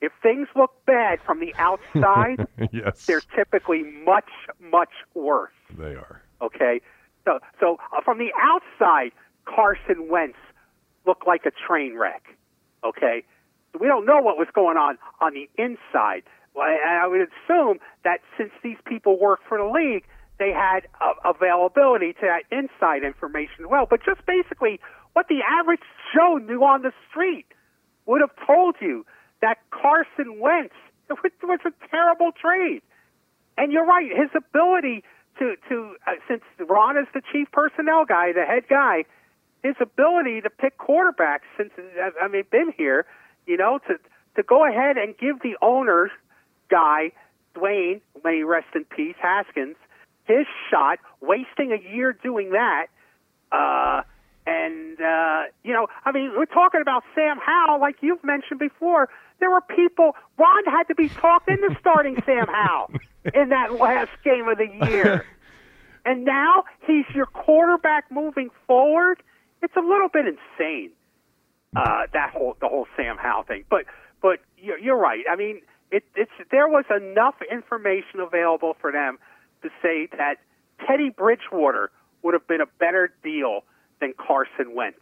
If 0.00 0.12
things 0.22 0.48
look 0.56 0.72
bad 0.84 1.20
from 1.24 1.40
the 1.40 1.54
outside, 1.56 2.46
yes, 2.72 3.04
they're 3.06 3.22
typically 3.34 3.82
much, 4.04 4.30
much 4.60 4.92
worse. 5.14 5.52
they 5.76 5.94
are. 5.94 6.22
Okay, 6.40 6.80
so 7.24 7.40
so 7.60 7.78
uh, 7.96 8.00
from 8.04 8.18
the 8.18 8.30
outside, 8.40 9.10
Carson 9.44 10.08
Wentz 10.08 10.38
looked 11.06 11.26
like 11.26 11.46
a 11.46 11.50
train 11.66 11.96
wreck. 11.96 12.22
Okay, 12.84 13.24
so 13.72 13.78
we 13.80 13.86
don't 13.86 14.06
know 14.06 14.20
what 14.20 14.38
was 14.38 14.48
going 14.54 14.76
on 14.76 14.98
on 15.20 15.34
the 15.34 15.48
inside. 15.60 16.22
I 16.60 17.06
would 17.06 17.20
assume 17.20 17.78
that 18.04 18.20
since 18.36 18.50
these 18.62 18.78
people 18.86 19.18
work 19.18 19.40
for 19.48 19.58
the 19.58 19.66
league, 19.66 20.04
they 20.38 20.52
had 20.52 20.86
uh, 21.00 21.14
availability 21.24 22.12
to 22.14 22.20
that 22.22 22.44
inside 22.50 23.02
information 23.04 23.68
well. 23.68 23.86
But 23.88 24.00
just 24.04 24.24
basically 24.26 24.80
what 25.12 25.26
the 25.28 25.40
average 25.42 25.80
Joe 26.14 26.38
knew 26.38 26.62
on 26.62 26.82
the 26.82 26.92
street 27.10 27.46
would 28.06 28.20
have 28.20 28.30
told 28.46 28.76
you 28.80 29.04
that 29.42 29.58
Carson 29.70 30.40
Wentz 30.40 30.74
was 31.10 31.60
a 31.64 31.72
terrible 31.90 32.30
trade. 32.32 32.82
And 33.56 33.72
you're 33.72 33.86
right, 33.86 34.08
his 34.08 34.30
ability 34.36 35.02
to 35.38 35.56
to 35.68 35.96
uh, 36.06 36.12
since 36.28 36.42
Ron 36.58 36.96
is 36.96 37.06
the 37.12 37.22
chief 37.32 37.50
personnel 37.52 38.04
guy, 38.04 38.32
the 38.32 38.44
head 38.44 38.64
guy, 38.68 39.04
his 39.62 39.74
ability 39.80 40.40
to 40.42 40.50
pick 40.50 40.78
quarterbacks 40.78 41.46
since 41.56 41.70
I 42.22 42.28
mean 42.28 42.44
been 42.50 42.72
here, 42.76 43.06
you 43.46 43.56
know, 43.56 43.78
to 43.88 43.98
to 44.36 44.42
go 44.42 44.64
ahead 44.66 44.96
and 44.96 45.16
give 45.18 45.40
the 45.42 45.56
owners 45.60 46.10
guy 46.70 47.12
Dwayne, 47.58 48.00
may 48.24 48.36
he 48.36 48.42
rest 48.42 48.68
in 48.74 48.84
peace, 48.84 49.16
Haskins, 49.20 49.76
his 50.24 50.46
shot, 50.70 50.98
wasting 51.20 51.72
a 51.72 51.92
year 51.92 52.12
doing 52.12 52.50
that. 52.50 52.86
Uh, 53.50 54.02
and 54.46 55.00
uh, 55.00 55.42
you 55.62 55.72
know, 55.72 55.88
I 56.04 56.12
mean, 56.12 56.32
we're 56.36 56.46
talking 56.46 56.80
about 56.80 57.02
Sam 57.14 57.38
Howell, 57.44 57.80
like 57.80 57.96
you've 58.00 58.22
mentioned 58.24 58.60
before. 58.60 59.08
There 59.40 59.50
were 59.50 59.60
people. 59.60 60.12
Ron 60.38 60.64
had 60.64 60.84
to 60.84 60.94
be 60.94 61.08
talked 61.08 61.48
into 61.48 61.76
starting 61.80 62.16
Sam 62.26 62.46
Howell 62.46 62.92
in 63.34 63.50
that 63.50 63.74
last 63.74 64.10
game 64.24 64.48
of 64.48 64.58
the 64.58 64.68
year, 64.88 65.24
and 66.04 66.24
now 66.24 66.64
he's 66.86 67.04
your 67.14 67.26
quarterback 67.26 68.10
moving 68.10 68.48
forward. 68.66 69.22
It's 69.62 69.76
a 69.76 69.80
little 69.80 70.08
bit 70.08 70.26
insane. 70.26 70.90
Uh, 71.76 72.06
that 72.14 72.30
whole 72.30 72.56
the 72.60 72.68
whole 72.68 72.86
Sam 72.96 73.18
Howell 73.18 73.44
thing, 73.44 73.64
but 73.68 73.84
but 74.22 74.40
you're, 74.56 74.78
you're 74.78 74.98
right. 74.98 75.24
I 75.30 75.36
mean, 75.36 75.60
it, 75.90 76.04
it's 76.14 76.30
there 76.50 76.68
was 76.68 76.84
enough 76.94 77.36
information 77.50 78.20
available 78.20 78.76
for 78.80 78.92
them 78.92 79.18
to 79.62 79.68
say 79.82 80.08
that 80.16 80.36
Teddy 80.86 81.10
Bridgewater 81.10 81.90
would 82.22 82.34
have 82.34 82.46
been 82.46 82.60
a 82.60 82.66
better 82.78 83.12
deal 83.22 83.62
than 84.00 84.12
Carson 84.16 84.74
Wentz. 84.74 84.98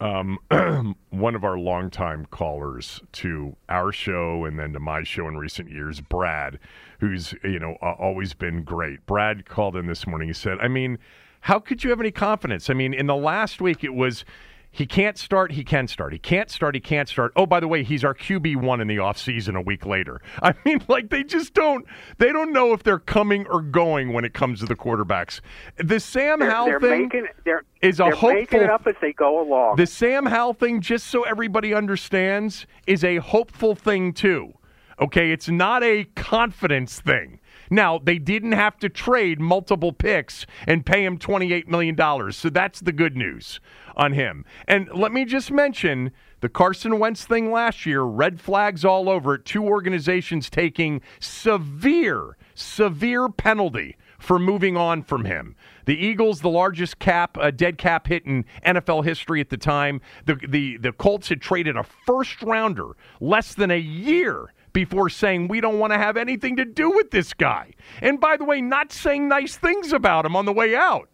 Um, 0.00 0.38
one 1.10 1.34
of 1.34 1.42
our 1.42 1.58
longtime 1.58 2.26
callers 2.26 3.00
to 3.12 3.56
our 3.68 3.90
show 3.90 4.44
and 4.44 4.58
then 4.58 4.72
to 4.74 4.80
my 4.80 5.02
show 5.02 5.26
in 5.26 5.36
recent 5.36 5.70
years, 5.70 6.00
Brad, 6.00 6.60
who's 7.00 7.34
you 7.42 7.58
know 7.58 7.74
always 7.82 8.32
been 8.34 8.62
great. 8.62 9.04
Brad 9.06 9.46
called 9.46 9.74
in 9.76 9.86
this 9.86 10.06
morning. 10.06 10.28
He 10.28 10.34
said, 10.34 10.58
"I 10.60 10.68
mean, 10.68 10.98
how 11.40 11.58
could 11.58 11.82
you 11.82 11.90
have 11.90 12.00
any 12.00 12.12
confidence? 12.12 12.70
I 12.70 12.74
mean, 12.74 12.94
in 12.94 13.06
the 13.06 13.16
last 13.16 13.60
week 13.60 13.82
it 13.82 13.94
was." 13.94 14.24
He 14.70 14.86
can't 14.86 15.18
start, 15.18 15.52
he 15.52 15.64
can 15.64 15.88
start. 15.88 16.12
He 16.12 16.18
can't 16.18 16.50
start, 16.50 16.74
he 16.74 16.80
can't 16.80 17.08
start. 17.08 17.32
Oh, 17.34 17.46
by 17.46 17.58
the 17.58 17.68
way, 17.68 17.82
he's 17.82 18.04
our 18.04 18.14
QB1 18.14 18.80
in 18.80 18.86
the 18.86 18.96
offseason 18.96 19.56
a 19.56 19.60
week 19.60 19.86
later. 19.86 20.20
I 20.42 20.54
mean, 20.64 20.82
like 20.88 21.10
they 21.10 21.24
just 21.24 21.54
don't 21.54 21.86
they 22.18 22.32
don't 22.32 22.52
know 22.52 22.72
if 22.72 22.82
they're 22.82 22.98
coming 22.98 23.46
or 23.48 23.62
going 23.62 24.12
when 24.12 24.24
it 24.24 24.34
comes 24.34 24.60
to 24.60 24.66
the 24.66 24.76
quarterbacks. 24.76 25.40
The 25.76 26.00
Sam 26.00 26.40
they're, 26.40 26.50
Howell 26.50 26.66
they're 26.66 26.80
thing 26.80 27.02
making, 27.02 27.26
they're, 27.44 27.64
is 27.80 27.98
a 27.98 28.04
they're 28.04 28.12
hopeful 28.12 28.34
making 28.34 28.60
it 28.60 28.70
up 28.70 28.86
as 28.86 28.94
they 29.00 29.12
go 29.12 29.40
along. 29.40 29.76
the 29.76 29.86
Sam 29.86 30.26
Howell 30.26 30.54
thing, 30.54 30.80
just 30.80 31.06
so 31.06 31.22
everybody 31.22 31.72
understands, 31.72 32.66
is 32.86 33.04
a 33.04 33.16
hopeful 33.16 33.74
thing 33.74 34.12
too. 34.12 34.52
Okay, 35.00 35.30
it's 35.30 35.48
not 35.48 35.82
a 35.84 36.04
confidence 36.16 37.00
thing. 37.00 37.38
Now, 37.70 37.98
they 37.98 38.18
didn't 38.18 38.52
have 38.52 38.78
to 38.78 38.88
trade 38.88 39.40
multiple 39.40 39.92
picks 39.92 40.46
and 40.66 40.84
pay 40.84 41.04
him 41.04 41.18
$28 41.18 41.68
million. 41.68 42.32
So 42.32 42.50
that's 42.50 42.80
the 42.80 42.92
good 42.92 43.16
news 43.16 43.60
on 43.96 44.12
him. 44.12 44.44
And 44.66 44.88
let 44.94 45.12
me 45.12 45.24
just 45.24 45.50
mention 45.50 46.12
the 46.40 46.48
Carson 46.48 46.98
Wentz 46.98 47.24
thing 47.24 47.50
last 47.50 47.84
year, 47.84 48.02
red 48.02 48.40
flags 48.40 48.84
all 48.84 49.08
over 49.08 49.34
it. 49.34 49.44
Two 49.44 49.64
organizations 49.64 50.48
taking 50.48 51.00
severe, 51.18 52.36
severe 52.54 53.28
penalty 53.28 53.96
for 54.18 54.38
moving 54.38 54.76
on 54.76 55.02
from 55.02 55.24
him. 55.24 55.56
The 55.84 55.96
Eagles, 55.96 56.40
the 56.40 56.48
largest 56.48 56.98
cap, 56.98 57.36
uh, 57.38 57.50
dead 57.50 57.78
cap 57.78 58.06
hit 58.06 58.26
in 58.26 58.44
NFL 58.64 59.04
history 59.04 59.40
at 59.40 59.48
the 59.48 59.56
time. 59.56 60.00
The, 60.26 60.34
the, 60.48 60.76
the 60.76 60.92
Colts 60.92 61.28
had 61.28 61.40
traded 61.40 61.76
a 61.76 61.84
first 62.06 62.42
rounder 62.42 62.90
less 63.20 63.54
than 63.54 63.70
a 63.70 63.78
year 63.78 64.52
before 64.78 65.08
saying 65.08 65.48
we 65.48 65.60
don't 65.60 65.80
want 65.80 65.92
to 65.92 65.98
have 65.98 66.16
anything 66.16 66.54
to 66.54 66.64
do 66.64 66.88
with 66.88 67.10
this 67.10 67.34
guy. 67.34 67.72
And 68.00 68.20
by 68.20 68.36
the 68.36 68.44
way, 68.44 68.60
not 68.60 68.92
saying 68.92 69.26
nice 69.26 69.56
things 69.56 69.92
about 69.92 70.24
him 70.24 70.36
on 70.36 70.44
the 70.44 70.52
way 70.52 70.76
out. 70.76 71.08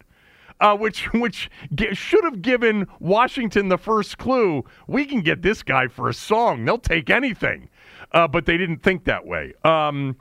Uh, 0.61 0.77
which 0.77 1.11
which 1.15 1.51
g- 1.75 1.95
should 1.95 2.25
have 2.25 2.43
given 2.43 2.87
Washington 3.01 3.71
the 3.71 3.79
first 3.79 4.19
clue. 4.19 4.63
We 4.87 5.07
can 5.07 5.23
get 5.23 5.41
this 5.41 5.63
guy 5.63 5.89
for 5.89 6.11
a 6.11 6.15
song; 6.15 6.67
they'll 6.67 6.77
take 6.77 7.09
anything. 7.09 7.71
Uh, 8.13 8.29
but 8.29 8.45
they 8.45 8.59
didn't 8.59 8.83
think 8.83 9.05
that 9.05 9.27
way. 9.27 9.55
Um, 9.65 10.17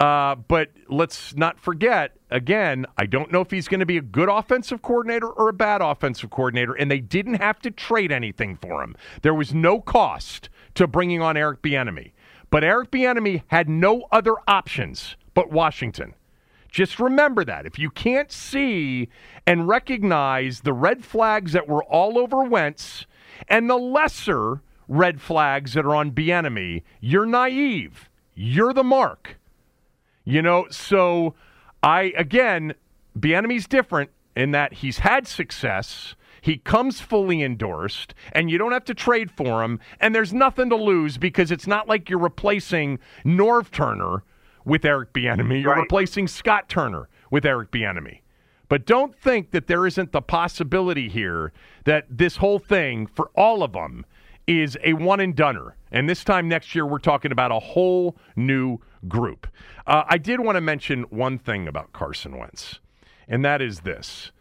uh, 0.00 0.34
but 0.34 0.70
let's 0.88 1.36
not 1.36 1.60
forget 1.60 2.16
again. 2.30 2.84
I 2.98 3.06
don't 3.06 3.30
know 3.30 3.40
if 3.42 3.52
he's 3.52 3.68
going 3.68 3.78
to 3.78 3.86
be 3.86 3.96
a 3.96 4.02
good 4.02 4.28
offensive 4.28 4.82
coordinator 4.82 5.28
or 5.28 5.48
a 5.48 5.52
bad 5.52 5.80
offensive 5.80 6.30
coordinator, 6.30 6.74
and 6.74 6.90
they 6.90 6.98
didn't 6.98 7.34
have 7.34 7.60
to 7.60 7.70
trade 7.70 8.10
anything 8.10 8.56
for 8.56 8.82
him. 8.82 8.96
There 9.22 9.34
was 9.34 9.54
no 9.54 9.80
cost 9.80 10.48
to 10.74 10.88
bringing 10.88 11.22
on 11.22 11.36
Eric 11.36 11.62
Bieniemy. 11.62 12.10
But 12.52 12.64
Eric 12.64 12.90
Bieniemy 12.90 13.44
had 13.46 13.70
no 13.70 14.04
other 14.12 14.34
options 14.46 15.16
but 15.32 15.50
Washington. 15.50 16.14
Just 16.68 17.00
remember 17.00 17.46
that. 17.46 17.64
If 17.64 17.78
you 17.78 17.88
can't 17.88 18.30
see 18.30 19.08
and 19.46 19.66
recognize 19.66 20.60
the 20.60 20.74
red 20.74 21.02
flags 21.02 21.52
that 21.52 21.66
were 21.66 21.82
all 21.84 22.18
over 22.18 22.44
Wentz 22.44 23.06
and 23.48 23.70
the 23.70 23.78
lesser 23.78 24.60
red 24.86 25.22
flags 25.22 25.72
that 25.72 25.86
are 25.86 25.94
on 25.94 26.12
Bieniemy, 26.12 26.82
you're 27.00 27.24
naive. 27.24 28.10
You're 28.34 28.74
the 28.74 28.84
mark. 28.84 29.38
You 30.22 30.42
know, 30.42 30.66
so 30.70 31.34
I 31.82 32.12
again, 32.18 32.74
Bieniemy's 33.18 33.66
different 33.66 34.10
in 34.36 34.50
that 34.50 34.74
he's 34.74 34.98
had 34.98 35.26
success. 35.26 36.16
He 36.42 36.58
comes 36.58 37.00
fully 37.00 37.40
endorsed, 37.40 38.14
and 38.32 38.50
you 38.50 38.58
don't 38.58 38.72
have 38.72 38.84
to 38.86 38.94
trade 38.94 39.30
for 39.30 39.62
him. 39.62 39.78
And 40.00 40.12
there's 40.12 40.34
nothing 40.34 40.68
to 40.70 40.76
lose 40.76 41.16
because 41.16 41.52
it's 41.52 41.68
not 41.68 41.88
like 41.88 42.10
you're 42.10 42.18
replacing 42.18 42.98
Norv 43.24 43.70
Turner 43.70 44.24
with 44.64 44.84
Eric 44.84 45.12
Bieniemy. 45.12 45.62
You're 45.62 45.70
Right. 45.72 45.82
replacing 45.82 46.26
Scott 46.26 46.68
Turner 46.68 47.08
with 47.30 47.46
Eric 47.46 47.70
Bieniemy. 47.70 48.22
But 48.68 48.86
don't 48.86 49.14
think 49.14 49.52
that 49.52 49.68
there 49.68 49.86
isn't 49.86 50.10
the 50.10 50.20
possibility 50.20 51.08
here 51.08 51.52
that 51.84 52.06
this 52.10 52.38
whole 52.38 52.58
thing 52.58 53.06
for 53.06 53.30
all 53.36 53.62
of 53.62 53.72
them 53.72 54.04
is 54.48 54.76
a 54.82 54.94
one 54.94 55.20
and 55.20 55.36
doneer. 55.36 55.76
And 55.92 56.08
this 56.08 56.24
time 56.24 56.48
next 56.48 56.74
year, 56.74 56.84
we're 56.84 56.98
talking 56.98 57.30
about 57.30 57.52
a 57.52 57.60
whole 57.60 58.16
new 58.34 58.78
group. 59.06 59.46
Uh, 59.86 60.02
I 60.08 60.18
did 60.18 60.40
want 60.40 60.56
to 60.56 60.60
mention 60.60 61.02
one 61.04 61.38
thing 61.38 61.68
about 61.68 61.92
Carson 61.92 62.36
Wentz, 62.36 62.80
and 63.28 63.44
that 63.44 63.62
is 63.62 63.80
this 63.80 64.32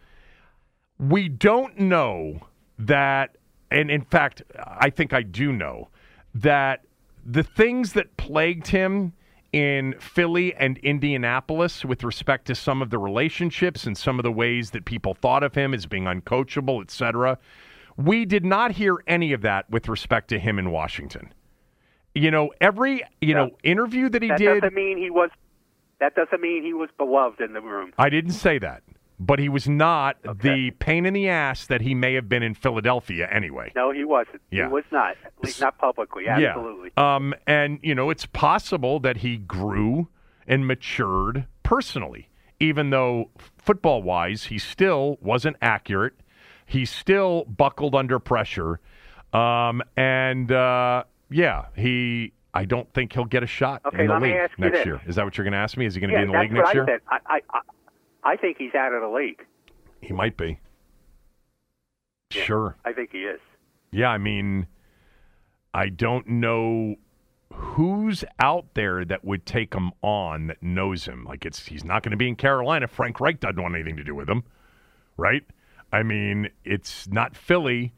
we 1.01 1.27
don't 1.27 1.79
know 1.79 2.39
that, 2.77 3.35
and 3.71 3.89
in 3.89 4.03
fact, 4.03 4.43
I 4.57 4.89
think 4.91 5.13
I 5.13 5.23
do 5.23 5.51
know 5.51 5.89
that 6.35 6.85
the 7.25 7.43
things 7.43 7.93
that 7.93 8.15
plagued 8.17 8.67
him 8.67 9.13
in 9.51 9.95
Philly 9.99 10.53
and 10.55 10.77
Indianapolis 10.77 11.83
with 11.83 12.03
respect 12.03 12.45
to 12.47 12.55
some 12.55 12.81
of 12.81 12.89
the 12.89 12.97
relationships 12.97 13.85
and 13.85 13.97
some 13.97 14.17
of 14.19 14.23
the 14.23 14.31
ways 14.31 14.71
that 14.71 14.85
people 14.85 15.13
thought 15.13 15.43
of 15.43 15.55
him 15.55 15.73
as 15.73 15.85
being 15.85 16.05
uncoachable, 16.05 16.81
et 16.81 16.91
cetera, 16.91 17.37
we 17.97 18.23
did 18.23 18.45
not 18.45 18.71
hear 18.71 19.03
any 19.07 19.33
of 19.33 19.41
that 19.41 19.69
with 19.69 19.89
respect 19.89 20.29
to 20.29 20.39
him 20.39 20.57
in 20.57 20.71
Washington. 20.71 21.33
You 22.13 22.31
know, 22.31 22.51
every 22.61 23.03
you 23.21 23.33
know 23.33 23.51
interview 23.63 24.09
that 24.09 24.21
he 24.21 24.29
that 24.29 24.37
did. 24.37 24.61
doesn't 24.61 24.75
mean 24.75 24.97
he 24.97 25.09
was. 25.09 25.29
That 25.99 26.15
doesn't 26.15 26.41
mean 26.41 26.63
he 26.63 26.73
was 26.73 26.89
beloved 26.97 27.41
in 27.41 27.53
the 27.53 27.61
room. 27.61 27.93
I 27.97 28.09
didn't 28.09 28.31
say 28.33 28.59
that, 28.59 28.83
but 29.21 29.37
he 29.37 29.49
was 29.49 29.69
not 29.69 30.17
the 30.23 30.71
pain 30.79 31.05
in 31.05 31.13
the 31.13 31.29
ass 31.29 31.67
that 31.67 31.81
he 31.81 31.93
may 31.93 32.15
have 32.15 32.27
been 32.27 32.41
in 32.41 32.55
Philadelphia 32.55 33.29
anyway. 33.31 33.71
No, 33.75 33.91
he 33.91 34.03
wasn't. 34.03 34.41
Yeah. 34.49 34.65
He 34.65 34.73
was 34.73 34.83
not. 34.91 35.15
At 35.23 35.31
least 35.43 35.61
not 35.61 35.77
publicly. 35.77 36.27
Absolutely. 36.27 36.89
Yeah. 36.97 37.15
Um, 37.15 37.35
and 37.45 37.79
you 37.83 37.93
know, 37.93 38.09
it's 38.09 38.25
possible 38.25 38.99
that 39.01 39.17
he 39.17 39.37
grew 39.37 40.07
and 40.47 40.65
matured 40.65 41.45
personally, 41.61 42.29
even 42.59 42.89
though 42.89 43.29
football 43.57 44.01
wise, 44.01 44.45
he 44.45 44.57
still 44.57 45.19
wasn't 45.21 45.55
accurate. 45.61 46.13
He 46.65 46.83
still 46.85 47.45
buckled 47.45 47.93
under 47.93 48.17
pressure. 48.17 48.79
Um, 49.33 49.83
and 49.95 50.51
uh, 50.51 51.03
yeah, 51.29 51.65
he. 51.75 52.33
I 52.53 52.65
don't 52.65 52.91
think 52.93 53.13
he'll 53.13 53.23
get 53.23 53.43
a 53.43 53.47
shot 53.47 53.81
Okay, 53.85 54.01
in 54.01 54.07
the 54.07 54.19
league 54.19 54.49
next 54.57 54.85
year. 54.85 54.99
Is 55.07 55.15
that 55.15 55.23
what 55.23 55.37
you're 55.37 55.45
going 55.45 55.53
to 55.53 55.59
ask 55.59 55.77
me? 55.77 55.85
Is 55.85 55.93
he 55.93 56.01
going 56.01 56.09
to 56.09 56.15
yeah, 56.15 56.25
be 56.25 56.31
in 56.31 56.31
the 56.33 56.39
league 56.39 56.51
next 56.51 56.65
what 56.65 56.75
year? 56.75 57.01
I. 57.07 57.39
I, 57.49 57.59
I, 58.23 58.35
think 58.35 58.57
he's 58.57 58.75
out 58.75 58.93
of 58.93 59.01
the 59.01 59.09
league. 59.09 59.45
He 60.01 60.13
might 60.13 60.37
be. 60.37 60.59
Sure. 62.31 62.75
I 62.85 62.93
think 62.93 63.11
he 63.11 63.19
is. 63.19 63.39
Yeah, 63.91 64.09
I 64.09 64.17
mean, 64.17 64.67
I 65.73 65.89
don't 65.89 66.27
know 66.27 66.95
who's 67.53 68.23
out 68.39 68.73
there 68.73 69.03
that 69.05 69.25
would 69.25 69.45
take 69.45 69.73
him 69.73 69.91
on 70.01 70.47
that 70.47 70.63
knows 70.63 71.05
him. 71.05 71.25
Like 71.25 71.45
it's 71.45 71.65
he's 71.65 71.83
not 71.83 72.03
going 72.03 72.11
to 72.11 72.17
be 72.17 72.27
in 72.27 72.35
Carolina. 72.35 72.87
Frank 72.87 73.19
Reich 73.19 73.39
doesn't 73.39 73.61
want 73.61 73.75
anything 73.75 73.97
to 73.97 74.03
do 74.03 74.15
with 74.15 74.29
him, 74.29 74.43
right? 75.17 75.43
I 75.91 76.03
mean, 76.03 76.49
it's 76.63 77.07
not 77.09 77.35
Philly. 77.35 77.93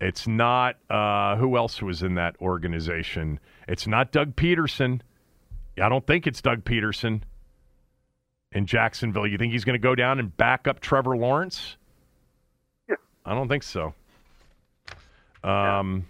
It's 0.00 0.26
not 0.26 0.76
uh, 0.90 1.36
who 1.36 1.56
else 1.56 1.82
was 1.82 2.02
in 2.02 2.14
that 2.14 2.36
organization. 2.40 3.40
It's 3.68 3.86
not 3.86 4.12
Doug 4.12 4.36
Pederson. 4.36 5.00
I 5.80 5.88
don't 5.88 6.06
think 6.06 6.26
it's 6.26 6.42
Doug 6.42 6.64
Pederson 6.64 7.22
in 8.52 8.66
Jacksonville. 8.66 9.26
You 9.26 9.38
think 9.38 9.52
he's 9.52 9.64
going 9.64 9.74
to 9.74 9.82
go 9.82 9.94
down 9.94 10.18
and 10.18 10.36
back 10.36 10.66
up 10.68 10.80
Trevor 10.80 11.16
Lawrence? 11.16 11.76
Yeah. 12.88 12.96
I 13.24 13.34
don't 13.34 13.48
think 13.48 13.62
so. 13.62 13.94
Um, 15.44 16.06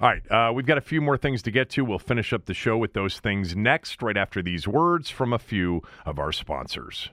All 0.00 0.08
right, 0.08 0.30
uh, 0.30 0.52
we've 0.52 0.66
got 0.66 0.78
a 0.78 0.82
few 0.82 1.00
more 1.00 1.16
things 1.16 1.42
to 1.42 1.50
get 1.50 1.70
to. 1.70 1.84
We'll 1.84 1.98
finish 1.98 2.32
up 2.32 2.44
the 2.44 2.54
show 2.54 2.76
with 2.76 2.92
those 2.92 3.18
things 3.18 3.56
next, 3.56 4.02
right 4.02 4.16
after 4.16 4.42
these 4.42 4.68
words 4.68 5.10
from 5.10 5.32
a 5.32 5.38
few 5.38 5.82
of 6.04 6.18
our 6.18 6.32
sponsors. 6.32 7.08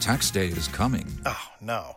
Tax 0.00 0.30
day 0.30 0.46
is 0.48 0.68
coming. 0.68 1.06
Oh, 1.26 1.48
no. 1.60 1.96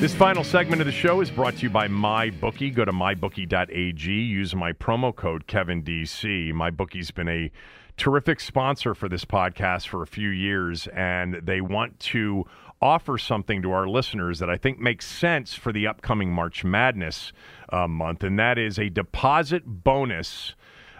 This 0.00 0.14
final 0.14 0.44
segment 0.44 0.80
of 0.80 0.86
the 0.86 0.92
show 0.92 1.20
is 1.20 1.30
brought 1.30 1.56
to 1.56 1.64
you 1.64 1.68
by 1.68 1.86
MyBookie. 1.86 2.74
Go 2.74 2.86
to 2.86 2.90
mybookie.ag. 2.90 4.10
Use 4.10 4.54
my 4.54 4.72
promo 4.72 5.14
code 5.14 5.46
KevinDC. 5.46 6.54
MyBookie's 6.54 7.10
been 7.10 7.28
a 7.28 7.50
terrific 7.98 8.40
sponsor 8.40 8.94
for 8.94 9.10
this 9.10 9.26
podcast 9.26 9.88
for 9.88 10.02
a 10.02 10.06
few 10.06 10.30
years, 10.30 10.86
and 10.94 11.34
they 11.42 11.60
want 11.60 12.00
to 12.00 12.46
offer 12.80 13.18
something 13.18 13.60
to 13.60 13.72
our 13.72 13.86
listeners 13.86 14.38
that 14.38 14.48
I 14.48 14.56
think 14.56 14.78
makes 14.78 15.04
sense 15.06 15.52
for 15.52 15.70
the 15.70 15.86
upcoming 15.86 16.32
March 16.32 16.64
Madness 16.64 17.34
uh, 17.68 17.86
month, 17.86 18.24
and 18.24 18.38
that 18.38 18.56
is 18.56 18.78
a 18.78 18.88
deposit 18.88 19.64
bonus 19.66 20.54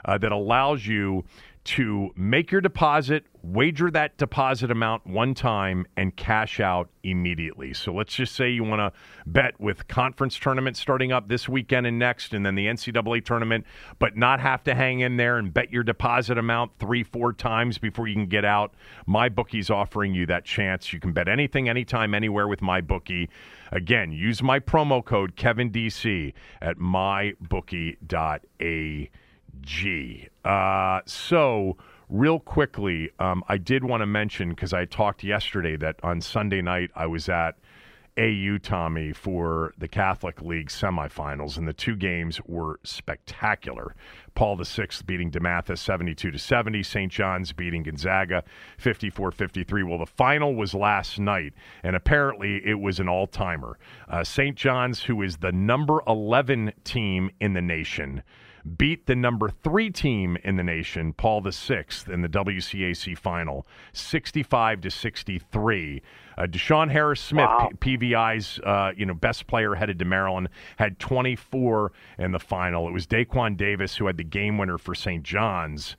uh, 0.05 0.19
that 0.19 0.31
allows 0.31 0.87
you 0.87 1.25
to 1.63 2.09
make 2.17 2.51
your 2.51 2.63
deposit, 2.63 3.25
wager 3.43 3.91
that 3.91 4.17
deposit 4.17 4.71
amount 4.71 5.07
one 5.07 5.35
time, 5.35 5.87
and 5.97 6.17
cash 6.17 6.59
out 6.59 6.89
immediately. 7.03 7.75
So 7.75 7.93
let's 7.93 8.15
just 8.15 8.35
say 8.35 8.49
you 8.49 8.65
want 8.65 8.81
to 8.81 8.93
bet 9.27 9.61
with 9.61 9.87
conference 9.87 10.39
tournaments 10.39 10.81
starting 10.81 11.13
up 11.13 11.29
this 11.29 11.47
weekend 11.49 11.87
and 11.87 11.99
next, 11.99 12.33
and 12.33 12.47
then 12.47 12.55
the 12.55 12.67
NCAA 12.67 13.25
tournament, 13.25 13.67
but 13.99 14.17
not 14.17 14.41
have 14.41 14.65
to 14.65 14.75
hang 14.75 15.01
in 15.01 15.19
there 15.19 15.37
and 15.37 15.53
bet 15.53 15.71
your 15.71 15.83
deposit 15.83 16.39
amount 16.39 16.73
three, 16.79 17.03
four 17.03 17.35
times 17.35 17.77
before 17.77 18.09
you 18.09 18.15
can 18.15 18.27
get 18.27 18.45
out. 18.45 18.73
My 19.07 19.29
bookie's 19.29 19.69
offering 19.69 20.15
you 20.15 20.25
that 20.27 20.47
chance. 20.47 20.95
You 20.95 21.01
can 21.01 21.13
bet 21.13 21.29
anything, 21.29 21.69
anytime, 21.69 22.15
anywhere 22.15 22.49
with 22.49 22.63
my 22.63 22.81
bookie. 22.81 23.29
Again, 23.71 24.13
use 24.13 24.43
my 24.43 24.61
promo 24.61 25.05
code 25.05 25.37
KevinDC 25.37 26.33
at 26.63 26.79
mybookie.ag. 26.79 29.11
G. 29.63 30.29
Uh, 30.45 31.01
so, 31.07 31.77
real 32.09 32.41
quickly, 32.41 33.11
um, 33.19 33.43
I 33.49 33.59
did 33.59 33.85
want 33.85 34.03
to 34.03 34.07
mention 34.07 34.51
because 34.51 34.73
I 34.73 34.85
talked 34.85 35.23
yesterday 35.23 35.77
that 35.77 35.97
on 36.03 36.21
Sunday 36.21 36.63
night 36.63 36.91
I 36.95 37.07
was 37.07 37.29
at 37.29 37.57
AU 38.19 38.59
Tommy 38.59 39.13
for 39.13 39.73
the 39.79 39.89
Catholic 39.89 40.43
League 40.43 40.69
semifinals, 40.69 41.57
and 41.57 41.67
the 41.67 41.73
two 41.73 41.97
games 41.97 42.41
were 42.45 42.79
spectacular. 42.83 43.95
Paul 44.35 44.57
VI 44.57 44.89
beating 45.07 45.31
DeMatha 45.31 45.79
72 45.79 46.31
to 46.31 46.39
70, 46.39 46.83
St. 46.83 47.11
John's 47.11 47.53
beating 47.53 47.83
Gonzaga 47.83 48.45
54 48.79 49.31
53. 49.33 49.83
Well, 49.85 49.99
the 49.99 50.07
final 50.07 50.55
was 50.55 50.75
last 50.75 51.19
night, 51.19 51.55
and 51.83 51.97
apparently 51.97 52.61
it 52.67 52.81
was 52.81 53.01
an 53.01 53.09
all 53.09 53.27
timer. 53.27 53.79
Uh, 54.09 54.25
St. 54.25 54.57
John's, 54.57 55.03
who 55.03 55.23
is 55.23 55.39
the 55.39 55.53
number 55.53 56.03
11 56.07 56.73
team 56.85 57.31
in 57.41 57.55
the 57.55 57.63
nation, 57.63 58.23
beat 58.79 59.07
the 59.07 59.15
number 59.17 59.49
three 59.49 59.91
team 59.91 60.37
in 60.45 60.57
the 60.57 60.63
nation, 60.63 61.13
Paul 61.13 61.41
the 61.41 61.53
Sixth, 61.53 62.09
in 62.09 62.21
the 62.23 62.29
WCAC 62.29 63.17
final, 63.17 63.67
65 63.93 64.81
to 64.83 64.91
63. 64.91 66.03
Uh, 66.39 66.43
Deshawn 66.47 66.91
Harris 66.91 67.21
Smith, 67.21 67.47
Wow. 67.49 67.71
P- 67.81 67.97
PVI's 67.97 68.59
uh, 68.61 68.93
you 68.97 69.05
know 69.07 69.15
best 69.15 69.47
player, 69.47 69.75
headed 69.75 69.99
to 69.99 70.05
Maryland, 70.05 70.49
had 70.77 70.99
24 70.99 71.93
in 72.19 72.33
the 72.33 72.39
final. 72.39 72.89
It 72.89 72.93
was 72.93 73.07
Daquan 73.07 73.57
Davis 73.57 73.97
who 73.97 74.07
had 74.07 74.17
the 74.17 74.25
game 74.25 74.57
winner 74.59 74.79
for 74.79 74.95
St. 74.95 75.23
John's. 75.23 75.97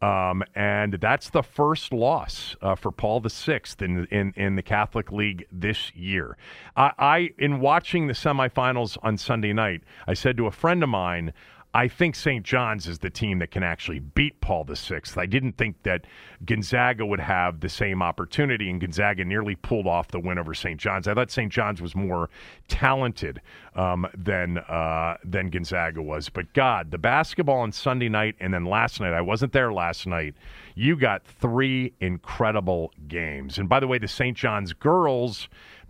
Um, 0.00 0.44
and 0.54 0.92
that's 0.94 1.30
the 1.30 1.42
first 1.42 1.92
loss 1.92 2.54
uh, 2.62 2.76
for 2.76 2.92
Paul 2.92 3.18
VI 3.20 3.60
in, 3.80 4.06
in 4.12 4.32
in 4.36 4.54
the 4.54 4.62
Catholic 4.62 5.10
League 5.10 5.44
this 5.50 5.92
year. 5.96 6.36
I, 6.76 6.92
I 6.98 7.30
in 7.36 7.58
watching 7.58 8.06
the 8.06 8.12
semifinals 8.12 8.96
on 9.02 9.16
Sunday 9.16 9.52
night, 9.52 9.82
I 10.06 10.14
said 10.14 10.36
to 10.36 10.46
a 10.46 10.52
friend 10.52 10.84
of 10.84 10.88
mine, 10.88 11.32
I 11.74 11.86
think 11.86 12.14
St. 12.14 12.44
John's 12.44 12.88
is 12.88 12.98
the 12.98 13.10
team 13.10 13.40
that 13.40 13.50
can 13.50 13.62
actually 13.62 13.98
beat 13.98 14.40
Paul 14.40 14.64
VI. 14.64 15.00
I 15.16 15.26
didn't 15.26 15.58
think 15.58 15.82
that 15.82 16.06
Gonzaga 16.44 17.04
would 17.04 17.20
have 17.20 17.60
the 17.60 17.68
same 17.68 18.02
opportunity, 18.02 18.70
and 18.70 18.80
Gonzaga 18.80 19.24
nearly 19.24 19.54
pulled 19.54 19.86
off 19.86 20.08
the 20.08 20.18
win 20.18 20.38
over 20.38 20.54
St. 20.54 20.80
John's. 20.80 21.06
I 21.06 21.14
thought 21.14 21.30
St. 21.30 21.52
John's 21.52 21.82
was 21.82 21.94
more 21.94 22.30
talented 22.68 23.42
um, 23.74 24.06
than 24.16 24.58
uh, 24.58 25.18
than 25.24 25.50
Gonzaga 25.50 26.00
was. 26.00 26.30
But 26.30 26.52
God, 26.54 26.90
the 26.90 26.98
basketball 26.98 27.60
on 27.60 27.72
Sunday 27.72 28.08
night 28.08 28.36
and 28.40 28.54
then 28.54 28.64
last 28.64 29.00
night, 29.00 29.12
I 29.12 29.20
wasn't 29.20 29.52
there 29.52 29.72
last 29.72 30.06
night. 30.06 30.34
You 30.74 30.96
got 30.96 31.24
three 31.26 31.92
incredible 32.00 32.92
games. 33.08 33.58
And 33.58 33.68
by 33.68 33.80
the 33.80 33.86
way, 33.86 33.98
the 33.98 34.08
St. 34.08 34.36
John's 34.36 34.72
girls 34.72 35.48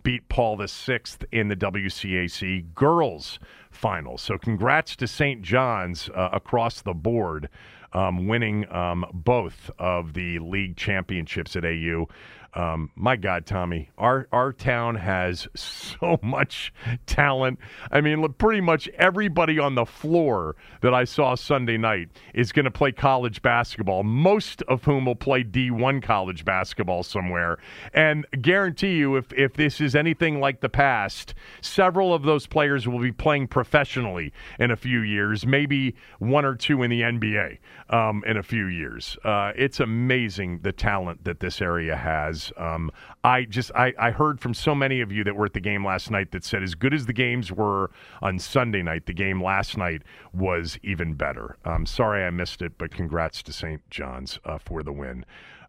beat 0.08 0.26
Paul 0.30 0.56
the 0.56 0.68
sixth 0.68 1.22
in 1.32 1.48
the 1.48 1.54
WCAC 1.54 2.72
girls 2.74 3.38
final. 3.70 4.16
So 4.16 4.38
congrats 4.38 4.96
to 4.96 5.06
St. 5.06 5.42
John's 5.42 6.08
uh, 6.08 6.30
across 6.32 6.80
the 6.80 6.94
board, 6.94 7.50
um, 7.92 8.26
winning 8.26 8.66
um, 8.72 9.04
both 9.12 9.70
of 9.78 10.14
the 10.14 10.38
league 10.38 10.78
championships 10.78 11.56
at 11.56 11.66
AU. 11.66 12.08
Um, 12.54 12.90
my 12.96 13.16
God, 13.16 13.46
Tommy, 13.46 13.90
our 13.98 14.26
our 14.32 14.52
town 14.52 14.96
has 14.96 15.46
so 15.54 16.18
much 16.22 16.72
talent. 17.06 17.58
I 17.90 18.00
mean, 18.00 18.20
look, 18.20 18.38
pretty 18.38 18.60
much 18.60 18.88
everybody 18.96 19.58
on 19.58 19.74
the 19.74 19.84
floor 19.84 20.56
that 20.80 20.94
I 20.94 21.04
saw 21.04 21.34
Sunday 21.34 21.76
night 21.76 22.08
is 22.34 22.52
going 22.52 22.64
to 22.64 22.70
play 22.70 22.92
college 22.92 23.42
basketball. 23.42 24.02
Most 24.02 24.62
of 24.62 24.84
whom 24.84 25.04
will 25.04 25.14
play 25.14 25.44
D1 25.44 26.02
college 26.02 26.44
basketball 26.44 27.02
somewhere. 27.02 27.58
And 27.92 28.26
guarantee 28.40 28.96
you, 28.96 29.16
if 29.16 29.32
if 29.34 29.54
this 29.54 29.80
is 29.80 29.94
anything 29.94 30.40
like 30.40 30.60
the 30.60 30.68
past, 30.70 31.34
several 31.60 32.14
of 32.14 32.22
those 32.22 32.46
players 32.46 32.88
will 32.88 32.98
be 32.98 33.12
playing 33.12 33.48
professionally 33.48 34.32
in 34.58 34.70
a 34.70 34.76
few 34.76 35.00
years. 35.00 35.46
Maybe 35.46 35.94
one 36.18 36.44
or 36.44 36.54
two 36.54 36.82
in 36.82 36.90
the 36.90 37.02
NBA 37.02 37.58
um, 37.90 38.22
in 38.26 38.36
a 38.36 38.42
few 38.42 38.66
years. 38.66 39.18
Uh, 39.24 39.52
it's 39.54 39.80
amazing 39.80 40.60
the 40.62 40.72
talent 40.72 41.24
that 41.24 41.40
this 41.40 41.60
area 41.60 41.96
has. 41.96 42.37
Um, 42.56 42.90
I 43.24 43.44
just 43.44 43.70
I, 43.74 43.92
I 43.98 44.10
heard 44.10 44.40
from 44.40 44.54
so 44.54 44.74
many 44.74 45.00
of 45.00 45.10
you 45.12 45.24
that 45.24 45.36
were 45.36 45.46
at 45.46 45.52
the 45.54 45.60
game 45.60 45.84
last 45.84 46.10
night 46.10 46.30
that 46.32 46.44
said 46.44 46.62
as 46.62 46.74
good 46.74 46.94
as 46.94 47.06
the 47.06 47.12
games 47.12 47.50
were 47.52 47.90
on 48.22 48.38
Sunday 48.38 48.82
night, 48.82 49.06
the 49.06 49.12
game 49.12 49.42
last 49.42 49.76
night 49.76 50.02
was 50.32 50.78
even 50.82 51.14
better. 51.14 51.56
I'm 51.64 51.86
sorry 51.86 52.24
I 52.24 52.30
missed 52.30 52.62
it, 52.62 52.72
but 52.78 52.90
congrats 52.90 53.42
to 53.44 53.52
St. 53.52 53.80
John's 53.90 54.38
uh, 54.44 54.58
for 54.58 54.82
the 54.82 54.92
win 54.92 55.24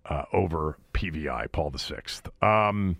uh, 0.09 0.23
over 0.33 0.77
PVI 0.93 1.51
Paul 1.51 1.69
the 1.71 1.79
Sixth. 1.79 2.27
Um, 2.43 2.97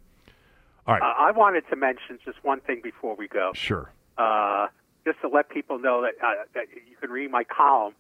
all 0.88 0.96
right, 0.96 1.02
Uh, 1.02 1.14
I 1.18 1.32
wanted 1.32 1.64
to 1.70 1.76
mention 1.76 2.20
just 2.26 2.38
one 2.44 2.62
thing 2.62 2.82
before 2.84 3.16
we 3.16 3.28
go. 3.28 3.52
sure. 3.54 3.92
uh, 4.18 4.68
just 5.06 5.22
to 5.22 5.28
let 5.30 5.50
people 5.50 5.80
know 5.80 6.02
that, 6.02 6.14
uh, 6.24 6.44
that 6.54 6.66
you 6.74 6.96
can 7.00 7.10
read 7.10 7.32
my 7.32 7.44
column 7.44 7.94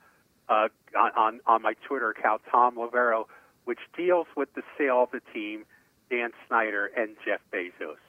uh, 0.50 0.68
on, 0.98 1.12
on 1.16 1.40
on 1.46 1.62
my 1.62 1.74
Twitter 1.88 2.10
account, 2.10 2.42
Tom 2.52 2.76
Loverro, 2.76 3.26
which 3.70 3.78
deals 3.96 4.26
with 4.36 4.52
the 4.56 4.64
sale 4.80 5.04
of 5.04 5.12
the 5.12 5.22
team, 5.32 5.64
Dan 6.10 6.32
Snyder 6.48 6.90
and 6.98 7.16
Jeff 7.24 7.40
Bezos. 7.54 8.02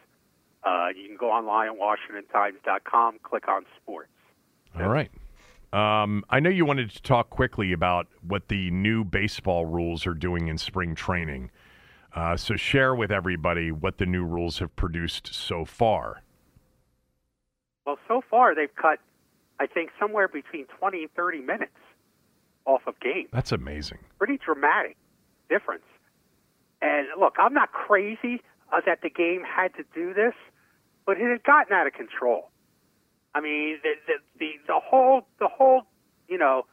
Uh, 0.65 0.89
you 0.97 1.07
can 1.07 1.19
go 1.19 1.31
online 1.31 1.69
at 1.69 1.75
WashingtonTimes.com, 1.77 3.19
click 3.23 3.47
on 3.47 3.67
sports. 3.77 4.09
All 4.75 4.89
right. 4.89 5.11
Um, 5.75 6.25
I 6.31 6.41
know 6.41 6.49
you 6.49 6.65
wanted 6.65 6.89
to 6.93 7.03
talk 7.03 7.29
quickly 7.29 7.73
about 7.73 8.07
what 8.27 8.49
the 8.49 8.71
new 8.71 9.05
baseball 9.05 9.67
rules 9.67 10.07
are 10.07 10.15
doing 10.15 10.49
in 10.49 10.57
spring 10.57 10.95
training. 10.95 11.51
Uh, 12.17 12.39
so 12.39 12.57
share 12.57 12.95
with 12.95 13.13
everybody 13.13 13.71
what 13.71 13.99
the 13.99 14.07
new 14.07 14.25
rules 14.25 14.61
have 14.61 14.75
produced 14.77 15.35
so 15.35 15.67
far. 15.67 16.23
Well, 17.85 17.99
so 18.09 18.23
far 18.31 18.55
they've 18.55 18.75
cut, 18.75 18.99
I 19.61 19.67
think, 19.67 19.91
somewhere 20.01 20.27
between 20.27 20.65
20 20.79 21.03
and 21.03 21.13
30 21.13 21.41
minutes 21.41 21.77
off 22.65 22.81
of 22.87 22.99
games. 23.01 23.29
That's 23.31 23.53
amazing. 23.53 23.99
pretty 24.19 24.39
dramatic 24.43 24.97
difference. 25.51 25.85
And 26.81 27.09
look, 27.19 27.35
I'm 27.39 27.53
not 27.53 27.73
crazy 27.73 28.41
uh, 28.73 28.81
that 28.87 29.03
the 29.03 29.11
game 29.11 29.43
had 29.45 29.75
to 29.75 29.85
do 29.95 30.15
this, 30.15 30.35
but 31.05 31.19
it 31.19 31.31
had 31.31 31.43
gotten 31.43 31.75
out 31.75 31.87
of 31.87 31.93
control. 31.93 32.49
I 33.35 33.41
mean, 33.41 33.79
the 33.83 33.93
the 34.07 34.15
the, 34.39 34.51
the 34.67 34.81
whole 34.81 35.27
the 35.39 35.49
whole 35.49 35.83
you 36.31 36.39
know, 36.39 36.65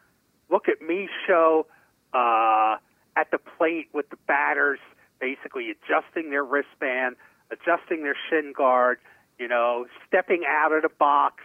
look 0.49 0.69
at 0.69 0.81
me 0.81 1.09
show 1.27 1.65
uh, 2.13 2.77
at 3.17 3.31
the 3.31 3.39
plate 3.57 3.87
with 3.91 4.09
the 4.09 4.17
batters, 4.27 4.79
basically 5.19 5.71
adjusting 5.71 6.29
their 6.29 6.45
wristband, 6.45 7.15
adjusting 7.51 8.03
their 8.03 8.15
shin 8.29 8.53
guard, 8.55 8.99
you 9.39 9.47
know, 9.47 9.87
stepping 10.07 10.43
out 10.47 10.71
of 10.71 10.83
the 10.83 10.89
box 10.99 11.43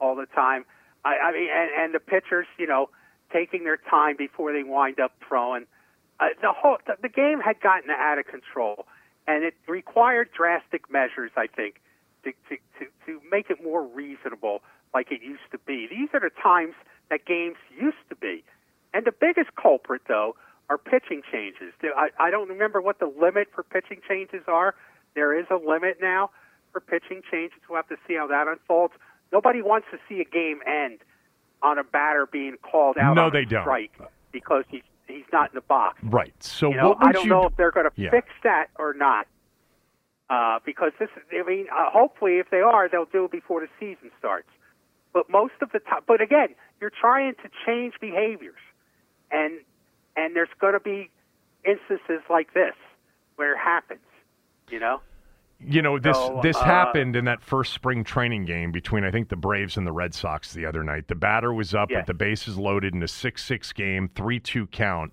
all 0.00 0.16
the 0.16 0.26
time. 0.34 0.64
I, 1.04 1.16
I 1.28 1.32
mean, 1.32 1.48
and, 1.54 1.70
and 1.78 1.94
the 1.94 2.00
pitchers, 2.00 2.46
you 2.58 2.66
know, 2.66 2.88
taking 3.32 3.64
their 3.64 3.76
time 3.76 4.16
before 4.16 4.52
they 4.52 4.62
wind 4.62 4.98
up 4.98 5.12
throwing. 5.28 5.66
Uh, 6.20 6.26
the 6.40 6.52
whole 6.52 6.78
the, 6.86 6.94
the 7.02 7.08
game 7.08 7.40
had 7.40 7.60
gotten 7.60 7.90
out 7.90 8.18
of 8.18 8.26
control, 8.26 8.86
and 9.26 9.44
it 9.44 9.54
required 9.66 10.28
drastic 10.36 10.90
measures, 10.90 11.30
I 11.36 11.46
think, 11.46 11.80
to, 12.24 12.32
to, 12.48 12.56
to, 12.78 12.86
to 13.06 13.20
make 13.30 13.50
it 13.50 13.62
more 13.62 13.82
reasonable 13.84 14.62
like 14.92 15.10
it 15.10 15.22
used 15.22 15.50
to 15.50 15.58
be. 15.58 15.88
These 15.90 16.08
are 16.14 16.20
the 16.20 16.30
times 16.42 16.74
that 17.10 17.26
games 17.26 17.56
used 17.78 17.96
to 18.08 18.16
be. 18.16 18.44
And 18.92 19.04
the 19.04 19.12
biggest 19.12 19.54
culprit, 19.60 20.02
though, 20.06 20.36
are 20.70 20.78
pitching 20.78 21.22
changes. 21.30 21.74
I, 21.82 22.08
I 22.18 22.30
don't 22.30 22.48
remember 22.48 22.80
what 22.80 22.98
the 23.00 23.12
limit 23.20 23.48
for 23.54 23.62
pitching 23.64 24.00
changes 24.08 24.42
are. 24.46 24.74
There 25.14 25.38
is 25.38 25.46
a 25.50 25.56
limit 25.56 25.98
now 26.00 26.30
for 26.72 26.80
pitching 26.80 27.22
changes. 27.30 27.58
We'll 27.68 27.76
have 27.76 27.88
to 27.88 27.96
see 28.06 28.14
how 28.14 28.28
that 28.28 28.46
unfolds. 28.46 28.94
Nobody 29.32 29.62
wants 29.62 29.88
to 29.90 29.98
see 30.08 30.20
a 30.20 30.24
game 30.24 30.60
end 30.66 31.00
on 31.62 31.78
a 31.78 31.84
batter 31.84 32.26
being 32.30 32.56
called 32.62 32.96
out 32.98 33.14
no, 33.14 33.26
on 33.26 33.32
they 33.32 33.40
a 33.40 33.46
don't. 33.46 33.62
strike 33.62 33.92
because 34.32 34.64
he's 34.68 34.82
he's 35.06 35.24
not 35.32 35.50
in 35.50 35.54
the 35.54 35.60
box. 35.62 35.98
Right. 36.02 36.34
So 36.42 36.70
You 36.70 36.76
know, 36.76 36.96
I 37.00 37.12
don't 37.12 37.24
you 37.24 37.30
know 37.30 37.46
if 37.46 37.56
they're 37.56 37.70
going 37.70 37.86
to 37.86 37.92
Yeah. 38.00 38.10
fix 38.10 38.28
that 38.42 38.68
or 38.78 38.94
not. 38.94 39.26
Uh, 40.30 40.58
because 40.64 40.92
this, 40.98 41.10
is, 41.16 41.22
I 41.38 41.42
mean, 41.46 41.66
uh, 41.70 41.90
hopefully, 41.90 42.38
if 42.38 42.48
they 42.50 42.60
are, 42.60 42.88
they'll 42.88 43.04
do 43.04 43.26
it 43.26 43.30
before 43.30 43.60
the 43.60 43.68
season 43.78 44.10
starts. 44.18 44.48
But 45.12 45.28
most 45.28 45.52
of 45.60 45.70
the 45.72 45.80
time, 45.80 46.00
but 46.06 46.22
again, 46.22 46.54
you're 46.80 46.90
trying 46.90 47.34
to 47.42 47.50
change 47.66 47.94
behaviors, 48.00 48.58
and 49.30 49.60
and 50.16 50.34
there's 50.34 50.48
going 50.58 50.72
to 50.72 50.80
be 50.80 51.10
instances 51.64 52.22
like 52.30 52.54
this 52.54 52.74
where 53.36 53.52
it 53.52 53.58
happens. 53.58 54.00
You 54.70 54.80
know, 54.80 55.02
You 55.66 55.82
know 55.82 55.98
this 55.98 56.16
So, 56.16 56.40
this 56.42 56.56
uh, 56.56 56.64
happened 56.64 57.16
in 57.16 57.24
that 57.24 57.40
first 57.42 57.72
spring 57.72 58.04
training 58.04 58.44
game 58.44 58.70
between 58.72 59.04
I 59.04 59.10
think 59.10 59.28
the 59.28 59.36
Braves 59.36 59.76
and 59.76 59.86
the 59.86 59.92
Red 59.92 60.12
Sox 60.14 60.52
the 60.52 60.66
other 60.66 60.82
night. 60.84 61.08
The 61.08 61.14
batter 61.14 61.52
was 61.52 61.74
up 61.74 61.90
Yeah. 61.90 61.98
with 61.98 62.06
the 62.06 62.14
bases 62.14 62.56
loaded 62.58 62.94
in 62.94 63.02
a 63.02 63.08
six-six 63.08 63.72
game, 63.72 64.08
three-two 64.14 64.66
count, 64.68 65.12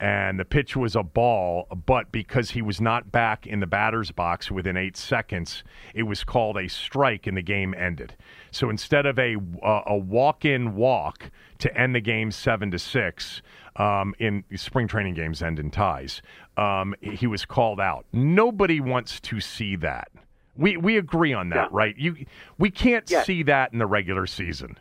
and 0.00 0.38
the 0.38 0.44
pitch 0.44 0.76
was 0.76 0.94
a 0.96 1.02
ball. 1.02 1.66
But 1.86 2.12
because 2.12 2.50
he 2.50 2.62
was 2.62 2.80
not 2.80 3.10
back 3.10 3.46
in 3.46 3.60
the 3.60 3.66
batter's 3.66 4.10
box 4.10 4.50
within 4.50 4.76
eight 4.76 4.96
seconds, 4.96 5.64
it 5.94 6.04
was 6.04 6.24
called 6.24 6.56
a 6.56 6.68
strike, 6.68 7.26
and 7.26 7.36
the 7.36 7.42
game 7.42 7.74
ended. 7.74 8.14
So 8.50 8.70
instead 8.70 9.06
of 9.06 9.18
a 9.18 9.36
uh, 9.62 9.82
a 9.86 9.96
walk-in 9.96 10.74
walk 10.74 11.30
to 11.58 11.76
end 11.76 11.94
the 11.94 12.00
game 12.00 12.30
seven 12.30 12.70
to 12.70 12.78
six, 12.78 13.42
um, 13.76 14.14
in 14.18 14.44
spring 14.56 14.88
training 14.88 15.14
games 15.14 15.42
end 15.42 15.58
in 15.58 15.70
ties. 15.70 16.20
Um, 16.56 16.94
he 17.00 17.26
was 17.28 17.44
called 17.44 17.80
out. 17.80 18.06
Nobody 18.12 18.80
wants 18.80 19.20
to 19.20 19.40
see 19.40 19.76
that. 19.76 20.08
We 20.56 20.76
we 20.76 20.96
agree 20.98 21.32
on 21.32 21.50
that, 21.50 21.56
Yeah. 21.56 21.68
right? 21.70 21.96
You 21.96 22.26
we 22.58 22.70
can't 22.70 23.08
Yes. 23.08 23.26
see 23.26 23.44
that 23.44 23.72
in 23.72 23.78
the 23.78 23.86
regular 23.86 24.26
season. 24.26 24.76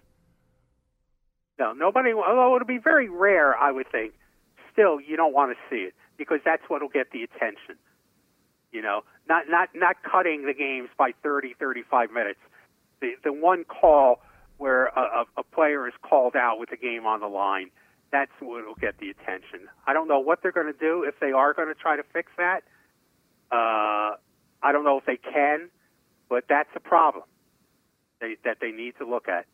no, 1.60 1.74
nobody. 1.74 2.14
Although 2.14 2.56
it'll 2.56 2.68
be 2.68 2.78
very 2.78 3.10
rare, 3.10 3.56
I 3.58 3.72
would 3.72 3.88
think. 3.92 4.14
Still, 4.78 5.02
you 5.02 5.18
don't 5.18 5.34
want 5.34 5.58
to 5.58 5.58
see 5.70 5.82
it 5.82 5.96
because 6.18 6.40
that's 6.46 6.62
what'll 6.68 6.88
get 6.88 7.10
the 7.12 7.24
attention. 7.24 7.82
You 8.72 8.84
know, 8.84 9.02
not 9.28 9.46
not 9.50 9.70
not 9.74 9.96
cutting 10.04 10.46
the 10.46 10.54
games 10.54 10.90
by 10.98 11.14
30, 11.24 11.56
35 11.60 12.12
minutes. 12.12 12.40
The 13.02 13.14
the 13.24 13.34
one 13.34 13.64
call 13.64 14.22
where 14.58 14.88
a, 14.88 15.26
a, 15.38 15.44
player 15.44 15.88
is 15.88 15.94
called 16.02 16.36
out 16.36 16.60
with 16.60 16.70
the 16.70 16.78
game 16.78 17.06
on 17.06 17.20
the 17.20 17.28
line, 17.28 17.70
that's 18.12 18.32
what'll 18.40 18.76
get 18.76 18.98
the 19.00 19.10
attention. 19.10 19.68
I 19.86 19.94
don't 19.94 20.08
know 20.08 20.20
what 20.20 20.42
they're 20.42 20.52
going 20.52 20.72
to 20.72 20.80
do 20.80 21.04
if 21.08 21.20
they 21.20 21.32
are 21.32 21.54
going 21.54 21.68
to 21.68 21.76
try 21.76 21.96
to 21.96 22.04
fix 22.12 22.32
that. 22.38 22.64
Uh, 23.52 24.18
I 24.64 24.72
don't 24.72 24.84
know 24.84 24.98
if 24.98 25.06
they 25.06 25.18
can, 25.18 25.70
but 26.28 26.46
that's 26.50 26.70
a 26.76 26.80
problem 26.80 27.24
they, 28.20 28.38
that 28.44 28.58
they 28.60 28.72
need 28.72 28.96
to 28.98 29.08
look 29.08 29.28
at. 29.28 29.46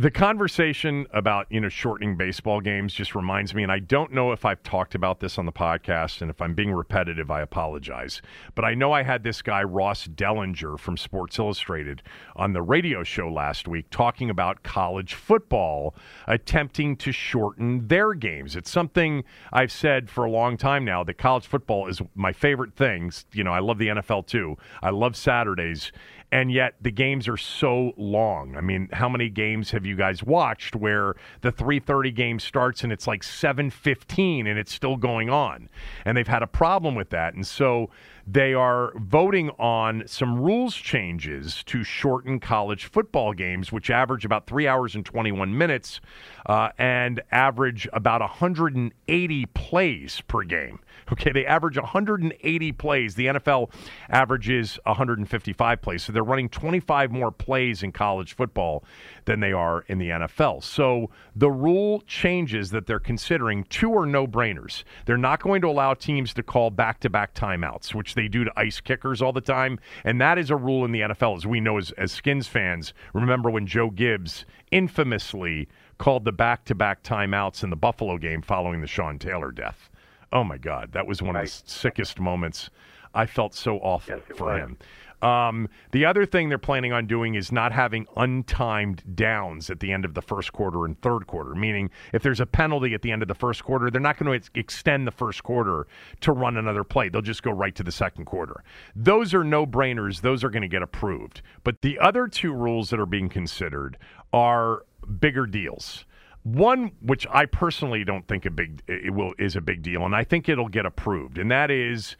The 0.00 0.10
conversation 0.10 1.06
about 1.12 1.46
you 1.50 1.60
know 1.60 1.68
shortening 1.68 2.16
baseball 2.16 2.60
games 2.60 2.92
just 2.92 3.14
reminds 3.14 3.54
me, 3.54 3.62
and 3.62 3.70
I 3.70 3.78
don't 3.78 4.10
know 4.12 4.32
if 4.32 4.44
I've 4.44 4.60
talked 4.64 4.96
about 4.96 5.20
this 5.20 5.38
on 5.38 5.46
the 5.46 5.52
podcast, 5.52 6.20
and 6.20 6.32
if 6.32 6.42
I'm 6.42 6.52
being 6.52 6.72
repetitive, 6.72 7.30
I 7.30 7.42
apologize. 7.42 8.20
But 8.56 8.64
I 8.64 8.74
know 8.74 8.90
I 8.90 9.04
had 9.04 9.22
this 9.22 9.40
guy 9.40 9.62
Ross 9.62 10.08
Dellenger 10.08 10.80
from 10.80 10.96
Sports 10.96 11.38
Illustrated 11.38 12.02
on 12.34 12.54
the 12.54 12.62
radio 12.62 13.04
show 13.04 13.28
last 13.28 13.68
week 13.68 13.86
talking 13.90 14.30
about 14.30 14.64
college 14.64 15.14
football 15.14 15.94
attempting 16.26 16.96
to 16.96 17.12
shorten 17.12 17.86
their 17.86 18.14
games. 18.14 18.56
It's 18.56 18.72
something 18.72 19.22
I've 19.52 19.70
said 19.70 20.10
for 20.10 20.24
a 20.24 20.30
long 20.30 20.56
time 20.56 20.84
now 20.84 21.04
that 21.04 21.18
college 21.18 21.46
football 21.46 21.86
is 21.86 22.02
my 22.16 22.32
favorite 22.32 22.74
thing. 22.74 23.12
You 23.30 23.44
know, 23.44 23.52
I 23.52 23.60
love 23.60 23.78
the 23.78 23.88
NFL 23.88 24.26
too. 24.26 24.56
I 24.82 24.90
love 24.90 25.14
Saturdays 25.14 25.92
and 26.34 26.50
yet 26.50 26.74
the 26.82 26.90
games 26.90 27.28
are 27.28 27.36
so 27.36 27.92
long. 27.96 28.56
I 28.56 28.60
mean, 28.60 28.88
how 28.92 29.08
many 29.08 29.28
games 29.28 29.70
have 29.70 29.86
you 29.86 29.94
guys 29.94 30.24
watched 30.24 30.74
where 30.74 31.14
the 31.42 31.52
3:30 31.52 32.10
game 32.10 32.40
starts 32.40 32.82
and 32.82 32.92
it's 32.92 33.06
like 33.06 33.22
7:15 33.22 34.48
and 34.48 34.58
it's 34.58 34.74
still 34.74 34.96
going 34.96 35.30
on? 35.30 35.68
And 36.04 36.16
they've 36.16 36.26
had 36.26 36.42
a 36.42 36.48
problem 36.48 36.96
with 36.96 37.10
that. 37.10 37.34
And 37.34 37.46
so 37.46 37.88
they 38.26 38.54
are 38.54 38.92
voting 38.96 39.50
on 39.50 40.04
some 40.06 40.40
rules 40.40 40.74
changes 40.74 41.62
to 41.64 41.84
shorten 41.84 42.40
college 42.40 42.86
football 42.86 43.34
games, 43.34 43.70
which 43.70 43.90
average 43.90 44.24
about 44.24 44.46
three 44.46 44.66
hours 44.66 44.94
and 44.94 45.04
21 45.04 45.56
minutes 45.56 46.00
uh, 46.46 46.70
and 46.78 47.20
average 47.30 47.86
about 47.92 48.20
180 48.20 49.46
plays 49.46 50.22
per 50.26 50.42
game. 50.42 50.80
Okay, 51.12 51.32
they 51.32 51.44
average 51.44 51.76
180 51.76 52.72
plays. 52.72 53.14
The 53.14 53.26
NFL 53.26 53.70
averages 54.08 54.78
155 54.84 55.82
plays. 55.82 56.02
So 56.02 56.12
they're 56.12 56.24
running 56.24 56.48
25 56.48 57.12
more 57.12 57.30
plays 57.30 57.82
in 57.82 57.92
college 57.92 58.34
football 58.34 58.84
than 59.26 59.40
they 59.40 59.52
are 59.52 59.84
in 59.88 59.98
the 59.98 60.10
NFL. 60.10 60.62
So 60.62 61.10
the 61.34 61.50
rule 61.50 62.02
changes 62.06 62.70
that 62.70 62.86
they're 62.86 62.98
considering 62.98 63.64
two 63.64 63.96
are 63.96 64.06
no 64.06 64.26
brainers. 64.26 64.84
They're 65.06 65.16
not 65.16 65.42
going 65.42 65.60
to 65.62 65.68
allow 65.68 65.94
teams 65.94 66.34
to 66.34 66.42
call 66.42 66.70
back 66.70 67.00
to 67.00 67.10
back 67.10 67.34
timeouts, 67.34 67.94
which 67.94 68.14
they 68.14 68.28
do 68.28 68.44
to 68.44 68.52
ice 68.56 68.80
kickers 68.80 69.22
all 69.22 69.32
the 69.32 69.40
time. 69.40 69.78
And 70.04 70.20
that 70.20 70.38
is 70.38 70.50
a 70.50 70.56
rule 70.56 70.84
in 70.84 70.92
the 70.92 71.00
NFL, 71.00 71.36
as 71.36 71.46
we 71.46 71.60
know 71.60 71.78
as, 71.78 71.90
as 71.92 72.12
Skins 72.12 72.46
fans. 72.48 72.92
Remember 73.12 73.50
when 73.50 73.66
Joe 73.66 73.90
Gibbs 73.90 74.44
infamously 74.70 75.68
called 75.98 76.24
the 76.24 76.32
back 76.32 76.64
to 76.66 76.74
back 76.74 77.02
timeouts 77.02 77.62
in 77.64 77.70
the 77.70 77.76
Buffalo 77.76 78.18
game 78.18 78.42
following 78.42 78.80
the 78.80 78.86
Sean 78.86 79.18
Taylor 79.18 79.50
death? 79.50 79.90
Oh 80.32 80.44
my 80.44 80.58
God, 80.58 80.92
that 80.92 81.06
was 81.06 81.22
one 81.22 81.36
of 81.36 81.44
the 81.44 81.50
sickest 81.64 82.18
moments. 82.20 82.70
I 83.14 83.26
felt 83.26 83.54
so 83.54 83.78
awful 83.78 84.16
Yes, 84.16 84.36
for 84.36 84.46
was. 84.46 84.58
him. 84.60 84.78
Um, 85.22 85.68
the 85.92 86.04
other 86.04 86.26
thing 86.26 86.48
they're 86.48 86.58
planning 86.58 86.92
on 86.92 87.06
doing 87.06 87.34
is 87.34 87.50
not 87.50 87.72
having 87.72 88.06
untimed 88.16 89.14
downs 89.14 89.70
at 89.70 89.80
the 89.80 89.92
end 89.92 90.04
of 90.04 90.14
the 90.14 90.22
first 90.22 90.52
quarter 90.52 90.84
and 90.84 91.00
third 91.00 91.26
quarter. 91.26 91.54
Meaning, 91.54 91.90
if 92.12 92.22
there's 92.22 92.40
a 92.40 92.46
penalty 92.46 92.94
at 92.94 93.02
the 93.02 93.10
end 93.10 93.22
of 93.22 93.28
the 93.28 93.34
first 93.34 93.64
quarter, 93.64 93.90
they're 93.90 94.00
not 94.00 94.18
going 94.18 94.40
to 94.40 94.50
extend 94.54 95.06
the 95.06 95.12
first 95.12 95.42
quarter 95.42 95.86
to 96.20 96.32
run 96.32 96.56
another 96.56 96.84
play. 96.84 97.08
They'll 97.08 97.22
just 97.22 97.42
go 97.42 97.50
right 97.50 97.74
to 97.74 97.82
the 97.82 97.92
second 97.92 98.26
quarter. 98.26 98.62
Those 98.94 99.34
are 99.34 99.44
no 99.44 99.66
brainers. 99.66 100.20
Those 100.20 100.44
are 100.44 100.50
going 100.50 100.62
to 100.62 100.68
get 100.68 100.82
approved. 100.82 101.42
But 101.62 101.82
the 101.82 101.98
other 101.98 102.28
two 102.28 102.52
rules 102.52 102.90
that 102.90 103.00
are 103.00 103.06
being 103.06 103.28
considered 103.28 103.96
are 104.32 104.84
bigger 105.20 105.46
deals. 105.46 106.04
One, 106.42 106.92
which 107.00 107.26
I 107.30 107.46
personally 107.46 108.04
don't 108.04 108.28
think 108.28 108.44
a 108.44 108.50
big 108.50 108.82
it 108.86 109.14
will 109.14 109.32
is 109.38 109.56
a 109.56 109.62
big 109.62 109.82
deal, 109.82 110.04
and 110.04 110.14
I 110.14 110.24
think 110.24 110.48
it'll 110.48 110.68
get 110.68 110.84
approved, 110.84 111.38
and 111.38 111.50
that 111.50 111.70
is 111.70 112.16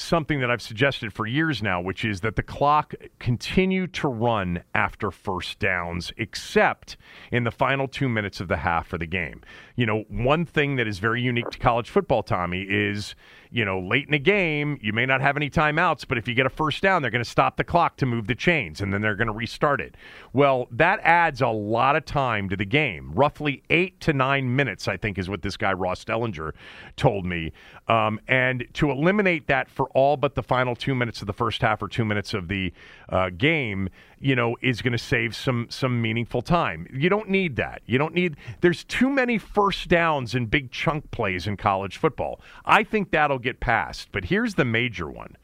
something 0.00 0.40
that 0.40 0.50
I've 0.50 0.62
suggested 0.62 1.12
for 1.12 1.26
years 1.26 1.62
now, 1.62 1.80
which 1.80 2.04
is 2.04 2.20
that 2.20 2.36
the 2.36 2.42
clock 2.42 2.94
continue 3.18 3.86
to 3.88 4.08
run 4.08 4.62
after 4.74 5.10
first 5.10 5.58
downs, 5.58 6.12
except 6.16 6.96
in 7.30 7.44
the 7.44 7.50
final 7.50 7.86
two 7.86 8.08
minutes 8.08 8.40
of 8.40 8.48
the 8.48 8.58
half 8.58 8.92
of 8.92 9.00
the 9.00 9.06
game. 9.06 9.42
You 9.80 9.86
know, 9.86 10.04
one 10.08 10.44
thing 10.44 10.76
that 10.76 10.86
is 10.86 10.98
very 10.98 11.22
unique 11.22 11.48
to 11.52 11.58
college 11.58 11.88
football, 11.88 12.22
Tommy, 12.22 12.66
is 12.68 13.14
you 13.52 13.64
know, 13.64 13.80
late 13.80 14.04
in 14.04 14.12
the 14.12 14.18
game, 14.18 14.78
you 14.80 14.92
may 14.92 15.04
not 15.04 15.20
have 15.20 15.36
any 15.36 15.50
timeouts, 15.50 16.06
but 16.06 16.16
if 16.16 16.28
you 16.28 16.34
get 16.34 16.46
a 16.46 16.50
first 16.50 16.82
down, 16.82 17.02
they're 17.02 17.10
going 17.10 17.24
to 17.24 17.28
stop 17.28 17.56
the 17.56 17.64
clock 17.64 17.96
to 17.96 18.06
move 18.06 18.28
the 18.28 18.34
chains, 18.34 18.80
and 18.80 18.94
then 18.94 19.00
they're 19.00 19.16
going 19.16 19.26
to 19.26 19.32
restart 19.32 19.80
it. 19.80 19.96
Well, 20.32 20.68
that 20.70 21.00
adds 21.02 21.40
a 21.40 21.48
lot 21.48 21.96
of 21.96 22.04
time 22.04 22.48
to 22.50 22.56
the 22.56 22.64
game. 22.64 23.10
Roughly 23.12 23.62
eight 23.68 24.00
to 24.00 24.12
nine 24.12 24.54
minutes, 24.54 24.86
I 24.86 24.96
think, 24.96 25.18
is 25.18 25.28
what 25.28 25.42
this 25.42 25.56
guy 25.56 25.72
Ross 25.72 26.04
Dellenger 26.04 26.52
told 26.96 27.26
me. 27.26 27.52
Um, 27.88 28.20
and 28.28 28.66
to 28.74 28.90
eliminate 28.90 29.48
that 29.48 29.68
for 29.68 29.88
all 29.90 30.16
but 30.16 30.36
the 30.36 30.42
final 30.42 30.76
two 30.76 30.94
minutes 30.94 31.20
of 31.20 31.26
the 31.26 31.32
first 31.32 31.60
half 31.60 31.82
or 31.82 31.88
two 31.88 32.04
minutes 32.04 32.34
of 32.34 32.46
the 32.46 32.72
uh, 33.08 33.30
game, 33.30 33.88
you 34.20 34.36
know, 34.36 34.56
is 34.60 34.82
going 34.82 34.92
to 34.92 34.98
save 34.98 35.34
some 35.34 35.66
some 35.70 36.00
meaningful 36.00 36.42
time. 36.42 36.86
You 36.92 37.08
don't 37.08 37.28
need 37.30 37.56
that. 37.56 37.82
You 37.86 37.98
don't 37.98 38.14
need. 38.14 38.36
There's 38.60 38.84
too 38.84 39.08
many 39.08 39.38
first 39.38 39.88
downs 39.88 40.34
and 40.34 40.50
big 40.50 40.70
chunk 40.70 41.10
plays 41.10 41.46
in 41.46 41.56
college 41.56 41.96
football. 41.96 42.40
I 42.64 42.84
think 42.84 43.10
that'll 43.10 43.38
get 43.38 43.60
passed. 43.60 44.10
But 44.12 44.26
here's 44.26 44.54
the 44.54 44.64
major 44.64 45.10
one 45.10 45.36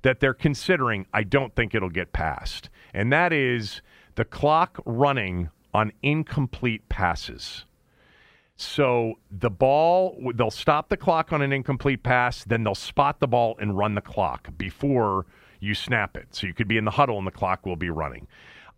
that 0.00 0.20
they're 0.20 0.34
considering. 0.34 1.06
I 1.12 1.22
don't 1.22 1.54
think 1.54 1.74
it'll 1.74 1.90
get 1.90 2.12
passed, 2.12 2.70
and 2.94 3.12
that 3.12 3.32
is 3.32 3.82
the 4.14 4.24
clock 4.24 4.80
running 4.86 5.50
on 5.74 5.92
incomplete 6.02 6.88
passes. 6.88 7.66
So 8.56 9.14
the 9.30 9.50
ball, 9.50 10.16
they'll 10.34 10.50
stop 10.50 10.88
the 10.88 10.96
clock 10.96 11.32
on 11.32 11.42
an 11.42 11.52
incomplete 11.52 12.02
pass, 12.02 12.44
then 12.44 12.62
they'll 12.62 12.74
spot 12.74 13.18
the 13.18 13.26
ball 13.26 13.56
and 13.58 13.76
run 13.76 13.94
the 13.94 14.00
clock 14.00 14.50
before 14.56 15.26
you 15.62 15.74
snap 15.74 16.16
it. 16.16 16.34
So 16.34 16.46
you 16.46 16.54
could 16.54 16.68
be 16.68 16.76
in 16.76 16.84
the 16.84 16.90
huddle 16.90 17.18
and 17.18 17.26
the 17.26 17.30
clock 17.30 17.64
will 17.64 17.76
be 17.76 17.90
running. 17.90 18.26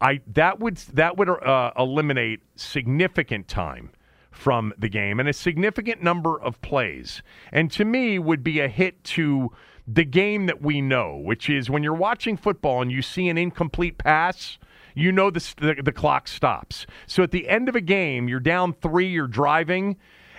I 0.01 0.20
that 0.35 0.61
would 0.61 0.77
that 0.93 1.16
would 1.16 1.28
uh, 1.28 1.73
eliminate 1.78 2.43
significant 2.56 3.48
time 3.48 3.90
from 4.31 4.74
the 4.77 4.89
game 4.89 5.20
and 5.20 5.28
a 5.28 5.32
significant 5.32 6.02
number 6.02 6.39
of 6.40 6.61
plays. 6.61 7.23
And 7.52 7.70
to 7.73 7.85
me, 7.85 8.19
would 8.19 8.43
be 8.43 8.61
a 8.61 8.69
hit 8.69 9.02
to 9.05 9.52
the 9.86 10.05
game 10.05 10.47
that 10.47 10.61
we 10.61 10.81
know, 10.81 11.16
which 11.16 11.48
is 11.48 11.70
when 11.70 11.82
you're 11.82 11.94
watching 11.94 12.36
football 12.36 12.82
and 12.82 12.90
you 12.90 13.02
see 13.02 13.28
an 13.28 13.39
incomplete 13.39 13.98
pass, 13.98 14.59
you 14.94 15.12
know 15.12 15.31
the, 15.31 15.55
the, 15.59 15.82
the 15.82 15.93
clock 15.93 16.27
stops. 16.27 16.86
So 17.06 17.23
at 17.23 17.31
the 17.31 17.48
end 17.48 17.69
of 17.69 17.77
a 17.77 17.81
game, 17.81 18.28
you're 18.28 18.40
down 18.40 18.73
three, 18.73 19.09
you're 19.09 19.27
driving, 19.27 19.97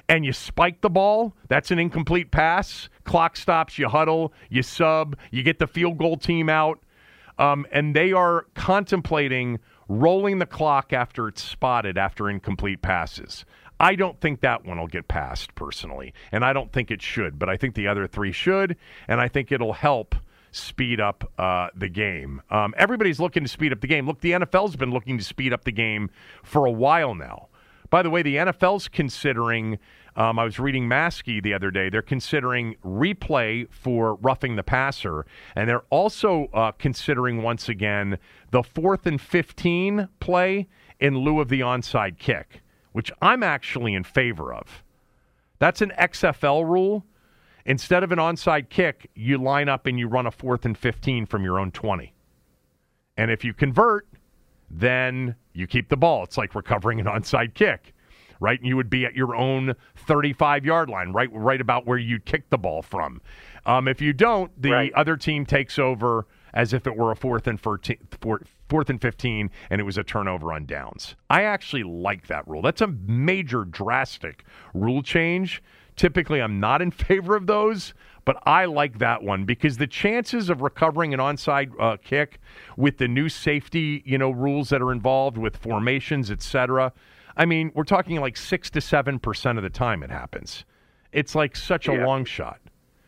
and 0.09 0.25
you 0.25 0.33
spike 0.33 0.81
the 0.81 0.89
ball. 0.89 1.33
That's 1.47 1.71
an 1.71 1.79
incomplete 1.79 2.31
pass. 2.31 2.89
Clock 3.03 3.37
stops, 3.37 3.77
you 3.77 3.89
huddle, 3.89 4.33
you 4.49 4.63
sub, 4.63 5.17
you 5.31 5.43
get 5.43 5.59
the 5.59 5.67
field 5.67 5.97
goal 5.97 6.17
team 6.17 6.49
out. 6.49 6.79
Um, 7.37 7.65
and 7.71 7.95
they 7.95 8.13
are 8.13 8.45
contemplating 8.53 9.59
rolling 9.87 10.39
the 10.39 10.45
clock 10.45 10.93
after 10.93 11.27
it's 11.27 11.43
spotted 11.43 11.97
after 11.97 12.29
incomplete 12.29 12.81
passes. 12.81 13.45
I 13.79 13.95
don't 13.95 14.19
think 14.21 14.39
that 14.39 14.65
one 14.65 14.79
will 14.79 14.87
get 14.87 15.07
passed 15.07 15.53
personally, 15.55 16.13
and 16.31 16.45
I 16.45 16.53
don't 16.53 16.71
think 16.71 16.91
it 16.91 17.01
should, 17.01 17.37
but 17.37 17.49
I 17.49 17.57
think 17.57 17.75
the 17.75 17.87
other 17.87 18.07
three 18.07 18.31
should, 18.31 18.77
and 19.07 19.19
I 19.19 19.27
think 19.27 19.51
it'll 19.51 19.73
help 19.73 20.15
speed 20.51 21.01
up 21.01 21.29
uh, 21.37 21.67
the 21.75 21.89
game. 21.89 22.41
Um, 22.49 22.73
everybody's 22.77 23.19
looking 23.19 23.43
to 23.43 23.49
speed 23.49 23.73
up 23.73 23.81
the 23.81 23.87
game. 23.87 24.07
Look, 24.07 24.21
the 24.21 24.31
NFL's 24.31 24.77
been 24.77 24.91
looking 24.91 25.17
to 25.17 25.23
speed 25.23 25.51
up 25.51 25.65
the 25.65 25.71
game 25.71 26.09
for 26.41 26.65
a 26.65 26.71
while 26.71 27.13
now. 27.13 27.49
By 27.95 28.03
the 28.03 28.09
way, 28.09 28.23
the 28.23 28.35
NFL's 28.35 28.89
considering. 28.89 29.79
Um, 30.17 30.37
I 30.37 30.43
was 30.43 30.59
reading 30.59 30.89
Maske 30.89 31.41
the 31.41 31.53
other 31.53 31.71
day. 31.71 31.87
They're 31.87 32.01
considering 32.01 32.75
replay 32.83 33.71
for 33.71 34.15
roughing 34.15 34.57
the 34.57 34.63
passer, 34.63 35.25
and 35.55 35.69
they're 35.69 35.85
also 35.89 36.47
uh, 36.53 36.73
considering 36.73 37.41
once 37.41 37.69
again 37.69 38.17
the 38.51 38.63
fourth 38.63 39.05
and 39.05 39.21
15 39.21 40.09
play 40.19 40.67
in 40.99 41.19
lieu 41.19 41.39
of 41.39 41.47
the 41.47 41.61
onside 41.61 42.19
kick 42.19 42.61
which 42.91 43.13
I'm 43.21 43.43
actually 43.43 43.93
in 43.93 44.03
favor 44.03 44.53
of. 44.53 44.83
That's 45.59 45.81
an 45.81 45.93
XFL 45.97 46.65
rule. 46.65 47.05
Instead 47.65 48.03
of 48.03 48.11
an 48.11 48.19
onside 48.19 48.67
kick, 48.67 49.09
you 49.15 49.37
line 49.37 49.69
up 49.69 49.85
and 49.85 49.97
you 49.97 50.09
run 50.09 50.27
a 50.27 50.31
fourth 50.31 50.65
and 50.65 50.77
15 50.77 51.27
from 51.27 51.45
your 51.45 51.59
own 51.59 51.71
20. 51.71 52.13
And 53.15 53.31
if 53.31 53.45
you 53.45 53.53
convert, 53.53 54.05
then 54.69 55.35
you 55.53 55.67
keep 55.67 55.89
the 55.89 55.97
ball. 55.97 56.23
It's 56.23 56.37
like 56.37 56.55
recovering 56.55 56.99
an 56.99 57.05
onside 57.05 57.53
kick, 57.53 57.93
right? 58.39 58.59
And 58.59 58.67
you 58.67 58.75
would 58.75 58.89
be 58.89 59.05
at 59.05 59.15
your 59.15 59.35
own 59.35 59.75
35 59.95 60.65
yard 60.65 60.89
line, 60.89 61.11
right, 61.11 61.29
right 61.31 61.61
about 61.61 61.85
where 61.85 61.97
you 61.97 62.19
kicked 62.19 62.49
the 62.49 62.57
ball 62.57 62.81
from. 62.81 63.21
Um, 63.65 63.87
if 63.87 64.01
you 64.01 64.13
don't, 64.13 64.51
the 64.61 64.71
right. 64.71 64.93
other 64.93 65.17
team 65.17 65.45
takes 65.45 65.79
over 65.79 66.27
as 66.53 66.71
if 66.71 66.87
it 66.87 66.95
were 66.95 67.11
a 67.11 67.15
fourth 67.15 67.47
and 67.47 67.59
14, 67.59 67.97
fourth 68.69 68.89
and 68.89 69.01
15 69.01 69.49
and 69.69 69.81
it 69.81 69.83
was 69.83 69.97
a 69.97 70.03
turnover 70.03 70.53
on 70.53 70.65
downs. 70.65 71.15
I 71.29 71.43
actually 71.43 71.83
like 71.83 72.27
that 72.27 72.47
rule. 72.47 72.61
That's 72.61 72.81
a 72.81 72.87
major 72.87 73.65
drastic 73.65 74.45
rule 74.73 75.03
change. 75.03 75.61
Typically, 75.95 76.41
I'm 76.41 76.59
not 76.59 76.81
in 76.81 76.91
favor 76.91 77.35
of 77.35 77.47
those, 77.47 77.93
but 78.25 78.41
I 78.45 78.65
like 78.65 78.97
that 78.99 79.23
one 79.23 79.45
because 79.45 79.77
the 79.77 79.87
chances 79.87 80.49
of 80.49 80.61
recovering 80.61 81.13
an 81.13 81.19
onside 81.19 81.71
uh, 81.79 81.97
kick 81.97 82.39
with 82.75 82.97
the 82.97 83.07
new 83.07 83.29
safety, 83.29 84.01
you 84.05 84.17
know, 84.17 84.31
rules 84.31 84.69
that 84.69 84.81
are 84.81 84.91
involved 84.91 85.37
with 85.37 85.55
formations, 85.55 86.31
etc. 86.31 86.91
I 87.37 87.45
mean, 87.45 87.71
we're 87.75 87.83
talking 87.83 88.19
like 88.19 88.35
six 88.35 88.69
to 88.71 88.81
seven 88.81 89.19
percent 89.19 89.57
of 89.59 89.63
the 89.63 89.69
time 89.69 90.01
it 90.03 90.09
happens. 90.09 90.65
It's 91.11 91.35
like 91.35 91.55
such 91.55 91.87
a 91.87 91.93
yeah. 91.93 92.05
long 92.05 92.25
shot. 92.25 92.59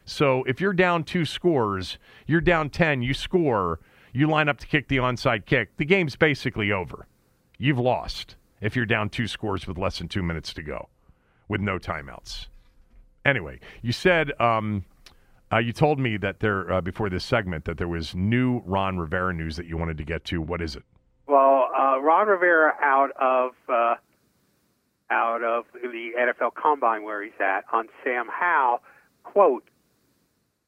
So 0.05 0.43
if 0.45 0.61
you're 0.61 0.71
down 0.71 1.03
two 1.03 1.25
scores, 1.25 1.97
you're 2.27 2.39
down 2.39 2.69
10, 2.69 3.01
you 3.01 3.13
score, 3.13 3.81
you 4.13 4.27
line 4.27 4.47
up 4.47 4.57
to 4.59 4.67
kick 4.67 4.87
the 4.87 4.97
onside 4.97 5.45
kick, 5.45 5.75
the 5.75 5.83
game's 5.83 6.15
basically 6.15 6.71
over. 6.71 7.07
You've 7.57 7.79
lost 7.79 8.37
if 8.61 8.73
you're 8.75 8.85
down 8.85 9.09
two 9.09 9.27
scores 9.27 9.67
with 9.67 9.77
less 9.77 9.97
than 9.97 10.07
two 10.07 10.23
minutes 10.23 10.53
to 10.53 10.63
go 10.63 10.87
with 11.49 11.59
no 11.59 11.77
timeouts. 11.77 12.47
Anyway, 13.25 13.59
you 13.81 13.91
said 13.91 14.31
um, 14.39 14.85
uh, 15.51 15.57
you 15.57 15.71
told 15.71 15.99
me 15.99 16.17
that 16.17 16.39
there 16.39 16.71
uh, 16.71 16.81
before 16.81 17.09
this 17.09 17.23
segment 17.23 17.65
that 17.65 17.77
there 17.77 17.87
was 17.87 18.13
new 18.13 18.61
Ron 18.65 18.97
Rivera 18.97 19.33
news 19.33 19.55
that 19.55 19.65
you 19.65 19.77
wanted 19.77 19.97
to 19.97 20.03
get 20.03 20.25
to. 20.25 20.41
What 20.41 20.61
is 20.61 20.75
it? 20.75 20.83
Well, 21.27 21.69
uh, 21.77 21.99
Ron 21.99 22.27
Rivera 22.27 22.73
out 22.81 23.11
of 23.19 23.51
uh, 23.69 23.95
out 25.09 25.43
of 25.43 25.65
the 25.73 26.11
NFL 26.19 26.53
Combine 26.53 27.03
where 27.03 27.23
he's 27.23 27.39
at 27.39 27.63
on 27.71 27.87
Sam 28.03 28.27
Howell 28.29 28.81
quote 29.23 29.63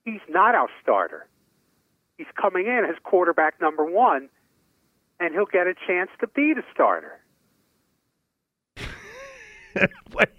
he's 0.05 0.21
not 0.29 0.55
our 0.55 0.69
starter. 0.81 1.27
He's 2.17 2.27
coming 2.39 2.65
in 2.65 2.85
as 2.89 2.95
quarterback 3.03 3.61
number 3.61 3.85
one, 3.85 4.29
and 5.19 5.33
he'll 5.33 5.45
get 5.45 5.67
a 5.67 5.73
chance 5.87 6.09
to 6.19 6.27
be 6.27 6.53
the 6.53 6.63
starter. 6.73 7.19
wait, 10.13 10.29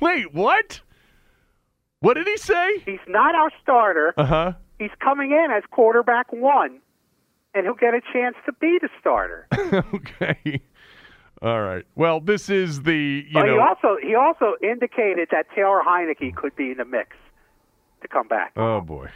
wait, 0.00 0.34
what? 0.34 0.80
What 2.00 2.14
did 2.14 2.26
he 2.26 2.36
say? 2.36 2.78
He's 2.84 3.00
not 3.08 3.34
our 3.34 3.50
starter. 3.62 4.14
Uh 4.16 4.24
huh. 4.24 4.52
He's 4.78 4.90
coming 5.00 5.32
in 5.32 5.48
as 5.50 5.64
quarterback 5.70 6.32
one, 6.32 6.80
and 7.54 7.64
he'll 7.64 7.74
get 7.74 7.94
a 7.94 8.00
chance 8.12 8.36
to 8.46 8.52
be 8.52 8.78
the 8.80 8.88
starter. 9.00 9.48
okay. 9.94 10.62
All 11.42 11.60
right. 11.62 11.84
Well, 11.94 12.20
this 12.20 12.48
is 12.48 12.82
the 12.82 13.24
you 13.26 13.34
but 13.34 13.46
know. 13.46 13.54
He 13.54 13.58
also 13.58 13.96
he 14.02 14.14
also 14.14 14.54
indicated 14.62 15.28
that 15.32 15.46
Taylor 15.54 15.80
Heinicke 15.86 16.34
could 16.34 16.54
be 16.56 16.70
in 16.70 16.78
the 16.78 16.84
mix 16.84 17.16
to 18.02 18.08
come 18.08 18.28
back. 18.28 18.52
Oh 18.56 18.80
boy. 18.80 19.08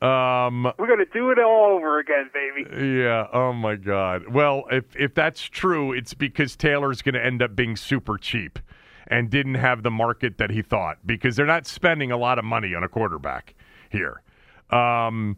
Um, 0.00 0.72
We're 0.78 0.86
going 0.86 1.00
to 1.00 1.12
do 1.12 1.30
it 1.30 1.40
all 1.40 1.74
over 1.74 1.98
again, 1.98 2.30
baby. 2.32 3.00
Yeah. 3.00 3.26
Oh 3.32 3.52
my 3.52 3.74
God. 3.74 4.28
Well, 4.32 4.64
if 4.70 4.84
if 4.94 5.14
that's 5.14 5.42
true, 5.42 5.92
it's 5.92 6.14
because 6.14 6.54
Taylor's 6.54 7.02
going 7.02 7.16
to 7.16 7.24
end 7.24 7.42
up 7.42 7.56
being 7.56 7.76
super 7.76 8.16
cheap 8.16 8.60
and 9.08 9.30
didn't 9.30 9.54
have 9.54 9.82
the 9.82 9.90
market 9.90 10.38
that 10.38 10.50
he 10.50 10.62
thought 10.62 10.98
because 11.04 11.36
they're 11.36 11.46
not 11.46 11.66
spending 11.66 12.12
a 12.12 12.16
lot 12.16 12.38
of 12.38 12.44
money 12.44 12.74
on 12.74 12.84
a 12.84 12.88
quarterback 12.88 13.54
here. 13.90 14.22
Um, 14.70 15.36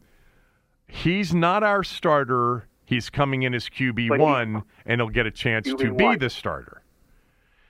he's 0.88 1.32
not 1.32 1.62
our 1.62 1.82
starter. 1.82 2.66
He's 2.84 3.08
coming 3.08 3.44
in 3.44 3.54
as 3.54 3.68
QB 3.68 4.18
one, 4.18 4.64
and 4.84 5.00
he'll 5.00 5.08
get 5.08 5.26
a 5.26 5.30
chance 5.30 5.68
QB 5.68 5.78
to 5.78 5.94
be 5.94 6.16
the 6.16 6.28
starter. 6.28 6.82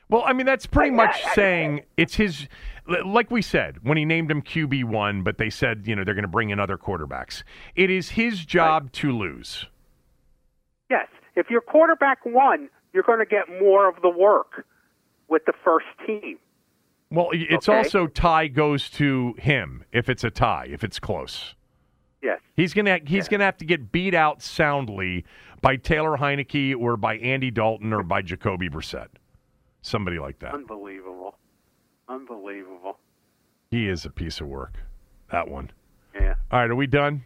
Well, 0.09 0.25
I 0.27 0.33
mean, 0.33 0.47
that's 0.47 0.67
pretty 0.67 0.91
much 0.91 1.23
saying 1.35 1.83
it's 1.97 2.15
his. 2.15 2.49
Like 3.05 3.31
we 3.31 3.43
said 3.43 3.79
when 3.83 3.97
he 3.97 4.05
named 4.05 4.31
him 4.31 4.43
QB 4.43 4.85
one, 4.85 5.23
but 5.23 5.39
they 5.39 5.51
said 5.51 5.87
you 5.87 5.95
know 5.95 6.03
they're 6.03 6.15
going 6.15 6.23
to 6.23 6.29
bring 6.29 6.51
in 6.51 6.59
other 6.59 6.77
quarterbacks. 6.77 7.45
It 7.77 7.91
is 7.91 8.11
his 8.11 8.45
job 8.45 8.85
right. 8.85 8.93
to 8.95 9.17
lose. 9.17 9.67
Yes, 10.91 11.07
if 11.37 11.51
you're 11.51 11.61
quarterback 11.61 12.25
one, 12.25 12.69
you're 12.93 13.05
going 13.05 13.21
to 13.21 13.27
get 13.27 13.45
more 13.61 13.89
of 13.89 14.03
the 14.03 14.11
work 14.11 14.67
with 15.31 15.45
the 15.47 15.53
first 15.65 15.87
team. 16.07 16.39
Well, 17.11 17.31
it's 17.33 17.69
okay? 17.69 17.79
also 17.79 18.07
tie 18.07 18.49
goes 18.49 18.91
to 18.91 19.35
him 19.39 19.85
if 19.93 20.09
it's 20.09 20.23
a 20.23 20.31
tie, 20.31 20.69
if 20.71 20.85
it's 20.85 21.01
close. 21.01 21.55
Yes. 22.23 22.41
He's 22.55 22.75
gonna 22.75 22.99
he's 23.05 23.11
yes. 23.11 23.29
gonna 23.29 23.45
have 23.45 23.57
to 23.59 23.65
get 23.65 23.91
beat 23.91 24.15
out 24.15 24.43
soundly 24.43 25.25
by 25.63 25.77
Taylor 25.77 26.17
Heinicke 26.19 26.77
or 26.77 26.97
by 26.97 27.17
Andy 27.17 27.51
Dalton 27.51 27.93
or 27.93 28.03
by 28.03 28.23
Jacoby 28.23 28.69
Brissett. 28.69 29.09
Somebody 29.83 30.19
like 30.19 30.39
that. 30.41 30.55
Unbelievable. 30.55 31.39
Unbelievable. 32.09 32.99
He 33.71 33.89
is 33.89 34.05
a 34.05 34.11
piece 34.11 34.41
of 34.41 34.49
work. 34.49 34.75
That 35.33 35.49
one. 35.49 35.71
Yeah. 36.15 36.35
All 36.51 36.61
right, 36.61 36.71
are 36.71 36.77
we 36.77 36.87
done? 36.87 37.25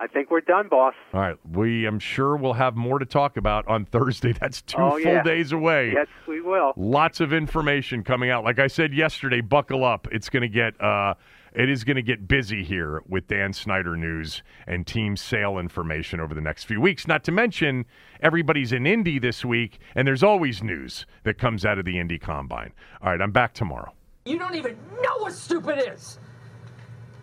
I 0.00 0.06
think 0.06 0.30
we're 0.30 0.40
done, 0.40 0.68
boss. 0.68 0.94
All 1.12 1.20
right. 1.20 1.36
We 1.50 1.84
I'm 1.84 1.98
sure 1.98 2.36
we'll 2.36 2.52
have 2.52 2.76
more 2.76 2.98
to 2.98 3.06
talk 3.06 3.36
about 3.36 3.66
on 3.66 3.84
Thursday. 3.84 4.32
That's 4.40 4.62
two 4.62 4.78
oh, 4.78 4.90
full 4.90 5.00
yeah. 5.00 5.22
days 5.22 5.52
away. 5.52 5.92
Yes, 5.92 6.06
we 6.26 6.40
will. 6.40 6.72
Lots 6.76 7.20
of 7.20 7.32
information 7.32 8.04
coming 8.04 8.30
out. 8.30 8.44
Like 8.44 8.58
I 8.58 8.68
said 8.68 8.94
yesterday, 8.94 9.40
buckle 9.40 9.84
up. 9.84 10.06
It's 10.12 10.28
going 10.28 10.42
to 10.42 10.48
get 10.48 10.80
uh 10.80 11.14
it 11.52 11.68
is 11.68 11.82
going 11.82 11.96
to 11.96 12.02
get 12.02 12.28
busy 12.28 12.62
here 12.62 13.02
with 13.08 13.26
Dan 13.26 13.52
Snyder 13.52 13.96
news 13.96 14.42
and 14.66 14.86
team 14.86 15.16
sale 15.16 15.58
information 15.58 16.20
over 16.20 16.34
the 16.34 16.40
next 16.40 16.64
few 16.64 16.80
weeks. 16.80 17.08
Not 17.08 17.24
to 17.24 17.32
mention, 17.32 17.86
everybody's 18.20 18.70
in 18.70 18.86
Indy 18.86 19.18
this 19.18 19.44
week, 19.44 19.80
and 19.96 20.06
there's 20.06 20.22
always 20.22 20.62
news 20.62 21.06
that 21.24 21.38
comes 21.38 21.64
out 21.64 21.78
of 21.78 21.84
the 21.84 21.98
Indy 21.98 22.18
Combine. 22.18 22.72
All 23.02 23.10
right, 23.10 23.20
I'm 23.20 23.32
back 23.32 23.54
tomorrow. 23.54 23.92
You 24.26 24.38
don't 24.38 24.54
even 24.54 24.76
know 25.02 25.16
what 25.18 25.32
stupid 25.32 25.82
is. 25.92 26.18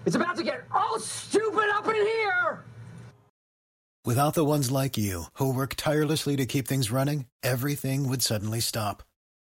It's 0.06 0.16
about 0.16 0.38
to 0.38 0.44
get 0.44 0.66
all 0.72 1.00
stupid 1.00 1.70
up 1.74 1.88
in 1.88 1.96
here. 1.96 2.64
Without 4.06 4.36
the 4.36 4.46
ones 4.46 4.70
like 4.70 4.98
you, 4.98 5.26
who 5.34 5.52
work 5.52 5.74
tirelessly 5.76 6.36
to 6.36 6.46
keep 6.46 6.68
things 6.68 6.92
running, 6.92 7.26
everything 7.42 8.08
would 8.08 8.22
suddenly 8.22 8.60
stop. 8.60 9.02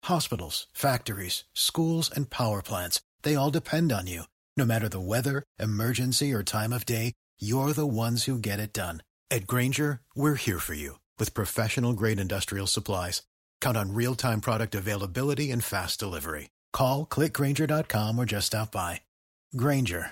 Hospitals, 0.03 0.68
factories, 0.73 1.45
schools, 1.53 2.11
and 2.14 2.30
power 2.30 2.61
plants, 2.61 2.99
they 3.22 3.36
all 3.36 3.49
depend 3.49 3.94
on 3.94 4.07
you. 4.07 4.23
No 4.57 4.65
matter 4.65 4.90
the 4.90 4.99
weather, 4.99 5.44
emergency, 5.57 6.34
or 6.34 6.44
time 6.44 6.73
of 6.73 6.86
day, 6.86 7.14
you're 7.40 7.72
the 7.72 7.88
ones 7.88 8.26
who 8.26 8.38
get 8.38 8.60
it 8.60 8.73
done. 8.73 9.03
At 9.30 9.48
Grainger, 9.48 10.02
we're 10.15 10.36
here 10.36 10.60
for 10.60 10.73
you 10.73 10.99
with 11.18 11.34
professional 11.34 11.94
grade 11.94 12.19
industrial 12.19 12.68
supplies. 12.68 13.22
count 13.61 13.78
on 13.78 13.94
real 13.94 14.15
time 14.15 14.41
product 14.41 14.76
availability 14.76 15.52
and 15.52 15.64
fast 15.64 15.99
delivery. 15.99 16.49
Call 16.73 17.06
clickgrainger.com 17.06 18.19
or 18.19 18.26
just 18.26 18.48
stop 18.48 18.72
by. 18.72 19.02
Grainger 19.56 20.11